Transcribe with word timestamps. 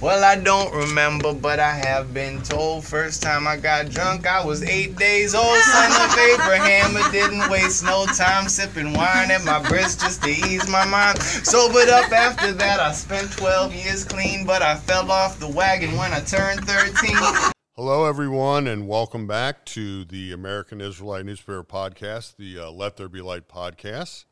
Well, 0.00 0.24
I 0.24 0.34
don't 0.34 0.72
remember, 0.74 1.34
but 1.34 1.60
I 1.60 1.72
have 1.72 2.14
been 2.14 2.40
told. 2.40 2.86
First 2.86 3.22
time 3.22 3.46
I 3.46 3.58
got 3.58 3.90
drunk, 3.90 4.26
I 4.26 4.42
was 4.42 4.62
eight 4.62 4.96
days 4.96 5.34
old. 5.34 5.58
Son 5.58 5.92
of 5.92 6.18
Abraham, 6.18 6.96
it 6.96 7.12
didn't 7.12 7.50
waste 7.50 7.84
no 7.84 8.06
time 8.06 8.48
sipping 8.48 8.94
wine 8.94 9.30
at 9.30 9.44
my 9.44 9.62
breast 9.68 10.00
just 10.00 10.22
to 10.22 10.30
ease 10.30 10.66
my 10.70 10.86
mind. 10.86 11.20
Sobered 11.20 11.90
up 11.90 12.10
after 12.12 12.50
that, 12.52 12.80
I 12.80 12.92
spent 12.92 13.30
12 13.32 13.74
years 13.74 14.04
clean, 14.06 14.46
but 14.46 14.62
I 14.62 14.76
fell 14.76 15.10
off 15.12 15.38
the 15.38 15.48
wagon 15.48 15.94
when 15.98 16.14
I 16.14 16.20
turned 16.20 16.66
13. 16.66 17.52
Hello, 17.76 18.06
everyone, 18.06 18.66
and 18.66 18.88
welcome 18.88 19.26
back 19.26 19.66
to 19.66 20.06
the 20.06 20.32
American 20.32 20.80
Israelite 20.80 21.26
Newspaper 21.26 21.62
Podcast, 21.62 22.36
the 22.36 22.58
uh, 22.58 22.70
Let 22.70 22.96
There 22.96 23.10
Be 23.10 23.20
Light 23.20 23.48
podcast. 23.48 24.24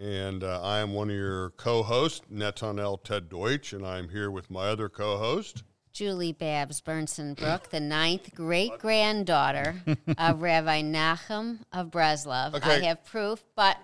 And 0.00 0.44
uh, 0.44 0.60
I 0.62 0.78
am 0.78 0.92
one 0.92 1.08
of 1.08 1.16
your 1.16 1.50
co 1.50 1.82
hosts, 1.82 2.20
Netanel 2.32 3.02
Ted 3.02 3.28
Deutsch, 3.28 3.72
and 3.72 3.86
I'm 3.86 4.10
here 4.10 4.30
with 4.30 4.50
my 4.50 4.68
other 4.68 4.88
co 4.88 5.16
host. 5.16 5.62
Julie 5.96 6.32
Babs 6.32 6.82
Bernson 6.82 7.32
Brook, 7.32 7.70
the 7.70 7.80
ninth 7.80 8.34
great 8.34 8.78
granddaughter 8.78 9.76
of 10.18 10.42
Rabbi 10.42 10.82
Nachum 10.82 11.60
of 11.72 11.90
Breslov. 11.90 12.62
I 12.62 12.80
have 12.80 13.02
proof, 13.06 13.42
but 13.54 13.78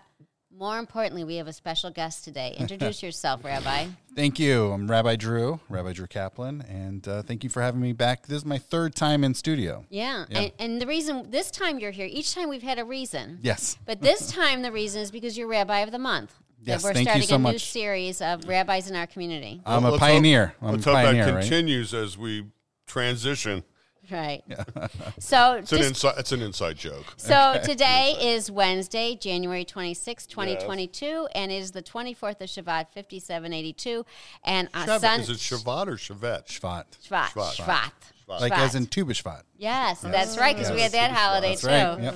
more 0.59 0.79
importantly, 0.79 1.25
we 1.25 1.37
have 1.37 1.49
a 1.49 1.53
special 1.53 1.91
guest 1.91 2.25
today. 2.25 2.55
Introduce 2.59 3.03
yourself, 3.03 3.45
Rabbi. 3.45 3.87
Thank 4.15 4.39
you. 4.39 4.71
I'm 4.73 4.91
Rabbi 4.91 5.17
Drew, 5.17 5.61
Rabbi 5.69 5.93
Drew 5.93 6.07
Kaplan, 6.07 6.63
and 6.69 7.07
uh, 7.09 7.23
thank 7.23 7.43
you 7.45 7.51
for 7.51 7.63
having 7.63 7.81
me 7.81 7.93
back. 7.93 8.27
This 8.27 8.39
is 8.39 8.45
my 8.45 8.59
third 8.59 8.95
time 8.95 9.25
in 9.25 9.35
studio. 9.35 9.85
Yeah, 9.89 10.27
Yeah. 10.29 10.39
And, 10.41 10.53
and 10.59 10.81
the 10.83 10.87
reason 10.87 11.31
this 11.31 11.51
time 11.51 11.79
you're 11.79 11.91
here, 11.91 12.07
each 12.11 12.35
time 12.35 12.49
we've 12.49 12.63
had 12.63 12.79
a 12.79 12.85
reason. 12.85 13.39
Yes. 13.43 13.79
But 13.87 14.01
this 14.03 14.31
time 14.31 14.63
the 14.63 14.73
reason 14.73 15.01
is 15.03 15.11
because 15.11 15.37
you're 15.39 15.49
Rabbi 15.49 15.79
of 15.81 15.91
the 15.93 15.99
Month. 15.99 16.35
That 16.65 16.73
Yes, 16.73 16.85
we're 16.85 16.93
thank 16.93 17.07
you 17.07 17.23
starting 17.23 17.29
so 17.29 17.49
a 17.49 17.53
new 17.53 17.59
series 17.59 18.21
of 18.23 18.47
rabbis 18.47 18.89
in 18.89 18.95
our 18.95 19.09
community. 19.09 19.61
I'm 19.67 19.83
Let's 19.83 19.87
a 19.87 19.91
hope- 19.99 20.01
pioneer. 20.01 20.55
I'm 20.63 20.73
Let's 20.73 20.87
a 20.87 20.95
hope 20.95 21.15
that 21.17 21.33
right? 21.35 21.41
continues 21.43 21.93
as 21.93 22.17
we 22.17 22.45
transition. 22.87 23.65
Right. 24.13 24.43
So 25.19 25.55
It's 25.55 25.73
an, 25.73 25.79
just 25.79 25.89
inside, 25.91 26.15
it's 26.19 26.33
an 26.33 26.43
inside 26.43 26.77
joke. 26.77 27.05
So 27.17 27.61
today 27.65 28.17
is 28.21 28.51
Wednesday, 28.51 29.17
January 29.17 29.65
26, 29.65 30.27
2022, 30.27 31.29
and 31.35 31.51
it 31.53 31.57
is 31.57 31.71
the 31.73 31.83
24th 31.83 32.41
of 32.41 32.49
Shabbat, 32.49 32.87
5782. 32.93 34.05
And 34.45 34.69
on 34.75 34.87
Shav- 34.89 35.01
Sun- 35.01 35.21
is 35.21 35.31
it 35.31 35.37
Shabbat 35.39 35.87
or 35.89 35.97
Shavet? 35.97 36.47
Shvat. 36.47 36.85
Shvat. 37.09 37.29
Shvat. 37.33 37.57
Shvat. 37.57 37.93
Like 38.29 38.53
Shvat. 38.53 38.59
as 38.59 38.75
in 38.75 38.87
Tu 38.87 39.05
B'Shvat. 39.05 39.43
Yes, 39.59 40.01
that's 40.01 40.39
right, 40.39 40.57
because 40.57 40.73
we 40.73 40.81
had 40.81 40.93
that 40.93 41.11
holiday 41.11 41.51
That's 41.51 41.61
too. 41.63 41.69
right. 41.69 42.03
Yep. 42.03 42.15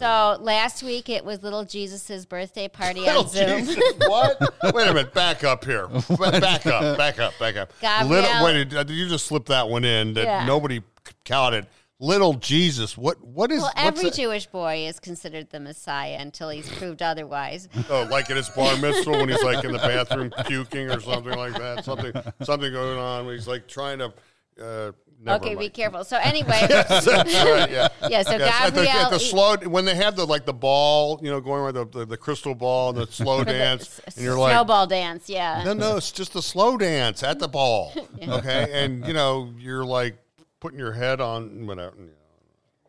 So 0.00 0.38
last 0.42 0.82
week 0.82 1.08
it 1.08 1.24
was 1.24 1.42
little 1.42 1.64
Jesus' 1.64 2.26
birthday 2.26 2.68
party 2.68 3.00
Little 3.00 3.22
on 3.22 3.28
Zoom. 3.28 3.64
Jesus, 3.64 3.78
what? 4.06 4.40
Wait 4.74 4.88
a 4.88 4.92
minute. 4.94 5.14
Back 5.14 5.44
up 5.44 5.64
here. 5.64 5.86
Back 6.18 6.66
up. 6.66 6.98
Back 6.98 7.18
up. 7.20 7.38
Back 7.38 7.56
up. 7.56 7.72
Gabrielle- 7.80 8.08
Little, 8.44 8.44
wait, 8.44 8.68
did 8.86 8.90
you 8.90 9.08
just 9.08 9.26
slip 9.26 9.46
that 9.46 9.68
one 9.68 9.84
in 9.84 10.14
that 10.14 10.24
Yeah. 10.24 10.46
nobody 10.46 10.80
c- 10.80 10.84
counted? 11.24 11.66
Little 11.98 12.34
Jesus. 12.34 12.98
What? 12.98 13.24
What 13.24 13.50
is? 13.50 13.62
Well, 13.62 13.72
every? 13.74 14.10
Jewish 14.10 14.46
boy 14.46 14.86
is 14.86 15.00
considered 15.00 15.48
the 15.48 15.60
Messiah 15.60 16.18
until 16.20 16.50
he's 16.50 16.68
proved 16.68 17.00
otherwise. 17.00 17.68
Oh, 17.88 18.06
like 18.10 18.28
at 18.30 18.36
his 18.36 18.48
bar 18.50 18.76
mitzvah 18.78 19.12
when 19.12 19.28
he's 19.28 19.42
like 19.42 19.64
in 19.64 19.72
the 19.72 19.78
bathroom 19.78 20.30
puking 20.46 20.90
or 20.90 21.00
something 21.00 21.32
like 21.32 21.54
that. 21.54 21.84
Something, 21.84 22.12
something 22.42 22.72
going 22.72 22.98
on. 22.98 23.26
When 23.26 23.34
he's 23.34 23.48
like 23.48 23.66
trying 23.66 23.98
to. 24.00 24.12
Uh, 24.60 24.92
never 25.22 25.44
okay, 25.44 25.54
be 25.54 25.68
careful. 25.68 26.04
So 26.04 26.18
anyway, 26.18 26.66
That's 26.68 27.06
right, 27.06 27.70
yeah. 27.70 27.88
yeah. 28.08 28.22
So 28.22 28.36
Yes, 28.36 28.60
at 28.60 28.74
the, 28.74 28.90
at 28.90 29.10
the 29.10 29.18
slow 29.18 29.56
when 29.56 29.84
they 29.84 29.94
have 29.94 30.16
the 30.16 30.26
like 30.26 30.44
the 30.44 30.52
ball, 30.52 31.20
you 31.22 31.30
know, 31.30 31.40
going 31.40 31.64
with 31.64 31.74
the, 31.74 32.00
the, 32.00 32.06
the 32.06 32.16
crystal 32.16 32.54
ball 32.54 32.90
and 32.90 32.98
the 32.98 33.06
slow 33.06 33.38
for 33.38 33.44
the 33.46 33.52
dance, 33.52 34.00
and 34.04 34.24
you're 34.24 34.38
like, 34.38 34.52
snowball 34.52 34.86
dance. 34.86 35.28
Yeah. 35.28 35.62
no, 35.64 35.72
no, 35.72 35.96
it's 35.96 36.12
just 36.12 36.34
a 36.36 36.42
slow 36.42 36.76
dance 36.76 37.22
at 37.22 37.38
the 37.38 37.48
ball, 37.48 37.92
okay? 38.28 38.68
And 38.72 39.06
you 39.06 39.14
know, 39.14 39.52
you're 39.58 39.84
like 39.84 40.16
putting 40.60 40.78
your 40.78 40.92
head 40.92 41.20
on 41.20 41.66
whatever. 41.66 41.96
You 41.98 42.04
know, 42.06 42.12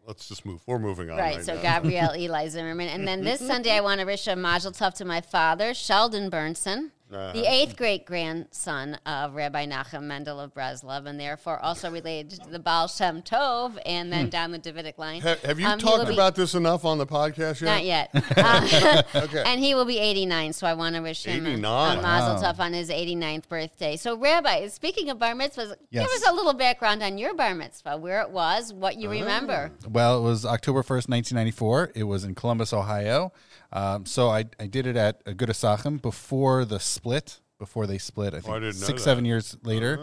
let's 0.05 0.27
just 0.27 0.45
move. 0.45 0.61
We're 0.65 0.79
moving 0.79 1.09
on. 1.09 1.17
Right, 1.17 1.37
Right, 1.37 1.45
so 1.45 1.55
now. 1.55 1.61
Gabrielle 1.61 2.15
Eli 2.17 2.47
Zimmerman. 2.47 2.87
And 2.89 3.07
then 3.07 3.23
this 3.23 3.39
Sunday, 3.47 3.71
I 3.71 3.81
want 3.81 3.99
to 3.99 4.05
wish 4.05 4.27
a 4.27 4.35
mazel 4.35 4.71
tov 4.71 4.93
to 4.95 5.05
my 5.05 5.21
father, 5.21 5.73
Sheldon 5.73 6.29
Burnson, 6.31 6.91
Uh-huh. 7.11 7.31
the 7.33 7.45
eighth 7.49 7.77
great 7.77 8.05
grandson 8.05 8.95
of 9.05 9.33
Rabbi 9.33 9.65
Nachum 9.65 10.03
Mendel 10.03 10.39
of 10.41 10.53
Breslov, 10.53 11.05
and 11.05 11.19
therefore 11.19 11.57
also 11.59 11.89
related 11.89 12.41
to 12.43 12.49
the 12.49 12.59
Baal 12.59 12.87
Shem 12.87 13.21
Tov 13.21 13.77
and 13.85 14.11
then 14.11 14.29
down 14.29 14.51
the 14.51 14.57
Davidic 14.57 14.97
line. 14.97 15.21
Ha- 15.21 15.35
have 15.45 15.59
you 15.59 15.65
Um, 15.67 15.79
he 15.79 15.85
will 15.85 15.97
talked 15.97 16.07
be- 16.09 16.13
about 16.13 16.35
this 16.35 16.53
enough 16.53 16.83
on 16.83 16.97
the 16.97 17.05
podcast 17.05 17.61
yet? 17.61 17.63
Not 17.63 17.83
yet. 17.85 18.09
Uh, 18.37 19.03
Okay. 19.15 19.43
And 19.47 19.59
he 19.61 19.73
will 19.73 19.85
be 19.85 19.97
89, 19.99 20.53
so 20.53 20.67
I 20.67 20.73
want 20.73 20.95
to 20.95 21.01
wish 21.01 21.23
him 21.25 21.45
a, 21.45 21.49
89. 21.51 21.97
a 21.97 22.01
mazel 22.01 22.35
Wow. 22.35 22.41
tov 22.53 22.59
on 22.59 22.73
his 22.73 22.89
89th 22.89 23.47
birthday. 23.47 23.95
So, 23.95 24.17
Rabbi, 24.17 24.67
speaking 24.67 25.09
of 25.09 25.17
bar 25.19 25.33
mitzvahs, 25.33 25.73
give 25.91 26.03
us 26.03 26.27
a 26.27 26.33
little 26.33 26.53
background 26.53 27.01
on 27.03 27.17
your 27.17 27.33
bar 27.35 27.55
mitzvah, 27.55 27.97
where 27.97 28.21
it 28.21 28.31
was, 28.31 28.73
what 28.73 28.95
Oh. 28.95 28.99
you 28.99 29.09
remember. 29.09 29.71
Well, 29.89 30.17
it 30.19 30.21
was 30.23 30.45
October 30.45 30.83
1st, 30.83 31.07
1994. 31.09 31.91
It 31.95 32.03
was 32.03 32.23
in 32.23 32.35
Columbus, 32.35 32.73
Ohio. 32.73 33.31
Um, 33.71 34.05
so 34.05 34.29
I, 34.29 34.45
I 34.59 34.67
did 34.67 34.87
it 34.87 34.95
at 34.95 35.23
Agudas 35.25 35.63
Achim 35.63 35.97
before 35.97 36.65
the 36.65 36.79
split, 36.79 37.39
before 37.59 37.87
they 37.87 37.97
split. 37.97 38.33
I 38.33 38.39
think 38.39 38.55
I 38.55 38.59
didn't 38.59 38.75
six, 38.75 39.03
seven 39.03 39.25
years 39.25 39.57
later. 39.63 39.99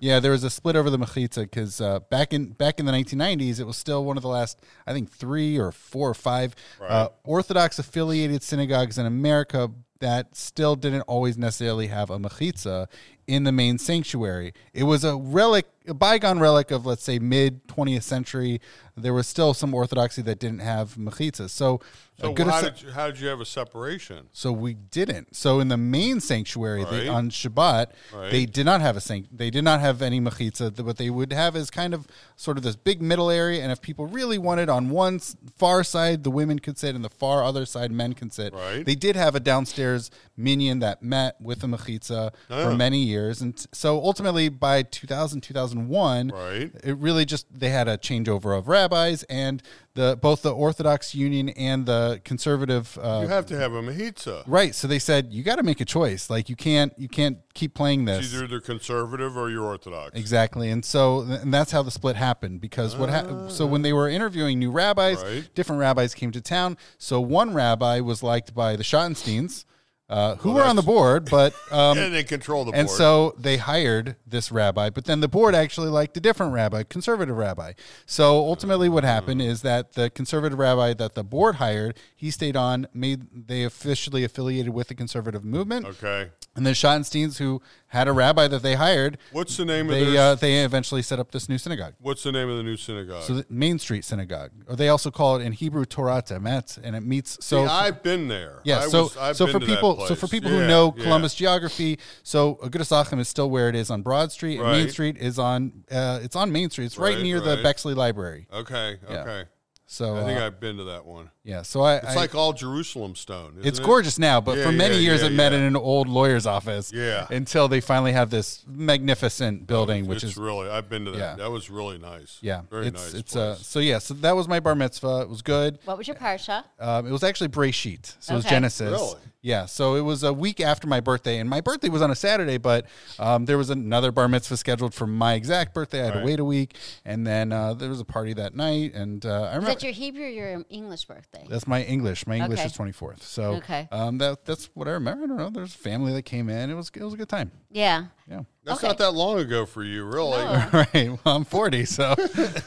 Yeah, 0.00 0.20
there 0.20 0.32
was 0.32 0.44
a 0.44 0.50
split 0.50 0.76
over 0.76 0.90
the 0.90 0.98
Mechitza 0.98 1.42
because 1.42 1.80
uh, 1.80 2.00
back 2.10 2.34
in 2.34 2.50
back 2.50 2.78
in 2.78 2.86
the 2.86 2.92
1990s, 2.92 3.60
it 3.60 3.64
was 3.66 3.76
still 3.76 4.04
one 4.04 4.16
of 4.16 4.22
the 4.22 4.28
last, 4.28 4.60
I 4.86 4.92
think, 4.92 5.10
three 5.10 5.58
or 5.58 5.72
four 5.72 6.10
or 6.10 6.14
five 6.14 6.54
uh, 6.80 7.08
Orthodox 7.24 7.78
affiliated 7.78 8.42
synagogues 8.42 8.98
in 8.98 9.06
America 9.06 9.70
that 10.00 10.36
still 10.36 10.76
didn't 10.76 11.02
always 11.02 11.38
necessarily 11.38 11.86
have 11.86 12.10
a 12.10 12.18
Mechitza 12.18 12.86
in 13.26 13.44
the 13.44 13.52
main 13.52 13.78
sanctuary. 13.78 14.52
It 14.74 14.84
was 14.84 15.04
a 15.04 15.16
relic, 15.16 15.66
a 15.86 15.94
bygone 15.94 16.38
relic 16.38 16.70
of, 16.70 16.84
let's 16.86 17.02
say, 17.02 17.18
mid 17.18 17.66
20th 17.68 18.02
century. 18.02 18.60
There 18.98 19.12
was 19.12 19.26
still 19.28 19.52
some 19.52 19.74
Orthodoxy 19.74 20.22
that 20.22 20.38
didn't 20.38 20.60
have 20.60 20.94
Mechitza. 20.94 21.50
So, 21.50 21.80
So 22.18 22.32
Agudah 22.32 22.50
how 22.50 22.60
did 22.62 22.82
you, 22.82 22.90
how 22.92 23.06
did 23.08 23.20
you 23.20 23.28
have 23.28 23.40
a 23.42 23.44
separation? 23.44 24.28
so 24.32 24.50
we 24.52 24.72
didn't. 24.72 25.36
So 25.36 25.60
in 25.60 25.68
the 25.68 25.76
main 25.76 26.20
sanctuary 26.20 26.82
they, 26.84 27.06
on 27.06 27.28
Shabbat, 27.30 27.88
Right. 28.14 28.30
they 28.30 28.46
did 28.46 28.64
not 28.64 28.80
have 28.80 28.96
a 28.96 29.00
sanct. 29.02 29.36
They 29.36 29.50
did 29.50 29.64
not 29.64 29.80
have 29.80 30.00
any 30.00 30.18
mechitza. 30.18 30.80
What 30.82 30.96
they 30.96 31.10
would 31.10 31.30
have 31.32 31.56
is 31.56 31.70
kind 31.70 31.92
of 31.92 32.06
sort 32.36 32.56
of 32.56 32.62
this 32.62 32.74
big 32.74 33.02
middle 33.02 33.30
area, 33.30 33.62
and 33.62 33.70
if 33.70 33.82
people 33.82 34.06
really 34.06 34.38
wanted 34.38 34.70
on 34.70 34.88
one 34.88 35.18
far 35.58 35.84
side, 35.84 36.24
the 36.24 36.30
women 36.30 36.58
could 36.58 36.78
sit, 36.78 36.94
and 36.94 37.04
the 37.04 37.10
far 37.10 37.44
other 37.44 37.66
side, 37.66 37.92
men 37.92 38.14
can 38.14 38.30
sit. 38.30 38.54
Right. 38.54 38.84
They 38.84 38.94
did 38.94 39.14
have 39.16 39.34
a 39.34 39.40
downstairs 39.40 40.10
minyan 40.38 40.78
that 40.78 41.02
met 41.02 41.38
with 41.40 41.62
a 41.64 41.66
mechitza 41.66 42.30
ah. 42.50 42.64
for 42.64 42.74
many 42.74 43.00
years, 43.02 43.42
and 43.42 43.66
so 43.72 43.98
ultimately 43.98 44.48
by 44.48 44.82
2000 44.82 45.42
2001, 45.42 46.28
Right. 46.28 46.70
it 46.82 46.96
really 46.96 47.24
just 47.26 47.46
they 47.52 47.68
had 47.68 47.88
a 47.88 47.98
changeover 47.98 48.56
of 48.56 48.68
rabbis 48.90 49.22
and 49.24 49.62
the 49.94 50.18
both 50.20 50.42
the 50.42 50.52
Orthodox 50.54 51.14
Union 51.14 51.48
and 51.50 51.86
the 51.86 52.20
conservative. 52.24 52.98
Uh, 53.02 53.20
You 53.22 53.28
have 53.28 53.46
to 53.46 53.58
have 53.58 53.72
a 53.72 53.82
mechitza. 53.82 54.44
Right. 54.46 54.74
So 54.74 54.86
they 54.86 54.98
said 54.98 55.32
you 55.32 55.42
got 55.42 55.56
to 55.56 55.62
make 55.62 55.80
a 55.80 55.84
choice. 55.84 56.28
Like 56.30 56.48
you 56.48 56.56
can't 56.56 56.92
you 56.98 57.08
can't 57.08 57.38
keep 57.54 57.74
playing 57.74 58.04
this. 58.04 58.26
It's 58.26 58.34
either 58.34 58.46
they're 58.46 58.60
conservative 58.60 59.36
or 59.36 59.50
you're 59.50 59.64
orthodox. 59.64 60.12
Exactly. 60.18 60.70
And 60.70 60.84
so 60.84 61.20
and 61.22 61.52
that's 61.52 61.72
how 61.72 61.82
the 61.82 61.90
split 61.90 62.16
happened 62.16 62.60
because 62.60 62.96
what 62.96 63.08
ha- 63.10 63.48
so 63.48 63.66
when 63.66 63.82
they 63.82 63.92
were 63.92 64.08
interviewing 64.08 64.58
new 64.58 64.70
rabbis, 64.70 65.22
Right. 65.22 65.48
different 65.54 65.80
rabbis 65.80 66.14
came 66.14 66.30
to 66.32 66.40
town. 66.40 66.76
So 66.98 67.20
one 67.20 67.54
rabbi 67.54 68.00
was 68.00 68.22
liked 68.22 68.54
by 68.54 68.76
the 68.76 68.82
Schottensteins, 68.84 69.64
uh, 70.08 70.36
who 70.36 70.52
were 70.52 70.62
on 70.62 70.76
the 70.76 70.82
board, 70.82 71.28
but 71.30 71.54
um, 71.72 71.98
and 71.98 72.14
they 72.14 72.22
control 72.22 72.64
the 72.64 72.70
board. 72.70 72.80
and 72.80 72.88
so 72.88 73.34
they 73.38 73.56
hired 73.56 74.16
this 74.26 74.52
rabbi, 74.52 74.90
but 74.90 75.04
then 75.04 75.20
the 75.20 75.28
board 75.28 75.54
actually 75.54 75.88
liked 75.88 76.16
a 76.16 76.20
different 76.20 76.52
rabbi, 76.52 76.82
conservative 76.84 77.36
rabbi. 77.36 77.72
So 78.06 78.38
ultimately, 78.38 78.88
what 78.88 79.04
happened 79.04 79.42
is 79.42 79.62
that 79.62 79.94
the 79.94 80.10
conservative 80.10 80.58
rabbi 80.58 80.94
that 80.94 81.14
the 81.14 81.24
board 81.24 81.56
hired, 81.56 81.98
he 82.14 82.30
stayed 82.30 82.56
on, 82.56 82.86
made 82.94 83.48
they 83.48 83.64
officially 83.64 84.22
affiliated 84.22 84.72
with 84.72 84.88
the 84.88 84.94
conservative 84.94 85.44
movement, 85.44 85.86
okay. 85.86 86.30
And 86.56 86.64
the 86.66 86.70
Schottensteins, 86.70 87.38
who 87.38 87.60
had 87.88 88.08
a 88.08 88.12
rabbi 88.12 88.48
that 88.48 88.62
they 88.62 88.74
hired, 88.74 89.18
What's 89.32 89.56
the 89.56 89.64
name 89.64 89.86
of 89.88 89.92
they 89.94 90.16
uh, 90.16 90.34
they 90.34 90.64
eventually 90.64 91.02
set 91.02 91.18
up 91.18 91.30
this 91.30 91.48
new 91.48 91.58
synagogue. 91.58 91.94
what's 92.00 92.22
the 92.22 92.32
name 92.32 92.48
of 92.48 92.56
the 92.56 92.62
new 92.62 92.76
synagogue? 92.76 93.22
So 93.22 93.34
the 93.34 93.46
Main 93.50 93.78
Street 93.78 94.04
Synagogue, 94.04 94.50
or 94.66 94.74
they 94.74 94.88
also 94.88 95.10
call 95.10 95.36
it 95.36 95.44
in 95.44 95.52
Hebrew 95.52 95.84
Torat 95.84 96.28
Emet, 96.36 96.78
and 96.82 96.96
it 96.96 97.02
meets 97.02 97.36
so. 97.44 97.66
See, 97.66 97.70
I've 97.72 98.02
been 98.02 98.28
there. 98.28 98.60
Yeah, 98.64 98.78
I 98.80 98.88
so 98.88 99.02
was- 99.04 99.16
I've 99.16 99.36
so 99.36 99.46
been 99.46 99.52
for 99.54 99.60
to 99.60 99.66
that 99.66 99.74
people 99.74 99.94
so 100.00 100.06
place. 100.06 100.20
for 100.20 100.28
people 100.28 100.50
Yeah, 100.50 100.60
who 100.62 100.66
know 100.68 100.94
yeah. 100.96 101.02
Columbus 101.04 101.34
geography, 101.34 101.98
so 102.22 102.56
Agudas 102.62 102.90
Achim 102.90 103.18
is 103.20 103.28
still 103.28 103.50
where 103.50 103.68
it 103.68 103.74
is 103.74 103.90
on 103.90 104.02
Broad 104.02 104.32
Street, 104.32 104.58
and 104.58 104.66
Main 104.70 104.84
Right. 104.84 104.90
Street 104.90 105.16
is 105.18 105.38
on 105.38 105.84
uh, 105.90 106.20
it's 106.22 106.36
on 106.36 106.50
Main 106.50 106.70
Street. 106.70 106.86
It's 106.86 106.98
right, 106.98 107.14
Right, 107.16 107.22
near 107.22 107.40
the 107.40 107.56
right. 107.56 107.62
Bexley 107.62 107.94
Library. 107.94 108.48
Okay, 108.52 108.98
okay. 109.08 109.44
So 109.88 110.16
I 110.16 110.24
think 110.24 110.40
uh, 110.40 110.46
I've 110.46 110.58
been 110.58 110.78
to 110.78 110.84
that 110.84 111.06
one. 111.06 111.30
Yeah, 111.46 111.62
so 111.62 111.82
I, 111.82 111.96
It's 111.98 112.06
I 112.08 112.14
like 112.16 112.34
all 112.34 112.52
Jerusalem 112.52 113.14
stone. 113.14 113.52
isn't 113.58 113.66
it's 113.66 113.78
it? 113.78 113.84
gorgeous 113.84 114.18
now, 114.18 114.40
but 114.40 114.58
Yeah, 114.58 114.64
for 114.64 114.72
many 114.72 114.96
yeah, 114.96 115.00
years 115.02 115.20
yeah, 115.22 115.28
it 115.28 115.32
met 115.32 115.52
yeah. 115.52 115.58
in 115.58 115.64
an 115.64 115.76
old 115.76 116.08
lawyer's 116.08 116.44
office. 116.44 116.92
Yeah. 116.92 117.28
until 117.30 117.68
they 117.68 117.80
finally 117.80 118.10
have 118.12 118.30
this 118.30 118.64
magnificent 118.66 119.66
building, 119.66 120.06
which 120.08 120.24
it's 120.24 120.32
is 120.32 120.36
really. 120.36 120.68
I've 120.68 120.88
been 120.88 121.04
to 121.04 121.12
that. 121.12 121.18
Yeah. 121.18 121.34
That 121.36 121.50
was 121.52 121.70
really 121.70 121.98
nice. 121.98 122.38
yeah, 122.42 122.62
very 122.68 122.88
it's 122.88 123.12
nice. 123.12 123.14
it's 123.14 123.36
uh, 123.36 123.54
place. 123.54 123.66
so 123.66 123.78
yeah, 123.78 123.98
so 123.98 124.14
that 124.14 124.34
was 124.34 124.48
my 124.48 124.58
bar 124.58 124.74
mitzvah. 124.74 125.20
It 125.22 125.28
was 125.28 125.42
good. 125.42 125.78
What 125.84 125.98
was 125.98 126.08
your 126.08 126.16
parsha? 126.16 126.64
Um, 126.80 127.06
it 127.06 127.12
was 127.12 127.22
actually 127.22 127.48
Breshit, 127.50 128.16
so 128.18 128.34
it 128.34 128.36
was 128.38 128.44
Genesis. 128.46 128.90
Really? 128.90 129.20
Yeah, 129.42 129.66
so 129.66 129.94
it 129.94 130.00
was 130.00 130.24
a 130.24 130.32
week 130.32 130.60
after 130.60 130.88
my 130.88 130.98
birthday, 130.98 131.38
and 131.38 131.48
my 131.48 131.60
birthday 131.60 131.88
was 131.88 132.02
on 132.02 132.10
a 132.10 132.16
Saturday, 132.16 132.58
but 132.58 132.86
um, 133.20 133.44
there 133.44 133.56
was 133.56 133.70
another 133.70 134.10
bar 134.10 134.26
mitzvah 134.26 134.56
scheduled 134.56 134.92
for 134.92 135.06
my 135.06 135.34
exact 135.34 135.72
birthday. 135.72 136.00
I 136.02 136.04
had 136.06 136.14
Right. 136.16 136.20
to 136.22 136.26
wait 136.26 136.40
a 136.40 136.44
week, 136.44 136.74
and 137.04 137.24
then 137.24 137.52
uh, 137.52 137.74
there 137.74 137.88
was 137.88 138.00
a 138.00 138.04
party 138.04 138.32
that 138.34 138.56
night, 138.56 138.94
and 138.94 139.24
uh, 139.24 139.28
I 139.28 139.34
Is 139.50 139.54
remember 139.56 139.66
that 139.68 139.82
your 139.84 139.92
Hebrew 139.92 140.24
or 140.24 140.28
your 140.28 140.64
English 140.68 141.04
birthday? 141.04 141.35
That's 141.48 141.66
my 141.66 141.82
English. 141.82 142.26
My 142.26 142.36
English 142.36 142.58
Okay. 142.60 142.66
is 142.66 142.72
twenty 142.72 142.92
fourth, 142.92 143.22
so 143.22 143.54
Okay. 143.56 143.88
um, 143.92 144.18
that 144.18 144.44
that's 144.44 144.70
what 144.74 144.88
I 144.88 144.92
remember. 144.92 145.24
I 145.24 145.26
don't 145.26 145.36
know. 145.36 145.50
There's 145.50 145.74
family 145.74 146.12
that 146.12 146.22
came 146.22 146.48
in. 146.48 146.70
It 146.70 146.74
was 146.74 146.90
it 146.94 147.02
was 147.02 147.14
a 147.14 147.16
good 147.16 147.28
time. 147.28 147.50
Yeah. 147.70 148.06
Yeah. 148.28 148.40
That's 148.64 148.78
okay. 148.80 148.88
not 148.88 148.98
that 148.98 149.12
long 149.12 149.38
ago 149.38 149.66
for 149.66 149.82
you, 149.84 150.04
really. 150.04 150.38
No. 150.44 150.68
right. 150.94 151.08
Well, 151.24 151.36
I'm 151.36 151.44
40, 151.44 151.84
so 151.84 152.14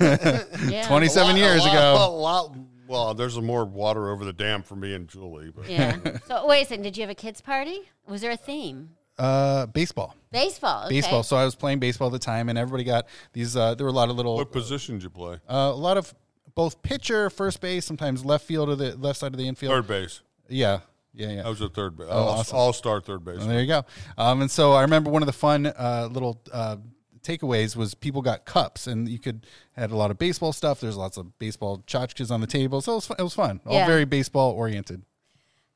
Yeah. 0.70 0.88
27 0.88 1.30
A 1.30 1.32
lot- 1.32 1.38
years 1.38 1.64
a 1.64 1.68
lot- 1.68 1.74
ago. 1.76 1.96
A 1.98 2.10
lot, 2.10 2.56
well, 2.88 3.14
there's 3.14 3.40
more 3.40 3.66
water 3.66 4.10
over 4.10 4.26
the 4.26 4.34
dam 4.34 4.64
for 4.64 4.76
me 4.76 4.94
and 4.94 5.08
Julie, 5.08 5.52
but 5.56 5.70
Yeah. 5.70 5.98
so 6.28 6.46
wait 6.48 6.64
a 6.64 6.66
second. 6.68 6.84
Did 6.84 6.98
you 6.98 7.02
have 7.04 7.10
a 7.10 7.16
kids 7.16 7.42
party? 7.42 7.82
Was 8.08 8.22
there 8.22 8.32
a 8.32 8.38
theme? 8.38 8.92
Uh, 9.18 9.66
baseball. 9.66 10.16
Baseball. 10.32 10.86
Okay. 10.86 10.96
Baseball. 10.96 11.24
So 11.24 11.36
I 11.36 11.44
was 11.44 11.54
playing 11.54 11.80
baseball 11.80 12.08
at 12.08 12.14
the 12.14 12.20
time, 12.20 12.48
and 12.48 12.58
everybody 12.58 12.86
got 12.86 13.06
these. 13.34 13.56
Uh, 13.58 13.76
there 13.76 13.84
were 13.86 13.92
a 13.92 13.94
lot 13.96 14.10
of 14.10 14.16
little, 14.16 14.38
what 14.38 14.52
position 14.52 14.96
did 14.96 15.04
you 15.04 15.10
play? 15.10 15.36
uh, 15.50 15.72
a 15.74 15.76
lot 15.76 15.98
of 15.98 16.14
both 16.56 16.82
pitcher, 16.82 17.30
first 17.30 17.62
base, 17.62 17.86
sometimes 17.86 18.26
left 18.26 18.46
field 18.46 18.70
of 18.70 18.78
the 18.78 18.96
left 18.98 19.20
side 19.20 19.34
of 19.34 19.38
the 19.38 19.48
infield. 19.48 19.72
Third 19.74 19.88
base. 19.88 20.22
Yeah, 20.48 20.80
yeah, 21.14 21.30
yeah. 21.32 21.46
I 21.46 21.50
was 21.50 21.62
at 21.62 21.74
third 21.74 21.98
base. 21.98 22.08
Oh, 22.10 22.18
all, 22.18 22.30
awesome. 22.40 22.58
all 22.58 22.74
star 22.74 23.02
third 23.02 23.24
base. 23.24 23.38
Well, 23.40 23.48
there 23.48 23.62
you 23.62 23.68
go. 23.68 23.86
Um, 24.18 24.42
and 24.42 24.50
so 24.52 24.74
I 24.74 24.82
remember 24.82 25.10
one 25.10 25.22
of 25.22 25.28
the 25.28 25.34
fun 25.34 25.66
uh, 25.68 26.08
little 26.12 26.42
uh, 26.52 26.78
takeaways 27.22 27.76
was 27.76 27.94
people 27.94 28.22
got 28.22 28.46
cups, 28.46 28.88
and 28.88 29.08
you 29.08 29.20
could 29.20 29.46
had 29.74 29.92
a 29.92 29.96
lot 29.96 30.12
of 30.12 30.18
baseball 30.18 30.54
stuff. 30.54 30.80
There's 30.80 30.98
lots 30.98 31.18
of 31.18 31.38
baseball 31.40 31.84
tchotchkes 31.88 32.32
on 32.32 32.42
the 32.42 32.48
table, 32.48 32.82
so 32.82 32.94
it 32.94 32.96
was 32.96 33.06
fun. 33.08 33.16
It 33.20 33.24
was 33.24 33.34
fun. 33.34 33.62
All 33.66 33.74
Yeah. 33.74 33.86
very 33.88 34.06
baseball 34.06 34.52
oriented. 34.52 35.04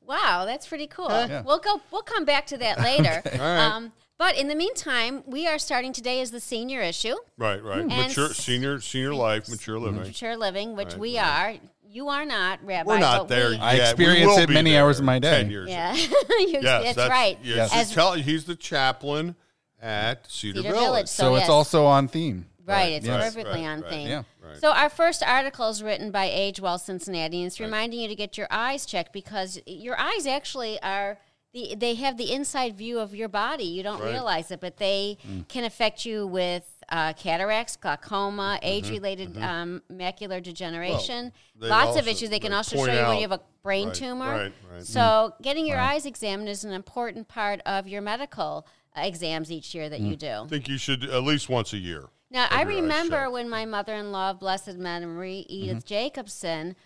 Wow, 0.06 0.44
that's 0.44 0.66
pretty 0.66 0.86
cool. 0.86 1.08
Yeah. 1.08 1.42
We'll 1.42 1.60
go. 1.60 1.80
We'll 1.90 2.02
come 2.02 2.24
back 2.24 2.46
to 2.48 2.58
that 2.58 2.78
later. 2.80 3.22
All 3.32 3.38
right. 3.38 3.58
um, 3.58 3.92
but 4.18 4.36
in 4.36 4.48
the 4.48 4.54
meantime, 4.54 5.22
we 5.26 5.46
are 5.46 5.58
starting 5.58 5.92
today 5.92 6.20
as 6.20 6.30
the 6.30 6.40
senior 6.40 6.80
issue, 6.80 7.14
Right, 7.36 7.62
right. 7.62 7.78
And 7.80 7.88
Mature 7.88 8.28
senior 8.30 8.80
senior 8.80 9.14
life, 9.14 9.48
mature 9.48 9.78
living. 9.78 10.00
mature 10.02 10.36
living, 10.36 10.76
which 10.76 10.90
Right, 10.92 10.98
we 10.98 11.18
right. 11.18 11.26
are. 11.60 11.68
You 11.86 12.08
are 12.08 12.24
not, 12.24 12.58
Rabbi. 12.64 12.88
We're 12.88 12.98
not 12.98 13.28
there 13.28 13.50
we- 13.50 13.54
yet. 13.54 13.62
I 13.62 13.74
We 13.74 13.80
experience 13.82 14.38
it 14.38 14.48
many 14.50 14.76
hours 14.76 14.98
of 14.98 15.04
my 15.04 15.20
day. 15.20 15.42
Ten 15.42 15.50
years. 15.50 15.70
Yeah, 15.70 15.94
You- 15.94 16.58
Yes, 16.60 16.96
that's, 16.96 17.08
right. 17.10 17.38
Yes, 17.42 17.72
As- 17.72 17.86
he's, 17.88 17.94
tell- 17.94 18.12
he's 18.14 18.44
the 18.44 18.56
chaplain 18.56 19.36
at 19.80 20.28
Cedar, 20.30 20.58
Cedar 20.58 20.68
Village. 20.72 20.84
Village, 20.86 21.08
So, 21.08 21.22
So, 21.24 21.36
it's 21.36 21.48
also 21.48 21.84
on 21.84 22.08
theme. 22.08 22.46
Right, 22.66 22.92
it's 22.94 23.06
Yes. 23.06 23.22
perfectly 23.34 23.60
Right, 23.60 23.68
on 23.68 23.80
right. 23.82 23.90
theme. 23.90 24.08
Yeah. 24.08 24.22
Right. 24.42 24.56
So 24.58 24.72
our 24.72 24.88
first 24.88 25.22
article 25.22 25.68
is 25.68 25.82
written 25.82 26.10
by 26.10 26.24
Age 26.32 26.58
Well 26.60 26.78
Cincinnati, 26.78 27.38
and 27.38 27.46
it's 27.46 27.60
reminding 27.60 28.00
you 28.00 28.08
to 28.08 28.14
get 28.14 28.38
your 28.38 28.46
eyes 28.50 28.86
checked 28.86 29.12
because 29.12 29.60
your 29.66 29.98
eyes 30.00 30.26
actually 30.26 30.80
are 30.82 31.18
the 31.54 31.74
they 31.76 31.94
have 31.94 32.18
the 32.18 32.30
inside 32.32 32.76
view 32.76 32.98
of 32.98 33.14
your 33.14 33.28
body. 33.28 33.64
You 33.64 33.82
don't 33.82 34.00
Right. 34.00 34.10
realize 34.12 34.50
it, 34.50 34.60
but 34.60 34.76
they 34.76 35.16
Mm. 35.26 35.48
can 35.48 35.64
affect 35.64 36.04
you 36.04 36.26
with 36.26 36.64
uh, 36.90 37.14
cataracts, 37.14 37.76
glaucoma, 37.76 38.58
Mm-hmm. 38.62 38.66
age-related 38.66 39.38
um, 39.38 39.82
macular 39.90 40.42
degeneration, 40.42 41.32
they 41.58 41.68
lots 41.70 41.96
of 41.96 42.06
issues. 42.06 42.28
They 42.28 42.38
can 42.38 42.52
also 42.52 42.76
show 42.76 42.92
you 42.92 43.06
when 43.08 43.16
you 43.16 43.22
have 43.22 43.32
a 43.32 43.40
brain 43.62 43.88
right, 43.88 43.94
tumor. 43.96 44.30
right, 44.30 44.52
right. 44.70 44.82
So 44.84 45.32
getting 45.40 45.66
your 45.66 45.78
eyes 45.78 46.04
examined 46.04 46.50
is 46.50 46.62
an 46.64 46.72
important 46.74 47.26
part 47.26 47.62
of 47.64 47.88
your 47.88 48.02
medical 48.02 48.66
uh, 48.94 49.00
exams 49.00 49.50
each 49.50 49.74
year 49.74 49.88
that 49.88 50.00
you 50.00 50.14
do. 50.14 50.42
I 50.44 50.46
think 50.46 50.68
you 50.68 50.76
should 50.76 51.04
at 51.04 51.22
least 51.22 51.48
once 51.48 51.72
a 51.72 51.78
year. 51.78 52.10
Now, 52.30 52.48
I 52.50 52.58
Have 52.58 52.68
your 52.68 52.76
eyes 52.78 52.82
remember 52.82 53.30
when 53.30 53.48
my 53.48 53.64
mother 53.64 53.94
in 53.94 54.12
law, 54.12 54.32
blessed 54.34 54.74
memory, 54.76 55.46
Edith 55.48 55.86
Jacobson, 55.86 56.76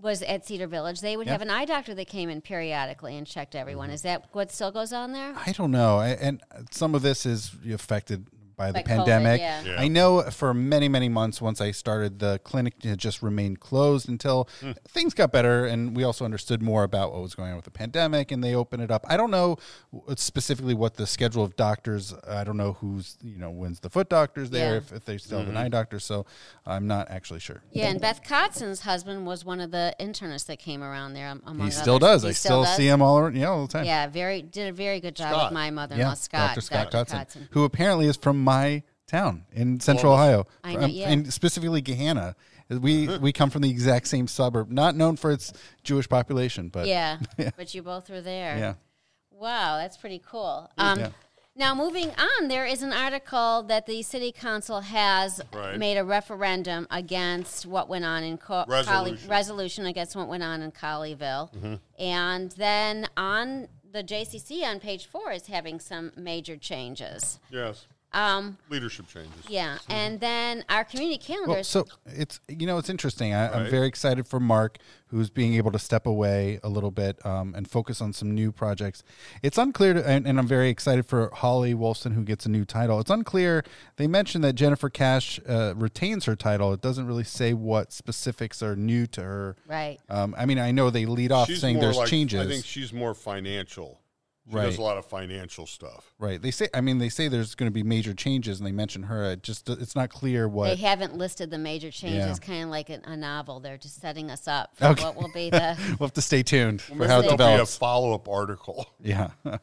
was 0.00 0.22
at 0.22 0.46
Cedar 0.46 0.66
Village. 0.66 1.00
They 1.00 1.16
would 1.16 1.26
Yeah. 1.26 1.32
have 1.32 1.42
an 1.42 1.50
eye 1.50 1.64
doctor 1.64 1.94
that 1.94 2.06
came 2.08 2.28
in 2.30 2.40
periodically 2.40 3.16
and 3.16 3.26
checked 3.26 3.52
Mm-hmm. 3.54 3.60
everyone. 3.60 3.90
Is 3.90 4.02
that 4.02 4.26
what 4.32 4.50
still 4.52 4.70
goes 4.70 4.92
on 4.92 5.12
there? 5.12 5.34
I 5.46 5.52
don't 5.52 5.70
know. 5.70 5.98
I, 5.98 6.08
and 6.10 6.42
some 6.70 6.94
of 6.94 7.02
this 7.02 7.26
is 7.26 7.52
affected 7.72 8.26
by 8.58 8.66
the 8.66 8.72
By 8.74 8.82
COVID, 8.82 8.86
pandemic. 8.86 9.40
yeah. 9.40 9.62
Yeah. 9.62 9.80
I 9.80 9.88
know 9.88 10.20
for 10.30 10.52
many, 10.52 10.88
many 10.88 11.08
months 11.08 11.40
once 11.40 11.60
I 11.62 11.70
started, 11.70 12.18
the 12.18 12.38
clinic 12.44 12.82
had 12.82 12.98
just 12.98 13.22
remained 13.22 13.60
closed 13.60 14.08
until 14.08 14.48
Hmm. 14.60 14.72
things 14.86 15.14
got 15.14 15.32
better. 15.32 15.64
And 15.64 15.96
we 15.96 16.04
also 16.04 16.24
understood 16.26 16.60
more 16.60 16.82
about 16.82 17.12
what 17.12 17.22
was 17.22 17.34
going 17.34 17.50
on 17.50 17.56
with 17.56 17.64
the 17.64 17.70
pandemic 17.70 18.30
and 18.32 18.44
they 18.44 18.54
opened 18.54 18.82
it 18.82 18.90
up. 18.90 19.06
I 19.08 19.16
don't 19.16 19.30
know 19.30 19.56
specifically 20.16 20.74
what 20.74 20.94
the 20.94 21.06
schedule 21.06 21.44
of 21.44 21.56
doctors, 21.56 22.14
I 22.28 22.44
don't 22.44 22.56
know 22.56 22.74
who's, 22.74 23.16
you 23.22 23.38
know, 23.38 23.50
when's 23.50 23.80
the 23.80 23.90
foot 23.90 24.08
doctors 24.08 24.50
there, 24.50 24.72
Yeah. 24.72 24.76
if, 24.78 24.92
if 24.92 25.04
they 25.04 25.18
still 25.18 25.38
have 25.38 25.48
Mm-hmm. 25.48 25.56
an 25.56 25.62
eye 25.66 25.68
doctor. 25.68 25.98
So 26.00 26.26
I'm 26.66 26.86
not 26.86 27.10
actually 27.10 27.40
sure. 27.40 27.62
Yeah, 27.72 27.86
and 27.86 28.00
Beth 28.00 28.22
Kotzon's 28.22 28.80
husband 28.80 29.26
was 29.26 29.44
one 29.44 29.60
of 29.60 29.70
the 29.70 29.94
internists 30.00 30.46
that 30.46 30.58
came 30.58 30.82
around 30.82 31.14
there. 31.14 31.28
Among 31.46 31.66
He 31.66 31.70
still 31.70 31.94
others. 31.96 32.08
does. 32.08 32.22
He 32.24 32.28
I 32.30 32.32
still 32.32 32.64
see 32.64 32.88
him 32.88 33.00
all 33.02 33.18
around, 33.18 33.36
yeah, 33.36 33.46
all 33.48 33.66
the 33.66 33.72
time. 33.72 33.84
Yeah, 33.84 34.06
very 34.08 34.42
did 34.42 34.68
a 34.68 34.72
very 34.72 35.00
good 35.00 35.14
job 35.14 35.30
Scott. 35.30 35.50
with 35.50 35.54
my 35.54 35.70
mother-in-law, 35.70 36.08
Yeah, 36.08 36.14
Scott. 36.14 36.48
Dr. 36.50 36.60
Scott 36.60 36.90
Dr. 36.90 37.14
Kotzen, 37.16 37.48
who 37.52 37.64
apparently 37.64 38.06
is 38.06 38.16
from 38.16 38.42
my 38.48 38.82
town 39.06 39.44
in 39.52 39.80
Central 39.80 40.14
Columbus. 40.14 40.28
Ohio, 40.28 40.46
I 40.64 40.74
know, 40.74 40.84
Um, 40.84 40.90
yeah. 40.90 41.10
and 41.10 41.32
specifically 41.32 41.82
Gahanna. 41.82 42.34
We 42.70 43.08
we 43.26 43.32
come 43.32 43.50
from 43.50 43.62
the 43.62 43.70
exact 43.70 44.08
same 44.08 44.26
suburb, 44.28 44.70
not 44.70 44.94
known 44.94 45.16
for 45.16 45.30
its 45.30 45.52
Jewish 45.84 46.08
population, 46.08 46.68
but 46.68 46.86
Yeah, 46.86 47.18
but 47.56 47.74
you 47.74 47.82
both 47.82 48.10
were 48.10 48.20
there. 48.20 48.58
yeah. 48.58 48.74
Wow, 49.30 49.76
that's 49.78 49.96
pretty 49.96 50.20
cool. 50.26 50.70
Um, 50.76 50.98
Yeah. 50.98 51.08
Now, 51.56 51.74
moving 51.74 52.10
on, 52.10 52.46
there 52.46 52.66
is 52.66 52.82
an 52.84 52.92
article 52.92 53.64
that 53.64 53.86
the 53.86 54.02
city 54.02 54.30
council 54.30 54.80
has 54.80 55.40
Right. 55.52 55.76
made 55.76 55.96
a 55.96 56.04
referendum 56.04 56.86
against 56.88 57.66
what 57.66 57.88
went 57.88 58.04
on 58.04 58.22
in 58.22 58.36
Co- 58.38 58.64
Collie- 58.64 58.76
Resolution. 58.84 59.28
resolution 59.28 59.86
against 59.86 60.14
what 60.14 60.28
went 60.28 60.44
on 60.44 60.62
in 60.62 60.70
Colleyville, 60.70 61.52
Mm-hmm. 61.52 61.74
and 61.98 62.50
then 62.52 63.08
on 63.16 63.66
the 63.90 64.04
JCC 64.04 64.62
on 64.64 64.78
page 64.78 65.06
four 65.06 65.32
is 65.32 65.46
having 65.48 65.80
some 65.80 66.12
major 66.16 66.56
changes. 66.56 67.40
Yes. 67.50 67.86
Um, 68.14 68.56
Leadership 68.70 69.06
changes. 69.06 69.32
yeah, 69.48 69.76
and 69.90 70.18
then 70.18 70.64
our 70.70 70.82
community 70.82 71.20
Well, 71.28 71.44
calendars. 71.44 71.68
so 71.68 71.84
it's 72.06 72.40
you 72.48 72.66
know 72.66 72.78
it's 72.78 72.88
interesting. 72.88 73.34
I, 73.34 73.48
I'm 73.52 73.62
Right. 73.64 73.70
very 73.70 73.86
excited 73.86 74.26
for 74.26 74.40
Mark, 74.40 74.78
who's 75.08 75.28
being 75.28 75.52
able 75.54 75.70
to 75.72 75.78
step 75.78 76.06
away 76.06 76.58
a 76.62 76.70
little 76.70 76.90
bit 76.90 77.24
um, 77.26 77.54
and 77.54 77.68
focus 77.68 78.00
on 78.00 78.14
some 78.14 78.34
new 78.34 78.50
projects. 78.50 79.02
It's 79.42 79.58
unclear, 79.58 79.92
to, 79.92 80.08
and, 80.08 80.26
and 80.26 80.38
I'm 80.38 80.46
very 80.46 80.70
excited 80.70 81.04
for 81.04 81.28
Holly 81.34 81.74
Wolfson, 81.74 82.14
who 82.14 82.22
gets 82.24 82.46
a 82.46 82.48
new 82.48 82.64
title. 82.64 82.98
It's 82.98 83.10
unclear. 83.10 83.62
They 83.96 84.06
mentioned 84.06 84.42
that 84.42 84.54
Jennifer 84.54 84.88
Cash 84.88 85.38
uh, 85.46 85.74
retains 85.76 86.24
her 86.24 86.34
title. 86.34 86.72
It 86.72 86.80
doesn't 86.80 87.06
really 87.06 87.24
say 87.24 87.52
what 87.52 87.92
specifics 87.92 88.62
are 88.62 88.74
new 88.74 89.06
to 89.08 89.22
her. 89.22 89.56
right. 89.66 89.98
Um, 90.08 90.34
I 90.38 90.46
mean, 90.46 90.58
I 90.58 90.70
know 90.70 90.88
they 90.88 91.04
lead 91.04 91.30
off 91.30 91.48
She's 91.48 91.60
saying 91.60 91.78
there's 91.78 91.98
like- 91.98 92.08
changes. 92.08 92.40
I 92.40 92.48
think 92.48 92.64
she's 92.64 92.90
more 92.92 93.12
financial. 93.14 94.00
She 94.50 94.56
Right. 94.56 94.64
does 94.64 94.78
a 94.78 94.82
lot 94.82 94.96
of 94.96 95.04
financial 95.04 95.66
stuff. 95.66 96.14
Right. 96.18 96.40
They 96.40 96.50
say. 96.50 96.68
I 96.72 96.80
mean, 96.80 96.98
they 96.98 97.08
say 97.10 97.28
there's 97.28 97.54
going 97.54 97.70
to 97.70 97.74
be 97.74 97.82
major 97.82 98.14
changes, 98.14 98.58
and 98.58 98.66
they 98.66 98.72
mention 98.72 99.02
her. 99.04 99.24
It 99.32 99.42
just 99.42 99.68
it's 99.68 99.94
not 99.94 100.08
clear 100.10 100.48
what 100.48 100.68
They 100.68 100.76
haven't 100.76 101.14
listed 101.16 101.50
the 101.50 101.58
major 101.58 101.90
changes, 101.90 102.38
Yeah. 102.40 102.46
kind 102.46 102.64
of 102.64 102.70
like 102.70 102.88
a, 102.88 103.00
a 103.04 103.16
novel. 103.16 103.60
They're 103.60 103.76
just 103.76 104.00
setting 104.00 104.30
us 104.30 104.48
up 104.48 104.74
for 104.76 104.86
Okay. 104.86 105.04
what 105.04 105.16
will 105.16 105.30
be 105.34 105.50
the. 105.50 105.76
we'll 106.00 106.06
have 106.08 106.14
to 106.14 106.22
stay 106.22 106.42
tuned 106.42 106.80
for 106.80 106.94
Maybe 106.94 107.10
how 107.10 107.18
it 107.20 107.22
there'll 107.36 107.36
be 107.56 107.62
a 107.62 107.66
follow 107.66 108.14
up 108.14 108.28
article. 108.28 108.86
Yeah. 109.02 109.30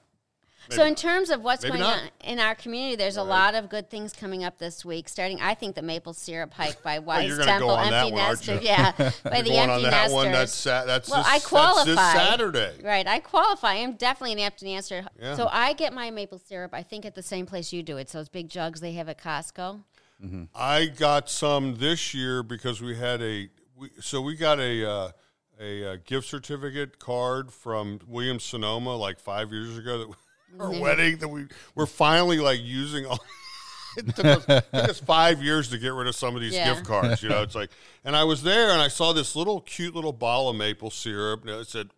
So 0.69 0.85
in 0.85 0.95
terms 0.95 1.29
of 1.29 1.41
what's 1.43 1.63
Maybe 1.63 1.77
going 1.77 1.81
not. 1.81 2.01
on 2.03 2.09
in 2.23 2.39
our 2.39 2.55
community, 2.55 2.95
there's 2.95 3.17
a 3.17 3.23
lot 3.23 3.55
of 3.55 3.69
good 3.69 3.89
things 3.89 4.13
coming 4.13 4.43
up 4.43 4.57
this 4.57 4.83
week. 4.83 5.07
Starting, 5.09 5.39
I 5.41 5.53
think 5.53 5.75
the 5.75 5.81
maple 5.81 6.13
syrup 6.13 6.53
hike 6.53 6.81
by 6.83 6.99
Wise 7.05 7.27
you're 7.27 7.37
gonna 7.37 7.51
Temple, 7.51 7.69
go 7.69 7.75
on 7.75 7.91
that 7.91 8.05
Empty 8.05 8.11
one, 8.13 8.21
aren't 8.21 8.39
Nester, 8.47 8.53
you? 8.55 8.59
yeah, 8.61 8.91
by 9.23 9.41
the 9.41 9.49
Going 9.49 9.59
on 9.59 9.69
Empty 9.69 9.83
that 9.83 9.91
Nesters. 9.91 10.13
one. 10.13 10.31
That's 10.31 10.53
sa- 10.53 10.85
that's 10.85 11.09
well, 11.09 11.23
this, 11.23 11.51
I 11.53 11.75
That's 11.75 11.85
this 11.85 11.95
Saturday. 11.97 12.73
Right, 12.83 13.07
I 13.07 13.19
qualify. 13.19 13.73
I'm 13.75 13.93
definitely 13.93 14.33
an 14.33 14.39
empty 14.39 14.73
nester. 14.73 15.05
Yeah. 15.19 15.35
So 15.35 15.47
I 15.51 15.73
get 15.73 15.93
my 15.93 16.11
maple 16.11 16.39
syrup. 16.39 16.73
I 16.73 16.83
think 16.83 17.05
at 17.05 17.15
the 17.15 17.23
same 17.23 17.45
place 17.45 17.71
you 17.71 17.83
do. 17.83 17.97
It. 17.97 18.09
So 18.09 18.19
it's 18.19 18.25
those 18.25 18.29
big 18.29 18.49
jugs 18.49 18.81
they 18.81 18.93
have 18.93 19.09
at 19.09 19.19
Costco. 19.19 19.81
I 20.55 20.85
got 20.87 21.29
some 21.29 21.75
this 21.75 22.13
year 22.13 22.41
because 22.41 22.81
we 22.81 22.95
had 22.95 23.21
a 23.21 23.49
we, 23.77 23.89
so 23.99 24.21
we 24.21 24.35
got 24.35 24.59
a 24.59 24.89
uh, 24.89 25.11
a, 25.59 25.93
uh 25.93 25.97
gift 26.05 26.27
certificate 26.27 26.97
card 26.99 27.51
from 27.51 27.99
Williams 28.07 28.43
Sonoma 28.43 28.95
like 28.95 29.19
five 29.19 29.51
years 29.51 29.77
ago 29.77 29.99
that 29.99 30.09
our 30.59 30.71
wedding 30.79 31.17
that 31.17 31.27
we 31.27 31.45
we're 31.75 31.85
finally 31.85 32.37
like 32.39 32.59
using 32.61 33.05
all. 33.05 33.19
It 33.97 34.13
took, 34.13 34.25
us, 34.25 34.45
took 34.45 34.73
us 34.73 34.99
five 34.99 35.41
years 35.41 35.69
to 35.69 35.77
get 35.77 35.93
rid 35.93 36.07
of 36.07 36.15
some 36.17 36.35
of 36.35 36.41
these 36.41 36.53
Yeah. 36.53 36.73
gift 36.73 36.85
cards. 36.85 37.23
You 37.23 37.29
know, 37.29 37.41
it's 37.43 37.55
like, 37.55 37.69
and 38.03 38.13
I 38.13 38.25
was 38.25 38.43
there 38.43 38.71
and 38.71 38.81
I 38.81 38.89
saw 38.89 39.13
this 39.13 39.37
little 39.37 39.61
cute 39.61 39.95
little 39.95 40.11
bottle 40.11 40.49
of 40.49 40.57
maple 40.57 40.89
syrup. 40.91 41.43
And 41.43 41.49
it 41.51 41.67
said, 41.69 41.91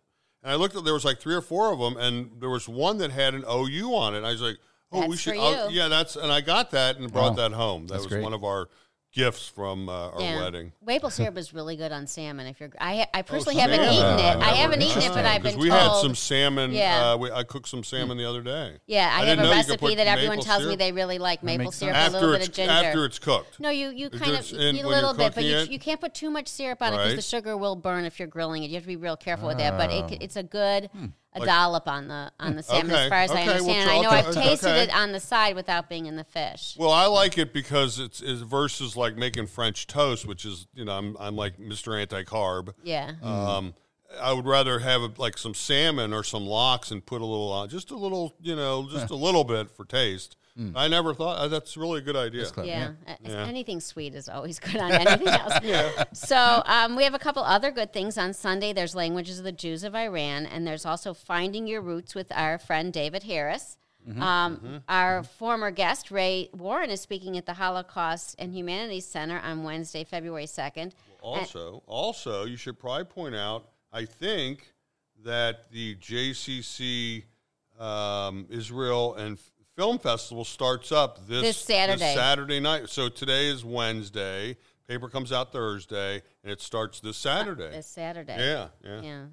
and 0.44 0.52
I 0.52 0.54
looked 0.54 0.76
at 0.76 0.84
there 0.84 0.94
was 0.94 1.04
like 1.04 1.18
three 1.18 1.34
or 1.34 1.40
four 1.40 1.72
of 1.72 1.80
them, 1.80 1.96
and 1.96 2.30
there 2.40 2.50
was 2.50 2.68
one 2.68 2.98
that 2.98 3.10
had 3.10 3.34
an 3.34 3.42
OU 3.50 3.92
on 3.96 4.14
it. 4.14 4.22
I 4.22 4.30
was 4.30 4.40
like, 4.40 4.58
oh, 4.92 5.08
we 5.08 5.16
should, 5.16 5.34
for 5.34 5.40
I'll- 5.40 5.72
you. 5.72 5.80
yeah, 5.80 5.88
that's, 5.88 6.14
and 6.14 6.30
I 6.30 6.40
got 6.40 6.70
that 6.70 6.98
and 6.98 7.12
brought 7.12 7.30
Wow. 7.36 7.48
that 7.48 7.52
home. 7.56 7.88
That 7.88 7.94
That's 7.94 8.04
was 8.04 8.12
great. 8.12 8.22
one 8.22 8.32
of 8.32 8.44
our 8.44 8.68
gifts 9.18 9.48
from 9.48 9.88
uh, 9.88 10.10
our 10.10 10.20
Yeah. 10.22 10.40
wedding. 10.42 10.72
Maple 10.86 11.10
syrup 11.10 11.36
is 11.36 11.52
really 11.52 11.74
good 11.76 11.90
on 11.90 12.06
salmon. 12.06 12.46
If 12.46 12.60
you're, 12.60 12.70
I, 12.80 13.06
I 13.12 13.22
personally 13.22 13.58
haven't 13.60 13.80
salmon. 13.80 13.94
eaten 13.94 14.18
it. 14.24 14.36
Uh, 14.36 14.48
I 14.50 14.54
haven't 14.54 14.80
eaten 14.82 15.02
it, 15.02 15.08
but 15.12 15.24
I've 15.26 15.42
been 15.42 15.58
we 15.58 15.68
told. 15.68 15.80
had 15.80 16.00
some 16.00 16.14
salmon. 16.14 16.70
Yeah. 16.72 17.10
Uh, 17.12 17.16
we, 17.16 17.30
I 17.32 17.42
cooked 17.42 17.68
some 17.68 17.82
salmon 17.82 18.16
the 18.16 18.24
other 18.28 18.42
day. 18.42 18.76
yeah, 18.86 19.10
I, 19.12 19.22
I 19.22 19.26
have 19.26 19.38
a 19.38 19.42
know 19.42 19.48
you 19.48 19.56
could 19.64 19.68
recipe 19.82 19.94
that 19.96 20.06
everyone 20.06 20.36
maple 20.36 20.44
tells 20.44 20.66
me 20.66 20.76
they 20.76 20.92
really 20.92 21.18
like 21.18 21.42
maple 21.42 21.72
syrup, 21.72 21.96
sense. 21.96 22.14
a 22.14 22.20
little 22.20 22.32
bit 22.38 22.48
of 22.48 22.54
ginger. 22.54 22.70
after 22.72 23.04
it's 23.04 23.18
cooked. 23.18 23.58
No, 23.58 23.70
you, 23.70 23.88
you 23.90 24.08
kind 24.08 24.32
of 24.32 24.38
just 24.38 24.52
in- 24.52 24.76
a 24.84 24.88
little 24.88 25.14
bit, 25.14 25.34
but 25.34 25.44
you, 25.44 25.58
you 25.68 25.78
can't 25.80 26.00
put 26.00 26.14
too 26.14 26.30
much 26.30 26.46
syrup 26.48 26.80
on 26.80 26.94
it 26.94 26.96
because 26.98 27.16
the 27.16 27.22
sugar 27.22 27.56
will 27.56 27.74
burn 27.76 28.04
if 28.04 28.18
you're 28.20 28.28
grilling 28.28 28.62
it. 28.62 28.68
You 28.70 28.74
have 28.74 28.84
to 28.84 28.88
be 28.88 28.96
real 28.96 29.16
careful 29.16 29.48
with 29.48 29.58
that. 29.58 29.76
But 29.76 29.90
Oh. 29.90 30.06
it, 30.06 30.22
it's 30.22 30.36
a 30.36 30.42
good 30.44 30.90
Hmm. 30.92 31.06
A 31.34 31.44
dollop 31.44 31.86
on 31.86 32.08
the 32.08 32.32
on 32.40 32.56
the 32.56 32.62
salmon, 32.62 32.90
Okay, 32.90 33.04
as 33.04 33.08
far 33.08 33.18
as 33.18 33.30
I 33.30 33.34
okay, 33.34 33.46
well, 33.46 33.52
understand. 33.52 33.90
I 33.90 34.00
know 34.00 34.08
okay, 34.08 34.16
I've 34.16 34.34
tasted 34.34 34.68
okay. 34.68 34.82
it 34.82 34.94
on 34.94 35.12
the 35.12 35.20
side 35.20 35.54
without 35.54 35.88
being 35.88 36.06
in 36.06 36.16
the 36.16 36.24
fish. 36.24 36.74
Well, 36.78 36.90
I 36.90 37.06
like 37.06 37.38
it 37.38 37.52
because 37.52 37.98
it's, 37.98 38.20
it's 38.20 38.40
versus 38.40 38.96
like 38.96 39.16
making 39.16 39.46
French 39.46 39.86
toast, 39.86 40.26
which 40.26 40.44
is 40.44 40.66
you 40.74 40.84
know 40.84 40.92
I'm 40.92 41.16
I'm 41.18 41.36
like 41.36 41.58
Mr. 41.58 42.00
Anti 42.00 42.24
Carb. 42.24 42.74
Yeah. 42.82 43.12
Um, 43.22 43.74
I 44.20 44.32
would 44.32 44.46
rather 44.46 44.78
have 44.78 45.18
like 45.18 45.36
some 45.36 45.54
salmon 45.54 46.14
or 46.14 46.24
some 46.24 46.46
lox 46.46 46.90
and 46.90 47.04
put 47.04 47.20
a 47.20 47.26
little 47.26 47.52
on, 47.52 47.68
just 47.68 47.90
a 47.90 47.96
little, 47.96 48.34
you 48.40 48.56
know, 48.56 48.88
just 48.90 49.10
a 49.10 49.14
little 49.14 49.44
bit 49.44 49.70
for 49.70 49.84
taste. 49.84 50.37
I 50.74 50.88
never 50.88 51.14
thought 51.14 51.38
uh, 51.38 51.48
that's 51.48 51.76
really 51.76 51.98
a 51.98 52.02
good 52.02 52.16
idea. 52.16 52.46
Yeah, 52.58 52.64
Yeah. 53.06 53.16
Yeah. 53.24 53.46
anything 53.46 53.80
sweet 53.80 54.14
is 54.14 54.28
always 54.28 54.58
good 54.60 54.76
on 54.76 54.90
anything 54.92 55.28
else. 55.28 55.54
yeah. 55.62 56.04
So 56.12 56.62
um, 56.66 56.96
we 56.96 57.04
have 57.04 57.14
a 57.14 57.18
couple 57.18 57.42
other 57.44 57.70
good 57.70 57.92
things 57.92 58.18
on 58.18 58.32
Sunday. 58.34 58.72
There's 58.72 58.94
Languages 58.94 59.38
of 59.38 59.44
the 59.44 59.52
Jews 59.52 59.84
of 59.84 59.94
Iran, 59.94 60.46
and 60.46 60.66
there's 60.66 60.84
also 60.84 61.14
Finding 61.14 61.66
Your 61.66 61.80
Roots 61.80 62.14
with 62.14 62.32
our 62.32 62.58
friend 62.58 62.92
David 62.92 63.22
Harris. 63.22 63.76
Mm-hmm. 64.08 64.22
Um, 64.22 64.82
Our 64.88 65.22
former 65.22 65.70
guest 65.70 66.10
Ray 66.10 66.48
Warren 66.54 66.88
is 66.90 67.00
speaking 67.00 67.36
at 67.36 67.44
the 67.46 67.52
Holocaust 67.54 68.36
and 68.38 68.54
Humanities 68.54 69.04
Center 69.06 69.38
on 69.38 69.64
Wednesday, 69.64 70.02
February 70.02 70.46
second. 70.46 70.94
Also, 71.20 71.82
also, 71.86 72.44
you 72.46 72.56
should 72.56 72.78
probably 72.78 73.04
point 73.04 73.34
out. 73.34 73.68
I 73.92 74.06
think 74.06 74.72
that 75.24 75.70
the 75.70 75.96
JCC 75.96 77.24
um, 77.78 78.46
Israel 78.50 79.14
and 79.14 79.36
F- 79.36 79.50
Film 79.78 80.00
Festival 80.00 80.44
starts 80.44 80.90
up 80.90 81.24
this, 81.28 81.40
This 81.42 81.56
Saturday. 81.56 82.12
Saturday 82.12 82.58
night. 82.58 82.88
So 82.88 83.08
today 83.08 83.46
is 83.48 83.64
Wednesday. 83.64 84.56
Paper 84.88 85.08
comes 85.08 85.30
out 85.32 85.52
Thursday, 85.52 86.20
and 86.42 86.50
it 86.50 86.60
starts 86.60 86.98
this 86.98 87.16
Saturday. 87.16 87.70
This 87.70 87.86
Saturday. 87.86 88.34
yeah, 88.36 88.68
yeah. 88.84 89.00
Yeah. 89.02 89.24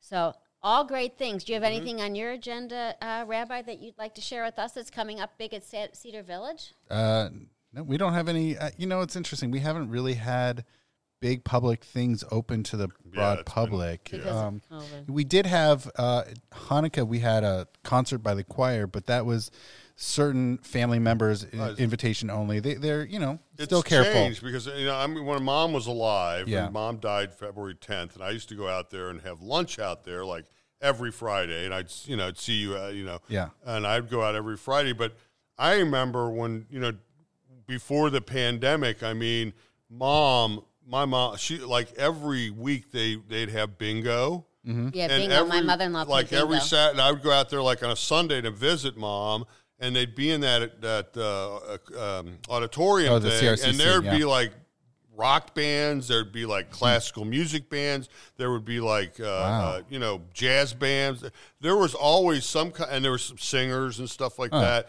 So 0.00 0.34
all 0.60 0.82
great 0.84 1.18
things. 1.18 1.44
Do 1.44 1.52
you 1.52 1.60
have 1.60 1.62
Mm-hmm. 1.62 1.76
anything 1.76 2.00
on 2.00 2.16
your 2.16 2.32
agenda, 2.32 2.96
uh, 3.00 3.26
Rabbi, 3.28 3.62
that 3.62 3.78
you'd 3.78 3.96
like 3.96 4.16
to 4.16 4.20
share 4.20 4.42
with 4.44 4.58
us 4.58 4.72
that's 4.72 4.90
coming 4.90 5.20
up 5.20 5.38
big 5.38 5.54
at 5.54 5.62
Cedar 5.64 6.24
Village? 6.24 6.74
Uh, 6.90 7.28
no, 7.72 7.84
we 7.84 7.96
don't 7.96 8.12
have 8.14 8.26
any. 8.28 8.58
Uh, 8.58 8.70
you 8.76 8.88
know, 8.88 9.02
it's 9.02 9.14
interesting. 9.14 9.52
We 9.52 9.60
haven't 9.60 9.88
really 9.88 10.14
had 10.14 10.64
big 11.20 11.44
public 11.44 11.82
things 11.84 12.22
open 12.30 12.62
to 12.64 12.76
the 12.76 12.88
broad 13.04 13.38
it's 13.40 13.42
been- 13.42 13.52
public. 13.54 14.14
Um, 14.26 14.60
we 15.06 15.24
did 15.24 15.46
have 15.46 15.90
uh, 15.96 16.24
Hanukkah. 16.52 17.06
We 17.06 17.20
had 17.20 17.44
a 17.44 17.66
concert 17.82 18.18
by 18.18 18.34
the 18.34 18.44
choir, 18.44 18.86
but 18.86 19.06
that 19.06 19.24
was 19.24 19.50
certain 19.96 20.58
family 20.58 20.98
members 20.98 21.46
i- 21.52 21.56
Right. 21.56 21.78
invitation 21.78 22.28
only. 22.28 22.58
They, 22.60 22.74
they're 22.74 23.04
you 23.06 23.18
know 23.20 23.38
It's 23.56 23.66
still 23.66 23.82
careful. 23.82 24.12
changed 24.12 24.42
because 24.42 24.66
you 24.66 24.86
know 24.86 24.96
I 24.96 25.06
mean 25.06 25.24
when 25.24 25.42
mom 25.42 25.72
was 25.72 25.86
alive, 25.86 26.48
Yeah. 26.48 26.64
and 26.64 26.72
mom 26.74 26.98
died 26.98 27.32
February 27.32 27.76
10th, 27.76 28.14
and 28.16 28.22
I 28.24 28.30
used 28.30 28.48
to 28.50 28.54
go 28.56 28.68
out 28.68 28.90
there 28.90 29.08
and 29.10 29.20
have 29.22 29.40
lunch 29.40 29.78
out 29.78 30.04
there 30.04 30.24
like 30.24 30.44
every 30.80 31.12
Friday, 31.12 31.64
and 31.64 31.72
I'd 31.72 31.90
you 32.06 32.16
know 32.16 32.26
I'd 32.26 32.38
see 32.38 32.54
you 32.54 32.76
uh, 32.76 32.88
you 32.88 33.04
know 33.04 33.20
Yeah. 33.28 33.50
and 33.64 33.86
I'd 33.86 34.10
go 34.10 34.22
out 34.22 34.34
every 34.34 34.56
Friday. 34.56 34.92
But 34.92 35.14
I 35.56 35.74
remember 35.76 36.28
when 36.28 36.66
you 36.68 36.80
know 36.80 36.92
before 37.66 38.10
the 38.10 38.20
pandemic, 38.20 39.02
I 39.02 39.14
mean, 39.14 39.52
mom, 39.88 40.64
my 40.86 41.04
mom, 41.04 41.36
she 41.36 41.58
like 41.58 41.92
every 41.94 42.50
week 42.50 42.90
they 42.92 43.16
they'd 43.28 43.50
have 43.50 43.78
bingo. 43.78 44.46
Yeah, 44.66 44.72
And 44.72 44.92
bingo. 44.92 45.44
my 45.44 45.60
mother-in-law 45.60 46.04
like 46.04 46.28
played 46.28 46.40
every. 46.40 46.58
Saturday, 46.60 47.00
I 47.02 47.10
would 47.10 47.22
go 47.22 47.30
out 47.30 47.50
there 47.50 47.60
like 47.62 47.82
on 47.82 47.90
a 47.90 47.96
Sunday 47.96 48.40
to 48.40 48.50
visit 48.50 48.96
mom, 48.96 49.44
and 49.78 49.94
they'd 49.94 50.14
be 50.14 50.30
in 50.30 50.40
that 50.40 50.80
that 50.80 51.16
uh, 51.16 51.98
uh, 51.98 52.18
um, 52.20 52.38
auditorium 52.48 53.12
Oh, 53.12 53.18
the 53.18 53.30
thing, 53.30 53.44
CRCC, 53.54 53.68
and 53.68 53.78
there'd 53.78 54.04
be 54.10 54.24
like 54.24 54.52
rock 55.16 55.54
bands, 55.54 56.08
there'd 56.08 56.32
be 56.32 56.44
like 56.46 56.70
classical 56.70 57.24
music 57.24 57.68
bands, 57.70 58.08
there 58.36 58.50
would 58.50 58.64
be 58.64 58.80
like 58.80 59.20
uh, 59.20 59.24
uh, 59.26 59.82
you 59.90 59.98
know 59.98 60.22
jazz 60.32 60.72
bands. 60.72 61.24
There 61.60 61.76
was 61.76 61.94
always 61.94 62.46
some 62.46 62.70
kind, 62.70 62.90
and 62.90 63.04
there 63.04 63.12
were 63.12 63.18
some 63.18 63.38
singers 63.38 63.98
and 63.98 64.08
stuff 64.08 64.38
like 64.38 64.50
that. 64.52 64.88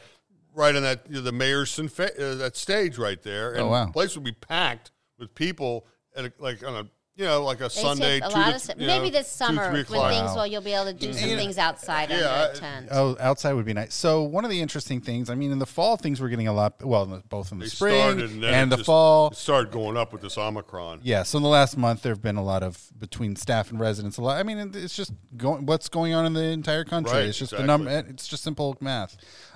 Right 0.54 0.74
on 0.74 0.84
that 0.84 1.06
you 1.10 1.16
know, 1.16 1.22
the 1.22 1.34
Mayerson 1.34 1.92
fa- 1.92 2.16
uh, 2.18 2.36
that 2.36 2.56
stage 2.56 2.98
right 2.98 3.22
there, 3.22 3.52
and 3.52 3.64
Oh, 3.64 3.68
wow. 3.68 3.86
the 3.88 3.92
place 3.92 4.16
would 4.16 4.24
be 4.24 4.32
packed 4.32 4.92
with 5.19 5.34
people 5.36 5.86
at 6.15 6.25
a, 6.25 6.34
like 6.39 6.63
on 6.65 6.75
a 6.75 6.88
you 7.17 7.24
know 7.24 7.43
like 7.43 7.60
a 7.60 7.63
They 7.63 7.69
Sunday. 7.69 8.19
said 8.19 8.27
a 8.29 8.34
two 8.34 8.36
lot 8.39 8.43
to, 8.45 8.50
of 8.50 8.55
s- 8.55 8.69
you 8.77 8.88
maybe 8.88 9.05
know, 9.05 9.19
this 9.19 9.27
summer 9.31 9.69
three 9.69 9.84
when 9.98 10.10
things 10.12 10.27
Wow. 10.27 10.36
well 10.36 10.48
you'll 10.48 10.62
be 10.62 10.74
able 10.74 10.86
to 10.86 10.93
do 10.93 11.13
some 11.13 11.29
Yeah. 11.29 11.38
things 11.38 11.57
outside 11.57 12.10
Yeah, 12.10 12.15
under 12.17 12.27
I- 12.29 12.45
a 12.48 12.53
tent. 12.55 12.88
Oh, 12.91 13.15
outside 13.22 13.53
would 13.53 13.63
be 13.65 13.74
nice. 13.74 13.93
So 13.93 14.24
one 14.24 14.43
of 14.43 14.51
the 14.51 14.60
interesting 14.60 15.00
things, 15.00 15.29
I 15.29 15.36
mean, 15.36 15.53
in 15.53 15.60
the 15.60 15.65
fall, 15.65 15.95
things 15.95 16.19
were 16.19 16.27
getting 16.27 16.50
a 16.50 16.53
lot. 16.53 16.84
Well, 16.84 17.03
in 17.03 17.12
the- 17.12 17.24
both 17.29 17.53
in 17.53 17.60
the 17.60 17.65
They 17.65 17.69
spring 17.69 18.01
started, 18.01 18.31
and, 18.31 18.43
and 18.43 18.69
the 18.72 18.75
just- 18.75 18.86
fall. 18.86 19.29
It 19.29 19.38
started 19.38 19.72
going 19.72 19.95
up 19.95 20.12
with 20.12 20.24
this 20.24 20.38
Omicron. 20.38 21.00
Yeah, 21.03 21.24
so 21.24 21.38
in 21.38 21.43
the 21.43 21.48
last 21.50 21.77
month, 21.77 22.01
there 22.01 22.12
have 22.12 22.22
been 22.22 22.36
a 22.36 22.43
lot 22.43 22.63
of 22.63 22.89
between 23.00 23.38
staff 23.38 23.72
and 23.72 23.79
residents. 23.79 24.17
A 24.17 24.22
lot. 24.22 24.38
I 24.38 24.43
mean, 24.43 24.72
it's 24.75 24.95
just 24.95 25.13
going. 25.38 25.65
What's 25.65 25.88
going 25.88 26.13
on 26.13 26.25
in 26.25 26.34
the 26.34 26.43
entire 26.43 26.84
country? 26.84 27.13
Right, 27.13 27.25
it's 27.29 27.38
just 27.39 27.51
the 27.55 27.63
number. 27.63 27.89
It's 28.10 28.27
just 28.27 28.43
simple 28.43 28.75
math. 28.81 29.15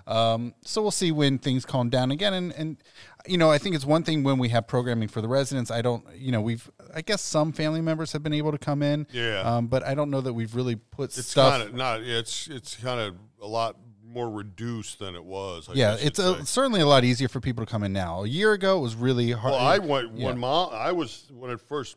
Um, 0.09 0.53
so 0.65 0.81
we'll 0.81 0.91
see 0.91 1.11
when 1.11 1.37
things 1.37 1.65
calm 1.65 1.89
down 1.89 2.11
again. 2.11 2.33
And 2.33 2.51
and 2.53 2.77
you 3.27 3.37
know, 3.37 3.51
I 3.51 3.57
think 3.59 3.75
it's 3.75 3.85
one 3.85 4.03
thing 4.03 4.23
when 4.23 4.37
we 4.39 4.49
have 4.49 4.67
programming 4.67 5.07
for 5.07 5.21
the 5.21 5.27
residents. 5.27 5.69
I 5.71 5.81
don't. 5.81 6.03
You 6.15 6.31
know, 6.31 6.41
we've. 6.41 6.69
I 6.93 7.01
guess 7.01 7.21
some 7.21 7.51
family 7.53 7.81
members 7.81 8.11
have 8.13 8.23
been 8.23 8.33
able 8.33 8.51
to 8.51 8.57
come 8.57 8.81
in. 8.81 9.05
Yeah. 9.11 9.41
Um, 9.41 9.67
but 9.67 9.83
I 9.83 9.93
don't 9.93 10.09
know 10.09 10.21
that 10.21 10.33
we've 10.33 10.55
really 10.55 10.75
put 10.75 11.15
It's 11.17 11.27
stuff. 11.27 11.51
kind 11.57 11.63
of 11.69 11.75
not. 11.75 12.01
It's 12.01 12.47
it's 12.47 12.75
kind 12.75 12.99
of 12.99 13.15
a 13.41 13.47
lot 13.47 13.75
more 14.03 14.29
reduced 14.31 14.97
than 14.97 15.13
it 15.13 15.23
was. 15.23 15.69
I 15.69 15.73
yeah, 15.73 15.95
it's 15.99 16.17
a, 16.17 16.43
certainly 16.43 16.81
a 16.81 16.87
lot 16.87 17.03
easier 17.03 17.27
for 17.27 17.39
people 17.39 17.63
to 17.63 17.71
come 17.71 17.83
in 17.83 17.93
now. 17.93 18.23
A 18.23 18.27
year 18.27 18.53
ago, 18.53 18.79
it 18.79 18.81
was 18.81 18.95
really 18.95 19.31
hard. 19.31 19.51
Well, 19.51 19.61
I 19.61 19.77
went 19.77 20.17
Yeah. 20.17 20.25
when 20.25 20.39
mom. 20.39 20.69
I 20.73 20.91
was 20.91 21.27
when 21.31 21.51
at 21.51 21.61
first. 21.61 21.95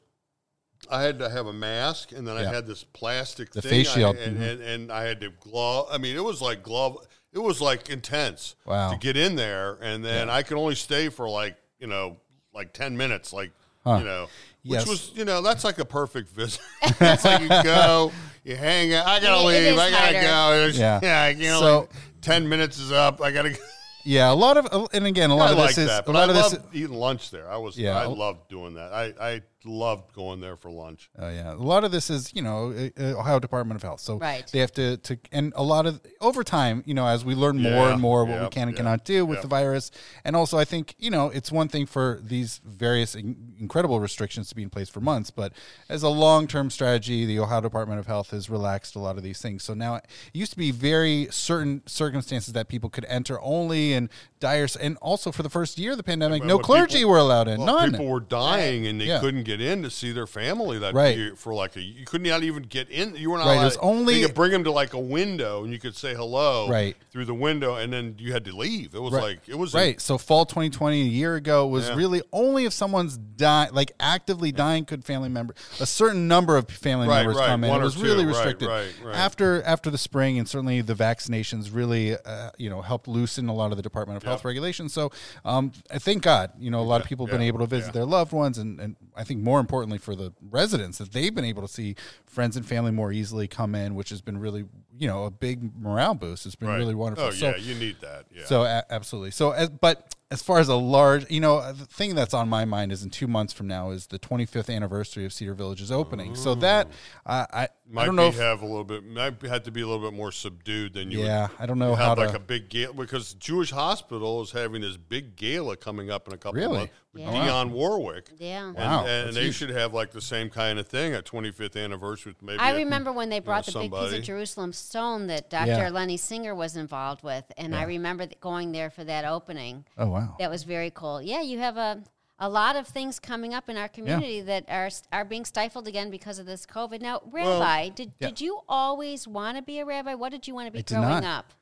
I 0.91 1.03
had 1.03 1.19
to 1.21 1.29
have 1.31 1.47
a 1.47 1.53
mask, 1.53 2.13
and 2.13 2.27
then 2.27 2.37
I 2.37 2.45
had 2.45 2.67
this 2.67 2.85
plastic 2.85 3.51
The 3.53 3.63
thing, 3.63 3.71
face 3.71 3.91
I- 3.91 3.95
shield, 3.95 4.17
and, 4.17 4.37
mhm. 4.39 4.51
and, 4.53 4.61
and 4.63 4.93
I 4.93 5.05
had 5.05 5.21
to 5.21 5.31
glove. 5.41 5.89
I 5.91 5.99
mean, 5.99 6.17
it 6.17 6.25
was 6.25 6.41
like 6.43 6.63
glove. 6.63 6.99
It 7.33 7.39
was 7.39 7.61
like 7.61 7.89
intense 7.89 8.57
Wow. 8.67 8.91
to 8.93 8.99
get 8.99 9.17
in 9.17 9.37
there, 9.37 9.79
and 9.81 10.05
then 10.05 10.29
I 10.29 10.43
could 10.43 10.59
only 10.59 10.75
stay 10.75 11.09
for 11.09 11.29
like 11.29 11.57
you 11.79 11.87
know 11.87 12.17
like 12.55 12.73
ten 12.73 12.97
minutes, 12.97 13.33
like 13.33 13.53
Huh. 13.85 13.97
you 13.99 14.05
know, 14.05 14.29
which 14.65 14.81
Yes. 14.81 14.89
was 14.89 15.11
you 15.15 15.25
know 15.25 15.41
that's 15.41 15.65
like 15.65 15.79
a 15.79 15.85
perfect 15.85 16.29
visit. 16.31 16.61
it's 16.83 17.25
like 17.25 17.41
you 17.43 17.49
go, 17.49 18.13
you 18.45 18.55
hang 18.57 18.93
out. 18.95 19.07
I 19.07 19.19
gotta 19.21 19.49
It- 19.49 19.63
it 19.65 19.71
leave. 19.71 19.79
I 19.79 19.91
gotta 19.91 20.03
harder. 20.05 20.21
go. 20.21 20.59
There's- 20.61 20.79
Yeah. 20.79 21.01
yeah. 21.03 21.29
You 21.29 21.49
know, 21.49 21.61
So- 21.61 21.79
like 21.81 21.91
ten 22.21 22.49
minutes 22.49 22.79
is 22.79 22.93
up. 22.93 23.21
I 23.23 23.31
gotta. 23.33 23.51
go. 23.51 23.57
yeah, 24.05 24.31
a 24.31 24.35
lot 24.35 24.57
of, 24.59 24.89
and 24.93 25.07
again, 25.07 25.31
a 25.31 25.35
lot 25.37 25.49
I 25.49 25.53
of 25.53 25.59
like 25.59 25.69
this 25.71 25.79
is 25.79 25.87
that, 25.89 26.01
a 26.01 26.07
but 26.07 26.15
lot 26.15 26.29
I 26.29 26.33
of 26.33 26.35
this. 26.37 26.53
loved 26.61 26.75
eating 26.77 26.93
lunch 26.95 27.31
there. 27.31 27.51
I 27.51 27.57
was, 27.57 27.79
Yeah. 27.79 27.97
I 27.99 28.05
loved 28.07 28.49
doing 28.49 28.75
that. 28.75 28.93
I, 28.93 29.15
I 29.21 29.41
loved 29.65 30.13
going 30.15 30.41
there 30.41 30.57
for 30.57 30.71
lunch. 30.71 31.11
Oh 31.19 31.29
yeah, 31.29 31.53
a 31.53 31.57
lot 31.57 31.85
of 31.85 31.93
this 31.93 32.11
is 32.11 32.33
you 32.35 32.43
know 32.43 32.73
uh, 32.73 33.03
uh, 33.03 33.19
Ohio 33.21 33.39
Department 33.39 33.77
of 33.77 33.83
Health, 33.83 34.01
so 34.01 34.19
Right. 34.19 34.47
they 34.53 34.59
have 34.61 34.73
to 34.73 34.97
to 34.99 35.19
and 35.33 35.53
a 35.57 35.63
lot 35.63 35.87
of 35.87 36.01
over 36.21 36.43
time, 36.45 36.83
you 36.87 36.95
know, 36.95 37.07
as 37.07 37.25
we 37.25 37.35
learn 37.35 37.61
more 37.61 37.71
Yeah, 37.73 37.93
and 37.93 38.01
more 38.01 38.25
what 38.25 38.41
we 38.43 38.49
can 38.49 38.69
and 38.69 38.73
yep, 38.73 38.77
cannot 38.79 39.05
do 39.05 39.25
with 39.27 39.37
yep. 39.37 39.43
the 39.43 39.49
virus, 39.49 39.91
and 40.25 40.35
also 40.37 40.59
I 40.59 40.65
think 40.65 40.95
you 40.99 41.11
know 41.11 41.29
it's 41.31 41.51
one 41.53 41.69
thing 41.69 41.87
for 41.87 42.21
these 42.23 42.61
various 42.65 43.15
in- 43.15 43.55
incredible 43.59 44.01
restrictions 44.01 44.49
to 44.49 44.55
be 44.55 44.63
in 44.63 44.71
place 44.71 44.89
for 44.89 45.01
months, 45.01 45.31
but 45.31 45.53
as 45.89 46.03
a 46.03 46.09
long 46.09 46.47
term 46.47 46.71
strategy, 46.71 47.25
the 47.27 47.39
Ohio 47.39 47.61
Department 47.61 47.99
of 48.01 48.07
Health 48.07 48.31
has 48.31 48.49
relaxed 48.51 48.97
a 48.97 48.99
lot 48.99 49.17
of 49.17 49.23
these 49.23 49.41
things. 49.41 49.63
So 49.63 49.75
now 49.75 49.97
it 49.97 50.07
used 50.33 50.53
to 50.53 50.59
be 50.59 50.71
very 50.71 51.29
certain 51.31 51.83
circumstances 51.87 52.53
that 52.55 52.69
people 52.69 52.91
could 52.91 53.05
enter 53.07 53.41
only 53.41 53.93
in 53.93 54.11
dire, 54.41 54.67
and 54.81 54.97
also 54.99 55.31
for 55.31 55.43
the 55.43 55.51
first 55.51 55.79
year 55.79 55.93
of 55.93 55.97
the 55.97 56.03
pandemic, 56.03 56.43
no 56.45 56.59
clergy 56.59 56.99
people- 56.99 57.11
were 57.13 57.19
allowed 57.19 57.47
in, 57.49 57.59
Well, 57.59 57.67
none. 57.77 57.91
people 57.93 58.07
were 58.07 58.21
dying 58.21 58.87
and 58.87 59.01
they 59.01 59.07
Yeah. 59.07 59.21
couldn't 59.21 59.45
get 59.45 59.52
in 59.61 59.83
to 59.83 59.91
see 59.91 60.13
their 60.13 60.27
family 60.27 60.79
that 60.79 60.95
Right. 60.95 61.17
year 61.17 61.37
for 61.37 61.53
like 61.55 61.77
a. 61.77 61.81
You 61.83 62.05
couldn't 62.05 62.29
not 62.29 62.43
even 62.43 62.63
get 62.63 62.89
in. 62.89 63.15
You 63.17 63.31
were 63.31 63.39
not 63.39 63.47
Right, 63.47 63.61
it 63.61 63.65
was 63.65 63.77
only- 63.79 64.21
you 64.21 64.27
could 64.27 64.35
bring 64.35 64.53
them 64.53 64.65
to 64.65 64.71
like 64.73 64.93
a 64.95 64.99
window 64.99 65.65
and 65.65 65.73
you 65.73 65.79
could 65.79 65.97
say 65.97 66.15
hello 66.15 66.69
Right. 66.69 66.97
through 67.13 67.25
the 67.27 67.35
window, 67.35 67.75
and 67.77 67.93
then 67.93 68.15
you 68.19 68.33
had 68.33 68.45
to 68.47 68.57
leave. 68.57 68.95
It 68.95 69.03
was 69.03 69.13
Right. 69.13 69.23
like 69.23 69.41
it 69.49 69.59
was 69.59 69.75
right. 69.75 70.01
So 70.01 70.17
fall 70.19 70.47
2020, 70.47 71.03
a 71.03 71.05
year 71.05 71.35
ago, 71.37 71.67
was 71.67 71.89
Yeah. 71.89 71.95
really 71.97 72.23
only 72.33 72.65
if 72.65 72.73
someone's 72.73 73.17
dying, 73.19 73.71
like 73.73 73.93
actively 74.01 74.53
dying, 74.53 74.85
could 74.85 75.05
family 75.05 75.29
member 75.29 75.55
a 75.81 75.87
certain 75.87 76.29
number 76.29 76.57
of 76.57 76.69
family 76.69 77.09
Right, 77.09 77.25
members 77.27 77.37
come 77.45 77.65
in. 77.65 77.71
one 77.71 77.81
It 77.81 77.85
was 77.85 77.97
really 77.97 78.25
restricted. 78.25 78.69
right, 78.69 78.87
right. 79.05 79.15
After 79.17 79.63
after 79.65 79.91
the 79.91 79.99
spring 79.99 80.39
and 80.39 80.49
certainly 80.49 80.81
the 80.81 80.95
vaccinations 80.95 81.71
really, 81.73 82.17
uh, 82.17 82.51
you 82.59 82.71
know, 82.71 82.83
helped 82.83 83.09
loosen 83.09 83.49
a 83.49 83.55
lot 83.55 83.71
of 83.71 83.77
the 83.77 83.83
Department 83.83 84.17
of 84.17 84.23
Health 84.23 84.45
regulations. 84.45 84.93
So, 84.93 85.11
um, 85.45 85.73
I 85.91 85.99
thank 85.99 86.23
God, 86.23 86.51
you 86.59 86.71
know, 86.71 86.81
a 86.81 86.83
lot 86.83 87.01
of 87.01 87.07
people 87.07 87.27
have 87.27 87.33
been 87.33 87.43
able 87.47 87.59
to 87.61 87.67
visit 87.67 87.93
their 87.93 88.05
loved 88.05 88.33
ones, 88.33 88.59
and 88.59 88.81
and 88.81 88.97
I 89.17 89.25
think 89.25 89.42
more 89.43 89.61
importantly 89.61 89.99
for 89.99 90.15
the 90.15 90.33
residents 90.51 90.99
that 90.99 91.13
they've 91.13 91.35
been 91.35 91.45
able 91.45 91.63
to 91.63 91.69
see 91.69 91.97
friends 92.25 92.57
and 92.57 92.65
family 92.65 92.91
more 92.91 93.13
easily 93.13 93.49
come 93.49 93.75
in, 93.75 93.95
which 93.95 94.11
has 94.11 94.21
been 94.21 94.39
really, 94.39 94.65
you 94.99 95.07
know, 95.09 95.25
a 95.25 95.31
big 95.31 95.71
morale 95.81 96.15
boost. 96.15 96.47
It's 96.47 96.55
been 96.55 96.69
right. 96.69 96.77
really 96.77 96.95
wonderful. 96.95 97.27
Oh 97.27 97.31
So- 97.31 97.51
yeah, 97.51 97.57
you 97.57 97.75
need 97.75 97.97
that. 98.01 98.27
Yeah. 98.35 98.45
so 98.47 98.63
a- 98.65 98.85
absolutely. 98.91 99.31
So 99.31 99.53
as 99.53 99.69
but 99.69 100.15
as 100.31 100.43
far 100.43 100.59
as 100.61 100.69
a 100.69 100.75
large, 100.77 101.31
you 101.31 101.41
know, 101.41 101.73
the 101.75 101.85
thing 101.85 102.15
that's 102.15 102.33
on 102.33 102.49
my 102.49 102.65
mind 102.65 102.91
is 102.91 103.03
in 103.03 103.11
two 103.11 103.27
months 103.27 103.53
from 103.53 103.67
now 103.67 103.91
is 103.91 104.07
the 104.07 104.19
25th 104.19 104.75
anniversary 104.75 105.27
of 105.27 105.33
Cedar 105.33 105.53
Village's 105.53 105.93
opening. 105.93 106.35
So 106.35 106.55
that 106.57 106.89
uh, 107.27 107.45
I 107.53 107.69
Might 107.87 108.03
I 108.03 108.07
don't 108.07 108.17
be 108.17 108.23
know. 108.23 108.29
If, 108.29 108.39
have 108.39 108.63
a 108.63 108.67
little 108.67 108.85
bit. 108.85 109.05
Might 109.05 109.43
have 109.43 109.65
to 109.65 109.71
be 109.71 109.83
a 109.83 109.87
little 109.87 110.03
bit 110.11 110.17
more 110.17 110.33
subdued 110.33 110.95
than 110.95 111.11
you. 111.11 111.19
would- 111.19 111.27
yeah, 111.27 111.49
I 111.59 111.67
don't 111.67 111.79
know 111.79 111.95
how 111.95 112.11
have 112.11 112.19
to. 112.19 112.25
like 112.27 112.35
a 112.35 112.39
big 112.41 112.71
gala 112.71 112.95
because 112.95 113.35
Jewish 113.35 113.71
Hospital 113.73 114.41
is 114.41 114.53
having 114.53 114.81
this 114.81 114.97
big 114.97 115.37
gala 115.37 115.77
coming 115.77 116.11
up 116.11 116.27
in 116.29 116.33
a 116.33 116.39
couple 116.39 116.59
Really? 116.61 116.67
of 116.73 116.79
months 116.79 116.93
with 117.13 117.23
Yeah. 117.25 117.33
Dionne 117.49 117.71
Warwick. 117.71 118.31
Yeah. 118.39 118.69
And, 118.69 118.77
Wow, 118.77 119.01
and 119.05 119.27
that's 119.27 119.35
they 119.37 119.43
huge. 119.45 119.55
should 119.57 119.69
have 119.71 119.93
like 119.93 120.13
the 120.13 120.23
same 120.23 120.49
kind 120.49 120.79
of 120.79 120.87
thing 120.89 121.13
at 121.13 121.27
25th 121.27 121.77
anniversary. 121.77 122.35
Maybe 122.41 122.59
I 122.59 122.75
remember 122.77 123.13
when 123.13 123.29
they 123.29 123.41
brought 123.41 123.67
the 123.67 123.73
big 123.81 123.93
piece 123.93 124.13
of 124.15 124.23
Jerusalem 124.23 124.73
stone 124.83 125.27
that 125.29 125.49
Dr. 125.51 125.67
Yeah. 125.67 125.89
Lenny 125.89 126.17
Singer 126.17 126.55
was 126.55 126.77
involved 126.77 127.23
with, 127.23 127.45
and 127.57 127.75
I 127.75 127.85
remember 127.85 128.27
th- 128.27 128.41
going 128.41 128.73
there 128.73 128.91
for 128.91 129.05
that 129.05 129.25
opening. 129.25 129.85
oh 129.97 130.09
wow. 130.09 130.37
That 130.39 130.51
was 130.51 130.65
very 130.65 130.91
cool. 130.91 131.23
Yeah, 131.23 131.41
you 131.41 131.59
have 131.59 131.77
a 131.77 132.03
a 132.39 132.49
lot 132.49 132.75
of 132.75 132.89
things 132.89 133.21
coming 133.21 133.55
up 133.55 133.69
in 133.69 133.77
our 133.77 133.89
community 133.89 134.41
that 134.41 134.65
are 134.69 134.91
are 135.13 135.25
being 135.25 135.45
stifled 135.45 135.87
again 135.87 136.11
because 136.11 136.39
of 136.41 136.47
this 136.47 136.67
COVID. 136.67 137.01
Now, 137.01 137.23
Rabbi, 137.31 137.91
did 137.91 138.13
yeah. 138.19 138.29
did 138.29 138.41
you 138.41 138.61
always 138.69 139.29
want 139.29 139.57
to 139.57 139.63
be 139.63 139.79
a 139.79 139.85
rabbi? 139.85 140.15
What 140.15 140.33
did 140.33 140.49
you 140.49 140.55
want 140.55 140.67
to 140.67 140.73
be 140.73 140.81
I 140.81 140.83
growing 140.83 141.25
up? 141.25 141.53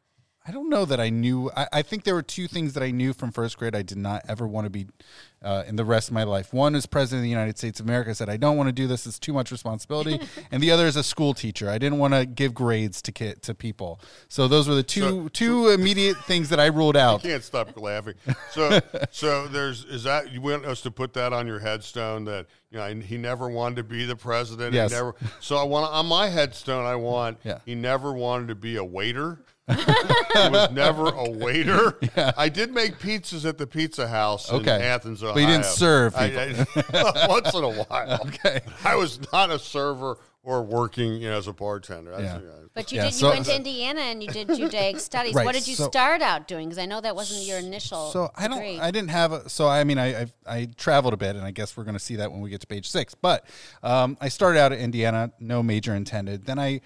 I 0.47 0.53
don't 0.53 0.71
know 0.71 0.87
that 0.87 0.99
I 0.99 1.11
knew. 1.11 1.51
I, 1.55 1.67
I 1.71 1.83
think 1.83 2.05
there 2.05 2.15
were 2.15 2.23
two 2.23 2.49
things 2.49 2.73
that 2.73 2.83
I 2.83 2.91
knew 2.91 3.13
from 3.13 3.31
first 3.31 3.59
grade. 3.59 3.77
I 3.77 3.83
did 3.83 3.99
not 3.99 4.23
ever 4.27 4.49
want 4.49 4.65
to 4.65 4.71
be 4.71 4.87
uh, 5.43 5.65
in 5.67 5.77
the 5.77 5.85
rest 5.85 6.09
of 6.09 6.15
my 6.15 6.23
life. 6.23 6.55
One 6.55 6.75
is 6.75 6.87
president 6.87 7.21
of 7.21 7.25
the 7.25 7.31
United 7.31 7.59
States 7.59 7.79
of 7.79 7.85
America. 7.87 8.11
I 8.11 8.13
said 8.15 8.31
I 8.31 8.39
don't 8.39 8.57
want 8.57 8.69
to 8.69 8.73
do 8.73 8.87
this. 8.87 9.07
It's 9.07 9.19
too 9.19 9.35
much 9.35 9.53
responsibility. 9.53 10.19
and 10.51 10.63
the 10.63 10.71
other 10.71 10.87
is 10.87 10.97
a 10.97 11.03
school 11.03 11.35
teacher. 11.35 11.69
I 11.69 11.77
didn't 11.77 11.99
want 11.99 12.15
to 12.15 12.25
give 12.25 12.55
grades 12.55 13.03
to 13.03 13.13
kid, 13.13 13.43
to 13.43 13.55
people. 13.55 14.01
So 14.29 14.49
those 14.49 14.67
were 14.67 14.75
the 14.75 14.83
two 14.83 15.29
two 15.29 15.69
immediate 15.69 16.17
things 16.25 16.49
that 16.49 16.59
I 16.59 16.67
ruled 16.67 16.97
out. 16.97 17.23
can't 17.23 17.45
stop 17.45 17.79
laughing. 17.79 18.15
So, 18.53 18.81
so 19.11 19.47
there's 19.47 19.85
is 19.85 20.05
that 20.05 20.33
you 20.33 20.41
want 20.41 20.65
us 20.65 20.81
to 20.83 20.91
put 20.91 21.13
that 21.15 21.35
on 21.35 21.47
your 21.47 21.59
headstone 21.59 22.25
that 22.25 22.47
you 22.71 22.79
know 22.79 22.95
he 22.95 23.19
never 23.19 23.51
wanted 23.51 23.77
to 23.77 23.85
be 23.85 24.07
the 24.07 24.17
president. 24.17 24.73
Yes. 24.73 24.91
He 24.91 24.97
never. 24.97 25.15
So 25.41 25.57
I 25.57 25.65
want 25.65 25.93
on 25.93 26.07
my 26.07 26.29
headstone. 26.29 26.87
I 26.87 26.97
want 26.97 27.39
Yeah. 27.45 27.59
he 27.67 27.75
never 27.75 28.15
wanted 28.15 28.49
to 28.49 28.55
be 28.55 28.77
a 28.77 28.85
waiter. 28.85 29.45
He 29.75 30.49
was 30.51 30.71
never 30.73 31.09
a 31.09 31.31
waiter. 31.31 31.99
I 32.37 32.49
did 32.49 32.73
make 32.73 32.99
pizzas 32.99 33.45
at 33.49 33.59
the 33.59 33.67
Pizza 33.67 34.09
House 34.09 34.51
Okay. 34.53 34.77
in 34.77 34.83
Athens, 34.83 35.23
Ohio. 35.23 35.35
But 35.35 35.41
you 35.41 35.47
didn't 35.47 35.65
serve 35.67 36.15
I- 36.17 36.65
I- 36.93 37.27
once 37.29 37.55
in 37.55 37.65
a 37.65 37.71
while. 37.85 38.21
Okay. 38.27 38.61
I 38.85 38.97
was 38.97 39.21
not 39.33 39.51
a 39.51 39.59
server 39.59 40.19
or 40.43 40.63
working 40.63 41.15
you 41.21 41.29
know, 41.31 41.37
as 41.37 41.47
a 41.49 41.53
bartender. 41.53 42.13
Yeah. 42.19 42.39
you 42.39 42.47
know, 42.47 42.55
But 42.73 42.91
you 42.93 42.97
Yeah, 42.97 43.05
did. 43.07 43.15
so- 43.15 43.27
you 43.29 43.33
went 43.35 43.45
to 43.47 43.55
Indiana 43.57 44.01
and 44.01 44.23
you 44.23 44.31
did 44.31 44.49
Judaic 44.49 44.99
studies. 44.99 45.35
Right, 45.35 45.45
What 45.45 45.55
did 45.55 45.69
you 45.69 45.75
so- 45.75 45.89
start 45.89 46.23
out 46.23 46.49
doing? 46.49 46.67
Because 46.69 46.79
I 46.79 46.87
know 46.87 47.01
that 47.01 47.15
wasn't 47.15 47.43
your 47.43 47.59
initial. 47.59 48.11
So 48.11 48.31
I 48.35 48.49
don't. 48.49 48.57
degree. 48.57 48.81
I 48.81 48.91
didn't 48.91 49.11
have. 49.11 49.33
A, 49.33 49.49
so 49.51 49.69
I 49.69 49.85
mean, 49.85 49.99
I, 49.99 50.23
I 50.23 50.27
I 50.47 50.69
traveled 50.79 51.13
a 51.13 51.19
bit, 51.19 51.37
and 51.37 51.45
I 51.45 51.51
guess 51.51 51.77
we're 51.77 51.85
going 51.85 51.95
to 51.95 52.01
see 52.01 52.17
that 52.17 52.33
when 52.33 52.41
we 52.41 52.49
get 52.49 52.63
to 52.63 52.67
page 52.67 52.89
six. 52.89 53.15
But 53.15 53.45
um, 53.83 54.17
I 54.21 54.29
started 54.31 54.59
out 54.61 54.73
at 54.73 54.79
Indiana, 54.79 55.31
no 55.41 55.63
major 55.63 55.95
intended. 55.95 56.47
Then 56.47 56.59
I 56.59 56.81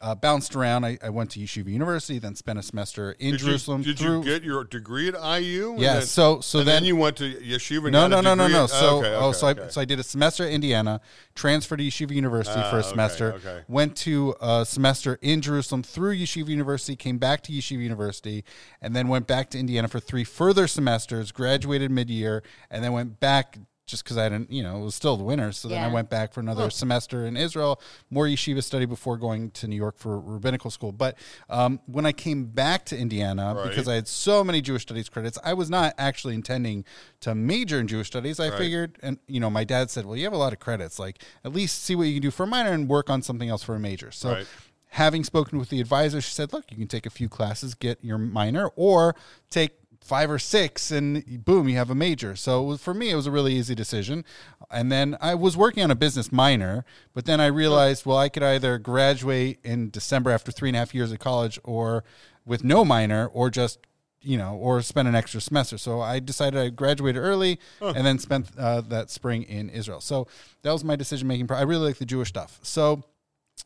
uh, 0.00 0.14
bounced 0.14 0.54
around. 0.56 0.84
I, 0.84 0.98
I 1.02 1.10
went 1.10 1.30
to 1.32 1.40
Yeshiva 1.40 1.68
University, 1.68 2.18
then 2.18 2.34
spent 2.34 2.58
a 2.58 2.62
semester 2.62 3.12
in 3.18 3.32
Did 3.32 3.40
Jerusalem. 3.40 3.80
You, 3.82 3.86
did 3.94 3.98
through, 3.98 4.18
you 4.18 4.24
get 4.24 4.42
your 4.42 4.64
degree 4.64 5.08
at 5.08 5.14
IU? 5.14 5.74
Yeah, 5.78 5.94
then- 5.94 6.02
so- 6.02 6.40
so 6.40 6.60
and 6.60 6.68
then, 6.68 6.76
then- 6.76 6.84
you 6.84 6.96
went 6.96 7.16
to 7.18 7.34
yeshiva. 7.34 7.90
No, 7.90 8.06
no, 8.06 8.20
no, 8.20 8.34
no, 8.34 8.48
no. 8.48 8.66
So, 8.66 8.98
okay, 8.98 9.14
oh, 9.14 9.28
okay, 9.28 9.38
so 9.38 9.46
I 9.46 9.68
so 9.68 9.80
I 9.80 9.84
did 9.84 9.98
a 9.98 10.02
semester 10.02 10.44
at 10.44 10.50
Indiana, 10.52 11.00
transferred 11.34 11.78
to 11.78 11.84
Yeshiva 11.84 12.12
University 12.12 12.60
Ah, 12.60 12.70
for 12.70 12.76
a 12.76 12.80
okay, 12.80 12.88
semester, 12.88 13.32
okay. 13.34 13.62
went 13.68 13.96
to 13.98 14.34
a 14.40 14.64
semester 14.64 15.18
in 15.22 15.40
Jerusalem 15.40 15.82
through 15.82 16.16
Yeshiva 16.16 16.48
University, 16.48 16.96
came 16.96 17.18
back 17.18 17.42
to 17.44 17.52
Yeshiva 17.52 17.80
University, 17.82 18.44
and 18.80 18.94
then 18.94 19.08
went 19.08 19.26
back 19.26 19.50
to 19.50 19.58
Indiana 19.58 19.88
for 19.88 20.00
three 20.00 20.24
further 20.24 20.66
semesters, 20.66 21.32
graduated 21.32 21.90
mid 21.90 22.10
year, 22.10 22.42
and 22.70 22.82
then 22.84 22.92
went 22.92 23.20
back 23.20 23.58
just 23.88 24.04
because 24.04 24.16
I 24.18 24.28
didn't, 24.28 24.52
you 24.52 24.62
know, 24.62 24.76
it 24.80 24.84
was 24.84 24.94
still 24.94 25.16
the 25.16 25.24
winter. 25.24 25.50
So 25.50 25.66
then 25.66 25.82
I 25.82 25.92
went 25.92 26.08
back 26.10 26.32
for 26.32 26.40
another 26.40 26.68
semester 26.70 27.26
in 27.26 27.36
Israel, 27.36 27.80
more 28.10 28.26
yeshiva 28.26 28.62
study 28.62 28.84
before 28.84 29.16
going 29.16 29.50
to 29.52 29.66
New 29.66 29.74
York 29.76 29.96
for 29.98 30.20
rabbinical 30.20 30.70
school. 30.70 30.92
But 30.92 31.16
um, 31.48 31.80
when 31.86 32.06
I 32.06 32.12
came 32.12 32.44
back 32.44 32.84
to 32.86 32.96
Indiana, 32.98 33.54
Right. 33.56 33.68
because 33.68 33.88
I 33.88 33.94
had 33.94 34.06
so 34.06 34.44
many 34.44 34.60
Jewish 34.60 34.82
studies 34.82 35.08
credits, 35.08 35.38
I 35.42 35.54
was 35.54 35.68
not 35.70 35.94
actually 35.98 36.34
intending 36.34 36.84
to 37.20 37.34
major 37.34 37.80
in 37.80 37.88
Jewish 37.88 38.06
studies. 38.06 38.38
I 38.38 38.50
Right. 38.50 38.58
figured, 38.58 38.98
and 39.02 39.18
you 39.26 39.40
know, 39.40 39.50
my 39.50 39.64
dad 39.64 39.90
said, 39.90 40.04
"Well, 40.06 40.16
you 40.16 40.24
have 40.24 40.32
a 40.34 40.38
lot 40.38 40.52
of 40.52 40.60
credits. 40.60 40.98
Like, 40.98 41.22
at 41.44 41.52
least 41.52 41.82
see 41.82 41.96
what 41.96 42.04
you 42.04 42.14
can 42.14 42.22
do 42.22 42.30
for 42.30 42.42
a 42.44 42.46
minor 42.46 42.72
and 42.72 42.88
work 42.88 43.08
on 43.10 43.22
something 43.22 43.48
else 43.48 43.62
for 43.62 43.74
a 43.74 43.80
major." 43.80 44.10
So. 44.12 44.32
Right. 44.32 44.46
Having 44.92 45.24
spoken 45.24 45.58
with 45.58 45.68
the 45.68 45.82
advisor, 45.82 46.18
she 46.22 46.30
said, 46.30 46.50
"Look, 46.54 46.64
you 46.70 46.78
can 46.78 46.88
take 46.88 47.04
a 47.04 47.10
few 47.10 47.28
classes, 47.28 47.74
get 47.74 47.98
your 48.02 48.16
minor, 48.16 48.68
or 48.74 49.14
take 49.50 49.72
five 50.08 50.30
or 50.30 50.38
six, 50.38 50.90
and 50.90 51.44
boom, 51.44 51.68
you 51.68 51.76
have 51.76 51.90
a 51.90 51.94
major." 51.94 52.34
So 52.34 52.62
it 52.62 52.66
was, 52.66 52.80
for 52.82 52.94
me, 52.94 53.10
it 53.10 53.14
was 53.14 53.26
a 53.26 53.30
really 53.30 53.54
easy 53.54 53.74
decision. 53.74 54.24
And 54.70 54.90
then 54.90 55.16
I 55.20 55.34
was 55.34 55.56
working 55.56 55.82
on 55.84 55.90
a 55.90 55.94
business 55.94 56.32
minor, 56.32 56.84
but 57.14 57.24
then 57.26 57.40
I 57.40 57.46
realized, 57.46 58.06
well, 58.06 58.18
I 58.18 58.28
could 58.28 58.42
either 58.42 58.78
graduate 58.78 59.58
in 59.62 59.90
December 59.90 60.30
after 60.30 60.50
three 60.50 60.70
and 60.70 60.76
a 60.76 60.80
half 60.80 60.94
years 60.94 61.12
of 61.12 61.18
college, 61.18 61.58
or 61.62 62.04
with 62.44 62.64
no 62.64 62.84
minor, 62.84 63.26
or 63.26 63.50
just 63.50 63.78
you 64.20 64.36
know, 64.36 64.56
or 64.56 64.82
spend 64.82 65.06
an 65.06 65.14
extra 65.14 65.40
semester. 65.40 65.78
So 65.78 66.00
I 66.00 66.18
decided 66.18 66.60
I 66.60 66.70
graduated 66.70 67.22
early 67.22 67.60
and 67.80 68.04
then 68.04 68.18
spent 68.18 68.48
uh, 68.58 68.80
that 68.88 69.10
spring 69.10 69.44
in 69.44 69.70
Israel. 69.70 70.00
So 70.00 70.26
that 70.62 70.72
was 70.72 70.82
my 70.82 70.96
decision 70.96 71.28
making. 71.28 71.50
I 71.52 71.62
really 71.62 71.86
like 71.86 71.98
the 71.98 72.04
Jewish 72.04 72.28
stuff. 72.28 72.58
So 72.62 73.04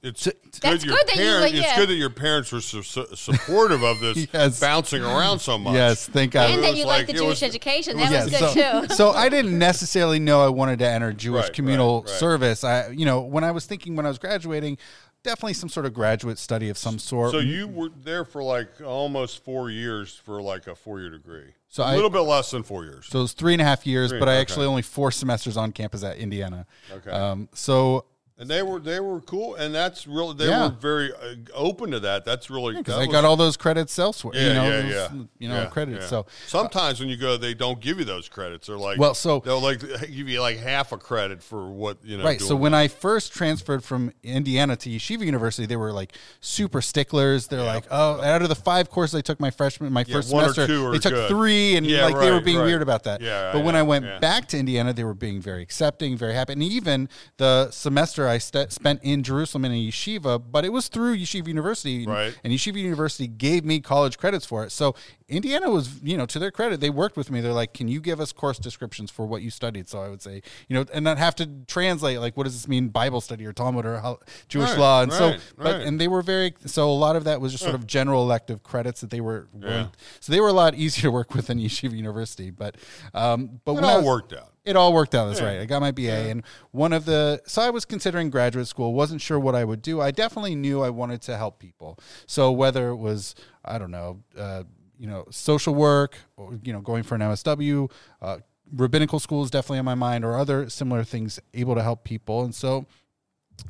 It's 0.03 0.25
That's 0.61 0.85
your 0.85 0.97
good 0.97 1.07
that 1.09 1.17
you, 1.17 1.61
It's 1.61 1.77
good 1.77 1.89
that 1.89 1.95
your 1.95 2.11
parents 2.11 2.51
were 2.53 2.61
su- 2.61 2.83
su- 2.83 3.07
supportive 3.15 3.83
of 3.83 4.01
this 4.01 4.27
Yes. 4.33 4.61
bouncing 4.61 5.03
around 5.03 5.39
so 5.41 5.59
much. 5.59 5.75
yes, 5.75 6.07
thank 6.09 6.33
God. 6.33 6.51
and 6.51 6.59
it 6.61 6.63
that 6.63 6.77
you 6.77 6.87
like- 6.87 7.07
the 7.07 7.13
Jewish 7.13 7.29
was- 7.29 7.43
education. 7.43 7.97
That 7.97 8.11
was- 8.11 8.31
was 8.33 8.41
good 8.41 8.53
so, 8.55 8.87
too. 8.89 8.95
so 8.95 9.11
I 9.11 9.29
didn't 9.29 9.59
necessarily 9.59 10.19
know 10.19 10.43
I 10.45 10.49
wanted 10.49 10.79
to 10.81 10.89
enter 10.89 11.13
Jewish 11.13 11.45
Right, 11.45 11.53
communal 11.53 12.03
right, 12.03 12.11
right. 12.11 12.19
service. 12.19 12.65
I, 12.65 12.89
you 12.89 13.05
know, 13.05 13.21
when 13.21 13.45
I 13.45 13.51
was 13.53 13.67
thinking 13.67 13.95
when 13.97 14.07
I 14.07 14.09
was 14.09 14.19
graduating, 14.19 14.79
definitely 15.23 15.55
some 15.55 15.69
sort 15.69 15.87
of 15.87 15.95
graduate 15.95 16.39
study 16.39 16.69
of 16.69 16.77
some 16.77 16.99
sort. 16.99 17.31
So 17.31 17.39
you 17.39 17.69
were 17.69 17.91
there 18.03 18.25
for 18.25 18.43
like 18.43 18.81
almost 18.85 19.45
four 19.45 19.71
years 19.71 20.15
for 20.25 20.43
like 20.43 20.67
a 20.67 20.75
four 20.75 21.01
year 21.01 21.11
degree. 21.11 21.53
So 21.69 21.83
a 21.85 21.95
little 21.95 22.11
bit 22.11 22.21
less 22.21 22.51
than 22.51 22.65
four 22.65 22.85
years. 22.85 23.07
So 23.07 23.21
it 23.21 23.23
was 23.23 23.33
three 23.33 23.55
and 23.55 23.63
a 23.63 23.65
half 23.65 23.87
years, 23.87 24.11
Three, 24.11 24.19
but 24.19 24.29
I 24.29 24.33
okay. 24.33 24.41
actually 24.43 24.67
only 24.67 24.83
four 24.83 25.11
semesters 25.11 25.57
on 25.57 25.73
campus 25.73 26.03
at 26.05 26.19
Indiana. 26.19 26.67
Okay. 26.93 27.11
Um, 27.11 27.49
so 27.55 28.05
and 28.43 28.51
they 28.51 28.61
were 28.63 28.81
they 28.81 28.99
were 29.01 29.21
cool, 29.21 29.55
and 29.55 29.73
that's 29.75 30.07
really 30.07 30.35
they 30.35 30.49
Yeah. 30.49 30.65
were 30.67 30.75
very 30.75 31.13
uh, 31.13 31.37
open 31.55 31.93
to 31.93 32.01
that. 32.01 32.25
That's 32.25 32.51
really 32.51 32.75
because 32.75 32.95
that 32.97 33.03
I 33.03 33.07
was- 33.07 33.13
got 33.13 33.25
all 33.25 33.37
those 33.37 33.57
credits 33.57 33.97
elsewhere, 33.99 34.35
Yeah, 34.37 34.49
you 34.49 34.55
know, 34.55 34.65
yeah, 34.65 34.71
those, 34.83 34.93
yeah. 34.93 35.09
you 35.39 35.49
know, 35.49 35.55
Yeah, 35.63 35.67
credits. 35.67 36.01
yeah. 36.03 36.07
So 36.09 36.27
sometimes 36.49 36.99
when 36.99 37.09
you 37.09 37.17
go, 37.17 37.37
they 37.37 37.55
don't 37.55 37.81
give 37.81 37.99
you 38.01 38.05
those 38.05 38.29
credits. 38.29 38.67
They're 38.67 38.77
like, 38.77 38.99
Well, 38.99 39.15
so- 39.15 39.41
they'll 39.45 39.61
like 39.61 39.79
give 40.01 40.29
you 40.29 40.41
like 40.41 40.59
half 40.59 40.91
a 40.93 40.99
credit 40.99 41.43
for 41.43 41.71
what 41.71 41.99
you 42.05 42.19
know. 42.19 42.25
right. 42.25 42.41
So 42.41 42.49
doing 42.49 42.61
when 42.63 42.75
I 42.75 42.89
first 42.89 43.33
transferred 43.33 43.85
from 43.85 44.13
Indiana 44.25 44.75
to 44.77 44.91
Yeshiva 44.91 45.25
University, 45.25 45.65
they 45.67 45.77
were 45.77 45.93
like 45.93 46.13
super 46.41 46.83
sticklers. 46.83 47.47
They're 47.47 47.63
like, 47.63 47.85
oh, 47.93 48.21
out 48.23 48.43
of 48.43 48.49
the 48.49 48.57
five 48.57 48.91
courses 48.91 49.15
I 49.15 49.21
took 49.21 49.39
my 49.39 49.51
freshman, 49.53 49.93
my 49.93 50.03
first 50.05 50.31
semester, 50.31 50.67
they 50.91 50.99
took 50.99 51.13
good. 51.15 51.29
three, 51.29 51.77
and 51.77 51.87
Yeah, 51.87 52.07
like 52.07 52.19
they 52.19 52.31
were 52.33 52.41
being 52.41 52.59
right. 52.59 52.65
weird 52.65 52.83
about 52.83 53.05
that. 53.05 53.21
Yeah, 53.21 53.53
but 53.53 53.63
when 53.65 53.75
yeah, 53.75 53.81
I 53.81 53.83
went 53.85 54.05
yeah. 54.05 54.19
back 54.19 54.49
to 54.49 54.59
Indiana, 54.59 54.93
they 54.93 55.05
were 55.05 55.15
being 55.15 55.41
very 55.41 55.63
accepting, 55.63 56.17
very 56.17 56.35
happy, 56.35 56.55
and 56.55 56.63
even 56.63 57.09
the 57.37 57.71
semester 57.71 58.27
I 58.29 58.32
st- 58.39 58.73
spent 58.73 59.01
in 59.03 59.23
Jerusalem 59.23 59.65
in 59.65 59.73
a 59.73 59.89
yeshiva, 59.89 60.43
but 60.51 60.65
it 60.65 60.73
was 60.73 60.89
through 60.89 61.17
Yeshiva 61.17 61.47
University, 61.49 62.07
Right. 62.07 62.37
and 62.45 62.53
Yeshiva 62.53 62.77
University 62.77 63.27
gave 63.27 63.65
me 63.65 63.81
college 63.81 64.19
credits 64.19 64.45
for 64.47 64.65
it. 64.65 64.73
So 64.73 64.95
Indiana 65.29 65.71
was, 65.71 66.03
you 66.03 66.17
know, 66.17 66.27
to 66.27 66.39
their 66.39 66.51
credit, 66.51 66.81
they 66.81 66.91
worked 66.91 67.17
with 67.17 67.31
me. 67.31 67.41
They're 67.41 67.53
like, 67.55 67.73
"Can 67.73 67.89
you 67.89 68.01
give 68.01 68.21
us 68.21 68.33
course 68.33 68.59
descriptions 68.59 69.11
for 69.11 69.25
what 69.27 69.41
you 69.43 69.51
studied?" 69.51 69.89
So 69.89 70.01
I 70.03 70.09
would 70.09 70.21
say, 70.21 70.43
you 70.69 70.75
know, 70.77 70.85
and 70.93 71.05
not 71.05 71.17
have 71.19 71.35
to 71.37 71.49
translate 71.67 72.21
like, 72.21 72.37
what 72.37 72.45
does 72.45 72.53
this 72.55 72.69
mean, 72.69 72.89
Bible 72.89 73.21
study 73.23 73.47
or 73.47 73.53
Talmud 73.53 73.87
or 73.87 73.99
how, 74.01 74.19
Jewish 74.49 74.71
Right, 74.71 74.79
law, 74.79 75.03
and 75.03 75.13
so, 75.13 75.37
but 75.57 75.65
right. 75.77 75.87
and 75.87 75.99
they 76.01 76.09
were 76.09 76.23
very. 76.23 76.55
So 76.67 76.91
a 76.91 76.93
lot 76.93 77.17
of 77.17 77.25
that 77.25 77.41
was 77.41 77.53
just 77.53 77.63
sort 77.65 77.75
of 77.75 77.87
general 77.87 78.23
elective 78.23 78.63
credits 78.63 79.01
that 79.01 79.11
they 79.11 79.21
were. 79.23 79.49
Yeah. 79.59 79.87
So 80.21 80.33
they 80.33 80.41
were 80.41 80.49
a 80.49 80.53
lot 80.53 80.75
easier 80.75 81.03
to 81.05 81.11
work 81.11 81.35
with 81.35 81.47
than 81.47 81.59
Yeshiva 81.59 81.97
University, 81.97 82.51
but 82.51 82.77
um, 83.15 83.61
but 83.65 83.75
it 83.77 83.85
all 83.85 83.97
was- 83.99 84.05
worked 84.07 84.33
out. 84.35 84.52
It 84.65 84.77
all 84.77 84.93
worked 84.93 85.15
out. 85.15 85.27
That's 85.27 85.41
right. 85.41 85.59
I 85.61 85.65
got 85.65 85.81
my 85.81 85.91
BA, 85.91 86.31
and 86.31 86.43
one 86.71 86.93
of 86.93 87.05
the 87.05 87.41
so 87.47 87.63
I 87.63 87.71
was 87.71 87.85
considering 87.85 88.31
graduate 88.31 88.69
school. 88.69 88.95
wasn't 88.95 89.21
sure 89.21 89.39
what 89.39 89.55
I 89.55 89.65
would 89.65 89.83
do. 89.83 90.01
I 90.01 90.11
definitely 90.11 90.55
knew 90.55 90.83
I 90.83 90.91
wanted 90.91 91.23
to 91.23 91.37
help 91.37 91.59
people. 91.59 91.99
So 92.27 92.53
whether 92.53 92.89
it 92.91 92.97
was 92.97 93.35
I 93.65 93.79
don't 93.79 93.91
know, 93.91 94.23
uh, 94.39 94.65
you 94.99 95.07
know, 95.07 95.27
social 95.31 95.75
work, 95.75 96.17
or 96.37 96.59
you 96.63 96.73
know, 96.73 96.81
going 96.81 97.03
for 97.03 97.15
an 97.17 97.23
MSW, 97.23 97.91
uh, 98.21 98.39
rabbinical 98.73 99.19
school 99.19 99.43
is 99.45 99.51
definitely 99.51 99.81
on 99.81 99.85
my 99.85 99.95
mind, 99.97 100.25
or 100.25 100.37
other 100.37 100.69
similar 100.71 101.03
things 101.05 101.41
able 101.55 101.75
to 101.75 101.83
help 101.83 102.05
people. 102.05 102.45
And 102.45 102.55
so, 102.55 102.87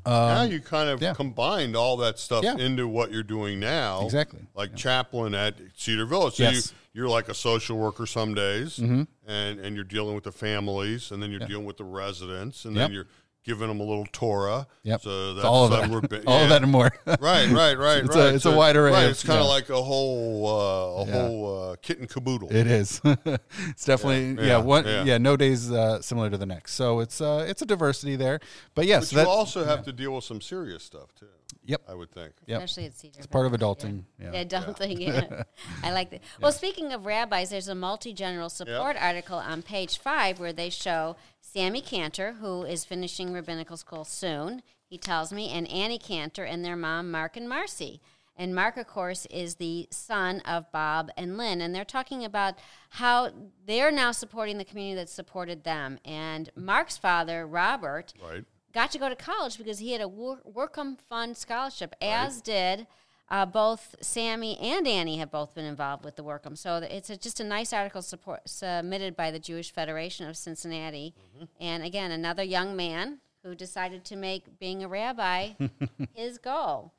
now 0.06 0.42
you 0.42 0.60
kind 0.60 0.88
of 0.88 1.00
yeah. 1.02 1.14
combined 1.14 1.76
all 1.76 1.96
that 1.98 2.18
stuff 2.18 2.44
Yeah. 2.44 2.56
into 2.56 2.86
what 2.86 3.12
you're 3.12 3.22
doing 3.22 3.60
now. 3.60 4.04
Exactly. 4.04 4.40
Like 4.54 4.74
chaplain 4.76 5.34
at 5.34 5.56
Cedar 5.76 6.06
Village. 6.06 6.34
So 6.36 6.42
Yes. 6.44 6.54
you, 6.72 6.76
you're 6.94 7.08
like 7.08 7.28
a 7.28 7.34
social 7.34 7.78
worker 7.78 8.06
some 8.06 8.34
days, 8.34 8.78
mm-hmm. 8.78 9.02
and, 9.26 9.60
and 9.60 9.76
you're 9.76 9.84
dealing 9.84 10.14
with 10.14 10.24
the 10.24 10.32
families, 10.32 11.10
and 11.10 11.22
then 11.22 11.30
you're 11.30 11.40
dealing 11.40 11.64
with 11.64 11.78
the 11.78 11.84
residents, 11.84 12.64
and 12.64 12.76
then 12.76 12.92
you're 12.92 13.06
giving 13.44 13.68
them 13.68 13.80
a 13.80 13.82
little 13.82 14.06
Torah. 14.12 14.66
Yep. 14.84 15.00
So 15.02 15.34
that's 15.34 15.44
all 15.46 15.64
of 15.64 15.70
that. 15.72 15.90
rabbin- 15.90 16.24
all 16.26 16.38
yeah. 16.38 16.42
of 16.44 16.48
that 16.50 16.62
and 16.62 16.70
more. 16.70 16.90
right, 17.06 17.50
right, 17.50 17.76
right, 17.76 18.04
It's 18.04 18.14
a- 18.14 18.18
right. 18.18 18.34
it's 18.34 18.44
a 18.44 18.56
wide 18.56 18.76
array 18.76 18.92
Right, 18.92 19.04
of- 19.04 19.10
it's 19.10 19.22
kind 19.24 19.38
of 19.40 19.46
yeah. 19.46 19.50
like 19.52 19.68
a 19.70 19.82
whole, 19.82 20.46
uh, 20.46 21.02
a 21.02 21.06
Yeah. 21.06 21.12
whole 21.12 21.70
uh, 21.72 21.76
kit 21.82 21.98
and 21.98 22.08
caboodle. 22.08 22.48
It 22.54 22.66
is. 22.66 23.00
it's 23.04 23.84
definitely 23.84 24.34
Yeah, 24.34 24.40
yeah. 24.40 24.46
yeah, 24.46 24.56
one 24.58 24.84
yeah. 24.84 25.04
yeah. 25.04 25.18
No 25.18 25.36
days 25.36 25.70
uh, 25.70 26.00
similar 26.02 26.30
to 26.30 26.38
the 26.38 26.46
next. 26.46 26.74
So 26.74 27.00
it's 27.00 27.20
uh, 27.20 27.44
it's 27.48 27.62
a 27.62 27.66
diversity 27.66 28.16
there. 28.16 28.40
But 28.74 28.86
yes, 28.86 29.10
but 29.12 29.16
that, 29.16 29.22
you 29.24 29.28
also 29.28 29.64
have 29.64 29.84
to 29.84 29.92
deal 29.92 30.14
with 30.14 30.24
some 30.24 30.40
serious 30.40 30.82
stuff 30.84 31.14
too. 31.14 31.26
Yep. 31.64 31.82
I 31.88 31.94
would 31.94 32.10
think. 32.10 32.32
Yep. 32.46 32.62
Especially 32.62 32.86
at 32.86 32.94
Cedar. 32.94 33.18
It's 33.18 33.26
part 33.28 33.46
of 33.46 33.52
adulting, 33.52 34.02
yeah. 34.20 34.32
Yeah, 34.32 34.44
adulting. 34.44 34.98
Yeah. 34.98 35.42
I 35.84 35.92
like 35.92 36.10
that. 36.10 36.20
Well, 36.40 36.50
speaking 36.50 36.92
of 36.92 37.06
rabbis, 37.06 37.50
there's 37.50 37.68
a 37.68 37.74
multi 37.74 38.12
general 38.12 38.48
support 38.48 38.96
article 39.00 39.38
on 39.38 39.62
page 39.62 39.98
five 39.98 40.40
where 40.40 40.52
they 40.52 40.70
show 40.70 41.14
Sammy 41.52 41.82
Cantor, 41.82 42.32
who 42.40 42.62
is 42.62 42.84
finishing 42.84 43.32
rabbinical 43.32 43.76
school 43.76 44.04
soon, 44.04 44.62
he 44.86 44.96
tells 44.96 45.32
me, 45.32 45.50
and 45.50 45.70
Annie 45.70 45.98
Cantor 45.98 46.44
and 46.44 46.64
their 46.64 46.76
mom, 46.76 47.10
Mark 47.10 47.36
and 47.36 47.46
Marcy. 47.46 48.00
And 48.34 48.54
Mark, 48.54 48.78
of 48.78 48.86
course, 48.86 49.26
is 49.26 49.56
the 49.56 49.86
son 49.90 50.40
of 50.40 50.72
Bob 50.72 51.10
and 51.18 51.36
Lynn. 51.36 51.60
And 51.60 51.74
they're 51.74 51.84
talking 51.84 52.24
about 52.24 52.54
how 52.90 53.30
they're 53.66 53.92
now 53.92 54.12
supporting 54.12 54.56
the 54.56 54.64
community 54.64 54.94
that 54.96 55.10
supported 55.10 55.64
them. 55.64 55.98
And 56.06 56.48
Mark's 56.56 56.96
father, 56.96 57.46
Robert, 57.46 58.14
Right. 58.22 58.44
got 58.72 58.90
to 58.92 58.98
go 58.98 59.10
to 59.10 59.16
college 59.16 59.58
because 59.58 59.78
he 59.80 59.92
had 59.92 60.00
a 60.00 60.08
Wor- 60.08 60.40
Workum 60.50 60.98
Fund 61.10 61.36
scholarship, 61.36 61.94
as 62.00 62.40
did 62.40 62.86
uh, 63.28 63.46
both 63.46 63.94
Sammy 64.00 64.58
and 64.58 64.86
Annie 64.86 65.18
have 65.18 65.30
both 65.30 65.54
been 65.54 65.64
involved 65.64 66.04
with 66.04 66.16
the 66.16 66.24
Workum. 66.24 66.56
So 66.56 66.76
it's 66.76 67.08
a, 67.10 67.16
just 67.16 67.40
a 67.40 67.44
nice 67.44 67.72
article 67.72 68.02
support, 68.02 68.48
submitted 68.48 69.16
by 69.16 69.30
the 69.30 69.38
Jewish 69.38 69.72
Federation 69.72 70.28
of 70.28 70.36
Cincinnati. 70.36 71.14
And 71.60 71.82
again, 71.82 72.10
another 72.10 72.42
young 72.42 72.76
man 72.76 73.18
who 73.42 73.54
decided 73.54 74.04
to 74.06 74.16
make 74.16 74.58
being 74.58 74.84
a 74.84 74.88
rabbi 74.88 75.50
his 76.14 76.38
goal. 76.38 76.92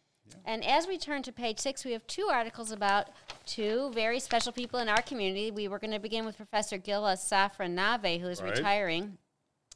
And 0.45 0.65
as 0.65 0.88
we 0.88 0.97
turn 0.97 1.21
to 1.23 1.31
page 1.31 1.59
six, 1.59 1.86
we 1.86 1.91
have 1.91 2.07
two 2.07 2.29
articles 2.31 2.71
about 2.71 3.07
two 3.45 3.91
very 3.93 4.19
special 4.19 4.51
people 4.51 4.79
in 4.79 4.89
our 4.89 5.01
community. 5.01 5.51
We 5.51 5.67
were 5.67 5.79
going 5.79 5.91
to 5.91 5.99
begin 5.99 6.25
with 6.25 6.38
Professor 6.38 6.77
Gila 6.77 7.13
Safran 7.17 7.75
Naveh, 7.77 8.19
who 8.19 8.27
is 8.27 8.41
Right. 8.41 8.57
retiring 8.57 9.17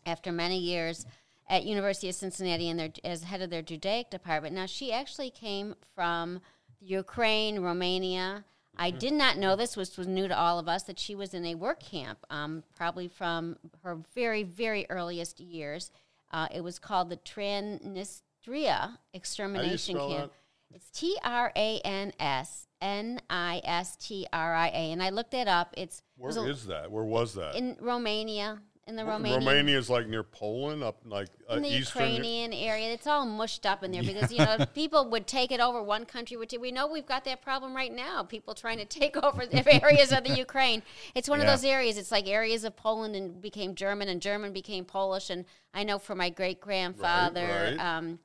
after 0.06 0.32
many 0.32 0.58
years 0.58 1.06
at 1.48 1.64
University 1.64 2.10
of 2.10 2.16
Cincinnati 2.16 2.70
and 2.70 2.80
their, 2.80 2.90
as 3.04 3.24
head 3.24 3.42
of 3.42 3.50
their 3.50 3.62
Judaic 3.62 4.10
department. 4.10 4.54
Now, 4.56 4.66
she 4.66 4.92
actually 4.92 5.30
came 5.30 5.76
from 5.96 6.42
Ukraine, 6.80 7.60
Romania. 7.60 8.44
I 8.80 8.92
did 8.92 9.14
not 9.14 9.38
know 9.38 9.56
this, 9.56 9.76
which 9.76 9.98
was 9.98 10.06
new 10.08 10.28
to 10.28 10.38
all 10.38 10.60
of 10.60 10.68
us, 10.68 10.84
that 10.84 11.00
she 11.00 11.16
was 11.16 11.34
in 11.34 11.46
a 11.46 11.56
work 11.56 11.80
camp, 11.80 12.20
um, 12.30 12.64
probably 12.76 13.08
from 13.08 13.58
her 13.84 13.98
very, 14.14 14.44
very 14.44 14.86
earliest 14.90 15.40
years. 15.40 15.90
Uh, 16.32 16.48
it 16.54 16.62
was 16.62 16.78
called 16.78 17.10
the 17.10 17.18
Transnistria 17.18 18.98
extermination 19.14 19.98
camp. 19.98 20.32
It's 20.74 20.90
T 20.92 21.18
R 21.24 21.52
A 21.56 21.80
N 21.80 22.12
S 22.20 22.68
N 22.82 23.22
I 23.30 23.62
S 23.64 23.96
T 23.96 24.28
R 24.34 24.54
I 24.54 24.68
A, 24.68 24.92
and 24.92 25.02
I 25.02 25.10
looked 25.10 25.34
it 25.34 25.48
up. 25.48 25.74
It's 25.78 26.04
Where 26.18 26.28
was 26.28 26.38
a- 26.38 26.50
is 26.50 26.66
that? 26.68 26.92
Where 26.92 27.06
was 27.06 27.34
that? 27.36 27.56
in 27.56 27.78
Romania, 27.80 28.60
in 28.88 28.96
the 28.96 29.04
Romanian 29.04 29.36
Romania 29.36 29.78
is 29.78 29.90
like 29.90 30.08
near 30.08 30.24
Poland, 30.24 30.82
up 30.82 30.98
like 31.06 31.28
uh, 31.50 31.56
in 31.56 31.64
the 31.64 31.70
eastern. 31.70 32.04
Ukrainian 32.04 32.54
area. 32.54 32.94
It's 32.94 33.06
all 33.06 33.26
mushed 33.26 33.66
up 33.66 33.84
in 33.84 33.92
there 33.92 34.02
because 34.02 34.32
you 34.32 34.40
know 34.40 34.66
people 34.74 35.10
would 35.10 35.28
take 35.28 35.52
it 35.52 35.60
over 35.60 35.84
one 35.84 36.06
country. 36.06 36.38
Which 36.38 36.54
we 36.60 36.72
know 36.72 36.88
we've 36.88 37.06
got 37.06 37.26
that 37.26 37.42
problem 37.42 37.76
right 37.76 37.94
now. 37.94 38.24
People 38.24 38.54
trying 38.56 38.78
to 38.78 38.86
take 38.86 39.18
over 39.24 39.46
the 39.46 39.84
areas 39.84 40.12
of 40.14 40.24
the 40.24 40.34
Ukraine. 40.38 40.82
It's 41.16 41.28
one 41.30 41.42
of 41.42 41.48
those 41.48 41.66
areas. 41.66 41.98
It's 41.98 42.12
like 42.12 42.28
areas 42.28 42.64
of 42.64 42.76
Poland 42.78 43.16
and 43.16 43.42
became 43.42 43.76
German, 43.76 44.08
and 44.08 44.22
German 44.22 44.54
became 44.54 44.86
Polish. 44.86 45.30
And 45.30 45.44
I 45.74 45.84
know 45.84 46.00
for 46.00 46.16
my 46.16 46.30
great 46.30 46.62
grandfather, 46.62 47.76
right. 47.78 47.98
um, 47.98 48.20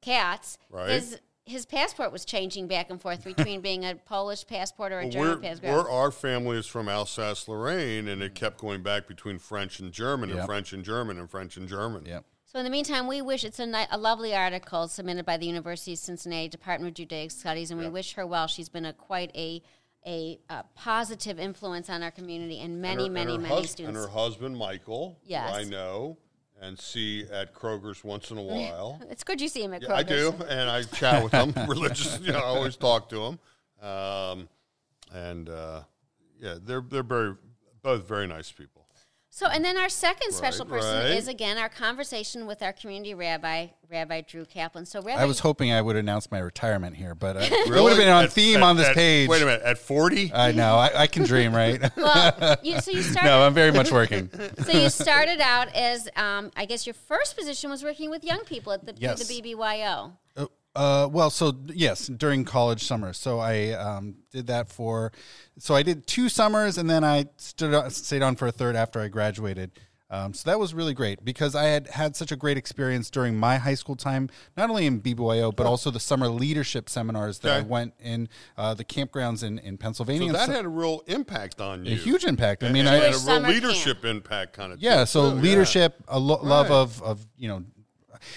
Katz, 0.00 0.58
Right. 0.68 0.90
his 0.90 1.20
his 1.44 1.66
passport 1.66 2.12
was 2.12 2.24
changing 2.24 2.68
back 2.68 2.90
and 2.90 3.00
forth 3.00 3.24
between 3.24 3.60
being 3.62 3.84
a 3.84 3.94
Polish 3.94 4.46
passport 4.46 4.92
or 4.92 5.00
a 5.00 5.02
Well, 5.04 5.10
German 5.10 5.40
passport. 5.40 5.72
we're, 5.72 5.90
our 5.90 6.10
family 6.10 6.56
is 6.58 6.66
from 6.66 6.88
Alsace 6.88 7.48
Lorraine, 7.48 8.08
and 8.08 8.22
it 8.22 8.34
kept 8.34 8.58
going 8.58 8.82
back 8.82 9.08
between 9.08 9.38
French 9.38 9.80
and 9.80 9.92
German, 9.92 10.30
and 10.30 10.44
French 10.46 10.72
and 10.72 10.84
German, 10.84 11.18
and 11.18 11.28
French 11.28 11.56
and 11.56 11.68
German. 11.68 12.04
Yep. 12.06 12.24
So 12.44 12.58
in 12.58 12.64
the 12.64 12.70
meantime, 12.70 13.06
we 13.08 13.22
wish 13.22 13.44
it's 13.44 13.58
a, 13.58 13.66
ni- 13.66 13.86
a 13.90 13.96
lovely 13.98 14.34
article 14.34 14.86
submitted 14.86 15.24
by 15.24 15.36
the 15.38 15.46
University 15.46 15.94
of 15.94 15.98
Cincinnati 15.98 16.48
Department 16.48 16.90
of 16.90 16.94
Judaic 16.94 17.30
Studies, 17.30 17.70
and 17.70 17.80
we 17.80 17.88
wish 17.88 18.12
her 18.14 18.26
well. 18.26 18.46
She's 18.46 18.68
been 18.68 18.84
a 18.84 18.92
quite 18.92 19.30
a 19.34 19.62
a, 20.04 20.40
uh 20.50 20.62
positive 20.74 21.38
influence 21.38 21.88
on 21.88 22.02
our 22.02 22.10
community 22.10 22.60
and 22.60 22.82
many, 22.82 23.06
and 23.06 23.16
her, 23.16 23.24
many, 23.24 23.34
and 23.34 23.42
many 23.44 23.54
hus- 23.54 23.70
students. 23.70 23.96
And 23.96 24.04
her 24.06 24.12
husband, 24.12 24.56
Michael, 24.56 25.16
who 25.22 25.30
Yes. 25.30 25.54
I 25.54 25.62
know 25.64 26.18
and 26.62 26.78
see 26.78 27.26
at 27.30 27.52
Kroger's 27.52 28.04
once 28.04 28.30
in 28.30 28.38
a 28.38 28.42
while. 28.42 29.00
it's 29.10 29.24
good 29.24 29.40
you 29.40 29.48
see 29.48 29.64
him 29.64 29.74
at 29.74 29.82
Yeah, 29.82 29.94
I 29.94 30.02
do, 30.04 30.32
and 30.48 30.70
I 30.70 30.84
chat 30.84 31.22
with 31.22 31.32
him 31.32 31.52
religious. 31.68 32.20
You 32.20 32.32
know, 32.32 32.38
I 32.38 32.44
always 32.44 32.76
talk 32.76 33.08
to 33.10 33.20
him, 33.24 33.38
um, 33.86 34.48
and 35.12 35.48
uh, 35.48 35.82
yeah, 36.38 36.54
they're 36.62 36.80
they're 36.80 37.02
very 37.02 37.34
both 37.82 38.06
very 38.06 38.28
nice 38.28 38.50
people. 38.52 38.81
So, 39.34 39.46
and 39.46 39.64
then 39.64 39.78
our 39.78 39.88
second 39.88 40.32
special 40.32 40.66
person 40.66 40.94
right. 40.94 41.06
is 41.12 41.26
again 41.26 41.56
our 41.56 41.70
conversation 41.70 42.44
with 42.46 42.62
our 42.62 42.74
community 42.74 43.14
rabbi, 43.14 43.68
Rabbi 43.90 44.20
Drew 44.20 44.44
Kaplan. 44.44 44.84
So, 44.84 45.00
Rabbi, 45.00 45.22
I 45.22 45.24
was 45.24 45.38
hoping 45.38 45.72
I 45.72 45.80
would 45.80 45.96
announce 45.96 46.30
my 46.30 46.38
retirement 46.38 46.96
here, 46.96 47.14
but 47.14 47.38
uh, 47.38 47.40
it 47.42 47.70
would 47.70 47.88
have 47.92 47.96
been 47.96 48.10
on 48.10 48.24
At- 48.24 48.32
theme 48.32 48.58
at- 48.58 48.62
on 48.62 48.76
this 48.76 48.88
at- 48.88 48.94
page. 48.94 49.30
Wait 49.30 49.40
a 49.40 49.46
minute, 49.46 49.62
at 49.62 49.78
forty? 49.78 50.30
I 50.34 50.52
know. 50.52 50.74
I, 50.76 50.90
I 50.94 51.06
can 51.06 51.22
dream, 51.24 51.54
right? 51.54 51.80
well, 51.96 52.58
you, 52.62 52.78
so 52.82 52.90
you 52.90 53.00
started. 53.02 53.30
no, 53.30 53.40
I'm 53.46 53.54
very 53.54 53.72
much 53.72 53.90
working. 53.90 54.28
so 54.66 54.70
you 54.70 54.90
started 54.90 55.40
out 55.40 55.74
as, 55.74 56.10
um, 56.14 56.50
I 56.54 56.66
guess 56.66 56.86
your 56.86 56.92
first 56.94 57.34
position 57.34 57.70
was 57.70 57.82
working 57.82 58.10
with 58.10 58.24
young 58.24 58.44
people 58.44 58.74
at 58.74 58.84
the, 58.84 58.94
Yes. 58.98 59.26
the 59.26 59.40
BBYO. 59.40 60.12
Uh, 60.36 60.46
Uh, 60.74 61.06
well, 61.10 61.28
so 61.30 61.52
yes, 61.66 62.06
during 62.06 62.44
college 62.44 62.84
summer. 62.84 63.12
So 63.12 63.38
I 63.38 63.70
um, 63.72 64.16
did 64.30 64.46
that 64.46 64.68
for, 64.68 65.12
so 65.58 65.74
I 65.74 65.82
did 65.82 66.06
two 66.06 66.28
summers, 66.28 66.78
and 66.78 66.88
then 66.88 67.04
I 67.04 67.26
stood 67.36 67.92
stayed 67.92 68.22
on 68.22 68.36
for 68.36 68.46
a 68.46 68.52
third 68.52 68.74
after 68.74 69.00
I 69.00 69.08
graduated. 69.08 69.72
Um, 70.08 70.34
so 70.34 70.50
that 70.50 70.58
was 70.58 70.74
really 70.74 70.92
great 70.92 71.24
because 71.24 71.54
I 71.54 71.64
had 71.64 71.86
had 71.88 72.16
such 72.16 72.32
a 72.32 72.36
great 72.36 72.58
experience 72.58 73.08
during 73.08 73.34
my 73.34 73.56
high 73.56 73.72
school 73.74 73.96
time, 73.96 74.28
not 74.58 74.68
only 74.68 74.84
in 74.84 75.00
BBYO 75.00 75.56
but 75.56 75.64
also 75.64 75.90
the 75.90 76.00
summer 76.00 76.28
leadership 76.28 76.90
seminars 76.90 77.38
that 77.38 77.52
I 77.56 77.60
went 77.62 77.94
in 77.98 78.28
uh, 78.58 78.74
the 78.74 78.84
campgrounds 78.84 79.42
in 79.42 79.58
in 79.60 79.78
Pennsylvania. 79.78 80.28
So 80.28 80.32
that 80.34 80.46
so- 80.48 80.52
had 80.52 80.64
a 80.66 80.68
real 80.68 81.02
impact 81.06 81.62
on 81.62 81.86
you. 81.86 81.94
a 81.94 81.96
huge 81.96 82.24
impact. 82.26 82.62
I 82.62 82.70
mean, 82.70 82.86
I, 82.86 82.96
had 82.96 83.02
a 83.02 83.06
real 83.12 83.18
summer 83.20 83.48
leadership 83.48 84.04
impact 84.04 84.52
kind 84.52 84.74
of. 84.74 84.80
yeah 84.82 85.04
so 85.04 85.30
too, 85.30 85.36
leadership 85.36 85.94
a 86.08 86.18
lo- 86.18 86.40
love 86.42 86.68
Right. 86.68 86.76
of 86.76 87.02
of 87.02 87.26
you 87.38 87.48
know 87.48 87.64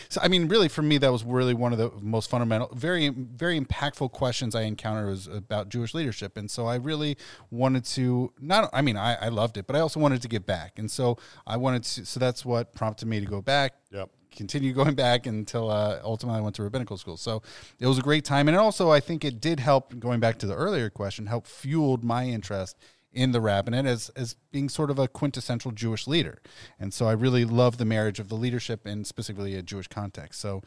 so 0.10 0.20
i 0.24 0.28
mean 0.28 0.48
really 0.48 0.68
for 0.68 0.82
me 0.82 0.98
that 0.98 1.12
was 1.12 1.24
really 1.24 1.54
one 1.54 1.72
of 1.72 1.78
the 1.78 1.92
most 2.02 2.30
fundamental 2.30 2.70
very 2.74 3.10
very 3.10 3.60
impactful 3.60 4.12
questions 4.12 4.56
i 4.56 4.62
encountered 4.62 5.08
was 5.08 5.28
about 5.28 5.70
jewish 5.70 5.94
leadership 5.94 6.38
and 6.38 6.50
so 6.50 6.66
i 6.66 6.76
really 6.76 7.18
wanted 7.52 7.84
to 7.86 8.32
not 8.40 8.70
i 8.74 8.82
mean 8.82 8.98
i, 8.98 9.16
I 9.16 9.30
loved 9.30 9.58
it 9.58 9.68
but 9.68 9.76
i 9.76 9.80
also 9.80 10.00
wanted 10.00 10.22
to 10.22 10.28
give 10.28 10.46
back 10.46 10.80
and 10.80 10.90
so 10.90 11.18
i 11.46 11.58
wanted 11.58 11.84
to 11.84 12.06
so 12.06 12.20
that's 12.20 12.46
what 12.46 12.74
prompted 12.74 13.08
me 13.08 13.20
to 13.20 13.26
go 13.26 13.42
back 13.42 13.74
Yep. 13.92 14.10
continue 14.36 14.74
going 14.74 14.96
back 14.96 15.26
until 15.26 15.70
uh, 15.70 16.00
ultimately 16.04 16.40
I 16.40 16.42
went 16.42 16.56
to 16.58 16.64
rabbinical 16.64 16.98
school. 16.98 17.16
So 17.16 17.42
it 17.80 17.88
was 17.88 17.98
a 17.98 18.02
great 18.02 18.26
time, 18.26 18.50
and 18.50 18.58
also 18.58 18.92
I 18.92 19.00
think 19.00 19.24
it 19.24 19.40
did 19.40 19.62
help. 19.62 19.98
Going 20.00 20.20
back 20.20 20.38
to 20.40 20.48
the 20.48 20.56
earlier 20.56 20.90
question, 20.90 21.28
help 21.28 21.48
fueled 21.48 22.04
my 22.04 22.26
interest 22.26 22.76
in 23.16 23.32
the 23.32 23.42
rabbinate 23.42 23.86
as 23.86 24.10
as 24.10 24.36
being 24.52 24.70
sort 24.70 24.92
of 24.92 25.00
a 25.00 25.08
quintessential 25.08 25.72
Jewish 25.72 26.06
leader, 26.06 26.42
and 26.80 26.94
so 26.94 27.08
I 27.08 27.14
really 27.14 27.46
love 27.46 27.78
the 27.78 27.86
marriage 27.86 28.20
of 28.20 28.30
the 28.30 28.36
leadership 28.36 28.86
and 28.86 29.08
specifically 29.08 29.56
a 29.56 29.62
Jewish 29.62 29.88
context. 29.88 30.40
So 30.42 30.62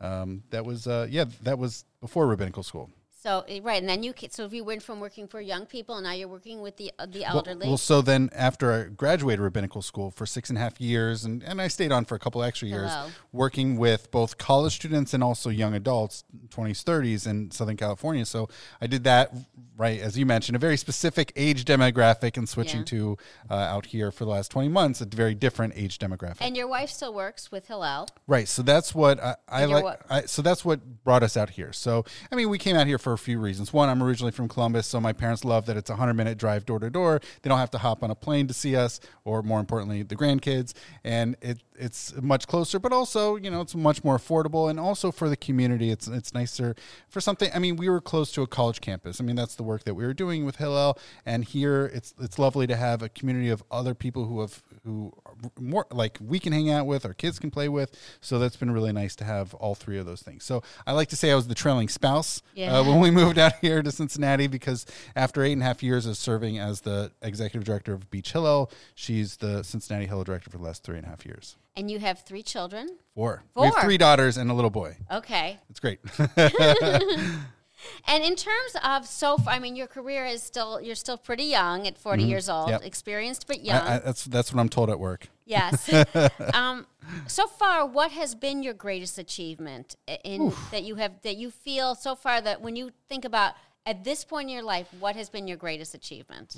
um, 0.00 0.42
that 0.50 0.66
was 0.66 0.86
uh, 0.86 1.06
yeah, 1.08 1.24
that 1.42 1.58
was 1.58 1.84
before 2.00 2.26
rabbinical 2.26 2.62
school. 2.62 2.90
So 3.22 3.44
eh, 3.46 3.60
right, 3.62 3.80
and 3.80 3.88
then 3.88 4.02
you 4.02 4.14
so 4.30 4.44
if 4.44 4.52
you 4.52 4.64
went 4.64 4.82
from 4.82 4.98
working 4.98 5.28
for 5.28 5.40
young 5.40 5.64
people, 5.64 5.94
and 5.94 6.02
now 6.04 6.12
you're 6.12 6.26
working 6.26 6.60
with 6.60 6.76
the 6.76 6.90
uh, 6.98 7.06
the 7.06 7.24
elderly. 7.24 7.68
Well, 7.68 7.76
so 7.76 8.02
then 8.02 8.30
after 8.34 8.72
I 8.72 8.82
graduated 8.88 9.38
rabbinical 9.38 9.80
school 9.80 10.10
for 10.10 10.26
six 10.26 10.48
and 10.48 10.58
a 10.58 10.60
half 10.60 10.80
years, 10.80 11.24
and, 11.24 11.40
and 11.44 11.62
I 11.62 11.68
stayed 11.68 11.92
on 11.92 12.04
for 12.04 12.16
a 12.16 12.18
couple 12.18 12.42
extra 12.42 12.66
years, 12.66 12.90
Hello. 12.90 13.10
working 13.30 13.76
with 13.76 14.10
both 14.10 14.38
college 14.38 14.74
students 14.74 15.14
and 15.14 15.22
also 15.22 15.50
young 15.50 15.72
adults, 15.74 16.24
20s, 16.48 16.82
30s 16.82 17.28
in 17.28 17.52
Southern 17.52 17.76
California. 17.76 18.26
So 18.26 18.48
I 18.80 18.88
did 18.88 19.04
that, 19.04 19.32
right, 19.76 20.00
as 20.00 20.18
you 20.18 20.26
mentioned, 20.26 20.56
a 20.56 20.58
very 20.58 20.76
specific 20.76 21.32
age 21.36 21.64
demographic, 21.64 22.36
and 22.36 22.48
switching 22.48 22.80
Yeah. 22.80 22.86
to 22.86 23.16
uh, 23.50 23.54
out 23.54 23.86
here 23.86 24.10
for 24.10 24.24
the 24.24 24.30
last 24.32 24.50
20 24.50 24.68
months, 24.68 25.00
a 25.00 25.06
very 25.06 25.36
different 25.36 25.74
age 25.76 26.00
demographic. 26.00 26.38
and 26.40 26.56
your 26.56 26.66
wife 26.66 26.90
still 26.90 27.14
works 27.14 27.52
with 27.52 27.68
Hillel. 27.68 28.08
Right. 28.26 28.48
So 28.48 28.62
that's 28.62 28.96
what 28.96 29.22
I, 29.22 29.36
I 29.48 29.64
like. 29.66 30.00
I, 30.10 30.22
so 30.22 30.42
that's 30.42 30.64
what 30.64 31.04
brought 31.04 31.22
us 31.22 31.36
out 31.36 31.50
here. 31.50 31.72
So 31.72 32.04
I 32.32 32.34
mean, 32.34 32.48
we 32.48 32.58
came 32.58 32.74
out 32.74 32.88
here 32.88 32.98
for 32.98 33.11
for 33.12 33.14
a 33.14 33.18
few 33.18 33.38
reasons. 33.38 33.74
One, 33.74 33.90
I'm 33.90 34.02
originally 34.02 34.32
from 34.32 34.48
Columbus, 34.48 34.86
so 34.86 34.98
my 34.98 35.12
parents 35.12 35.44
love 35.44 35.66
that 35.66 35.76
it's 35.76 35.90
a 35.90 35.96
hundred 35.96 36.14
minute 36.14 36.38
drive 36.38 36.64
door 36.64 36.78
to 36.78 36.88
door. 36.88 37.20
They 37.42 37.48
don't 37.50 37.58
have 37.58 37.70
to 37.72 37.78
hop 37.78 38.02
on 38.02 38.10
a 38.10 38.14
plane 38.14 38.46
to 38.46 38.54
see 38.54 38.74
us, 38.74 39.00
or 39.24 39.42
more 39.42 39.60
importantly, 39.60 40.02
the 40.02 40.16
grandkids, 40.16 40.72
and 41.04 41.36
it 41.42 41.62
it's 41.74 42.14
much 42.22 42.46
closer. 42.46 42.78
But 42.78 42.92
also, 42.92 43.36
you 43.36 43.50
know, 43.50 43.60
it's 43.60 43.74
much 43.74 44.02
more 44.02 44.16
affordable, 44.16 44.70
and 44.70 44.80
also 44.80 45.12
for 45.12 45.28
the 45.28 45.36
community, 45.36 45.90
it's 45.90 46.08
it's 46.08 46.32
nicer 46.32 46.74
for 47.08 47.20
something. 47.20 47.50
I 47.54 47.58
mean, 47.58 47.76
we 47.76 47.90
were 47.90 48.00
close 48.00 48.32
to 48.32 48.42
a 48.42 48.46
college 48.46 48.80
campus. 48.80 49.20
I 49.20 49.24
mean, 49.24 49.36
that's 49.36 49.56
the 49.56 49.62
work 49.62 49.84
that 49.84 49.94
we 49.94 50.04
were 50.04 50.14
doing 50.14 50.46
with 50.46 50.56
Hillel, 50.56 50.98
and 51.26 51.44
here 51.44 51.90
it's 51.92 52.14
it's 52.18 52.38
lovely 52.38 52.66
to 52.66 52.76
have 52.76 53.02
a 53.02 53.10
community 53.10 53.50
of 53.50 53.62
other 53.70 53.94
people 53.94 54.24
who 54.24 54.40
have 54.40 54.62
who 54.84 55.12
more 55.58 55.86
like 55.90 56.18
we 56.20 56.38
can 56.38 56.52
hang 56.52 56.70
out 56.70 56.86
with, 56.86 57.04
our 57.04 57.14
kids 57.14 57.38
can 57.38 57.50
play 57.50 57.68
with. 57.68 57.96
So 58.20 58.38
that's 58.38 58.56
been 58.56 58.70
really 58.70 58.92
nice 58.92 59.16
to 59.16 59.24
have 59.24 59.54
all 59.54 59.74
three 59.74 59.98
of 59.98 60.06
those 60.06 60.22
things. 60.22 60.44
So 60.44 60.62
I 60.86 60.92
like 60.92 61.08
to 61.08 61.16
say 61.16 61.30
I 61.30 61.34
was 61.34 61.48
the 61.48 61.54
trailing 61.54 61.88
spouse 61.88 62.42
Yeah. 62.54 62.78
uh, 62.78 62.84
when 62.84 63.00
we 63.00 63.10
moved 63.10 63.38
out 63.38 63.54
here 63.60 63.82
to 63.82 63.90
Cincinnati 63.92 64.46
because 64.46 64.86
after 65.16 65.42
eight 65.42 65.52
and 65.52 65.62
a 65.62 65.64
half 65.64 65.82
years 65.82 66.06
of 66.06 66.16
serving 66.16 66.58
as 66.58 66.82
the 66.82 67.12
executive 67.22 67.64
director 67.64 67.92
of 67.92 68.10
Beach 68.10 68.32
Hillel, 68.32 68.70
she's 68.94 69.36
the 69.36 69.62
Cincinnati 69.62 70.06
Hillel 70.06 70.24
director 70.24 70.50
for 70.50 70.58
the 70.58 70.64
last 70.64 70.82
three 70.82 70.96
and 70.96 71.06
a 71.06 71.08
half 71.08 71.24
years. 71.26 71.56
And 71.76 71.90
you 71.90 71.98
have 72.00 72.20
three 72.20 72.42
children. 72.42 72.98
Four. 73.14 73.42
Four. 73.54 73.64
We 73.64 73.70
have 73.70 73.82
three 73.82 73.96
daughters 73.98 74.36
and 74.36 74.50
a 74.50 74.54
little 74.54 74.70
boy. 74.70 74.96
Okay. 75.10 75.58
It's 75.70 75.80
great. 75.80 76.00
And 78.06 78.22
in 78.24 78.36
terms 78.36 78.76
of 78.84 79.06
so, 79.06 79.36
far, 79.36 79.54
I 79.54 79.58
mean, 79.58 79.76
your 79.76 79.86
career 79.86 80.24
is 80.26 80.42
still 80.42 80.80
you're 80.80 80.94
still 80.94 81.18
pretty 81.18 81.44
young 81.44 81.86
at 81.86 81.98
40 81.98 82.22
years 82.24 82.48
old, 82.48 82.62
Mm-hmm. 82.66 82.70
Yep. 82.72 82.84
experienced 82.86 83.46
but 83.46 83.64
young. 83.64 83.76
I, 83.82 83.96
I, 83.96 83.98
that's 83.98 84.24
that's 84.24 84.52
what 84.52 84.60
I'm 84.60 84.68
told 84.68 84.90
at 84.90 84.98
work. 85.00 85.28
Yes. 85.46 85.92
um, 86.54 86.86
so 87.26 87.46
far, 87.46 87.84
what 87.86 88.12
has 88.12 88.34
been 88.34 88.62
your 88.62 88.74
greatest 88.74 89.18
achievement 89.18 89.96
i- 90.08 90.18
in 90.24 90.52
that 90.70 90.82
you 90.84 90.94
have 90.96 91.12
that 91.22 91.36
you 91.36 91.50
feel 91.50 91.94
so 91.94 92.14
far 92.14 92.40
that 92.40 92.60
when 92.62 92.76
you 92.76 92.90
think 93.08 93.24
about 93.24 93.54
at 93.84 94.04
this 94.04 94.24
point 94.24 94.48
in 94.48 94.54
your 94.54 94.62
life, 94.62 94.86
what 95.00 95.16
has 95.16 95.28
been 95.28 95.48
your 95.48 95.56
greatest 95.56 95.92
achievement? 95.94 96.56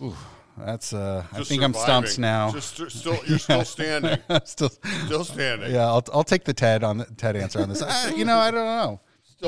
That's 0.58 0.92
uh, 0.92 1.24
I 1.32 1.38
Just 1.38 1.48
think 1.48 1.62
I'm 1.62 1.72
stumped 1.72 2.18
now. 2.18 2.52
Just 2.52 2.76
st- 2.76 2.92
still, 2.92 3.18
you're 3.26 3.38
still 3.38 3.64
standing. 3.76 4.18
Still, 4.44 4.68
Still 5.06 5.24
standing. 5.24 5.72
yeah, 5.72 5.86
I'll, 5.86 6.04
I'll 6.12 6.22
take 6.22 6.44
the 6.44 6.52
Ted 6.52 6.84
on 6.84 6.98
the 6.98 7.06
Ted 7.06 7.34
answer 7.34 7.60
on 7.62 7.68
this. 7.70 7.80
I, 7.82 8.10
you 8.10 8.24
know, 8.26 8.36
I 8.36 8.50
don't 8.50 8.64
know. 8.66 9.00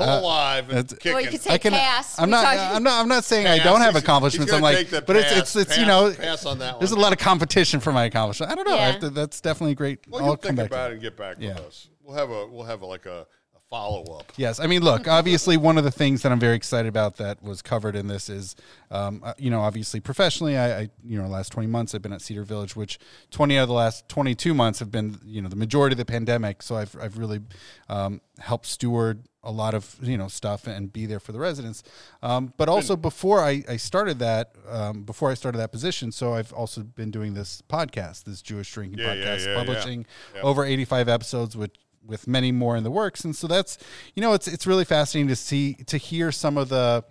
Still 0.02 0.20
alive 0.20 0.70
and 0.70 0.88
kicking. 0.88 1.12
Or 1.14 1.20
you 1.20 1.28
could 1.30 1.40
say 1.40 1.54
I 1.54 1.58
can. 1.58 1.72
pass. 1.72 2.18
I'm 2.18 2.30
not. 2.30 2.44
I'm 2.46 2.82
not. 2.82 3.00
I'm 3.02 3.08
not 3.08 3.24
saying 3.24 3.46
I 3.46 3.58
don't 3.58 3.80
have 3.80 3.96
accomplishments. 3.96 4.50
he's 4.52 4.54
I'm 4.56 4.62
gonna 4.62 4.76
like, 4.76 4.88
the 4.90 5.02
but 5.02 5.16
it's 5.16 5.28
pass, 5.32 5.38
it's 5.38 5.56
it's 5.56 5.70
pass, 5.70 5.78
you 5.78 5.86
know, 5.86 6.12
pass 6.12 6.46
on 6.46 6.58
that 6.60 6.74
One. 6.74 6.80
there's 6.80 6.92
a 6.92 6.98
lot 6.98 7.12
of 7.12 7.18
competition 7.18 7.80
for 7.80 7.92
my 7.92 8.04
accomplishment. 8.04 8.50
I 8.52 8.54
don't 8.54 8.68
know. 8.68 8.74
I 8.74 8.78
Yeah. 8.78 8.90
have 8.92 9.00
to, 9.00 9.10
that's 9.10 9.40
definitely 9.40 9.74
great. 9.74 10.00
well, 10.08 10.20
I'll 10.22 10.26
you'll 10.28 10.36
come 10.36 10.56
think 10.56 10.58
back. 10.58 10.66
about 10.66 10.90
it 10.90 10.94
and 10.94 11.02
get 11.02 11.16
back 11.16 11.36
Yeah. 11.38 11.54
with 11.54 11.64
us. 11.64 11.88
We'll 12.02 12.16
have 12.16 12.30
a 12.30 12.46
we'll 12.46 12.64
have 12.64 12.82
a, 12.82 12.86
like 12.86 13.06
a, 13.06 13.26
a 13.56 13.58
follow 13.68 14.04
up. 14.16 14.32
Yes, 14.36 14.60
I 14.60 14.66
mean, 14.68 14.82
look, 14.82 15.08
obviously, 15.08 15.56
one 15.56 15.76
of 15.76 15.82
the 15.82 15.90
things 15.90 16.22
that 16.22 16.30
I'm 16.30 16.38
very 16.38 16.54
excited 16.54 16.88
about 16.88 17.16
that 17.16 17.42
was 17.42 17.62
covered 17.62 17.96
in 17.96 18.06
this 18.06 18.28
is, 18.28 18.54
um, 18.92 19.22
uh, 19.24 19.32
you 19.38 19.50
know, 19.50 19.60
obviously, 19.60 19.98
professionally, 19.98 20.56
I, 20.56 20.78
I, 20.82 20.88
you 21.04 21.20
know, 21.20 21.26
last 21.26 21.50
20 21.50 21.66
months 21.66 21.92
I've 21.94 22.02
been 22.02 22.12
at 22.12 22.22
Cedar 22.22 22.44
Village, 22.44 22.76
which 22.76 22.98
20 23.32 23.58
out 23.58 23.62
of 23.62 23.68
the 23.68 23.74
last 23.74 24.08
22 24.08 24.54
months 24.54 24.78
have 24.78 24.92
been, 24.92 25.18
you 25.24 25.42
know, 25.42 25.48
the 25.48 25.56
majority 25.56 25.94
of 25.94 25.98
the 25.98 26.04
pandemic. 26.04 26.62
So 26.62 26.76
I've, 26.76 26.94
I've 27.02 27.18
really 27.18 27.40
um, 27.88 28.20
helped 28.38 28.66
steward 28.66 29.24
a 29.46 29.50
lot 29.52 29.74
of, 29.74 29.96
you 30.02 30.18
know, 30.18 30.28
stuff 30.28 30.66
and 30.66 30.92
be 30.92 31.06
there 31.06 31.20
for 31.20 31.32
the 31.32 31.38
residents. 31.38 31.82
Um, 32.22 32.52
but 32.56 32.68
also 32.68 32.96
before 32.96 33.40
I, 33.40 33.62
I 33.68 33.76
started 33.76 34.18
that, 34.18 34.54
um, 34.68 35.02
before 35.04 35.30
I 35.30 35.34
started 35.34 35.58
that 35.58 35.72
position, 35.72 36.12
so 36.12 36.34
I've 36.34 36.52
also 36.52 36.82
been 36.82 37.10
doing 37.10 37.34
this 37.34 37.62
podcast, 37.68 38.24
this 38.24 38.42
Jewish 38.42 38.72
drinking 38.72 38.98
Yeah, 38.98 39.14
podcast, 39.14 39.44
yeah, 39.46 39.52
yeah. 39.52 39.58
publishing 39.58 40.06
over 40.42 40.64
85 40.64 41.08
episodes, 41.08 41.56
which 41.56 41.74
with 42.04 42.28
many 42.28 42.52
more 42.52 42.76
in 42.76 42.84
the 42.84 42.90
works 42.90 43.24
and 43.24 43.34
so 43.34 43.48
that's 43.48 43.78
you 44.14 44.20
know 44.22 44.32
it's 44.32 44.46
it's 44.46 44.64
really 44.64 44.84
fascinating 44.84 45.26
to 45.26 45.34
see 45.34 45.74
to 45.74 45.96
hear 45.96 46.30
some 46.30 46.56
of 46.56 46.68
the 46.68 47.02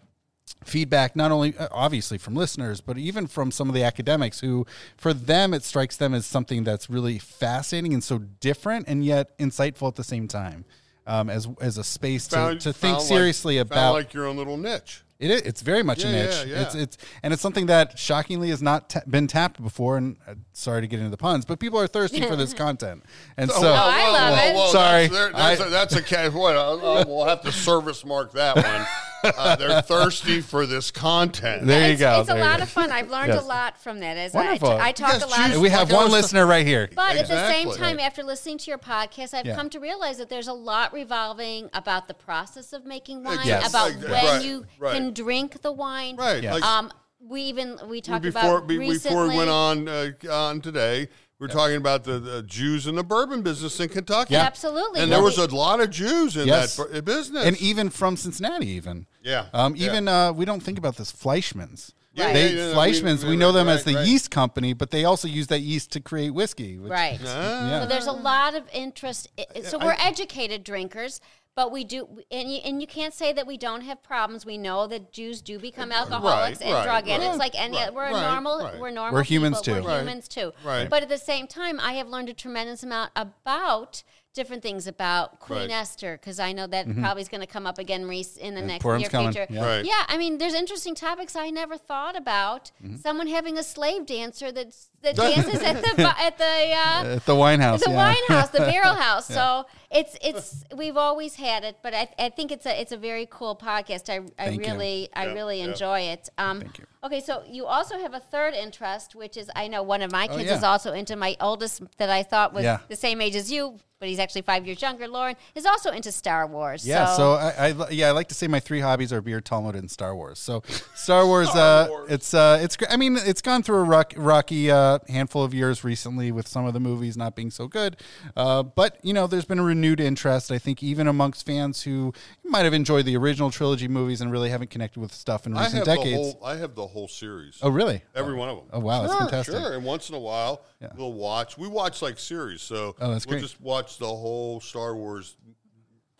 feedback 0.63 1.17
not 1.17 1.31
only 1.31 1.53
uh, 1.57 1.67
obviously 1.71 2.17
from 2.17 2.33
listeners 2.33 2.79
but 2.79 2.97
even 2.97 3.27
from 3.27 3.51
some 3.51 3.67
of 3.67 3.75
the 3.75 3.83
academics 3.83 4.39
who 4.39 4.65
for 4.95 5.13
them 5.13 5.53
it 5.53 5.63
strikes 5.63 5.97
them 5.97 6.13
as 6.13 6.25
something 6.25 6.63
that's 6.63 6.89
really 6.89 7.19
fascinating 7.19 7.93
and 7.93 8.05
so 8.05 8.17
different 8.19 8.87
and 8.87 9.03
yet 9.03 9.37
insightful 9.37 9.87
at 9.89 9.95
the 9.95 10.03
same 10.03 10.29
time 10.29 10.63
um, 11.07 11.29
as 11.29 11.47
as 11.61 11.77
a 11.77 11.83
space 11.83 12.27
to, 12.29 12.35
Found- 12.35 12.61
to 12.61 12.73
think 12.73 12.95
found 12.97 12.97
like- 12.97 13.07
seriously 13.07 13.57
found 13.57 13.71
about 13.71 13.93
like 13.93 14.13
your 14.13 14.25
own 14.25 14.37
little 14.37 14.57
niche. 14.57 15.03
it 15.19 15.31
is, 15.31 15.41
it's 15.43 15.61
very 15.61 15.81
much 15.83 16.03
a 16.03 16.11
niche. 16.11 16.31
yeah, 16.31 16.43
yeah. 16.55 16.61
It's 16.63 16.75
it's 16.75 16.97
and 17.23 17.31
it's 17.33 17.41
something 17.41 17.67
that 17.67 17.97
shockingly 17.97 18.49
has 18.49 18.61
not 18.61 18.89
ta- 18.89 19.01
been 19.07 19.27
tapped 19.27 19.61
before. 19.63 19.97
And 19.97 20.17
uh, 20.27 20.35
sorry 20.53 20.81
to 20.81 20.87
get 20.87 20.97
into 20.99 21.09
the 21.11 21.17
puns, 21.17 21.45
but 21.45 21.59
people 21.59 21.79
are 21.79 21.87
thirsty 21.87 22.21
for 22.21 22.35
this 22.35 22.53
content, 22.65 23.03
and 23.37 23.49
so 23.49 23.67
Oh, 23.67 23.73
I 23.73 24.11
love 24.11 24.37
it. 24.39 24.71
Sorry. 24.71 25.07
That's, 25.07 25.13
there- 25.13 25.31
that's, 25.31 25.61
I- 25.61 25.65
a, 25.65 25.69
that's 25.69 25.95
a 25.95 26.01
case. 26.03 26.31
What? 26.33 26.55
Uh, 26.55 26.73
uh, 26.75 27.03
we'll 27.07 27.25
have 27.25 27.41
to 27.43 27.51
service 27.51 28.03
mark 28.05 28.33
that 28.33 28.55
one. 28.55 28.87
Uh, 29.37 29.55
they're 29.55 29.81
thirsty 29.81 30.41
for 30.41 30.65
this 30.65 30.91
content. 30.91 31.65
there 31.65 31.87
you 31.87 31.93
it's, 31.93 31.99
go. 32.01 32.21
It's 32.21 32.29
a 32.29 32.33
there 32.33 32.43
you 32.43 32.49
lot 32.49 32.57
go. 32.57 32.63
of 32.63 32.69
fun. 32.69 32.91
I've 32.91 33.09
learned 33.09 33.33
Yes. 33.33 33.43
a 33.43 33.47
lot 33.47 33.81
from 33.81 33.99
that. 33.99 34.17
As 34.17 34.33
Wonderful. 34.33 34.69
I, 34.69 34.87
I 34.87 34.91
talk 34.91 35.13
Yes, 35.13 35.23
a 35.23 35.27
lot. 35.27 35.45
choose- 35.47 35.55
Of, 35.55 35.61
we 35.61 35.69
have 35.69 35.91
one 35.91 36.05
was- 36.05 36.11
listener 36.13 36.45
right 36.45 36.65
here. 36.65 36.89
but 36.95 37.15
at 37.15 37.27
the 37.27 37.47
same 37.47 37.71
time, 37.71 37.99
after 37.99 38.23
listening 38.23 38.57
to 38.59 38.71
your 38.71 38.77
podcast, 38.77 39.33
I've 39.33 39.45
Yeah. 39.45 39.55
come 39.55 39.69
to 39.71 39.79
realize 39.79 40.17
that 40.17 40.29
there's 40.29 40.47
a 40.47 40.53
lot 40.53 40.93
revolving 40.93 41.69
about 41.73 42.07
the 42.07 42.13
process 42.13 42.73
of 42.73 42.85
making 42.85 43.23
wine, 43.23 43.39
Yes. 43.43 43.69
about 43.69 43.91
Like, 43.91 44.01
when 44.03 44.11
right, 44.11 44.43
you 44.45 44.65
right. 44.79 44.93
can 44.93 45.13
drink 45.13 45.61
the 45.61 45.71
wine. 45.71 46.15
Right. 46.17 46.43
Yeah. 46.43 46.55
Um, 46.55 46.91
we 47.27 47.41
even 47.43 47.79
we 47.87 48.01
talked 48.01 48.21
before, 48.23 48.57
about 48.57 48.67
be- 48.67 48.77
recently. 48.77 49.09
before 49.09 49.27
we 49.29 49.35
went 49.37 49.49
on 49.49 49.87
uh, 49.87 50.11
on 50.29 50.61
today, 50.61 51.09
we 51.39 51.47
were 51.47 51.53
talking 51.53 51.75
about 51.75 52.03
the, 52.05 52.17
the 52.19 52.43
Jews 52.43 52.87
in 52.87 52.95
the 52.95 53.03
bourbon 53.03 53.41
business 53.41 53.79
in 53.79 53.89
Kentucky. 53.89 54.33
Yeah. 54.35 54.43
Absolutely. 54.43 55.01
And 55.01 55.11
there 55.11 55.21
was 55.21 55.37
a 55.37 55.53
lot 55.53 55.81
of 55.81 55.89
Jews 55.89 56.37
in 56.37 56.47
Yes. 56.47 56.77
that 56.77 57.03
business. 57.03 57.45
and 57.45 57.57
even 57.61 57.89
from 57.89 58.15
Cincinnati, 58.15 58.67
even 58.67 59.05
Yeah, 59.21 59.47
um, 59.53 59.75
yeah. 59.75 59.87
even 59.87 60.07
uh, 60.07 60.31
we 60.31 60.45
don't 60.45 60.61
think 60.63 60.77
about 60.77 60.95
this 60.95 61.11
Fleischmann's. 61.11 61.93
Right. 62.17 62.33
They, 62.33 62.49
Yeah, 62.53 62.55
yeah, 62.55 62.67
yeah, 62.69 62.73
Fleischmann's, 62.75 63.23
we, 63.25 63.31
we- 63.31 63.35
know 63.35 63.51
them 63.51 63.67
right, 63.67 63.73
as 63.73 63.83
the 63.83 63.95
right. 63.95 64.07
yeast 64.07 64.31
company, 64.31 64.71
but 64.71 64.91
they 64.91 65.03
also 65.03 65.27
use 65.27 65.47
that 65.47 65.59
yeast 65.59 65.91
to 65.91 65.99
create 65.99 66.29
whiskey. 66.29 66.77
Which, 66.79 66.89
Right. 66.89 67.19
Ah. 67.25 67.69
Yeah. 67.69 67.81
So 67.81 67.87
there's 67.87 68.07
a 68.07 68.13
lot 68.13 68.55
of 68.55 68.63
interest. 68.71 69.27
i- 69.37 69.45
i- 69.57 69.61
So 69.63 69.77
we're 69.77 69.97
educated 69.99 70.63
drinkers, 70.63 71.19
but 71.55 71.71
we 71.71 71.85
do, 71.85 72.19
and 72.29 72.51
you, 72.51 72.59
and 72.65 72.81
you 72.81 72.87
can't 72.87 73.13
say 73.13 73.31
that 73.31 73.47
we 73.47 73.57
don't 73.57 73.81
have 73.81 74.03
problems. 74.03 74.45
We 74.45 74.57
know 74.57 74.87
that 74.87 75.13
Jews 75.13 75.41
do 75.41 75.57
become 75.57 75.91
alcoholics 75.91 76.59
and 76.59 76.73
right, 76.73 76.83
drug 76.83 77.05
right, 77.05 77.13
addicts, 77.13 77.35
mm. 77.35 77.39
like 77.39 77.55
any. 77.55 77.77
right, 77.77 77.93
we're 77.93 78.11
right, 78.11 78.33
normal. 78.33 78.59
right. 78.59 78.79
We're 78.79 78.91
normal. 78.91 79.13
We're 79.13 79.23
humans 79.23 79.61
people, 79.61 79.81
too. 79.81 79.85
We're 79.85 79.91
Right, 79.93 79.99
humans 80.01 80.27
too. 80.27 80.51
right. 80.65 80.89
But 80.89 81.03
at 81.03 81.09
the 81.09 81.17
same 81.17 81.47
time, 81.47 81.79
I 81.79 81.93
have 81.93 82.09
learned 82.09 82.27
a 82.29 82.33
tremendous 82.33 82.83
amount 82.83 83.11
about 83.15 84.03
different 84.35 84.61
things 84.61 84.85
about 84.85 85.39
Queen 85.39 85.59
Right. 85.59 85.71
Esther 85.71 86.17
because 86.19 86.39
I 86.41 86.51
know 86.51 86.67
that 86.67 86.87
mm-hmm. 86.87 87.01
probably 87.01 87.21
is 87.21 87.29
going 87.29 87.41
to 87.41 87.47
come 87.47 87.65
up 87.65 87.77
again 87.79 88.05
Reese, 88.05 88.35
in 88.35 88.53
the 88.53 88.59
And 88.59 88.67
next 88.67 88.85
near 88.85 89.07
coming, 89.09 89.31
future. 89.31 89.47
yeah. 89.49 89.65
Right. 89.65 89.85
yeah, 89.85 90.03
I 90.07 90.17
mean, 90.17 90.37
there's 90.37 90.53
interesting 90.53 90.93
topics 90.93 91.35
I 91.37 91.49
never 91.49 91.77
thought 91.77 92.17
about. 92.17 92.71
Mm-hmm. 92.83 92.97
Someone 92.97 93.27
having 93.27 93.57
a 93.57 93.63
slave 93.63 94.05
dancer 94.05 94.51
that's, 94.51 94.89
that 95.01 95.15
dances 95.15 95.61
at 95.61 95.81
the 95.81 95.87
at 96.19 96.37
the 96.37 96.43
uh, 96.43 97.15
At 97.15 97.25
the 97.25 97.35
wine 97.35 97.61
house. 97.61 97.83
the 97.83 97.91
yeah. 97.91 97.95
wine 97.95 98.25
house, 98.27 98.49
the 98.49 98.59
barrel 98.71 98.95
house. 98.95 99.25
So 99.25 99.65
it's 99.91 100.17
it's 100.21 100.63
we've 100.75 100.97
always 100.97 101.35
had 101.35 101.63
it, 101.63 101.77
but 101.81 101.93
I, 101.93 102.07
I 102.19 102.29
think 102.29 102.51
it's 102.51 102.65
a 102.65 102.79
it's 102.81 102.91
a 102.91 102.97
very 102.97 103.27
cool 103.29 103.55
podcast. 103.55 104.09
I, 104.09 104.17
I 104.41 104.47
Thank 104.49 104.65
you. 104.65 104.71
really 104.71 105.09
I 105.13 105.27
Yeah, 105.27 105.33
really 105.33 105.59
yeah. 105.59 105.65
enjoy 105.65 105.99
it. 106.01 106.29
Um, 106.37 106.61
Thank 106.61 106.79
you. 106.79 106.85
Okay, 107.03 107.19
so 107.21 107.43
you 107.47 107.65
also 107.67 107.99
have 107.99 108.13
a 108.15 108.19
third 108.19 108.53
interest, 108.55 109.13
which 109.15 109.37
is 109.37 109.49
I 109.55 109.67
know 109.67 109.83
one 109.83 110.01
of 110.01 110.11
my 110.11 110.27
Oh, 110.29 110.37
kids 110.37 110.49
yeah. 110.49 110.57
is 110.57 110.63
also 110.63 110.91
into 110.93 111.15
my 111.15 111.37
oldest 111.39 111.83
that 111.97 112.09
I 112.09 112.23
thought 112.23 112.53
was 112.53 112.63
Yeah. 112.63 112.79
the 112.87 112.95
same 112.95 113.21
age 113.21 113.35
as 113.35 113.51
you, 113.51 113.77
but 113.99 114.09
he's 114.09 114.17
actually 114.17 114.41
five 114.41 114.65
years 114.65 114.81
younger. 114.81 115.07
Lauren 115.07 115.35
is 115.53 115.67
also 115.67 115.91
into 115.91 116.11
Star 116.11 116.47
Wars. 116.47 116.85
Yeah, 116.85 117.05
so, 117.15 117.33
I, 117.33 117.69
I 117.69 117.89
yeah, 117.91 118.07
I 118.07 118.11
like 118.11 118.27
to 118.29 118.33
say 118.35 118.47
my 118.47 118.59
three 118.59 118.79
hobbies 118.79 119.13
are 119.13 119.21
beer, 119.21 119.39
Talmud, 119.39 119.75
and 119.75 119.89
Star 119.89 120.15
Wars. 120.15 120.39
So 120.39 120.63
Star 120.95 121.27
Wars, 121.27 121.47
uh, 121.49 121.85
Wars. 121.91 122.11
it's 122.11 122.33
uh, 122.33 122.57
it's 122.59 122.75
I 122.89 122.97
mean, 122.97 123.17
it's 123.17 123.41
gone 123.43 123.61
through 123.61 123.77
a 123.77 123.83
rock, 123.83 124.13
rocky 124.17 124.71
uh, 124.71 124.97
handful 125.07 125.43
of 125.43 125.53
years 125.53 125.83
recently 125.83 126.31
with 126.31 126.47
some 126.47 126.65
of 126.65 126.73
the 126.73 126.79
movies 126.79 127.15
not 127.15 127.35
being 127.35 127.51
so 127.51 127.67
good. 127.67 127.97
Uh, 128.35 128.63
but 128.63 128.97
you 129.03 129.13
know, 129.13 129.27
there's 129.27 129.45
been 129.45 129.59
a 129.59 129.63
renewed 129.75 129.99
interest. 129.99 130.51
I 130.51 130.57
think 130.57 130.81
even 130.81 131.07
amongst 131.07 131.45
fans 131.45 131.83
who 131.83 132.13
might 132.43 132.63
have 132.63 132.73
enjoyed 132.73 133.05
the 133.05 133.15
original 133.17 133.51
trilogy 133.51 133.87
movies 133.87 134.21
and 134.21 134.31
really 134.31 134.49
haven't 134.49 134.69
connected 134.69 134.99
with 134.99 135.13
stuff 135.13 135.45
in 135.45 135.55
I 135.55 135.65
recent 135.65 135.85
have 135.85 135.97
decades. 135.97 136.33
the 136.33 136.39
whole. 136.39 136.45
I 136.45 136.55
have 136.57 136.75
the 136.75 136.87
whole 136.87 137.07
series. 137.07 137.59
oh, 137.61 137.69
really? 137.69 138.01
Every 138.15 138.33
one 138.33 138.49
of 138.49 138.57
them. 138.57 138.65
Oh, 138.71 138.79
wow, 138.79 139.01
that's 139.01 139.13
Sure, 139.13 139.21
fantastic. 139.21 139.55
Sure, 139.55 139.73
and 139.73 139.83
once 139.83 140.09
in 140.09 140.15
a 140.15 140.19
while 140.19 140.61
Yeah. 140.81 140.89
we'll 140.97 141.13
watch. 141.13 141.57
We 141.57 141.67
watch 141.67 142.01
like 142.01 142.17
series, 142.17 142.61
so 142.61 142.95
Oh, 142.99 143.11
that's 143.11 143.25
we'll 143.27 143.33
great. 143.35 143.41
just 143.43 143.59
watch 143.61 143.97
the 143.97 144.07
whole 144.07 144.59
Star 144.61 144.95
Wars 144.95 145.35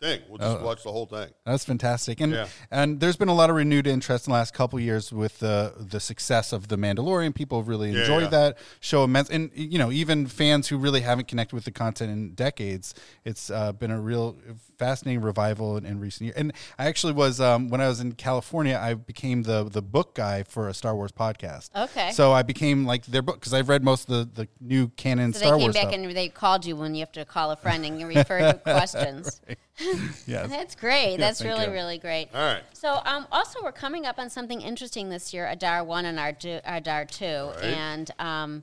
thing. 0.00 0.20
We'll 0.28 0.38
just 0.38 0.58
Oh. 0.58 0.64
watch 0.64 0.82
the 0.82 0.92
whole 0.92 1.06
thing. 1.06 1.28
That's 1.44 1.64
fantastic, 1.64 2.20
and 2.20 2.32
Yeah. 2.32 2.46
and 2.70 3.00
there's 3.00 3.16
been 3.16 3.28
a 3.28 3.34
lot 3.34 3.50
of 3.50 3.56
renewed 3.56 3.86
interest 3.86 4.26
in 4.26 4.30
the 4.32 4.34
last 4.38 4.52
couple 4.54 4.78
years 4.78 5.12
with 5.12 5.38
the 5.38 5.72
the 5.78 6.00
success 6.00 6.52
of 6.52 6.68
the 6.68 6.76
Mandalorian. 6.76 7.34
People 7.34 7.58
have 7.60 7.68
really 7.68 7.90
Yeah, 7.92 8.00
enjoyed 8.00 8.24
yeah. 8.24 8.28
that 8.28 8.58
show 8.80 9.04
immense, 9.04 9.30
and 9.30 9.50
you 9.54 9.78
know 9.78 9.90
even 9.90 10.26
fans 10.26 10.68
who 10.68 10.76
really 10.78 11.00
haven't 11.00 11.28
connected 11.28 11.54
with 11.54 11.64
the 11.64 11.70
content 11.70 12.10
in 12.10 12.34
decades. 12.34 12.94
It's 13.24 13.50
uh, 13.50 13.72
been 13.72 13.90
a 13.90 14.00
real 14.00 14.36
fascinating 14.78 15.22
revival 15.22 15.76
in, 15.76 15.86
in 15.86 16.00
recent 16.00 16.26
years. 16.26 16.36
And 16.36 16.52
I 16.78 16.86
actually 16.86 17.12
was 17.12 17.40
um, 17.40 17.68
when 17.68 17.80
I 17.80 17.88
was 17.88 18.00
in 18.00 18.12
California, 18.12 18.78
I 18.80 18.94
became 18.94 19.42
the 19.42 19.64
the 19.64 19.82
book 19.82 20.14
guy 20.14 20.42
for 20.42 20.68
a 20.68 20.74
Star 20.74 20.94
Wars 20.94 21.12
podcast. 21.12 21.70
Okay. 21.74 22.10
so 22.12 22.32
I 22.32 22.42
became 22.42 22.84
like 22.84 23.06
their 23.06 23.22
book 23.22 23.40
because 23.40 23.54
I've 23.54 23.68
read 23.68 23.82
most 23.84 24.08
of 24.08 24.34
the 24.34 24.42
the 24.42 24.48
new 24.60 24.88
canon 24.88 25.32
So 25.32 25.38
Star 25.40 25.52
they 25.52 25.58
came 25.58 25.62
Wars 25.64 25.74
back 25.74 25.82
stuff. 25.84 25.94
and 25.94 26.16
they 26.16 26.28
called 26.28 26.64
you 26.66 26.76
when 26.76 26.94
you 26.94 27.00
have 27.00 27.12
to 27.12 27.24
call 27.24 27.50
a 27.50 27.56
friend 27.56 27.84
and 27.84 28.00
you 28.00 28.06
refer 28.06 28.38
to 28.38 28.54
questions. 28.64 29.40
yes. 30.26 30.48
That's 30.48 30.74
great. 30.74 31.16
That's 31.18 31.42
really, 31.42 31.66
you. 31.66 31.72
really 31.72 31.98
great. 31.98 32.28
All 32.34 32.40
right. 32.40 32.62
So, 32.72 33.00
um, 33.04 33.26
also, 33.30 33.60
we're 33.62 33.72
coming 33.72 34.06
up 34.06 34.18
on 34.18 34.30
something 34.30 34.60
interesting 34.60 35.10
this 35.10 35.34
year, 35.34 35.46
Adar 35.48 35.84
1 35.84 36.06
and 36.06 36.18
Adar, 36.18 36.60
Adar 36.64 37.04
2. 37.04 37.24
Right. 37.24 37.64
And 37.64 38.10
um, 38.18 38.62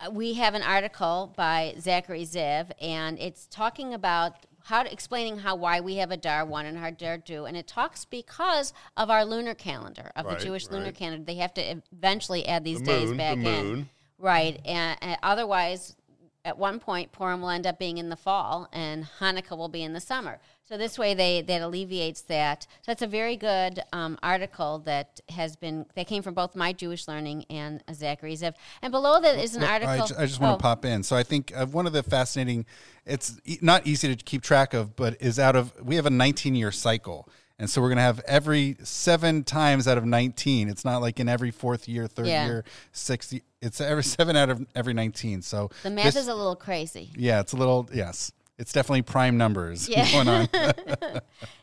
uh, 0.00 0.10
we 0.10 0.34
have 0.34 0.54
an 0.54 0.62
article 0.62 1.32
by 1.36 1.74
Zachary 1.80 2.24
Ziv, 2.24 2.70
and 2.80 3.18
it's 3.18 3.46
talking 3.46 3.94
about 3.94 4.44
how 4.64 4.82
to, 4.82 4.92
explaining 4.92 5.38
how 5.38 5.54
why 5.56 5.80
we 5.80 5.96
have 5.96 6.10
Adar 6.10 6.44
1 6.44 6.66
and 6.66 6.78
Adar 6.78 7.18
2. 7.18 7.44
And 7.44 7.56
it 7.56 7.66
talks 7.66 8.04
because 8.04 8.72
of 8.96 9.10
our 9.10 9.24
lunar 9.24 9.54
calendar, 9.54 10.10
of 10.16 10.26
Right, 10.26 10.38
the 10.38 10.44
Jewish 10.44 10.68
lunar 10.70 10.86
right. 10.86 10.94
calendar. 10.94 11.24
They 11.24 11.36
have 11.36 11.54
to 11.54 11.80
eventually 11.92 12.46
add 12.46 12.64
these 12.64 12.80
The 12.80 12.86
days 12.86 13.08
moon, 13.08 13.16
back 13.16 13.38
the 13.38 13.48
in. 13.48 13.88
Right. 14.18 14.60
And, 14.64 14.98
and 15.02 15.18
otherwise, 15.22 15.96
at 16.44 16.58
one 16.58 16.78
point, 16.78 17.10
Purim 17.10 17.40
will 17.40 17.48
end 17.48 17.66
up 17.66 17.78
being 17.78 17.96
in 17.96 18.10
the 18.10 18.16
fall, 18.16 18.68
and 18.72 19.06
Hanukkah 19.18 19.56
will 19.56 19.68
be 19.68 19.82
in 19.82 19.94
the 19.94 20.00
summer. 20.00 20.40
So 20.66 20.76
this 20.76 20.98
way, 20.98 21.14
they 21.14 21.40
that 21.42 21.62
alleviates 21.62 22.22
that. 22.22 22.62
So 22.62 22.90
that's 22.92 23.02
a 23.02 23.06
very 23.06 23.36
good 23.36 23.80
um, 23.92 24.18
article 24.22 24.78
that 24.80 25.20
has 25.30 25.56
been 25.56 25.86
that 25.94 26.06
came 26.06 26.22
from 26.22 26.34
both 26.34 26.54
my 26.54 26.72
Jewish 26.72 27.08
Learning 27.08 27.44
and 27.48 27.82
Zachary 27.92 28.34
Ziv. 28.34 28.54
And 28.82 28.90
below 28.90 29.20
that 29.20 29.38
is 29.38 29.54
an 29.54 29.62
Well, 29.62 29.70
article. 29.70 29.92
I, 29.92 30.06
ju- 30.06 30.14
I 30.18 30.26
just 30.26 30.40
want 30.40 30.54
oh, 30.54 30.56
to 30.56 30.62
pop 30.62 30.84
in. 30.84 31.02
So 31.02 31.16
I 31.16 31.22
think 31.22 31.52
uh, 31.54 31.66
one 31.66 31.86
of 31.86 31.92
the 31.92 32.02
fascinating, 32.02 32.66
it's 33.06 33.38
e- 33.44 33.58
not 33.60 33.86
easy 33.86 34.14
to 34.14 34.24
keep 34.24 34.42
track 34.42 34.74
of, 34.74 34.96
but 34.96 35.20
is 35.20 35.38
out 35.38 35.56
of 35.56 35.72
we 35.82 35.96
have 35.96 36.06
a 36.06 36.10
19 36.10 36.54
year 36.54 36.72
cycle. 36.72 37.28
And 37.58 37.70
so 37.70 37.80
we're 37.80 37.88
going 37.88 37.98
to 37.98 38.02
have 38.02 38.20
every 38.26 38.76
seven 38.82 39.44
times 39.44 39.86
out 39.86 39.96
of 39.96 40.04
19. 40.04 40.68
It's 40.68 40.84
not 40.84 41.00
like 41.00 41.20
in 41.20 41.28
every 41.28 41.52
fourth 41.52 41.88
year, 41.88 42.08
third 42.08 42.26
Yeah. 42.26 42.46
year, 42.46 42.64
sixth. 42.92 43.32
y- 43.32 43.42
It's 43.62 43.80
every 43.80 44.02
seven 44.16 44.34
out 44.36 44.50
of 44.50 44.66
every 44.74 44.92
19. 44.94 45.40
So 45.42 45.70
The 45.84 45.90
math 45.90 46.04
this- 46.06 46.16
is 46.16 46.28
a 46.28 46.34
little 46.34 46.56
crazy. 46.56 47.10
yeah, 47.16 47.40
it's 47.40 47.52
a 47.52 47.56
little 47.56 47.88
yes. 47.92 48.32
It's 48.56 48.72
definitely 48.72 49.02
prime 49.02 49.36
numbers 49.36 49.88
Yeah. 49.88 50.10
going 50.12 50.28
on. 50.28 50.48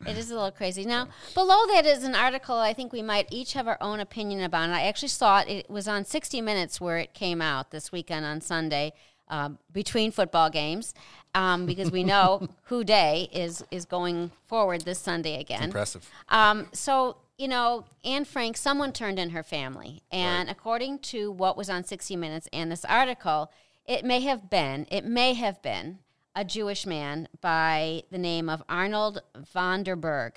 It 0.08 0.18
is 0.18 0.32
a 0.32 0.34
little 0.36 0.52
crazy. 0.52 0.84
Now, 0.86 1.08
below 1.34 1.66
that 1.68 1.86
is 1.86 2.04
an 2.04 2.16
article 2.16 2.56
I 2.58 2.74
think 2.74 2.92
we 2.92 3.02
might 3.02 3.28
each 3.32 3.54
have 3.54 3.68
our 3.68 3.78
own 3.82 4.00
opinion 4.00 4.42
about. 4.44 4.64
And 4.64 4.74
I 4.74 4.82
actually 4.84 5.08
saw 5.10 5.40
it. 5.42 5.48
It 5.48 5.70
was 5.70 5.88
on 5.88 6.06
60 6.06 6.42
Minutes 6.42 6.82
where 6.82 6.98
it 6.98 7.14
came 7.14 7.42
out 7.42 7.72
this 7.72 7.92
weekend 7.92 8.26
on 8.26 8.42
Sunday 8.42 8.94
um, 9.30 9.58
between 9.72 10.12
football 10.12 10.50
games 10.50 10.94
um, 11.36 11.66
because 11.66 11.92
we 11.92 12.04
know 12.04 12.48
who 12.64 12.84
day 12.84 13.30
is, 13.32 13.64
is 13.72 13.86
going 13.86 14.32
forward 14.48 14.82
this 14.82 15.00
Sunday 15.00 15.40
again. 15.40 15.64
Impressive. 15.64 16.10
Um, 16.30 16.68
so, 16.74 17.18
you 17.38 17.48
know, 17.48 17.86
Anne 18.04 18.26
Frank, 18.26 18.58
someone 18.58 18.92
turned 18.94 19.18
in 19.20 19.32
her 19.32 19.44
family. 19.44 20.02
And 20.12 20.50
according 20.50 21.00
to 21.00 21.32
what 21.32 21.58
was 21.58 21.70
on 21.70 21.84
60 21.84 22.16
Minutes 22.16 22.48
and 22.54 22.72
this 22.72 22.86
article, 22.86 23.52
it 23.86 24.04
may 24.06 24.20
have 24.22 24.50
been, 24.50 24.86
it 24.92 25.06
may 25.06 25.34
have 25.34 25.62
been 25.62 26.00
a 26.36 26.46
Jewish 26.46 26.86
man 26.86 27.28
by 27.42 28.04
the 28.12 28.18
name 28.18 28.48
of 28.50 28.64
Arnold 28.70 29.22
van 29.36 29.84
den 29.84 30.00
Bergh. 30.00 30.36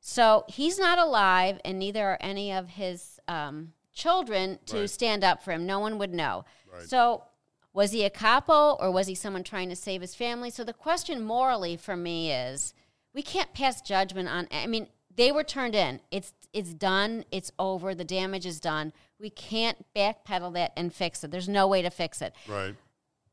So 0.00 0.44
he's 0.48 0.78
not 0.78 0.98
alive, 0.98 1.60
and 1.64 1.78
neither 1.78 2.04
are 2.04 2.18
any 2.20 2.52
of 2.52 2.70
his 2.70 3.20
um, 3.28 3.72
children 3.92 4.58
to 4.66 4.80
Right. 4.80 4.90
stand 4.90 5.24
up 5.24 5.42
for 5.42 5.52
him. 5.52 5.66
No 5.66 5.78
one 5.80 5.98
would 5.98 6.14
know. 6.14 6.44
Right. 6.72 6.82
So 6.88 7.24
was 7.76 7.92
he 7.92 8.04
a 8.04 8.10
capo 8.10 8.70
or 8.80 8.90
was 8.90 9.06
he 9.06 9.14
someone 9.14 9.44
trying 9.44 9.68
to 9.68 9.76
save 9.76 10.00
his 10.00 10.14
family? 10.14 10.48
So 10.48 10.64
the 10.64 10.72
question 10.72 11.22
morally 11.22 11.76
for 11.76 11.94
me 11.94 12.32
is 12.32 12.72
we 13.14 13.20
can't 13.20 13.52
pass 13.52 13.82
judgment 13.82 14.30
on 14.30 14.48
I 14.50 14.66
mean, 14.66 14.88
they 15.14 15.30
were 15.30 15.44
turned 15.44 15.74
in. 15.74 16.00
It's 16.10 16.32
it's 16.54 16.72
done, 16.72 17.26
it's 17.30 17.52
over, 17.58 17.94
the 17.94 18.02
damage 18.02 18.46
is 18.46 18.60
done. 18.60 18.94
We 19.20 19.28
can't 19.28 19.84
backpedal 19.94 20.54
that 20.54 20.72
and 20.74 20.90
fix 20.90 21.22
it. 21.22 21.30
There's 21.30 21.50
no 21.50 21.68
way 21.68 21.82
to 21.82 21.90
fix 21.90 22.22
it. 22.22 22.34
Right. 22.48 22.74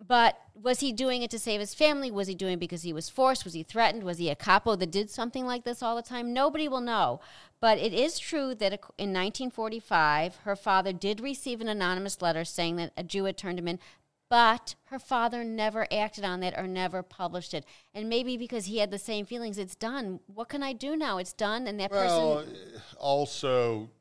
But 0.05 0.37
was 0.61 0.81
he 0.81 0.91
doing 0.91 1.21
it 1.21 1.31
to 1.31 1.39
save 1.39 1.61
his 1.61 1.73
family? 1.73 2.11
Was 2.11 2.27
he 2.27 2.35
doing 2.35 2.55
it 2.55 2.59
because 2.59 2.81
he 2.81 2.91
was 2.91 3.07
forced? 3.07 3.45
Was 3.45 3.53
he 3.53 3.63
threatened? 3.63 4.03
Was 4.03 4.17
he 4.17 4.29
a 4.29 4.35
capo 4.35 4.75
that 4.75 4.91
did 4.91 5.09
something 5.09 5.45
like 5.45 5.63
this 5.63 5.81
all 5.81 5.95
the 5.95 6.01
time? 6.01 6.33
Nobody 6.33 6.67
will 6.67 6.81
know. 6.81 7.21
But 7.61 7.77
it 7.77 7.93
is 7.93 8.19
true 8.19 8.53
that 8.55 8.73
in 8.97 9.13
1945, 9.13 10.37
her 10.43 10.57
father 10.57 10.91
did 10.91 11.21
receive 11.21 11.61
an 11.61 11.69
anonymous 11.69 12.21
letter 12.21 12.43
saying 12.43 12.75
that 12.75 12.91
a 12.97 13.03
Jew 13.03 13.23
had 13.23 13.37
turned 13.37 13.57
him 13.57 13.69
in, 13.69 13.79
but 14.33 14.73
her 14.85 14.97
father 14.97 15.43
never 15.43 15.85
acted 15.93 16.25
on 16.25 16.39
that 16.39 16.57
or 16.57 16.65
never 16.65 17.03
published 17.03 17.53
it. 17.53 17.63
And 17.93 18.09
maybe 18.09 18.35
because 18.35 18.65
he 18.65 18.79
had 18.79 18.89
the 18.89 18.97
same 18.97 19.27
feelings, 19.27 19.59
it's 19.59 19.75
done. 19.75 20.21
What 20.25 20.49
can 20.49 20.63
I 20.63 20.73
do 20.73 20.95
now? 20.95 21.19
It's 21.19 21.33
done, 21.33 21.67
and 21.67 21.79
that 21.79 21.91
Well, 21.91 22.37
person. 22.37 22.55
Eh, 22.55 22.79
also, 22.97 23.91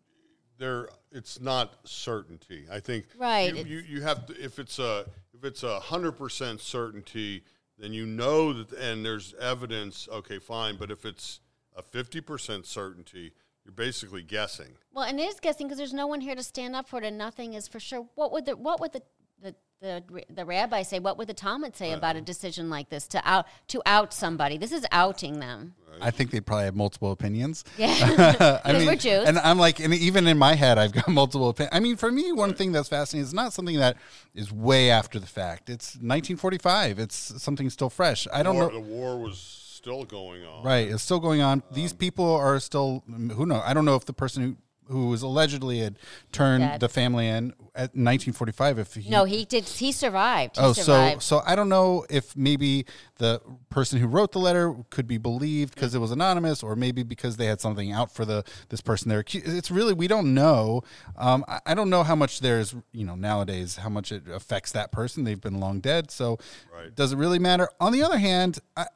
there 0.56 0.88
it's 1.10 1.38
not 1.38 1.74
certainty. 1.84 2.64
I 2.72 2.80
think 2.80 3.04
Right, 3.18 3.54
You, 3.54 3.64
you, 3.64 3.84
you 3.86 4.00
have 4.00 4.24
to 4.24 4.42
if 4.42 4.58
it's 4.58 4.78
a 4.78 5.04
if 5.34 5.44
it's 5.44 5.64
a 5.64 5.78
hundred 5.78 6.12
percent 6.12 6.62
certainty, 6.62 7.44
then 7.76 7.92
you 7.92 8.06
know 8.06 8.54
that, 8.54 8.72
and 8.72 9.04
there's 9.04 9.34
evidence. 9.34 10.08
Okay, 10.10 10.38
fine. 10.38 10.76
But 10.78 10.90
if 10.90 11.04
it's 11.04 11.40
a 11.76 11.82
fifty 11.82 12.22
percent 12.22 12.64
certainty, 12.64 13.32
you're 13.66 13.72
basically 13.72 14.22
guessing. 14.22 14.78
Well, 14.94 15.04
and 15.04 15.20
it 15.20 15.24
is 15.24 15.40
guessing 15.40 15.66
because 15.66 15.76
there's 15.76 15.92
no 15.92 16.06
one 16.06 16.22
here 16.22 16.36
to 16.36 16.42
stand 16.42 16.74
up 16.74 16.88
for 16.88 17.00
it, 17.00 17.04
and 17.04 17.18
nothing 17.18 17.52
is 17.52 17.68
for 17.68 17.78
sure. 17.78 18.08
What 18.14 18.32
would 18.32 18.46
the 18.46 18.56
what 18.56 18.80
would 18.80 18.94
the 18.94 19.02
the 19.42 19.54
the, 19.82 20.02
the 20.30 20.44
rabbi 20.44 20.82
say? 20.82 20.98
What 20.98 21.18
would 21.18 21.28
the 21.28 21.34
Talmud 21.34 21.76
say 21.76 21.92
about 21.92 22.14
a 22.14 22.20
uh-huh. 22.20 22.24
decision 22.24 22.70
like 22.70 22.88
this 22.88 23.06
to 23.08 23.20
out 23.28 23.46
to 23.68 23.82
out 23.84 24.14
somebody? 24.14 24.56
This 24.56 24.72
is 24.72 24.86
outing 24.92 25.40
them. 25.40 25.74
I 26.00 26.10
think 26.10 26.30
they 26.30 26.40
probably 26.40 26.64
have 26.64 26.74
multiple 26.74 27.12
opinions. 27.12 27.64
Yeah, 27.76 28.60
I 28.64 28.72
mean, 28.72 28.86
we're 28.86 28.96
Jews. 28.96 29.26
and 29.26 29.38
I'm 29.38 29.58
like, 29.58 29.80
and 29.80 29.92
even 29.92 30.26
in 30.28 30.38
my 30.38 30.54
head, 30.54 30.78
I've 30.78 30.92
got 30.92 31.08
multiple 31.22 31.48
opinions. 31.48 31.74
I 31.74 31.80
mean, 31.80 31.96
for 31.96 32.12
me, 32.12 32.30
one 32.30 32.54
thing 32.54 32.70
that's 32.70 32.88
fascinating 32.88 33.26
is 33.26 33.34
not 33.34 33.52
something 33.52 33.76
that 33.78 33.96
is 34.34 34.52
way 34.52 34.90
after 34.90 35.18
the 35.18 35.26
fact. 35.26 35.68
It's 35.68 35.94
1945. 35.96 36.98
It's 37.00 37.42
something 37.42 37.68
still 37.70 37.90
fresh. 37.90 38.28
I 38.32 38.42
don't 38.42 38.54
war, 38.54 38.68
know. 38.68 38.74
The 38.74 38.80
war 38.80 39.18
was 39.18 39.38
still 39.38 40.04
going 40.04 40.44
on. 40.44 40.64
Right, 40.64 40.88
it's 40.88 41.02
still 41.02 41.18
going 41.18 41.40
on. 41.40 41.62
These 41.72 41.92
um, 41.92 41.98
people 41.98 42.32
are 42.34 42.60
still. 42.60 43.02
Who 43.08 43.46
know? 43.46 43.60
I 43.64 43.74
don't 43.74 43.84
know 43.84 43.96
if 43.96 44.04
the 44.04 44.12
person 44.12 44.42
who 44.42 44.56
who 44.92 45.08
was 45.08 45.22
allegedly 45.22 45.80
had 45.80 45.98
turned 46.30 46.62
Dead. 46.62 46.80
the 46.80 46.88
family 46.88 47.26
in 47.26 47.50
at 47.74 47.94
1945. 47.96 48.78
If 48.78 48.94
he, 48.94 49.08
no, 49.10 49.24
he 49.24 49.44
did. 49.44 49.64
He 49.64 49.90
survived. 49.92 50.56
He 50.56 50.62
Oh, 50.62 50.72
so 50.72 50.82
survived. 50.82 51.22
so 51.22 51.42
I 51.44 51.56
don't 51.56 51.68
know 51.68 52.04
if 52.10 52.36
maybe 52.36 52.84
the 53.16 53.40
person 53.70 53.98
who 53.98 54.06
wrote 54.06 54.32
the 54.32 54.38
letter 54.38 54.74
could 54.90 55.06
be 55.06 55.18
believed 55.18 55.74
because 55.74 55.94
it 55.94 55.98
was 55.98 56.10
anonymous, 56.10 56.62
or 56.62 56.76
maybe 56.76 57.02
because 57.02 57.36
they 57.38 57.46
had 57.46 57.60
something 57.60 57.90
out 57.90 58.12
for 58.12 58.24
the 58.24 58.44
this 58.68 58.80
person. 58.80 59.08
They're 59.08 59.22
accu- 59.24 59.42
it's 59.46 59.70
really 59.70 59.94
we 59.94 60.06
don't 60.06 60.34
know. 60.34 60.82
Um, 61.16 61.44
I, 61.48 61.60
I 61.66 61.74
don't 61.74 61.90
know 61.90 62.02
how 62.02 62.14
much 62.14 62.40
there's 62.40 62.74
you 62.92 63.04
know 63.06 63.14
nowadays 63.14 63.76
how 63.76 63.88
much 63.88 64.12
it 64.12 64.28
affects 64.28 64.72
that 64.72 64.92
person. 64.92 65.24
They've 65.24 65.40
been 65.40 65.58
long 65.58 65.80
dead, 65.80 66.10
so 66.10 66.38
Right. 66.72 66.94
does 66.94 67.12
it 67.12 67.16
really 67.16 67.38
matter? 67.38 67.68
On 67.80 67.92
the 67.92 68.02
other 68.02 68.18
hand, 68.18 68.58
I, 68.76 68.86